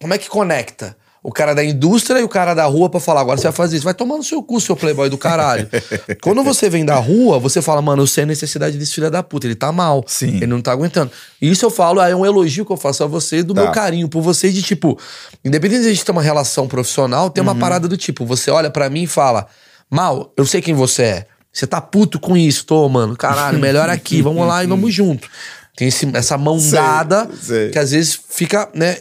Como 0.00 0.14
é 0.14 0.18
que 0.18 0.28
conecta? 0.28 0.96
O 1.22 1.30
cara 1.30 1.54
da 1.54 1.62
indústria 1.62 2.18
e 2.18 2.22
o 2.22 2.28
cara 2.28 2.54
da 2.54 2.64
rua 2.64 2.88
pra 2.88 2.98
falar, 2.98 3.20
agora 3.20 3.36
você 3.36 3.42
vai 3.44 3.52
fazer 3.52 3.76
isso. 3.76 3.84
Vai 3.84 3.92
tomar 3.92 4.16
no 4.16 4.24
seu 4.24 4.42
cu, 4.42 4.58
seu 4.58 4.74
playboy 4.74 5.10
do 5.10 5.18
caralho. 5.18 5.68
Quando 6.22 6.42
você 6.42 6.70
vem 6.70 6.82
da 6.84 6.94
rua, 6.96 7.38
você 7.38 7.60
fala, 7.60 7.82
mano, 7.82 8.02
eu 8.02 8.06
sei 8.06 8.24
a 8.24 8.26
necessidade 8.26 8.78
desse 8.78 8.94
filho 8.94 9.10
da 9.10 9.22
puta. 9.22 9.46
Ele 9.46 9.54
tá 9.54 9.70
mal. 9.70 10.02
Sim. 10.06 10.36
Ele 10.36 10.46
não 10.46 10.62
tá 10.62 10.72
aguentando. 10.72 11.10
E 11.42 11.50
isso 11.50 11.64
eu 11.66 11.70
falo, 11.70 12.00
aí 12.00 12.12
é 12.12 12.16
um 12.16 12.24
elogio 12.24 12.64
que 12.64 12.72
eu 12.72 12.76
faço 12.78 13.04
a 13.04 13.06
você, 13.06 13.42
do 13.42 13.52
Tá. 13.52 13.62
meu 13.62 13.70
carinho 13.72 14.08
por 14.08 14.22
você, 14.22 14.50
de 14.50 14.62
tipo, 14.62 14.98
independente 15.44 15.82
de 15.82 15.88
a 15.88 15.90
gente 15.90 16.04
ter 16.04 16.12
uma 16.12 16.22
relação 16.22 16.66
profissional, 16.66 17.28
tem 17.28 17.42
uma 17.42 17.54
parada 17.54 17.86
do 17.86 17.98
tipo, 17.98 18.24
você 18.24 18.50
olha 18.50 18.70
pra 18.70 18.88
mim 18.88 19.02
e 19.02 19.06
fala, 19.06 19.46
Mal, 19.90 20.32
eu 20.36 20.46
sei 20.46 20.62
quem 20.62 20.72
você 20.72 21.02
é. 21.02 21.26
Você 21.52 21.66
tá 21.66 21.80
puto 21.80 22.18
com 22.20 22.36
isso, 22.36 22.64
tô, 22.64 22.88
mano. 22.88 23.16
Caralho, 23.16 23.58
melhor 23.58 23.90
aqui, 23.90 24.22
vamos 24.22 24.46
lá 24.46 24.62
e 24.64 24.66
vamos 24.66 24.94
junto. 24.94 25.28
Tem 25.76 25.88
esse- 25.88 26.08
essa 26.14 26.38
mão 26.38 26.58
Sei, 26.58 26.78
dada 26.78 27.28
sei. 27.42 27.70
que 27.70 27.78
às 27.78 27.90
vezes 27.90 28.18
fica, 28.30 28.68
né, 28.72 28.96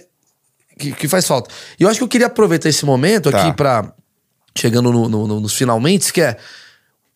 que, 0.80 0.91
que 0.93 1.07
faz 1.07 1.27
falta. 1.27 1.49
E 1.80 1.84
eu 1.84 1.89
acho 1.89 1.99
que 1.99 2.03
eu 2.03 2.07
queria 2.07 2.27
aproveitar 2.27 2.69
esse 2.69 2.86
momento 2.86 3.30
Tá. 3.30 3.41
aqui 3.41 3.55
pra. 3.55 3.91
Chegando 4.57 4.91
no, 4.91 5.07
no- 5.07 5.27
no- 5.27 5.39
nos 5.39 5.53
finalmente, 5.53 6.11
que 6.11 6.21
é. 6.21 6.36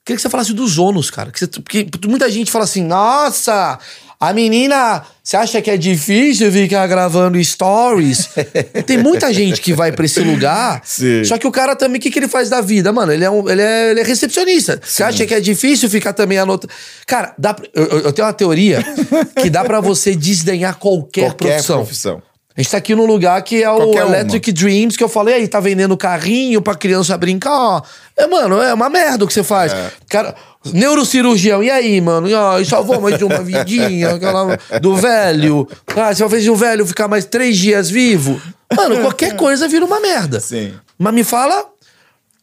Queria 0.05 0.17
que 0.17 0.21
você 0.21 0.29
falasse 0.29 0.53
dos 0.53 0.77
ônus, 0.77 1.09
cara. 1.09 1.31
Que 1.31 1.39
você- 1.39 1.47
porque 1.47 1.87
muita 2.07 2.29
gente 2.29 2.51
fala 2.51 2.65
assim, 2.65 2.83
nossa, 2.83 3.79
a 4.19 4.33
menina, 4.33 5.01
você 5.23 5.37
acha 5.37 5.61
que 5.61 5.71
é 5.71 5.77
difícil 5.77 6.51
ficar 6.51 6.85
gravando 6.87 7.41
stories? 7.43 8.29
Tem 8.85 8.97
muita 8.97 9.33
gente 9.33 9.61
que 9.61 9.73
vai 9.73 9.91
pra 9.93 10.05
esse 10.05 10.19
lugar, 10.19 10.81
Sim. 10.83 11.23
só 11.23 11.37
que 11.37 11.47
o 11.47 11.51
cara 11.51 11.73
também, 11.75 11.99
o 11.99 12.01
que, 12.01 12.11
que 12.11 12.19
ele 12.19 12.27
faz 12.27 12.49
da 12.49 12.59
vida? 12.61 12.91
Mano, 12.91 13.13
ele 13.13 13.23
é, 13.23 13.29
um, 13.31 13.49
ele 13.49 13.61
é, 13.61 13.91
ele 13.91 14.01
é 14.01 14.03
recepcionista. 14.03 14.79
Você 14.83 15.03
acha 15.03 15.25
que 15.25 15.33
é 15.33 15.39
difícil 15.39 15.89
ficar 15.89 16.11
também 16.13 16.37
anotando? 16.37 16.71
Cara, 17.07 17.33
dá 17.37 17.53
pra- 17.53 17.67
eu, 17.73 17.85
eu- 18.01 18.13
tenho 18.13 18.27
uma 18.27 18.33
teoria 18.33 18.83
que 19.41 19.49
dá 19.49 19.63
pra 19.63 19.79
você 19.79 20.13
desdenhar 20.15 20.75
qualquer, 20.75 21.29
Qualquer 21.29 21.47
profissão. 21.47 21.77
profissão. 21.77 22.21
A 22.55 22.61
gente 22.61 22.69
tá 22.69 22.77
aqui 22.77 22.93
num 22.93 23.05
lugar 23.05 23.41
que 23.41 23.63
é 23.63 23.69
o 23.69 23.77
Qualquer 23.77 24.05
uma. 24.05 24.15
Electric 24.15 24.51
Dreams, 24.51 24.95
que 24.95 25.03
eu 25.03 25.09
falei 25.09 25.35
aí, 25.35 25.47
tá 25.47 25.59
vendendo 25.59 25.97
carrinho 25.97 26.61
pra 26.61 26.75
criança 26.75 27.17
brincar. 27.17 27.81
É, 28.15 28.27
mano, 28.27 28.61
é 28.61 28.71
uma 28.73 28.89
merda 28.89 29.25
o 29.25 29.27
que 29.27 29.33
você 29.33 29.43
faz. 29.43 29.73
É. 29.73 29.91
Cara, 30.07 30.35
neurocirurgião, 30.71 31.63
e 31.63 31.71
aí, 31.71 31.99
mano? 31.99 32.29
E, 32.29 32.33
ó, 32.35 32.59
e 32.59 32.65
salvou 32.65 33.01
mais 33.01 33.17
de 33.17 33.23
uma 33.23 33.41
vidinha, 33.41 34.11
aquela 34.11 34.57
do 34.79 34.95
velho. 34.95 35.67
Ah, 35.95 36.13
você 36.13 36.29
fazer 36.29 36.49
o 36.51 36.55
velho 36.55 36.85
ficar 36.85 37.07
mais 37.07 37.25
três 37.25 37.57
dias 37.57 37.89
vivo? 37.89 38.39
Mano, 38.75 39.01
qualquer 39.01 39.35
coisa 39.35 39.67
vira 39.67 39.83
uma 39.83 39.99
merda. 39.99 40.39
Sim. 40.39 40.73
Mas 40.97 41.13
me 41.13 41.23
fala. 41.23 41.65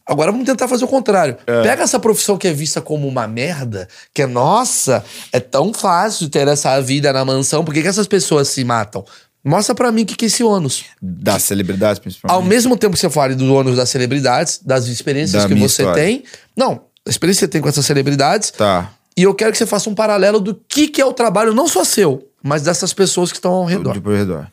Agora 0.05 0.31
vamos 0.31 0.45
tentar 0.45 0.67
fazer 0.67 0.83
o 0.83 0.89
contrário. 0.89 1.37
É. 1.47 1.61
Pega 1.61 1.83
essa 1.83 1.99
profissão 1.99 2.37
que 2.37 2.47
é 2.47 2.51
vista 2.51 2.81
como 2.81 3.07
uma 3.07 3.27
merda, 3.27 3.87
que 4.13 4.23
é, 4.23 4.27
nossa, 4.27 5.05
é 5.31 5.39
tão 5.39 5.73
fácil 5.73 6.27
ter 6.27 6.47
essa 6.49 6.81
vida 6.81 7.13
na 7.13 7.23
mansão, 7.23 7.63
por 7.63 7.73
que, 7.73 7.81
que 7.81 7.87
essas 7.87 8.07
pessoas 8.07 8.49
se 8.49 8.63
matam? 8.65 9.05
Mostra 9.43 9.73
pra 9.73 9.91
mim 9.91 10.03
o 10.03 10.05
que, 10.05 10.15
que 10.15 10.25
é 10.25 10.27
esse 10.27 10.43
ônus. 10.43 10.85
Das 11.01 11.43
celebridades, 11.43 11.99
principalmente. 11.99 12.35
Ao 12.35 12.47
mesmo 12.47 12.77
tempo 12.77 12.93
que 12.93 12.99
você 12.99 13.09
fale 13.09 13.33
do 13.33 13.51
ônus 13.53 13.75
das 13.75 13.89
celebridades, 13.89 14.59
das 14.63 14.87
experiências 14.87 15.43
Da 15.43 15.49
que 15.49 15.55
você 15.55 15.81
história. 15.81 15.93
tem. 16.03 16.23
Não, 16.55 16.81
a 17.05 17.09
experiência 17.09 17.39
que 17.39 17.45
você 17.45 17.51
tem 17.51 17.61
com 17.61 17.69
essas 17.69 17.85
celebridades. 17.85 18.51
Tá. 18.51 18.91
E 19.17 19.23
eu 19.23 19.33
quero 19.33 19.51
que 19.51 19.57
você 19.57 19.65
faça 19.65 19.89
um 19.89 19.95
paralelo 19.95 20.39
do 20.39 20.55
que, 20.55 20.87
que 20.87 21.01
é 21.01 21.05
o 21.05 21.11
trabalho, 21.13 21.53
não 21.53 21.67
só 21.67 21.83
seu, 21.83 22.27
mas 22.41 22.61
dessas 22.61 22.93
pessoas 22.93 23.31
que 23.31 23.37
estão 23.37 23.51
ao 23.51 23.65
redor. 23.65 23.93
De 23.93 24.01
por 24.01 24.15
redor. 24.15 24.47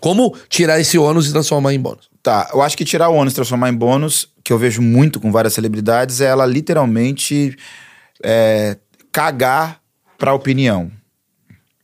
Como 0.00 0.34
tirar 0.48 0.80
esse 0.80 0.96
ônus 0.96 1.28
e 1.28 1.32
transformar 1.32 1.74
em 1.74 1.80
bônus. 1.80 2.08
Tá, 2.22 2.50
eu 2.52 2.62
acho 2.62 2.76
que 2.76 2.84
tirar 2.84 3.08
o 3.08 3.14
ônus 3.14 3.32
e 3.32 3.36
transformar 3.36 3.68
em 3.68 3.74
bônus, 3.74 4.28
que 4.44 4.52
eu 4.52 4.58
vejo 4.58 4.80
muito 4.80 5.20
com 5.20 5.30
várias 5.30 5.54
celebridades, 5.54 6.20
é 6.20 6.26
ela 6.26 6.46
literalmente 6.46 7.56
é, 8.22 8.76
cagar 9.10 9.80
pra 10.16 10.32
opinião. 10.32 10.90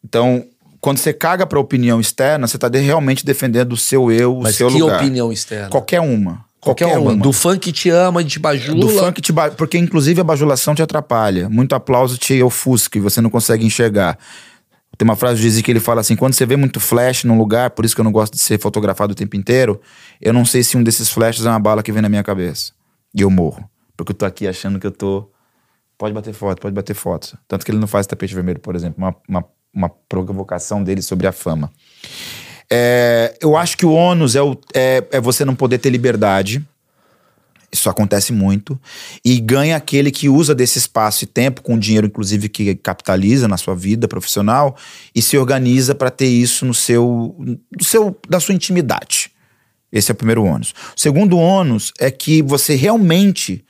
Então, 0.04 0.47
quando 0.80 0.98
você 0.98 1.12
caga 1.12 1.46
pra 1.46 1.58
opinião 1.58 2.00
externa, 2.00 2.46
você 2.46 2.56
tá 2.58 2.68
de- 2.68 2.78
realmente 2.78 3.24
defendendo 3.24 3.72
o 3.72 3.76
seu 3.76 4.10
eu, 4.12 4.36
o 4.38 4.42
Mas 4.42 4.56
seu 4.56 4.68
que 4.68 4.78
lugar. 4.80 5.00
opinião 5.00 5.32
externa? 5.32 5.68
Qualquer 5.70 6.00
uma. 6.00 6.44
Qualquer 6.60 6.86
uma. 6.98 7.14
Do 7.16 7.32
fã 7.32 7.56
que 7.56 7.70
te 7.72 7.88
ama, 7.88 8.22
de 8.22 8.30
te 8.30 8.38
bajula. 8.38 8.80
Do 8.80 8.88
funk 8.88 9.20
te 9.20 9.32
ba- 9.32 9.50
Porque, 9.50 9.78
inclusive, 9.78 10.20
a 10.20 10.24
bajulação 10.24 10.74
te 10.74 10.82
atrapalha. 10.82 11.48
Muito 11.48 11.74
aplauso 11.74 12.18
te 12.18 12.42
ofusca 12.42 12.98
e 12.98 13.00
você 13.00 13.20
não 13.20 13.30
consegue 13.30 13.64
enxergar. 13.64 14.18
Tem 14.96 15.06
uma 15.06 15.14
frase 15.14 15.36
do 15.36 15.42
Jay-Z 15.42 15.62
que 15.62 15.70
ele 15.70 15.78
fala 15.78 16.00
assim: 16.00 16.16
quando 16.16 16.34
você 16.34 16.44
vê 16.44 16.56
muito 16.56 16.80
flash 16.80 17.22
num 17.22 17.38
lugar, 17.38 17.70
por 17.70 17.84
isso 17.84 17.94
que 17.94 18.00
eu 18.00 18.04
não 18.04 18.10
gosto 18.10 18.34
de 18.34 18.42
ser 18.42 18.58
fotografado 18.60 19.12
o 19.12 19.14
tempo 19.14 19.36
inteiro, 19.36 19.80
eu 20.20 20.32
não 20.32 20.44
sei 20.44 20.64
se 20.64 20.76
um 20.76 20.82
desses 20.82 21.08
flashes 21.08 21.46
é 21.46 21.48
uma 21.48 21.60
bala 21.60 21.80
que 21.82 21.92
vem 21.92 22.02
na 22.02 22.08
minha 22.08 22.24
cabeça. 22.24 22.72
E 23.14 23.20
eu 23.20 23.30
morro. 23.30 23.64
Porque 23.96 24.10
eu 24.10 24.16
tô 24.16 24.26
aqui 24.26 24.46
achando 24.48 24.80
que 24.80 24.86
eu 24.86 24.90
tô. 24.90 25.30
Pode 25.96 26.12
bater 26.12 26.34
foto, 26.34 26.60
pode 26.60 26.74
bater 26.74 26.94
foto. 26.94 27.38
Tanto 27.46 27.64
que 27.64 27.70
ele 27.70 27.78
não 27.78 27.86
faz 27.86 28.06
tapete 28.06 28.34
vermelho, 28.34 28.58
por 28.58 28.74
exemplo. 28.74 28.96
Uma, 28.98 29.14
uma, 29.28 29.44
uma 29.72 29.88
provocação 29.88 30.82
dele 30.82 31.02
sobre 31.02 31.26
a 31.26 31.32
fama. 31.32 31.70
É, 32.70 33.36
eu 33.40 33.56
acho 33.56 33.76
que 33.76 33.86
o 33.86 33.92
ônus 33.92 34.36
é, 34.36 34.42
o- 34.42 34.58
é, 34.74 35.02
é 35.12 35.20
você 35.20 35.44
não 35.44 35.54
poder 35.54 35.78
ter 35.78 35.90
liberdade. 35.90 36.66
Isso 37.70 37.90
acontece 37.90 38.32
muito. 38.32 38.80
E 39.24 39.38
ganha 39.40 39.76
aquele 39.76 40.10
que 40.10 40.28
usa 40.28 40.54
desse 40.54 40.78
espaço 40.78 41.24
e 41.24 41.26
tempo, 41.26 41.62
com 41.62 41.78
dinheiro, 41.78 42.06
inclusive, 42.06 42.48
que 42.48 42.74
capitaliza 42.74 43.46
na 43.46 43.58
sua 43.58 43.74
vida 43.74 44.08
profissional, 44.08 44.74
e 45.14 45.20
se 45.20 45.36
organiza 45.36 45.94
para 45.94 46.10
ter 46.10 46.28
isso 46.28 46.64
no 46.64 46.72
seu, 46.72 47.36
no 47.38 47.84
seu. 47.84 48.18
da 48.28 48.40
sua 48.40 48.54
intimidade. 48.54 49.30
Esse 49.92 50.10
é 50.10 50.14
o 50.14 50.16
primeiro 50.16 50.44
ônus. 50.44 50.74
O 50.96 51.00
segundo 51.00 51.38
ônus 51.38 51.92
é 51.98 52.10
que 52.10 52.42
você 52.42 52.74
realmente 52.74 53.64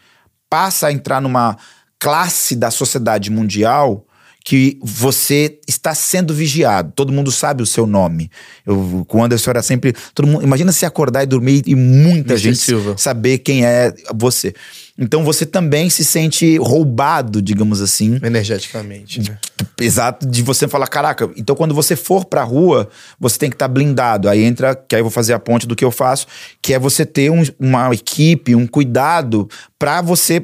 passa 0.48 0.88
a 0.88 0.92
entrar 0.92 1.20
numa 1.20 1.56
classe 1.98 2.54
da 2.56 2.70
sociedade 2.70 3.30
mundial 3.30 4.06
que 4.48 4.78
você 4.82 5.58
está 5.68 5.94
sendo 5.94 6.32
vigiado. 6.32 6.90
Todo 6.96 7.12
mundo 7.12 7.30
sabe 7.30 7.62
o 7.62 7.66
seu 7.66 7.86
nome. 7.86 8.30
Eu, 8.64 9.04
com 9.06 9.18
o 9.18 9.22
Anderson 9.22 9.50
era 9.50 9.60
sempre. 9.60 9.94
Todo 10.14 10.26
mundo, 10.26 10.42
imagina 10.42 10.72
se 10.72 10.86
acordar 10.86 11.22
e 11.22 11.26
dormir 11.26 11.62
e 11.66 11.74
muita 11.74 12.34
gente 12.34 12.58
saber 12.96 13.40
quem 13.40 13.66
é 13.66 13.92
você. 14.14 14.54
Então 14.98 15.22
você 15.22 15.44
também 15.44 15.90
se 15.90 16.02
sente 16.02 16.56
roubado, 16.56 17.42
digamos 17.42 17.82
assim. 17.82 18.18
Energeticamente. 18.22 19.20
Né? 19.20 19.36
Exato, 19.78 20.26
de 20.26 20.42
você 20.42 20.66
falar, 20.66 20.86
caraca, 20.86 21.30
então 21.36 21.54
quando 21.54 21.74
você 21.74 21.94
for 21.94 22.24
pra 22.24 22.42
rua, 22.42 22.88
você 23.20 23.38
tem 23.38 23.50
que 23.50 23.54
estar 23.54 23.68
blindado. 23.68 24.30
Aí 24.30 24.42
entra, 24.42 24.74
que 24.74 24.94
aí 24.94 25.00
eu 25.00 25.04
vou 25.04 25.10
fazer 25.10 25.34
a 25.34 25.38
ponte 25.38 25.66
do 25.66 25.76
que 25.76 25.84
eu 25.84 25.90
faço, 25.90 26.26
que 26.62 26.72
é 26.72 26.78
você 26.78 27.04
ter 27.04 27.30
um- 27.30 27.44
uma 27.60 27.92
equipe, 27.92 28.54
um 28.54 28.66
cuidado 28.66 29.46
pra 29.78 30.00
você, 30.00 30.42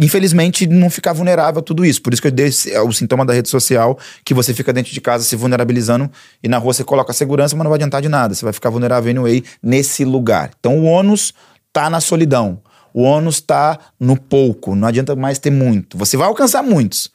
infelizmente, 0.00 0.66
não 0.66 0.88
ficar 0.88 1.12
vulnerável 1.12 1.60
a 1.60 1.62
tudo 1.62 1.84
isso. 1.84 2.00
Por 2.00 2.12
isso 2.12 2.22
que 2.22 2.28
eu 2.28 2.32
dei 2.32 2.46
esse- 2.46 2.72
é 2.72 2.80
o 2.80 2.92
sintoma 2.92 3.24
da 3.24 3.32
rede 3.32 3.48
social, 3.48 3.98
que 4.24 4.32
você 4.32 4.54
fica 4.54 4.72
dentro 4.72 4.92
de 4.92 5.00
casa 5.00 5.24
se 5.24 5.34
vulnerabilizando 5.36 6.10
e 6.42 6.48
na 6.48 6.58
rua 6.58 6.72
você 6.72 6.84
coloca 6.84 7.10
a 7.10 7.14
segurança, 7.14 7.56
mas 7.56 7.64
não 7.64 7.70
vai 7.70 7.76
adiantar 7.76 8.00
de 8.02 8.08
nada. 8.08 8.34
Você 8.34 8.44
vai 8.44 8.52
ficar 8.52 8.70
vulnerável 8.70 9.10
anyway 9.10 9.42
nesse 9.62 10.04
lugar. 10.04 10.50
Então 10.58 10.78
o 10.78 10.84
ônus 10.84 11.34
tá 11.72 11.90
na 11.90 12.00
solidão. 12.00 12.60
O 12.94 13.02
ônus 13.02 13.40
tá 13.40 13.78
no 14.00 14.16
pouco. 14.16 14.74
Não 14.74 14.88
adianta 14.88 15.14
mais 15.14 15.38
ter 15.38 15.50
muito. 15.50 15.98
Você 15.98 16.16
vai 16.16 16.26
alcançar 16.28 16.62
muitos. 16.62 17.10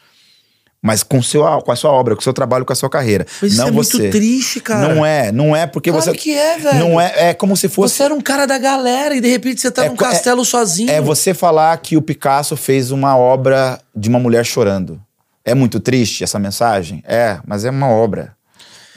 Mas 0.83 1.03
com, 1.03 1.21
seu, 1.21 1.43
com 1.61 1.71
a 1.71 1.75
sua 1.75 1.91
obra, 1.91 2.15
com 2.15 2.21
o 2.21 2.23
seu 2.23 2.33
trabalho, 2.33 2.65
com 2.65 2.73
a 2.73 2.75
sua 2.75 2.89
carreira. 2.89 3.25
Mas 3.39 3.51
isso 3.51 3.61
não 3.61 3.67
é 3.67 3.71
você. 3.71 3.97
muito 3.97 4.11
triste, 4.11 4.59
cara. 4.59 4.93
Não 4.95 5.05
é, 5.05 5.31
não 5.31 5.55
é 5.55 5.67
porque 5.67 5.91
Claro 5.91 6.03
você. 6.05 6.13
que 6.17 6.33
é, 6.35 6.57
velho. 6.57 6.79
Não 6.79 6.99
é, 6.99 7.29
é 7.29 7.33
como 7.35 7.55
se 7.55 7.69
fosse. 7.69 7.95
Você 7.95 8.03
era 8.03 8.13
um 8.15 8.21
cara 8.21 8.47
da 8.47 8.57
galera 8.57 9.13
e 9.15 9.21
de 9.21 9.29
repente 9.29 9.61
você 9.61 9.69
tá 9.69 9.85
É 9.85 9.89
num 9.89 9.93
é- 9.93 9.97
castelo 9.97 10.43
sozinho. 10.43 10.89
É 10.89 10.99
você 10.99 11.35
falar 11.35 11.77
que 11.77 11.95
o 11.95 12.01
Picasso 12.01 12.57
fez 12.57 12.89
uma 12.89 13.15
obra 13.15 13.79
de 13.95 14.09
uma 14.09 14.17
mulher 14.19 14.43
chorando. 14.43 14.99
É 15.45 15.53
muito 15.53 15.79
triste 15.79 16.23
essa 16.23 16.39
mensagem? 16.39 17.03
É, 17.07 17.37
mas 17.45 17.63
é 17.63 17.69
uma 17.69 17.87
obra. 17.89 18.33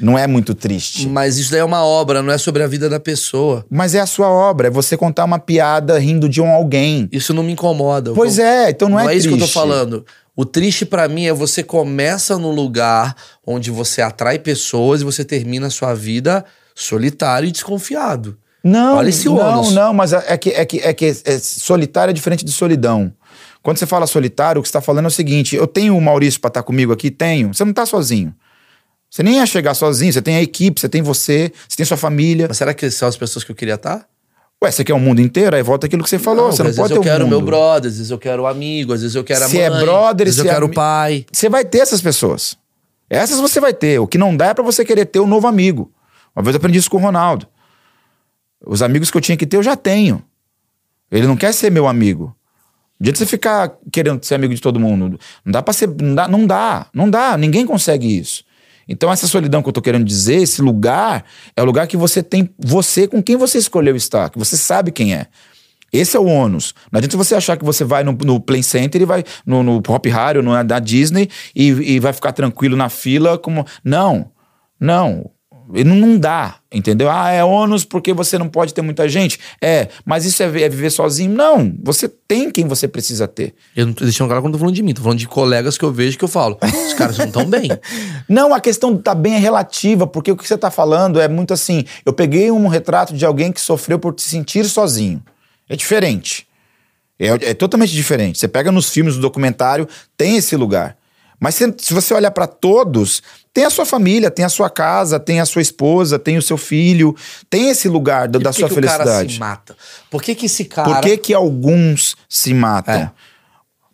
Não 0.01 0.19
é 0.19 0.27
muito 0.27 0.55
triste. 0.55 1.07
Mas 1.07 1.39
isso 1.39 1.51
daí 1.53 1.61
é 1.61 1.65
uma 1.65 1.85
obra, 1.85 2.21
não 2.23 2.33
é 2.33 2.39
sobre 2.39 2.63
a 2.63 2.67
vida 2.67 2.89
da 2.89 2.99
pessoa. 2.99 3.65
Mas 3.71 3.95
é 3.95 4.01
a 4.01 4.07
sua 4.07 4.29
obra, 4.29 4.67
é 4.67 4.71
você 4.71 4.97
contar 4.97 5.25
uma 5.25 5.39
piada 5.39 5.97
rindo 5.99 6.29
de 6.29 6.41
um 6.41 6.51
alguém. 6.51 7.09
Isso 7.13 7.33
não 7.33 7.43
me 7.45 7.53
incomoda. 7.53 8.13
Pois 8.13 8.39
eu- 8.39 8.45
é, 8.45 8.71
então 8.71 8.89
não, 8.89 8.99
Não, 8.99 9.09
é, 9.09 9.15
é 9.15 9.17
isso 9.17 9.29
que 9.29 9.35
eu 9.35 9.39
tô 9.39 9.45
triste. 9.45 9.55
falando. 9.55 10.05
O 10.37 10.45
triste 10.45 10.85
pra 10.85 11.07
mim 11.09 11.27
é 11.27 11.33
você 11.33 11.63
começa 11.63 12.37
num 12.37 12.51
lugar 12.51 13.15
onde 13.47 13.71
você 13.71 14.03
atrai 14.03 14.39
pessoas 14.39 15.01
e 15.01 15.05
você 15.05 15.25
termina 15.25 15.69
a 15.69 15.71
sua 15.71 15.95
vida 15.95 16.45
solitário 16.75 17.49
e 17.49 17.53
desconfiado. 17.53 18.37
Não, 18.63 18.97
Olha 18.97 19.11
esse 19.11 19.27
não, 19.27 19.37
ônus. 19.37 19.73
não, 19.73 19.93
mas 19.93 20.13
é 20.13 20.37
que, 20.37 20.51
é 20.51 20.65
que, 20.65 20.79
é 20.79 20.93
que 20.93 21.05
é 21.05 21.39
solitário 21.39 22.11
é 22.11 22.15
diferente 22.15 22.45
de 22.45 22.51
solidão. 22.51 23.13
Quando 23.63 23.79
você 23.79 23.87
fala 23.87 24.07
solitário, 24.07 24.59
o 24.59 24.63
que 24.63 24.69
você 24.69 24.71
está 24.71 24.81
falando 24.81 25.05
é 25.05 25.09
o 25.09 25.11
seguinte: 25.11 25.55
eu 25.55 25.67
tenho 25.67 25.97
o 25.97 26.01
Maurício 26.01 26.41
para 26.41 26.49
estar 26.49 26.63
comigo 26.63 26.93
aqui? 26.93 27.11
Tenho. 27.11 27.55
Você 27.55 27.65
não 27.65 27.73
tá 27.73 27.87
sozinho. 27.87 28.35
Você 29.11 29.23
nem 29.23 29.37
ia 29.37 29.47
chegar 29.47 29.75
sozinho, 29.75 30.13
você 30.13 30.21
tem 30.21 30.37
a 30.37 30.43
equipe, 30.43 30.81
você 30.81 30.89
tem 30.89 31.01
você, 31.01 31.53
você 31.69 31.77
tem 31.77 31.87
sua 31.87 31.97
família. 31.97 32.47
Mas 32.49 32.57
será 32.57 32.75
que 32.75 32.91
são 32.91 33.07
as 33.07 33.17
pessoas 33.17 33.45
que 33.45 33.53
eu 33.53 33.55
queria 33.55 33.75
estar? 33.75 34.07
Ué, 34.65 34.71
você 34.71 34.83
quer 34.85 34.95
o 34.95 34.99
mundo 35.01 35.21
inteiro? 35.21 35.55
Aí 35.55 35.63
volta 35.63 35.87
aquilo 35.87 36.03
que 36.03 36.09
você 36.09 36.19
falou. 36.19 36.51
você 36.51 36.63
não 36.63 36.71
às 36.71 36.77
pode 36.77 36.89
vezes 36.89 36.89
ter 36.89 36.97
eu 36.97 37.01
o 37.01 37.05
quero 37.05 37.25
mundo. 37.25 37.37
meu 37.37 37.41
brother, 37.43 37.91
às 37.91 37.97
vezes 37.99 38.11
eu 38.11 38.19
quero 38.19 38.47
amigo, 38.47 38.93
às 38.93 39.01
vezes 39.03 39.15
eu 39.15 39.23
quero 39.25 39.45
a 39.45 39.49
Se 39.49 39.57
mãe. 39.57 39.65
é 39.65 39.71
brother, 39.71 40.27
às 40.27 40.35
vezes 40.35 40.35
se 40.37 40.41
eu 40.47 40.51
é 40.51 40.55
quero 40.55 40.67
o 40.67 40.73
pai. 40.73 41.27
Você 41.31 41.49
vai 41.49 41.65
ter 41.65 41.79
essas 41.79 42.01
pessoas. 42.01 42.57
Essas 43.11 43.39
você 43.39 43.61
vai 43.61 43.75
ter. 43.75 43.99
O 44.01 44.07
que 44.07 44.17
não 44.19 44.37
dá 44.37 44.47
é 44.47 44.55
pra 44.55 44.65
você 44.65 44.85
querer 44.85 45.05
ter 45.05 45.21
um 45.21 45.27
novo 45.27 45.47
amigo. 45.47 45.93
Uma 46.35 46.43
vez 46.43 46.55
eu 46.55 46.59
aprendi 46.59 46.79
isso 46.79 46.91
com 46.91 46.97
o 46.97 47.01
Ronaldo. 47.01 47.47
Os 48.67 48.81
amigos 48.83 49.11
que 49.11 49.17
eu 49.17 49.21
tinha 49.21 49.37
que 49.37 49.47
ter, 49.47 49.57
eu 49.59 49.63
já 49.63 49.77
tenho. 49.77 50.25
Ele 51.13 51.27
não 51.27 51.37
quer 51.37 51.53
ser 51.53 51.71
meu 51.71 51.87
amigo. 51.87 52.35
Não 52.99 53.05
adianta 53.05 53.19
você 53.19 53.27
ficar 53.27 53.73
querendo 53.93 54.25
ser 54.25 54.35
amigo 54.37 54.55
de 54.55 54.61
todo 54.61 54.81
mundo. 54.81 55.19
Não 55.45 55.53
dá 55.53 55.63
pra 55.63 55.75
ser. 55.75 55.89
Não 55.89 56.15
dá, 56.15 56.27
não 56.27 56.47
dá. 56.47 56.87
Não 56.95 57.11
dá. 57.11 57.37
Ninguém 57.37 57.67
consegue 57.67 58.19
isso. 58.19 58.43
Então, 58.89 59.11
essa 59.13 59.27
solidão 59.27 59.63
que 59.63 59.69
eu 59.69 59.73
tô 59.73 59.83
querendo 59.83 60.05
dizer, 60.05 60.43
esse 60.43 60.61
lugar, 60.61 61.25
é 61.57 61.63
o 61.63 61.65
lugar 61.65 61.87
que 61.87 61.97
você 61.97 62.23
tem 62.23 62.51
você 62.59 63.07
com 63.07 63.23
quem 63.23 63.37
você 63.37 63.59
escolheu 63.59 63.97
estar, 63.97 64.31
que 64.31 64.39
você 64.39 64.57
sabe 64.57 64.91
quem 64.91 65.15
é. 65.15 65.27
Esse 65.93 66.17
é 66.17 66.21
o 66.21 66.27
ônus. 66.27 66.75
Não 66.91 66.99
adianta 66.99 67.17
você 67.17 67.37
achar 67.37 67.57
que 67.57 67.65
você 67.65 67.85
vai 67.85 68.03
no, 68.03 68.13
no 68.13 68.41
Play 68.41 68.65
Center 68.65 69.01
e 69.01 69.05
vai 69.05 69.23
no, 69.47 69.63
no 69.63 69.77
Hop 69.77 70.07
Harry 70.07 70.43
no, 70.43 70.65
da 70.65 70.81
Disney 70.81 71.31
e, 71.55 71.69
e 71.69 72.01
vai 72.01 72.13
ficar 72.13 72.33
tranquilo 72.33 72.77
na 72.77 72.89
fila 72.89 73.39
como. 73.39 73.65
Não, 73.85 74.33
não. 74.81 75.31
Não, 75.69 75.95
não 75.95 76.19
dá, 76.19 76.57
entendeu? 76.71 77.11
Ah, 77.11 77.31
é 77.31 77.43
ônus 77.43 77.85
porque 77.85 78.13
você 78.13 78.37
não 78.37 78.49
pode 78.49 78.75
ter 78.75 78.83
muita 78.83 79.09
gente. 79.09 79.39
É, 79.61 79.89
mas 80.05 80.25
isso 80.25 80.43
é, 80.43 80.47
é 80.47 80.69
viver 80.69 80.91
sozinho? 80.91 81.33
Não, 81.33 81.75
você 81.83 82.09
tem 82.09 82.51
quem 82.51 82.67
você 82.67 82.87
precisa 82.87 83.27
ter. 83.27 83.55
Eu 83.75 83.87
não 83.87 83.93
tô 83.93 84.05
deixando 84.05 84.29
claro 84.29 84.43
quando 84.43 84.55
tô 84.55 84.59
falando 84.59 84.75
de 84.75 84.83
mim, 84.83 84.93
tô 84.93 85.03
falando 85.03 85.19
de 85.19 85.27
colegas 85.27 85.79
que 85.79 85.85
eu 85.85 85.93
vejo 85.93 86.19
que 86.19 86.25
eu 86.25 86.29
falo. 86.29 86.59
Os 86.63 86.93
caras 86.95 87.17
não 87.17 87.31
tão 87.31 87.47
bem. 87.47 87.71
Não, 88.29 88.53
a 88.53 88.61
questão 88.61 88.97
tá 88.97 89.15
bem 89.15 89.35
é 89.35 89.39
relativa, 89.39 90.07
porque 90.07 90.31
o 90.31 90.37
que 90.37 90.47
você 90.47 90.59
tá 90.59 90.71
falando 90.71 91.21
é 91.21 91.29
muito 91.29 91.55
assim. 91.55 91.85
Eu 92.05 92.13
peguei 92.13 92.51
um 92.51 92.67
retrato 92.67 93.15
de 93.15 93.25
alguém 93.25 93.51
que 93.51 93.61
sofreu 93.61 93.99
por 93.99 94.15
se 94.19 94.29
sentir 94.29 94.65
sozinho. 94.67 95.23
É 95.69 95.77
diferente. 95.77 96.47
É, 97.19 97.29
é 97.29 97.55
totalmente 97.55 97.93
diferente. 97.93 98.39
Você 98.39 98.49
pega 98.49 98.71
nos 98.71 98.91
filmes, 98.91 99.17
no 99.17 99.23
documentário, 99.23 99.89
tem 100.17 100.37
esse 100.37 100.57
lugar. 100.57 100.97
Mas 101.45 101.57
se, 101.57 101.75
se 101.77 101.93
você 101.93 102.15
olhar 102.15 102.31
pra 102.31 102.47
todos, 102.47 103.23
tem 103.53 103.67
a 103.67 103.71
sua 103.71 103.85
família, 103.85 104.31
tem 104.31 104.47
a 104.47 104.49
sua 104.49 104.71
casa, 104.71 105.21
tem 105.21 105.41
a 105.41 105.45
sua 105.45 105.61
esposa, 105.61 106.19
tem 106.19 106.39
o 106.39 106.43
seu 106.43 106.57
filho, 106.57 107.15
tem 107.51 107.69
esse 107.69 107.87
lugar 107.87 108.29
da, 108.29 108.39
da 108.39 108.49
por 108.49 108.55
que 108.55 108.61
sua 108.61 108.69
que 108.71 108.79
o 108.79 108.83
cara 108.83 109.05
felicidade. 109.05 109.35
se 109.35 109.39
mata? 109.39 109.77
Por 110.11 110.23
que 110.23 110.35
que 110.35 110.47
esse 110.47 110.65
cara... 110.65 110.89
Por 110.89 111.03
que, 111.03 111.19
que 111.19 111.35
alguns 111.35 112.17
se 112.31 112.55
matam? 112.55 112.95
É. 112.95 113.11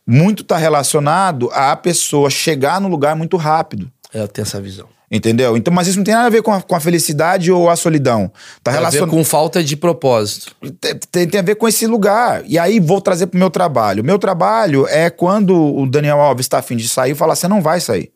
Muito 0.07 0.45
tá 0.45 0.57
relacionado 0.57 1.51
a 1.53 1.75
pessoa 1.75 2.31
chegar 2.31 2.81
no 2.81 2.87
lugar 2.87 3.17
muito 3.17 3.37
rápido. 3.37 3.91
É, 4.15 4.23
Eu 4.23 4.29
tenho 4.29 4.45
essa 4.47 4.61
visão. 4.61 4.87
Entendeu? 5.11 5.57
Então, 5.57 5.75
mas 5.75 5.89
isso 5.89 5.97
não 5.99 6.05
tem 6.05 6.15
nada 6.15 6.29
a 6.29 6.31
ver 6.31 6.41
com 6.41 6.53
a, 6.53 6.63
com 6.63 6.77
a 6.77 6.79
felicidade 6.79 7.51
ou 7.51 7.69
a 7.69 7.75
solidão. 7.75 8.31
Tá 8.63 8.71
Tem 8.71 8.79
a 8.81 8.91
ver 8.91 8.99
com 9.09 9.25
falta 9.25 9.63
de 9.65 9.77
propósito. 9.77 10.55
Tem, 10.81 10.95
tem- 11.11 11.29
tem 11.29 11.41
a 11.41 11.43
ver 11.43 11.57
com 11.57 11.67
esse 11.67 11.85
lugar. 11.87 12.43
E 12.47 12.57
aí 12.57 12.79
vou 12.79 13.01
trazer 13.01 13.27
pro 13.27 13.39
meu 13.39 13.51
trabalho. 13.51 14.05
Meu 14.05 14.21
trabalho 14.21 14.87
é 14.89 15.11
quando 15.11 15.57
o 15.57 15.85
Daniel 15.91 16.21
Alves 16.21 16.45
está 16.47 16.59
afim 16.59 16.77
de 16.77 16.89
sair, 16.89 17.17
falar: 17.17 17.35
você 17.35 17.49
não 17.49 17.61
vai 17.61 17.81
sair. 17.81 18.13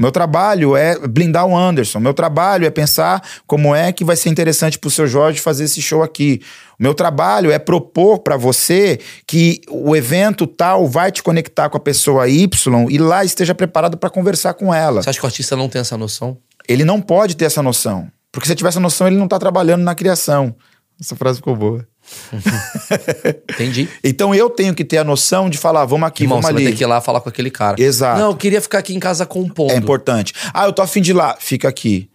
Meu 0.00 0.10
trabalho 0.10 0.74
é 0.74 0.98
blindar 1.06 1.44
o 1.44 1.54
Anderson. 1.54 2.00
Meu 2.00 2.14
trabalho 2.14 2.64
é 2.66 2.70
pensar 2.70 3.22
como 3.46 3.74
é 3.74 3.92
que 3.92 4.02
vai 4.02 4.16
ser 4.16 4.30
interessante 4.30 4.78
pro 4.78 4.88
seu 4.88 5.06
Jorge 5.06 5.40
fazer 5.40 5.64
esse 5.64 5.82
show 5.82 6.02
aqui. 6.02 6.40
O 6.78 6.82
meu 6.82 6.94
trabalho 6.94 7.50
é 7.50 7.58
propor 7.58 8.20
para 8.20 8.38
você 8.38 8.98
que 9.26 9.60
o 9.68 9.94
evento 9.94 10.46
tal 10.46 10.88
vai 10.88 11.12
te 11.12 11.22
conectar 11.22 11.68
com 11.68 11.76
a 11.76 11.80
pessoa 11.80 12.26
Y 12.26 12.48
e 12.88 12.96
lá 12.96 13.22
esteja 13.22 13.54
preparado 13.54 13.98
para 13.98 14.08
conversar 14.08 14.54
com 14.54 14.72
ela. 14.72 15.02
Você 15.02 15.10
acha 15.10 15.18
que 15.18 15.26
o 15.26 15.28
artista 15.28 15.54
não 15.54 15.68
tem 15.68 15.82
essa 15.82 15.98
noção? 15.98 16.38
Ele 16.66 16.82
não 16.82 16.98
pode 16.98 17.36
ter 17.36 17.44
essa 17.44 17.62
noção. 17.62 18.08
Porque 18.32 18.46
se 18.46 18.52
ele 18.52 18.56
tiver 18.56 18.70
essa 18.70 18.80
noção, 18.80 19.06
ele 19.06 19.16
não 19.16 19.28
tá 19.28 19.38
trabalhando 19.38 19.82
na 19.82 19.94
criação. 19.94 20.54
Essa 20.98 21.14
frase 21.14 21.36
ficou 21.36 21.54
boa. 21.54 21.86
Entendi. 23.52 23.88
Então 24.02 24.34
eu 24.34 24.48
tenho 24.50 24.74
que 24.74 24.84
ter 24.84 24.98
a 24.98 25.04
noção 25.04 25.48
de 25.50 25.58
falar, 25.58 25.84
vamos 25.84 26.06
aqui, 26.08 26.24
Irmão, 26.24 26.36
vamos 26.40 26.46
você 26.46 26.52
ali. 26.54 26.64
vai 26.64 26.72
ter 26.72 26.78
que 26.78 26.84
ir 26.84 26.86
lá 26.86 27.00
falar 27.00 27.20
com 27.20 27.28
aquele 27.28 27.50
cara. 27.50 27.80
Exato. 27.80 28.20
Não, 28.20 28.30
eu 28.30 28.36
queria 28.36 28.60
ficar 28.60 28.78
aqui 28.78 28.94
em 28.94 29.00
casa 29.00 29.26
compondo. 29.26 29.72
É 29.72 29.76
importante. 29.76 30.32
Ah, 30.52 30.66
eu 30.66 30.72
tô 30.72 30.82
afim 30.82 31.00
de 31.00 31.10
ir 31.10 31.14
lá, 31.14 31.36
fica 31.38 31.68
aqui. 31.68 32.08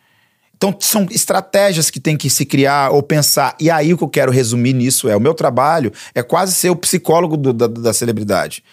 Então 0.55 0.75
são 0.79 1.05
estratégias 1.11 1.89
que 1.89 1.99
tem 1.99 2.15
que 2.15 2.29
se 2.29 2.45
criar 2.45 2.91
ou 2.91 3.03
pensar. 3.03 3.55
E 3.59 3.69
aí 3.69 3.93
o 3.93 3.97
que 3.97 4.03
eu 4.03 4.09
quero 4.09 4.31
resumir 4.31 4.73
nisso 4.73 5.09
é: 5.09 5.15
o 5.15 5.19
meu 5.19 5.33
trabalho 5.33 5.91
é 6.13 6.23
quase 6.23 6.53
ser 6.53 6.69
o 6.69 6.75
psicólogo 6.75 7.35
do- 7.35 7.53
da, 7.53 7.67
da 7.67 7.93
celebridade. 7.93 8.63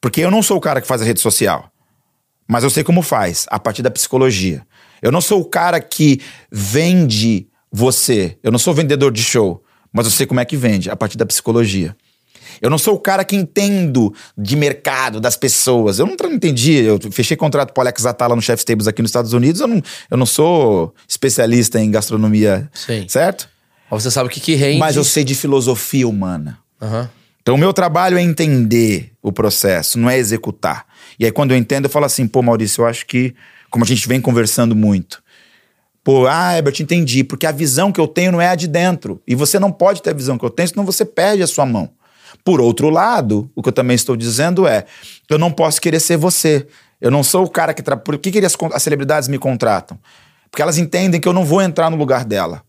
Porque 0.00 0.20
eu 0.20 0.30
não 0.30 0.42
sou 0.42 0.56
o 0.56 0.60
cara 0.60 0.80
que 0.80 0.86
faz 0.86 1.02
a 1.02 1.04
rede 1.04 1.20
social. 1.20 1.70
Mas 2.46 2.62
eu 2.62 2.68
sei 2.70 2.84
como 2.84 3.00
faz, 3.00 3.46
a 3.48 3.58
partir 3.58 3.80
da 3.82 3.90
psicologia. 3.90 4.66
Eu 5.00 5.10
não 5.10 5.20
sou 5.22 5.40
o 5.40 5.44
cara 5.46 5.80
que 5.80 6.20
vende 6.52 7.48
você. 7.72 8.38
Eu 8.42 8.52
não 8.52 8.58
sou 8.58 8.74
vendedor 8.74 9.10
de 9.12 9.22
show. 9.22 9.63
Mas 9.94 10.06
eu 10.06 10.10
sei 10.10 10.26
como 10.26 10.40
é 10.40 10.44
que 10.44 10.56
vende, 10.56 10.90
a 10.90 10.96
partir 10.96 11.16
da 11.16 11.24
psicologia. 11.24 11.96
Eu 12.60 12.68
não 12.68 12.78
sou 12.78 12.94
o 12.94 12.98
cara 12.98 13.24
que 13.24 13.36
entendo 13.36 14.12
de 14.36 14.56
mercado, 14.56 15.20
das 15.20 15.36
pessoas. 15.36 15.98
Eu 15.98 16.06
não 16.06 16.14
entendi. 16.32 16.74
Eu 16.74 16.98
fechei 17.12 17.36
contrato 17.36 17.72
com 17.72 17.80
o 17.80 17.82
Alex 17.82 18.04
Atala 18.04 18.34
no 18.34 18.42
Chef's 18.42 18.64
Tables 18.64 18.88
aqui 18.88 19.02
nos 19.02 19.10
Estados 19.10 19.32
Unidos. 19.32 19.60
Eu 19.60 19.68
não, 19.68 19.82
eu 20.10 20.16
não 20.16 20.26
sou 20.26 20.92
especialista 21.08 21.80
em 21.80 21.90
gastronomia, 21.90 22.68
Sim. 22.74 23.06
certo? 23.08 23.48
Mas 23.90 24.02
você 24.02 24.10
sabe 24.10 24.28
o 24.28 24.30
que 24.30 24.40
que 24.40 24.54
rende. 24.56 24.78
Mas 24.78 24.96
eu 24.96 25.04
sei 25.04 25.22
de 25.22 25.34
filosofia 25.34 26.08
humana. 26.08 26.58
Aham. 26.82 27.08
Então, 27.40 27.56
o 27.56 27.58
meu 27.58 27.74
trabalho 27.74 28.16
é 28.16 28.22
entender 28.22 29.12
o 29.22 29.30
processo, 29.30 29.98
não 29.98 30.08
é 30.08 30.16
executar. 30.16 30.86
E 31.20 31.26
aí, 31.26 31.30
quando 31.30 31.50
eu 31.50 31.58
entendo, 31.58 31.84
eu 31.84 31.90
falo 31.90 32.06
assim: 32.06 32.26
pô, 32.26 32.42
Maurício, 32.42 32.82
eu 32.82 32.86
acho 32.86 33.04
que, 33.04 33.34
como 33.70 33.84
a 33.84 33.86
gente 33.86 34.08
vem 34.08 34.18
conversando 34.18 34.74
muito, 34.74 35.22
pô, 36.04 36.26
ah, 36.26 36.54
Herbert, 36.54 36.74
entendi, 36.80 37.24
porque 37.24 37.46
a 37.46 37.50
visão 37.50 37.90
que 37.90 37.98
eu 37.98 38.06
tenho 38.06 38.30
não 38.30 38.40
é 38.40 38.48
a 38.48 38.54
de 38.54 38.68
dentro. 38.68 39.20
E 39.26 39.34
você 39.34 39.58
não 39.58 39.72
pode 39.72 40.02
ter 40.02 40.10
a 40.10 40.14
visão 40.14 40.36
que 40.36 40.44
eu 40.44 40.50
tenho, 40.50 40.68
senão 40.68 40.84
você 40.84 41.04
perde 41.04 41.42
a 41.42 41.46
sua 41.46 41.64
mão. 41.64 41.90
Por 42.44 42.60
outro 42.60 42.90
lado, 42.90 43.50
o 43.54 43.62
que 43.62 43.70
eu 43.70 43.72
também 43.72 43.94
estou 43.94 44.14
dizendo 44.14 44.66
é: 44.66 44.84
eu 45.30 45.38
não 45.38 45.50
posso 45.50 45.80
querer 45.80 45.98
ser 45.98 46.18
você. 46.18 46.66
Eu 47.00 47.10
não 47.10 47.22
sou 47.22 47.44
o 47.44 47.48
cara 47.48 47.72
que. 47.72 47.82
Tra... 47.82 47.96
Por 47.96 48.18
que, 48.18 48.30
que 48.30 48.38
as, 48.38 48.54
as 48.72 48.82
celebridades 48.82 49.28
me 49.28 49.38
contratam? 49.38 49.98
Porque 50.50 50.60
elas 50.60 50.76
entendem 50.78 51.20
que 51.20 51.26
eu 51.26 51.32
não 51.32 51.44
vou 51.44 51.62
entrar 51.62 51.90
no 51.90 51.96
lugar 51.96 52.24
dela. 52.24 52.62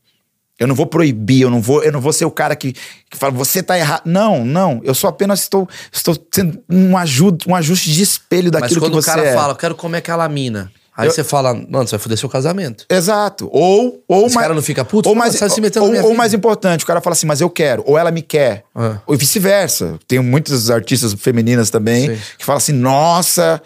Eu 0.58 0.68
não 0.68 0.76
vou 0.76 0.86
proibir, 0.86 1.42
eu 1.42 1.50
não 1.50 1.62
vou, 1.62 1.84
eu 1.84 1.92
não 1.92 2.00
vou 2.00 2.14
ser 2.14 2.24
o 2.24 2.32
cara 2.32 2.56
que, 2.56 2.72
que 2.72 3.18
fala, 3.18 3.34
você 3.34 3.62
tá 3.62 3.78
errado. 3.78 4.04
Não, 4.06 4.46
não. 4.46 4.80
Eu 4.86 4.96
só 4.96 5.10
apenas 5.10 5.42
estou, 5.42 5.68
estou 5.92 6.16
sendo 6.32 6.64
um, 6.70 6.98
ajuda, 6.98 7.44
um 7.46 7.54
ajuste 7.54 7.92
de 7.92 8.02
espelho 8.02 8.50
Mas 8.54 8.62
daquilo 8.62 8.80
quando 8.80 8.94
que 8.94 9.00
o 9.00 9.02
você 9.02 9.10
cara 9.10 9.26
é. 9.26 9.34
fala, 9.34 9.52
eu 9.52 9.58
quero 9.58 9.76
comer 9.76 9.98
aquela 9.98 10.28
mina. 10.30 10.72
Aí 10.98 11.08
Eu- 11.08 11.12
você 11.12 11.24
fala, 11.26 11.54
mano, 11.54 11.86
você 11.88 11.92
vai 11.98 12.00
foder 12.00 12.18
seu 12.18 12.30
casamento. 12.30 12.86
Exato. 12.90 13.50
Ou, 13.52 14.02
ou 14.08 14.26
Esse 14.28 14.36
mais, 14.36 14.46
cara 14.48 14.54
não 14.54 14.62
fica 14.62 14.86
puto? 14.86 15.10
Ou 15.10 15.16
mais, 15.16 15.34
"Você 15.34 15.40
tá 15.40 15.50
se 15.50 15.60
metendo 15.60 15.88
na 15.88 15.92
ou, 15.92 15.98
ou 15.98 16.04
vida." 16.10 16.18
mais 16.18 16.34
importante, 16.34 16.84
o 16.84 16.88
cara 16.88 17.02
fala 17.02 17.14
assim, 17.14 17.28
mas 17.28 17.42
eu 17.42 17.50
quero, 17.50 17.84
ou 17.86 17.98
ela 17.98 18.12
me 18.12 18.22
quer. 18.22 18.64
Ah. 18.74 19.00
Ou 19.06 19.18
vice-versa. 19.18 20.00
Tenho 20.08 20.24
muitas 20.24 20.70
artistas 20.70 21.14
femininas 21.14 21.70
também 21.70 22.16
Sim. 22.16 22.22
que 22.38 22.46
falam 22.46 22.58
assim: 22.58 22.72
nossa, 22.72 23.62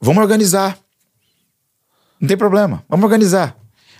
vamos 0.00 0.20
organizar. 0.22 0.76
Não 2.20 2.26
tem 2.26 2.36
problema, 2.36 2.82
vamos 2.88 3.04
organizar. 3.04 3.56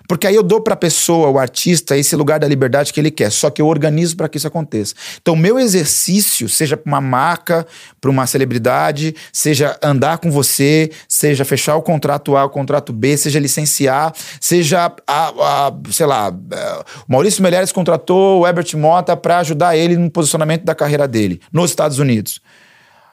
Porque 0.08 0.26
aí 0.26 0.34
eu 0.34 0.42
dou 0.42 0.60
pra 0.60 0.76
pessoa, 0.76 1.28
o 1.28 1.38
artista, 1.38 1.96
esse 1.96 2.14
lugar 2.16 2.38
da 2.38 2.46
liberdade 2.48 2.92
que 2.92 3.00
ele 3.00 3.10
quer. 3.10 3.30
Só 3.30 3.50
que 3.50 3.60
eu 3.60 3.66
organizo 3.66 4.16
para 4.16 4.28
que 4.28 4.36
isso 4.38 4.46
aconteça. 4.46 4.94
Então, 5.20 5.34
meu 5.36 5.58
exercício, 5.58 6.48
seja 6.48 6.76
pra 6.76 6.88
uma 6.90 7.00
marca, 7.00 7.66
pra 8.00 8.10
uma 8.10 8.26
celebridade, 8.26 9.14
seja 9.32 9.78
andar 9.82 10.18
com 10.18 10.30
você, 10.30 10.90
seja 11.08 11.44
fechar 11.44 11.76
o 11.76 11.82
contrato 11.82 12.36
A, 12.36 12.44
o 12.44 12.50
contrato 12.50 12.92
B, 12.92 13.16
seja 13.16 13.38
licenciar, 13.40 14.12
seja, 14.40 14.92
a, 15.06 15.28
a- 15.28 15.72
sei 15.90 16.06
lá, 16.06 16.32
é, 16.52 16.84
o 17.08 17.12
Maurício 17.12 17.42
Melheres 17.42 17.72
contratou 17.72 18.40
o 18.40 18.46
Herbert 18.46 18.76
Mota 18.76 19.16
para 19.16 19.38
ajudar 19.38 19.76
ele 19.76 19.96
no 19.96 20.10
posicionamento 20.10 20.64
da 20.64 20.74
carreira 20.74 21.06
dele 21.08 21.40
nos 21.52 21.70
Estados 21.70 21.98
Unidos. 21.98 22.40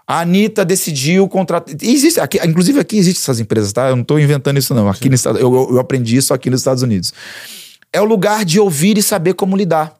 A 0.05 0.19
Anitta 0.21 0.65
decidiu 0.65 1.27
contratar. 1.29 1.73
Existe, 1.81 2.19
aqui, 2.19 2.37
inclusive 2.45 2.79
aqui 2.79 2.97
existem 2.97 3.21
essas 3.21 3.39
empresas, 3.39 3.71
tá? 3.71 3.89
Eu 3.89 3.95
não 3.95 4.03
tô 4.03 4.19
inventando 4.19 4.57
isso, 4.59 4.73
não. 4.73 4.89
Aqui 4.89 5.07
no 5.09 5.15
estado, 5.15 5.39
eu, 5.39 5.53
eu- 5.53 5.69
eu 5.71 5.79
aprendi 5.79 6.17
isso 6.17 6.33
aqui 6.33 6.49
nos 6.49 6.59
Estados 6.61 6.83
Unidos. 6.83 7.13
É 7.91 8.01
o 8.01 8.05
lugar 8.05 8.43
de 8.43 8.59
ouvir 8.59 8.97
e 8.97 9.03
saber 9.03 9.33
como 9.33 9.55
lidar. 9.55 9.95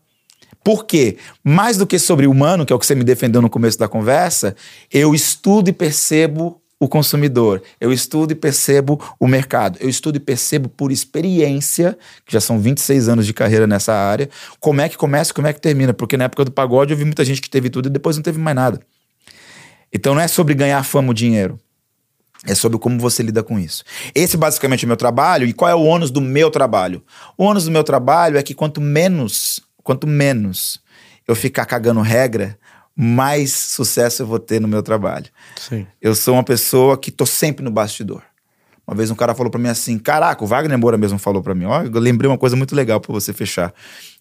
Por 0.64 0.86
quê? 0.86 1.18
Mais 1.44 1.78
do 1.78 1.86
que 1.88 1.98
sobre 2.00 2.26
humano, 2.28 2.66
que 2.66 2.74
é 2.74 2.76
o 2.76 2.80
que 2.80 2.86
você 2.86 2.96
me 2.96 3.04
defendeu 3.04 3.42
no 3.42 3.50
começo 3.50 3.78
da 3.78 3.88
conversa, 3.88 4.56
eu 4.92 5.14
estudo 5.14 5.70
e 5.70 5.74
percebo 5.74 6.60
o 6.80 6.88
consumidor. 6.88 7.62
Eu 7.80 7.94
estudo 7.94 8.32
e 8.32 8.36
percebo 8.36 9.00
o 9.20 9.26
mercado. 9.28 9.78
Eu 9.80 9.88
estudo 9.90 10.18
e 10.18 10.20
percebo 10.20 10.68
por 10.68 10.92
experiência, 10.92 11.98
que 12.26 12.34
já 12.34 12.42
são 12.42 12.60
26 12.60 13.08
anos 13.08 13.26
de 13.26 13.34
carreira 13.34 13.66
nessa 13.66 13.94
área, 13.94 14.30
como 14.60 14.82
é 14.82 14.90
que 14.90 14.98
começa 14.98 15.32
e 15.32 15.34
como 15.34 15.48
é 15.48 15.54
que 15.54 15.62
termina. 15.62 15.94
Porque 15.94 16.18
na 16.18 16.26
época 16.26 16.44
do 16.46 16.52
pagode 16.52 16.92
eu 16.92 16.98
vi 16.98 17.06
muita 17.06 17.24
gente 17.24 17.42
que 17.42 17.50
teve 17.50 17.70
tudo 17.70 17.88
e 17.88 17.90
depois 17.90 18.16
não 18.18 18.24
teve 18.24 18.38
mais 18.40 18.56
nada. 18.56 18.82
Então 19.94 20.16
não 20.16 20.22
é 20.22 20.28
sobre 20.28 20.54
ganhar 20.54 20.84
fama 20.84 21.10
ou 21.10 21.14
dinheiro. 21.14 21.60
É 22.46 22.54
sobre 22.54 22.78
como 22.78 23.00
você 23.00 23.24
lida 23.24 23.42
com 23.42 23.58
isso. 23.58 23.84
Esse 24.14 24.36
basicamente 24.36 24.84
é 24.84 24.86
o 24.86 24.88
meu 24.88 24.98
trabalho. 24.98 25.48
E 25.48 25.54
qual 25.54 25.70
é 25.70 25.76
o 25.76 25.84
ônus 25.84 26.12
do 26.12 26.20
meu 26.20 26.52
trabalho? 26.52 27.04
O 27.38 27.46
ônus 27.46 27.66
do 27.66 27.72
meu 27.72 27.84
trabalho 27.84 28.38
é 28.38 28.44
que 28.44 28.54
quanto 28.54 28.82
menos, 28.82 29.62
quanto 29.82 30.06
menos 30.06 30.82
eu 31.26 31.36
ficar 31.36 31.66
cagando 31.66 32.02
regra, 32.02 32.58
mais 32.96 33.54
sucesso 33.54 34.24
eu 34.24 34.28
vou 34.28 34.40
ter 34.40 34.60
no 34.60 34.68
meu 34.68 34.84
trabalho. 34.84 35.28
Sim. 35.56 35.88
Eu 36.02 36.14
sou 36.16 36.34
uma 36.34 36.44
pessoa 36.44 36.98
que 36.98 37.12
tô 37.12 37.26
sempre 37.26 37.64
no 37.64 37.72
bastidor. 37.72 38.24
Uma 38.86 38.96
vez 38.98 39.10
um 39.10 39.16
cara 39.16 39.34
falou 39.34 39.50
pra 39.50 39.60
mim 39.60 39.70
assim: 39.70 39.98
Caraca, 39.98 40.44
o 40.44 40.48
Wagner 40.48 40.78
Moura 40.78 40.98
mesmo 40.98 41.18
falou 41.18 41.42
pra 41.42 41.56
mim. 41.56 41.66
Ó, 41.66 41.84
eu 41.84 42.00
lembrei 42.00 42.30
uma 42.30 42.38
coisa 42.38 42.56
muito 42.56 42.76
legal 42.76 43.00
pra 43.00 43.14
você 43.14 43.32
fechar. 43.32 43.74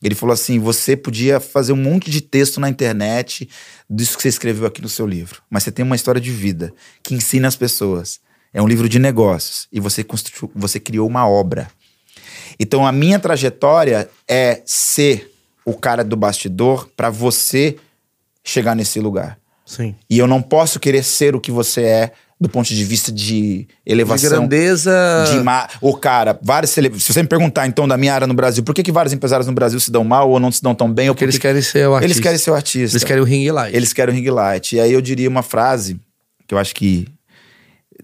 Ele 0.03 0.15
falou 0.15 0.33
assim: 0.33 0.59
Você 0.61 0.97
podia 0.97 1.41
fazer 1.41 1.73
um 1.73 1.77
monte 1.77 2.11
de 2.11 2.21
texto 2.21 2.61
na 2.61 2.69
internet 2.69 3.49
disso 3.91 4.17
que 4.17 4.23
você 4.23 4.29
escreveu 4.29 4.67
aqui 4.67 4.81
no 4.81 4.89
seu 4.89 5.07
livro, 5.07 5.43
mas 5.51 5.65
você 5.65 5.73
tem 5.73 5.85
uma 5.85 5.97
história 5.97 6.21
de 6.21 6.31
vida 6.31 6.73
que 7.03 7.15
ensina 7.15 7.49
as 7.49 7.57
pessoas. 7.57 8.21
É 8.55 8.61
um 8.61 8.69
livro 8.69 8.89
de 8.89 8.99
negócios 8.99 9.67
e 9.73 9.81
você, 9.81 10.05
construiu, 10.05 10.51
você 10.55 10.79
criou 10.79 11.09
uma 11.09 11.27
obra. 11.27 11.69
Então 12.61 12.87
a 12.87 12.93
minha 12.93 13.19
trajetória 13.19 14.09
é 14.29 14.63
ser 14.67 15.33
o 15.65 15.75
cara 15.75 16.05
do 16.05 16.17
bastidor 16.17 16.89
pra 16.97 17.09
você 17.09 17.77
chegar 18.45 18.77
nesse 18.77 19.01
lugar. 19.01 19.39
Sim. 19.65 19.95
E 20.11 20.19
eu 20.19 20.27
não 20.27 20.43
posso 20.43 20.79
querer 20.79 21.03
ser 21.03 21.35
o 21.35 21.41
que 21.41 21.51
você 21.51 21.83
é 21.83 22.13
do 22.43 22.49
ponto 22.49 22.67
de 22.69 22.85
vista 22.85 23.13
de 23.13 23.23
De 23.67 23.69
elevação. 23.87 24.29
grandeza. 24.31 24.91
De 25.31 25.39
ma... 25.43 25.69
O 25.81 25.97
cara, 25.97 26.39
vários 26.43 26.71
se 26.73 26.81
você 26.91 27.23
me 27.23 27.29
perguntar 27.29 27.67
então 27.67 27.87
da 27.87 27.97
minha 27.97 28.13
área 28.13 28.27
no 28.27 28.35
Brasil, 28.35 28.63
por 28.65 28.75
que, 28.75 28.83
que 28.83 28.91
vários 28.93 29.13
empresários 29.13 29.47
no 29.47 29.53
Brasil 29.53 29.79
se 29.79 29.91
dão 29.91 30.03
mal 30.03 30.29
ou 30.29 30.41
não 30.41 30.51
se 30.51 30.63
dão 30.63 30.75
tão 30.75 30.93
bem? 30.93 31.09
Ou 31.09 31.15
Porque 31.15 31.25
eles 31.25 31.39
querem 31.39 31.63
ser 31.63 31.87
o 31.89 31.95
artista. 31.95 32.07
Eles 32.13 32.21
querem 32.21 32.39
ser 32.39 32.51
o 32.51 32.55
artista. 32.55 32.97
Eles 32.97 33.05
querem 33.05 33.23
o 33.23 33.25
ring 33.25 33.51
light. 33.51 33.77
Eles 33.77 33.93
querem 33.93 34.13
o 34.15 34.19
ring 34.19 34.29
light. 34.31 34.75
E 34.77 34.81
aí 34.81 34.93
eu 34.93 35.01
diria 35.01 35.29
uma 35.29 35.43
frase 35.43 35.99
que 36.47 36.55
eu 36.55 36.59
acho 36.59 36.75
que 36.75 37.07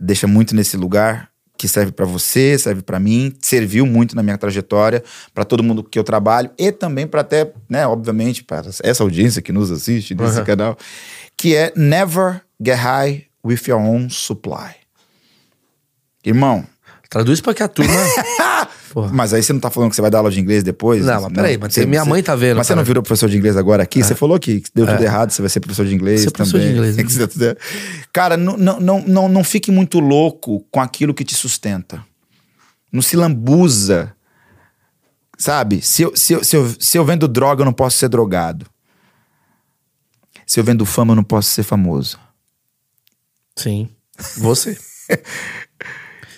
deixa 0.01 0.27
muito 0.29 0.55
nesse 0.55 0.77
lugar, 0.77 1.29
que 1.57 1.67
serve 1.67 1.91
pra 1.91 2.07
você, 2.07 2.57
serve 2.57 2.83
pra 2.83 3.01
mim, 3.01 3.35
serviu 3.43 3.85
muito 3.85 4.15
na 4.15 4.23
minha 4.23 4.39
trajetória, 4.39 5.03
pra 5.35 5.45
todo 5.45 5.63
mundo 5.65 5.83
que 5.83 5.99
eu 5.99 6.05
trabalho 6.05 6.51
e 6.57 6.71
também 6.71 7.05
pra 7.07 7.23
até, 7.23 7.51
né, 7.69 7.85
obviamente, 7.87 8.45
para 8.45 8.71
essa 8.85 9.03
audiência 9.03 9.43
que 9.43 9.51
nos 9.53 9.69
assiste 9.73 10.15
nesse 10.15 10.39
Uhum. 10.39 10.45
canal, 10.45 10.79
que 11.37 11.57
é 11.57 11.73
never 11.75 12.41
get 12.65 12.77
high 12.79 13.25
with 13.45 13.61
your 13.69 13.81
own 13.81 14.09
supply. 14.11 14.75
Irmão, 16.25 16.67
Traduz 17.09 17.41
pra 17.41 17.55
que 17.55 17.63
a 17.63 17.69
turma. 17.69 17.93
Mas 19.13 19.33
aí 19.33 19.43
você 19.43 19.53
não 19.53 19.61
tá 19.61 19.71
falando 19.71 19.91
que 19.91 19.97
você 19.97 20.03
vai 20.03 20.11
dar 20.11 20.19
aula 20.19 20.31
de 20.31 20.41
inglês 20.41 20.63
depois? 20.63 21.05
Não, 21.05 21.23
mas 21.23 21.33
peraí, 21.33 21.59
mas 21.59 21.77
minha 21.77 22.05
mãe 22.05 22.23
tá 22.23 22.35
vendo, 22.35 22.57
Mas 22.57 22.67
você 22.67 22.73
cara. 22.73 22.81
não 22.81 22.85
virou 22.85 23.03
professor 23.03 23.29
de 23.29 23.37
inglês 23.37 23.57
agora 23.57 23.83
aqui? 23.83 24.03
Você 24.03 24.15
falou 24.15 24.39
que 24.41 24.63
deu 24.75 24.87
tudo 24.87 25.03
errado, 25.03 25.31
você 25.31 25.43
vai 25.43 25.49
ser 25.49 25.61
professor 25.61 25.87
de 25.87 25.95
inglês 25.95 26.25
professor 26.25 26.59
também. 26.59 26.69
de 26.69 26.75
inglês, 26.75 26.97
né? 27.17 27.27
Tudo 27.27 27.45
errado. 27.45 27.59
Cara, 28.13 28.37
não, 28.37 28.57
não, 28.57 28.81
não, 28.81 29.05
não, 29.07 29.29
não 29.29 29.45
fique 29.45 29.71
muito 29.71 30.01
louco 30.01 30.65
com 30.71 30.81
aquilo 30.81 31.15
que 31.15 31.23
te 31.23 31.35
sustenta. 31.35 32.03
Não 32.91 33.03
se 33.03 33.15
lambuza. 33.15 34.13
Sabe? 35.37 35.81
Se 35.83 36.03
eu, 36.03 36.17
se, 36.17 36.33
eu, 36.33 36.43
se, 36.43 36.57
eu, 36.57 36.75
se 36.81 36.99
eu 36.99 37.05
vendo 37.05 37.29
droga, 37.29 37.61
eu 37.61 37.67
não 37.67 37.75
posso 37.75 37.99
ser 37.99 38.09
drogado. 38.09 38.67
Se 40.47 40.59
eu 40.59 40.65
vendo 40.65 40.85
fama, 40.85 41.13
eu 41.13 41.17
não 41.17 41.25
posso 41.25 41.51
ser 41.51 41.63
famoso. 41.63 42.19
Sim. 43.59 43.89
Você. 44.39 44.77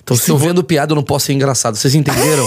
Então, 0.03 0.17
se 0.17 0.29
eu 0.29 0.37
vendo 0.37 0.65
piada, 0.65 0.91
eu 0.91 0.97
não 0.97 1.05
posso 1.05 1.27
ser 1.27 1.35
engraçado. 1.35 1.77
Vocês 1.77 1.95
entenderam? 1.95 2.45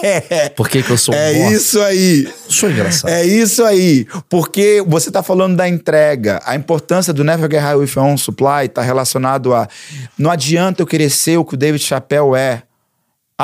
Por 0.56 0.66
que, 0.66 0.82
que 0.82 0.90
eu 0.90 0.96
sou 0.96 1.14
um 1.14 1.18
É 1.18 1.34
bosta? 1.34 1.52
isso 1.54 1.80
aí. 1.82 2.24
Eu 2.24 2.32
Sou 2.48 2.70
engraçado. 2.70 3.10
É 3.10 3.22
isso 3.26 3.62
aí. 3.64 4.06
Porque 4.30 4.82
você 4.86 5.10
tá 5.10 5.22
falando 5.22 5.54
da 5.54 5.68
entrega. 5.68 6.40
A 6.42 6.56
importância 6.56 7.12
do 7.12 7.22
Never 7.22 7.50
Get 7.50 7.60
High 7.60 7.74
With 7.74 7.90
Your 7.96 8.06
Own 8.06 8.16
Supply 8.16 8.66
tá 8.72 8.80
relacionado 8.80 9.52
a... 9.52 9.68
Não 10.16 10.30
adianta 10.30 10.80
eu 10.80 10.86
querer 10.86 11.10
ser 11.10 11.36
o 11.36 11.44
que 11.44 11.52
o 11.52 11.56
David 11.58 11.84
Chappelle 11.84 12.34
é. 12.34 12.62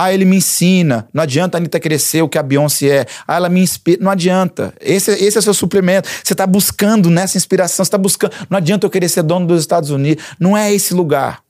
Ah, 0.01 0.15
ele 0.15 0.25
me 0.25 0.37
ensina. 0.37 1.09
Não 1.12 1.25
adianta 1.25 1.57
a 1.57 1.59
Anitta 1.59 1.99
ser 1.99 2.23
o 2.23 2.29
que 2.29 2.39
a 2.39 2.43
Beyoncé 2.43 2.87
é. 2.87 3.07
Ah, 3.27 3.35
ela 3.35 3.49
me 3.49 3.61
inspira. 3.61 4.01
Não 4.01 4.12
adianta. 4.12 4.73
Esse, 4.81 5.11
esse 5.11 5.37
é 5.37 5.41
o 5.41 5.43
seu 5.43 5.53
suplemento. 5.53 6.09
Você 6.23 6.37
tá 6.37 6.47
buscando 6.47 7.11
nessa 7.11 7.37
inspiração. 7.37 7.85
Você 7.85 7.91
tá 7.91 7.99
buscando... 7.99 8.33
Não 8.49 8.59
adianta 8.59 8.87
eu 8.87 8.91
querer 8.91 9.09
ser 9.09 9.25
dono 9.25 9.45
dos 9.49 9.61
Estados 9.61 9.91
Unidos. 9.91 10.25
Não 10.39 10.57
é 10.57 10.73
esse 10.73 10.95
lugar. 10.95 11.43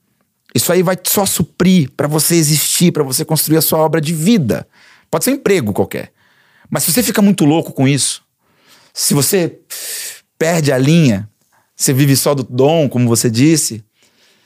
Isso 0.55 0.73
aí 0.73 0.81
vai 0.81 0.97
só 1.03 1.27
suprir 1.27 1.91
pra 1.95 2.07
você 2.07 2.33
existir, 2.33 2.91
pra 2.91 3.03
você 3.03 3.23
construir 3.23 3.57
a 3.57 3.61
sua 3.61 3.77
obra 3.77 4.01
de 4.01 4.15
vida. 4.15 4.67
Pode 5.11 5.25
ser 5.25 5.29
um 5.29 5.35
emprego 5.35 5.71
qualquer. 5.71 6.11
Mas 6.71 6.81
se 6.81 6.91
você 6.91 7.03
fica 7.03 7.21
muito 7.21 7.45
louco 7.45 7.71
com 7.71 7.87
isso, 7.87 8.23
se 8.91 9.13
você 9.13 9.59
perde 10.39 10.71
a 10.71 10.77
linha, 10.79 11.29
você 11.75 11.93
vive 11.93 12.15
só 12.15 12.33
do 12.33 12.41
dom, 12.41 12.89
como 12.89 13.07
você 13.07 13.29
disse, 13.29 13.83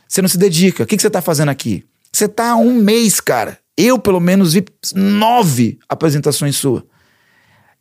você 0.10 0.22
não 0.22 0.28
se 0.28 0.38
dedica. 0.38 0.84
O 0.84 0.86
que, 0.86 0.98
que 0.98 1.02
você 1.02 1.10
tá 1.10 1.22
fazendo 1.22 1.50
aqui? 1.50 1.86
Você 2.12 2.28
tá 2.28 2.52
há 2.52 2.56
um 2.58 2.74
mês, 2.74 3.22
cara. 3.22 3.63
Eu, 3.78 3.98
pelo 3.98 4.20
menos, 4.20 4.54
vi 4.54 4.66
nove 4.94 5.80
apresentações 5.90 6.56
suas. 6.56 6.84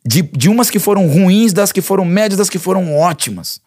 De, 0.05 0.21
de 0.21 0.49
umas 0.49 0.69
que 0.69 0.79
foram 0.79 1.07
ruins, 1.07 1.53
das 1.53 1.71
que 1.71 1.81
foram 1.81 2.03
médias, 2.03 2.37
das 2.37 2.49
que 2.49 2.59
foram 2.59 2.95
ótimas. 2.95 3.61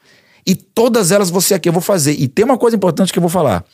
E 0.46 0.54
todas 0.54 1.10
elas 1.10 1.30
você 1.30 1.54
aqui 1.54 1.68
eu 1.68 1.72
vou 1.72 1.82
fazer. 1.82 2.12
E 2.12 2.28
tem 2.28 2.44
uma 2.44 2.58
coisa 2.58 2.76
importante 2.76 3.12
que 3.12 3.18
eu 3.18 3.22
vou 3.22 3.30
falar. 3.30 3.64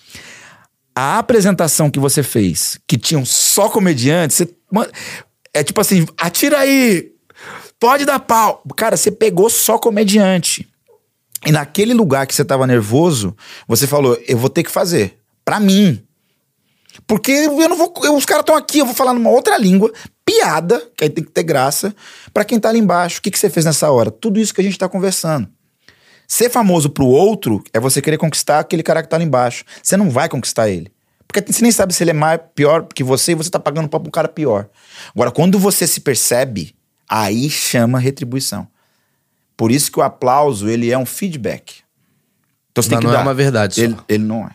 A 0.95 1.19
apresentação 1.19 1.91
que 1.91 1.99
você 1.99 2.23
fez, 2.23 2.79
que 2.87 2.97
tinham 2.97 3.25
só 3.25 3.69
comediantes, 3.69 4.37
você, 4.37 4.55
é 5.53 5.65
tipo 5.65 5.81
assim, 5.81 6.07
atira 6.19 6.59
aí, 6.59 7.11
pode 7.81 8.05
dar 8.05 8.21
pau. 8.21 8.63
Cara, 8.77 8.97
você 8.97 9.11
pegou 9.11 9.51
só 9.51 9.79
comediante. 9.79 10.69
E 11.45 11.51
naquele 11.51 11.93
lugar 11.93 12.27
que 12.27 12.35
você 12.35 12.45
tava 12.45 12.67
nervoso, 12.67 13.37
você 13.67 13.87
falou, 13.87 14.17
eu 14.29 14.39
vou 14.39 14.49
ter 14.49 14.63
que 14.63 14.71
fazer. 14.71 15.19
Pra 15.45 15.59
mim. 15.59 16.03
Porque 17.07 17.33
eu 17.33 17.69
não 17.69 17.77
vou. 17.77 17.93
eu- 18.05 18.17
os 18.17 18.25
caras 18.25 18.43
estão 18.43 18.57
aqui, 18.57 18.79
eu 18.79 18.87
vou 18.87 18.95
falar 18.95 19.15
numa 19.15 19.31
outra 19.31 19.57
língua, 19.59 19.93
piada, 20.25 20.83
que 20.97 21.05
aí 21.05 21.11
tem 21.11 21.25
que 21.25 21.31
ter 21.31 21.43
graça, 21.43 21.95
pra 22.33 22.45
quem 22.45 22.59
tá 22.61 22.69
ali 22.69 22.79
embaixo. 22.79 23.19
O 23.19 23.23
que, 23.23 23.31
que 23.31 23.39
você 23.39 23.49
fez 23.51 23.65
nessa 23.67 23.91
hora? 23.91 24.11
Tudo 24.11 24.39
isso 24.39 24.55
que 24.55 24.61
a 24.61 24.65
gente 24.65 24.79
tá 24.79 24.89
conversando. 24.89 25.49
Ser 26.29 26.49
famoso 26.51 26.89
pro 26.91 27.07
outro 27.07 27.63
é 27.73 27.81
você 27.81 28.01
querer 28.01 28.17
conquistar 28.19 28.61
aquele 28.61 28.83
cara 28.83 29.03
que 29.03 29.09
tá 29.09 29.17
lá 29.19 29.23
embaixo. 29.25 29.65
Você 29.83 29.97
não 29.97 30.09
vai 30.11 30.29
conquistar 30.29 30.69
ele. 30.71 30.91
Porque 31.27 31.53
você 31.53 31.63
nem 31.63 31.73
sabe 31.73 31.95
se 31.95 32.03
ele 32.05 32.11
é 32.11 32.15
mais 32.15 32.41
pior 32.55 32.87
que 32.87 33.03
você 33.03 33.33
e 33.33 33.35
você 33.35 33.51
tá 33.51 33.59
pagando 33.59 33.89
pra 33.89 33.99
um 33.99 34.11
cara 34.11 34.29
pior. 34.29 34.69
Agora, 35.15 35.31
quando 35.31 35.59
você 35.59 35.87
se 35.87 36.01
percebe, 36.01 36.75
aí 37.09 37.49
chama 37.51 37.99
retribuição. 37.99 38.67
Por 39.57 39.71
isso 39.71 39.91
que 39.91 39.99
o 39.99 40.03
aplauso, 40.03 40.69
ele 40.69 40.91
é 40.91 40.97
um 40.99 41.07
feedback. 41.07 41.83
Então 42.71 42.83
você 42.83 42.91
tem 42.91 42.99
que 42.99 43.05
não 43.05 43.13
é 43.13 43.17
dar. 43.17 43.23
uma 43.23 43.35
verdade 43.35 43.75
só. 43.75 43.81
Ele, 43.83 43.97
ele 44.09 44.25
não 44.25 44.45
é. 44.47 44.51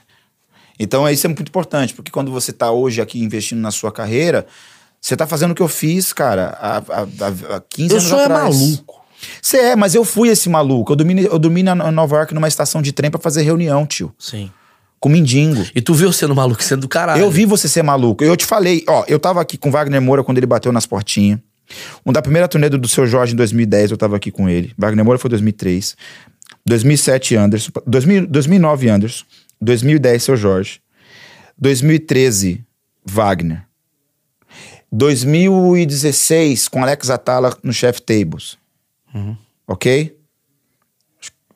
Então 0.79 1.09
isso 1.09 1.25
é 1.25 1.29
muito 1.29 1.43
importante, 1.47 1.93
porque 1.93 2.11
quando 2.11 2.31
você 2.31 2.51
tá 2.53 2.71
hoje 2.71 3.01
aqui 3.01 3.19
investindo 3.21 3.59
na 3.59 3.71
sua 3.71 3.91
carreira, 3.91 4.45
Você 4.99 5.15
tá 5.15 5.27
fazendo 5.27 5.51
o 5.51 5.55
que 5.55 5.61
eu 5.61 5.67
fiz, 5.67 6.11
cara, 6.11 6.57
há, 6.59 6.77
há, 6.77 7.55
há 7.55 7.61
15 7.69 7.91
Eu 7.93 7.97
anos 7.99 8.09
sou 8.09 8.19
é 8.19 8.23
atrás. 8.25 8.55
maluco. 8.55 9.01
Você 9.41 9.57
é, 9.57 9.75
mas 9.75 9.93
eu 9.95 10.03
fui 10.03 10.29
esse 10.29 10.49
maluco. 10.49 10.91
Eu 10.91 10.95
dormi, 10.95 11.23
eu 11.23 11.39
dormi 11.39 11.63
na 11.63 11.75
Nova 11.91 12.15
York 12.17 12.33
numa 12.33 12.47
estação 12.47 12.81
de 12.81 12.91
trem 12.91 13.09
pra 13.11 13.19
fazer 13.19 13.43
reunião, 13.43 13.85
tio. 13.85 14.11
Sim. 14.17 14.51
Com 14.99 15.09
mendigo. 15.09 15.63
E 15.75 15.81
tu 15.81 15.93
viu 15.93 16.11
sendo 16.11 16.33
maluco 16.35 16.63
sendo 16.63 16.81
do 16.81 16.87
caralho. 16.87 17.21
Eu 17.21 17.29
vi 17.29 17.45
você 17.45 17.67
ser 17.69 17.83
maluco. 17.83 18.23
Eu 18.23 18.35
te 18.35 18.45
falei, 18.45 18.83
ó, 18.89 19.03
eu 19.07 19.19
tava 19.19 19.39
aqui 19.39 19.55
com 19.57 19.69
Wagner 19.71 20.01
Moura 20.01 20.23
quando 20.23 20.37
ele 20.39 20.47
bateu 20.47 20.71
nas 20.71 20.87
portinhas. 20.87 21.39
Um 22.05 22.11
da 22.11 22.21
primeira 22.21 22.47
turnê 22.47 22.67
do 22.67 22.87
seu 22.87 23.05
Jorge 23.05 23.33
em 23.33 23.35
2010, 23.37 23.91
eu 23.91 23.97
tava 23.97 24.15
aqui 24.15 24.31
com 24.31 24.49
ele. 24.49 24.73
Wagner 24.77 25.05
Moura 25.05 25.19
foi 25.19 25.29
2003. 25.29 25.95
2007, 26.65 27.35
Anderson. 27.35 27.71
2000, 27.85 28.27
2009, 28.27 28.89
Anderson. 28.89 29.23
2010, 29.61 30.23
seu 30.23 30.35
Jorge. 30.35 30.81
2013, 31.57 32.63
Wagner. 33.05 33.65
2016, 34.91 36.67
com 36.67 36.81
Alex 36.81 37.09
Atala 37.09 37.55
no 37.61 37.73
Chef 37.73 37.99
Tables. 38.01 38.57
Ok? 39.67 40.15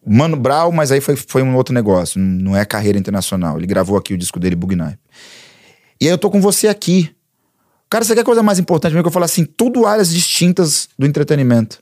Mano 0.06 0.36
Brown, 0.36 0.72
mas 0.72 0.92
aí 0.92 1.00
foi, 1.00 1.16
foi 1.16 1.44
um 1.44 1.56
outro 1.56 1.74
negócio. 1.74 2.20
Não 2.20 2.58
é 2.58 2.66
carreira 2.66 2.98
internacional. 2.98 3.58
Ele 3.58 3.68
gravou 3.68 3.98
aqui 3.98 4.14
o 4.14 4.18
disco 4.18 4.40
dele, 4.40 4.56
Bug 4.56 4.76
Night. 4.76 5.00
E 6.00 6.06
aí 6.06 6.12
eu 6.12 6.18
tô 6.18 6.30
com 6.30 6.42
você 6.42 6.68
aqui. 6.68 7.16
Cara, 7.90 8.04
você 8.04 8.16
quer 8.16 8.24
coisa 8.24 8.42
mais 8.42 8.58
importante 8.58 8.94
mesmo 8.94 9.04
que 9.04 9.08
eu 9.08 9.14
falar 9.14 9.26
assim, 9.26 9.46
tudo 9.46 9.86
áreas 9.86 10.12
distintas 10.12 10.90
do 10.98 11.06
entretenimento. 11.06 11.81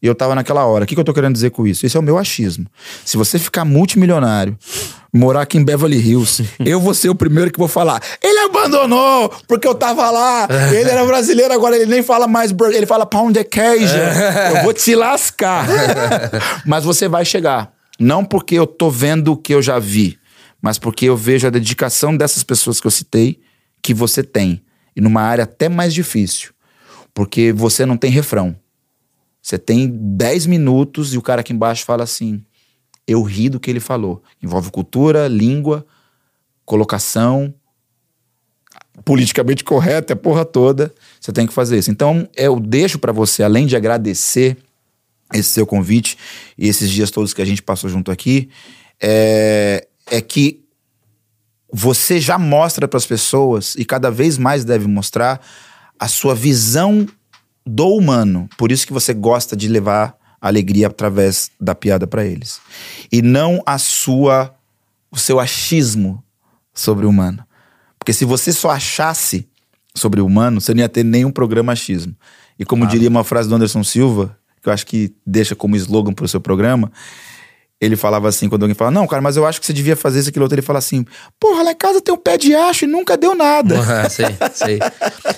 E 0.00 0.06
eu 0.06 0.14
tava 0.14 0.34
naquela 0.34 0.64
hora. 0.64 0.84
O 0.84 0.86
que, 0.86 0.94
que 0.94 1.00
eu 1.00 1.04
tô 1.04 1.12
querendo 1.12 1.32
dizer 1.34 1.50
com 1.50 1.66
isso? 1.66 1.84
Esse 1.84 1.96
é 1.96 2.00
o 2.00 2.02
meu 2.02 2.18
achismo. 2.18 2.66
Se 3.04 3.16
você 3.16 3.38
ficar 3.38 3.64
multimilionário, 3.64 4.56
morar 5.12 5.42
aqui 5.42 5.58
em 5.58 5.64
Beverly 5.64 5.98
Hills, 5.98 6.48
eu 6.64 6.80
vou 6.80 6.94
ser 6.94 7.08
o 7.08 7.14
primeiro 7.14 7.50
que 7.50 7.58
vou 7.58 7.68
falar. 7.68 8.00
Ele 8.22 8.38
abandonou 8.40 9.28
porque 9.48 9.66
eu 9.66 9.74
tava 9.74 10.08
lá. 10.10 10.46
Ele 10.72 10.88
era 10.88 11.04
brasileiro, 11.04 11.52
agora 11.52 11.76
ele 11.76 11.86
nem 11.86 12.02
fala 12.02 12.28
mais. 12.28 12.54
Ele 12.72 12.86
fala 12.86 13.04
pound 13.04 13.32
de 13.32 13.44
queijo. 13.44 13.96
Eu 14.54 14.62
vou 14.62 14.72
te 14.72 14.94
lascar. 14.94 15.66
Mas 16.64 16.84
você 16.84 17.08
vai 17.08 17.24
chegar. 17.24 17.72
Não 17.98 18.24
porque 18.24 18.54
eu 18.54 18.66
tô 18.66 18.90
vendo 18.90 19.32
o 19.32 19.36
que 19.36 19.52
eu 19.52 19.60
já 19.60 19.80
vi, 19.80 20.16
mas 20.62 20.78
porque 20.78 21.06
eu 21.06 21.16
vejo 21.16 21.48
a 21.48 21.50
dedicação 21.50 22.16
dessas 22.16 22.44
pessoas 22.44 22.80
que 22.80 22.86
eu 22.86 22.92
citei 22.92 23.40
que 23.82 23.92
você 23.92 24.22
tem. 24.22 24.62
E 24.94 25.00
numa 25.00 25.20
área 25.22 25.42
até 25.42 25.68
mais 25.68 25.92
difícil. 25.92 26.50
Porque 27.12 27.52
você 27.52 27.84
não 27.84 27.96
tem 27.96 28.10
refrão. 28.10 28.54
Você 29.48 29.58
tem 29.58 29.88
10 29.88 30.44
minutos 30.44 31.14
e 31.14 31.16
o 31.16 31.22
cara 31.22 31.40
aqui 31.40 31.54
embaixo 31.54 31.82
fala 31.86 32.04
assim: 32.04 32.44
eu 33.06 33.22
ri 33.22 33.48
do 33.48 33.58
que 33.58 33.70
ele 33.70 33.80
falou. 33.80 34.22
Envolve 34.42 34.70
cultura, 34.70 35.26
língua, 35.26 35.86
colocação, 36.66 37.54
politicamente 39.06 39.64
correto, 39.64 40.12
é 40.12 40.16
porra 40.16 40.44
toda. 40.44 40.92
Você 41.18 41.32
tem 41.32 41.46
que 41.46 41.54
fazer 41.54 41.78
isso. 41.78 41.90
Então, 41.90 42.28
eu 42.36 42.60
deixo 42.60 42.98
pra 42.98 43.10
você, 43.10 43.42
além 43.42 43.66
de 43.66 43.74
agradecer 43.74 44.58
esse 45.32 45.48
seu 45.48 45.66
convite 45.66 46.18
e 46.58 46.68
esses 46.68 46.90
dias 46.90 47.10
todos 47.10 47.32
que 47.32 47.40
a 47.40 47.46
gente 47.46 47.62
passou 47.62 47.88
junto 47.88 48.10
aqui, 48.10 48.50
é, 49.00 49.88
é 50.10 50.20
que 50.20 50.62
você 51.72 52.20
já 52.20 52.38
mostra 52.38 52.86
pras 52.86 53.06
pessoas 53.06 53.74
e 53.76 53.84
cada 53.86 54.10
vez 54.10 54.36
mais 54.36 54.62
deve 54.62 54.86
mostrar 54.86 55.40
a 55.98 56.06
sua 56.06 56.34
visão 56.34 57.08
do 57.68 57.88
humano. 57.88 58.48
Por 58.56 58.72
isso 58.72 58.86
que 58.86 58.92
você 58.92 59.12
gosta 59.12 59.56
de 59.56 59.68
levar 59.68 60.16
alegria 60.40 60.86
através 60.86 61.50
da 61.60 61.74
piada 61.74 62.06
pra 62.06 62.24
eles. 62.24 62.60
E 63.12 63.20
não 63.22 63.62
a 63.66 63.78
sua 63.78 64.54
o 65.10 65.16
seu 65.16 65.40
achismo 65.40 66.22
sobre 66.74 67.06
o 67.06 67.08
humano. 67.08 67.44
Porque 67.98 68.12
se 68.12 68.24
você 68.24 68.52
só 68.52 68.70
achasse 68.70 69.48
sobre 69.94 70.20
o 70.20 70.26
humano, 70.26 70.60
você 70.60 70.74
não 70.74 70.80
ia 70.80 70.88
ter 70.88 71.02
nenhum 71.02 71.30
programa 71.30 71.72
achismo. 71.72 72.14
E 72.58 72.64
como 72.64 72.86
diria 72.86 73.08
uma 73.08 73.24
frase 73.24 73.48
do 73.48 73.54
Anderson 73.54 73.82
Silva, 73.82 74.36
que 74.62 74.68
eu 74.68 74.72
acho 74.72 74.86
que 74.86 75.14
deixa 75.26 75.54
como 75.54 75.76
slogan 75.76 76.12
pro 76.12 76.28
seu 76.28 76.40
programa, 76.40 76.92
ele 77.80 77.96
falava 77.96 78.28
assim, 78.28 78.48
quando 78.48 78.62
alguém 78.62 78.74
fala, 78.74 78.90
não, 78.90 79.06
cara, 79.06 79.22
mas 79.22 79.36
eu 79.36 79.46
acho 79.46 79.60
que 79.60 79.66
você 79.66 79.72
devia 79.72 79.94
fazer 79.94 80.18
isso, 80.20 80.28
aquilo 80.30 80.44
outro, 80.44 80.56
ele 80.56 80.66
fala 80.66 80.80
assim, 80.80 81.04
porra, 81.38 81.62
lá 81.62 81.72
em 81.72 81.76
casa 81.76 82.00
tem 82.00 82.12
um 82.12 82.18
pé 82.18 82.36
de 82.36 82.54
acho 82.54 82.84
e 82.84 82.88
nunca 82.88 83.16
deu 83.16 83.34
nada. 83.36 83.76
Ah, 83.80 84.08
sei, 84.10 84.26
sei. 84.52 84.78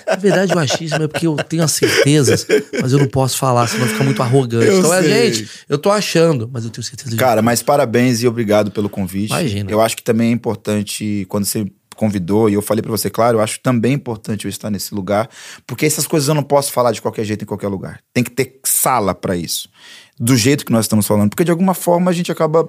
Na 0.07 0.17
verdade, 0.17 0.55
o 0.55 0.59
achismo 0.59 1.03
é 1.03 1.09
porque 1.09 1.27
eu 1.27 1.37
tenho 1.37 1.63
as 1.63 1.73
certezas, 1.73 2.47
mas 2.81 2.93
eu 2.93 2.99
não 2.99 3.09
posso 3.09 3.37
falar, 3.37 3.67
senão 3.67 3.87
fica 3.87 4.03
muito 4.03 4.23
arrogante. 4.23 4.67
Eu 4.67 4.79
então, 4.79 4.95
é, 4.95 5.03
sei. 5.03 5.33
gente, 5.33 5.51
eu 5.69 5.77
tô 5.77 5.91
achando, 5.91 6.49
mas 6.51 6.65
eu 6.65 6.71
tenho 6.71 6.83
certeza 6.83 7.11
de 7.11 7.17
Cara, 7.17 7.43
mas 7.43 7.63
parabéns 7.63 8.23
e 8.23 8.29
obrigado 8.29 8.71
pelo 8.71 8.89
convite. 8.89 9.31
Imagina. 9.31 9.71
Eu 9.71 9.81
acho 9.81 9.97
que 9.97 10.03
também 10.03 10.31
é 10.31 10.33
importante, 10.33 11.27
quando 11.29 11.45
você 11.45 11.67
convidou, 12.01 12.49
e 12.49 12.55
eu 12.55 12.63
falei 12.63 12.81
pra 12.81 12.91
você, 12.91 13.11
claro, 13.11 13.37
eu 13.37 13.43
acho 13.43 13.61
também 13.61 13.93
importante 13.93 14.47
eu 14.47 14.49
estar 14.49 14.71
nesse 14.71 14.95
lugar, 14.95 15.29
porque 15.67 15.85
essas 15.85 16.07
coisas 16.07 16.27
eu 16.31 16.35
não 16.35 16.43
posso 16.43 16.73
falar 16.73 16.93
de 16.93 17.03
qualquer 17.03 17.25
jeito 17.25 17.43
em 17.43 17.47
qualquer 17.47 17.69
lugar. 17.69 18.01
Tem 18.15 18.25
que 18.25 18.31
ter 18.31 18.59
sala 18.65 19.15
pra 19.15 19.37
isso. 19.37 19.69
Do 20.21 20.37
jeito 20.37 20.67
que 20.67 20.73
nós 20.73 20.85
estamos 20.85 21.07
falando, 21.07 21.31
porque 21.31 21.45
de 21.45 21.51
alguma 21.51 21.73
forma 21.73 22.11
a 22.11 22.15
gente 22.15 22.31
acaba 22.31 22.69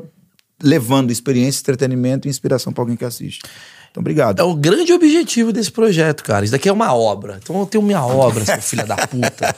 levando 0.63 1.11
experiência, 1.11 1.59
entretenimento 1.59 2.27
e 2.27 2.31
inspiração 2.31 2.71
pra 2.71 2.81
alguém 2.81 2.95
que 2.95 3.03
assiste. 3.03 3.41
Então, 3.89 3.99
obrigado. 3.99 4.39
É 4.39 4.43
o 4.43 4.55
grande 4.55 4.93
objetivo 4.93 5.51
desse 5.51 5.69
projeto, 5.69 6.23
cara. 6.23 6.45
Isso 6.45 6.53
daqui 6.53 6.69
é 6.69 6.71
uma 6.71 6.93
obra. 6.93 7.39
Então 7.43 7.59
eu 7.59 7.65
tenho 7.65 7.83
minha 7.83 8.01
obra, 8.01 8.45
seu 8.45 8.61
filho 8.61 8.87
da 8.87 8.95
puta. 8.95 9.53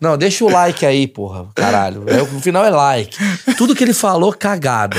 Não, 0.00 0.16
deixa 0.16 0.44
o 0.44 0.48
like 0.48 0.86
aí, 0.86 1.08
porra. 1.08 1.48
Caralho. 1.56 2.04
É, 2.06 2.22
o 2.22 2.40
final 2.40 2.64
é 2.64 2.70
like. 2.70 3.16
Tudo 3.58 3.74
que 3.74 3.82
ele 3.82 3.92
falou, 3.92 4.32
cagada. 4.32 4.96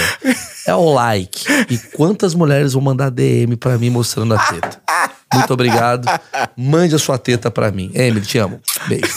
É 0.68 0.76
o 0.76 0.94
like. 0.94 1.46
E 1.70 1.78
quantas 1.96 2.36
mulheres 2.36 2.74
vão 2.74 2.82
mandar 2.82 3.10
DM 3.10 3.56
pra 3.56 3.78
mim 3.78 3.90
mostrando 3.90 4.34
a 4.34 4.38
teta? 4.38 4.82
Muito 5.34 5.54
obrigado. 5.54 6.06
Mande 6.58 6.94
a 6.94 7.00
sua 7.00 7.18
teta 7.18 7.50
pra 7.50 7.72
mim. 7.72 7.90
Emily, 7.94 8.26
te 8.26 8.38
amo. 8.38 8.60
Beijo. 8.90 9.14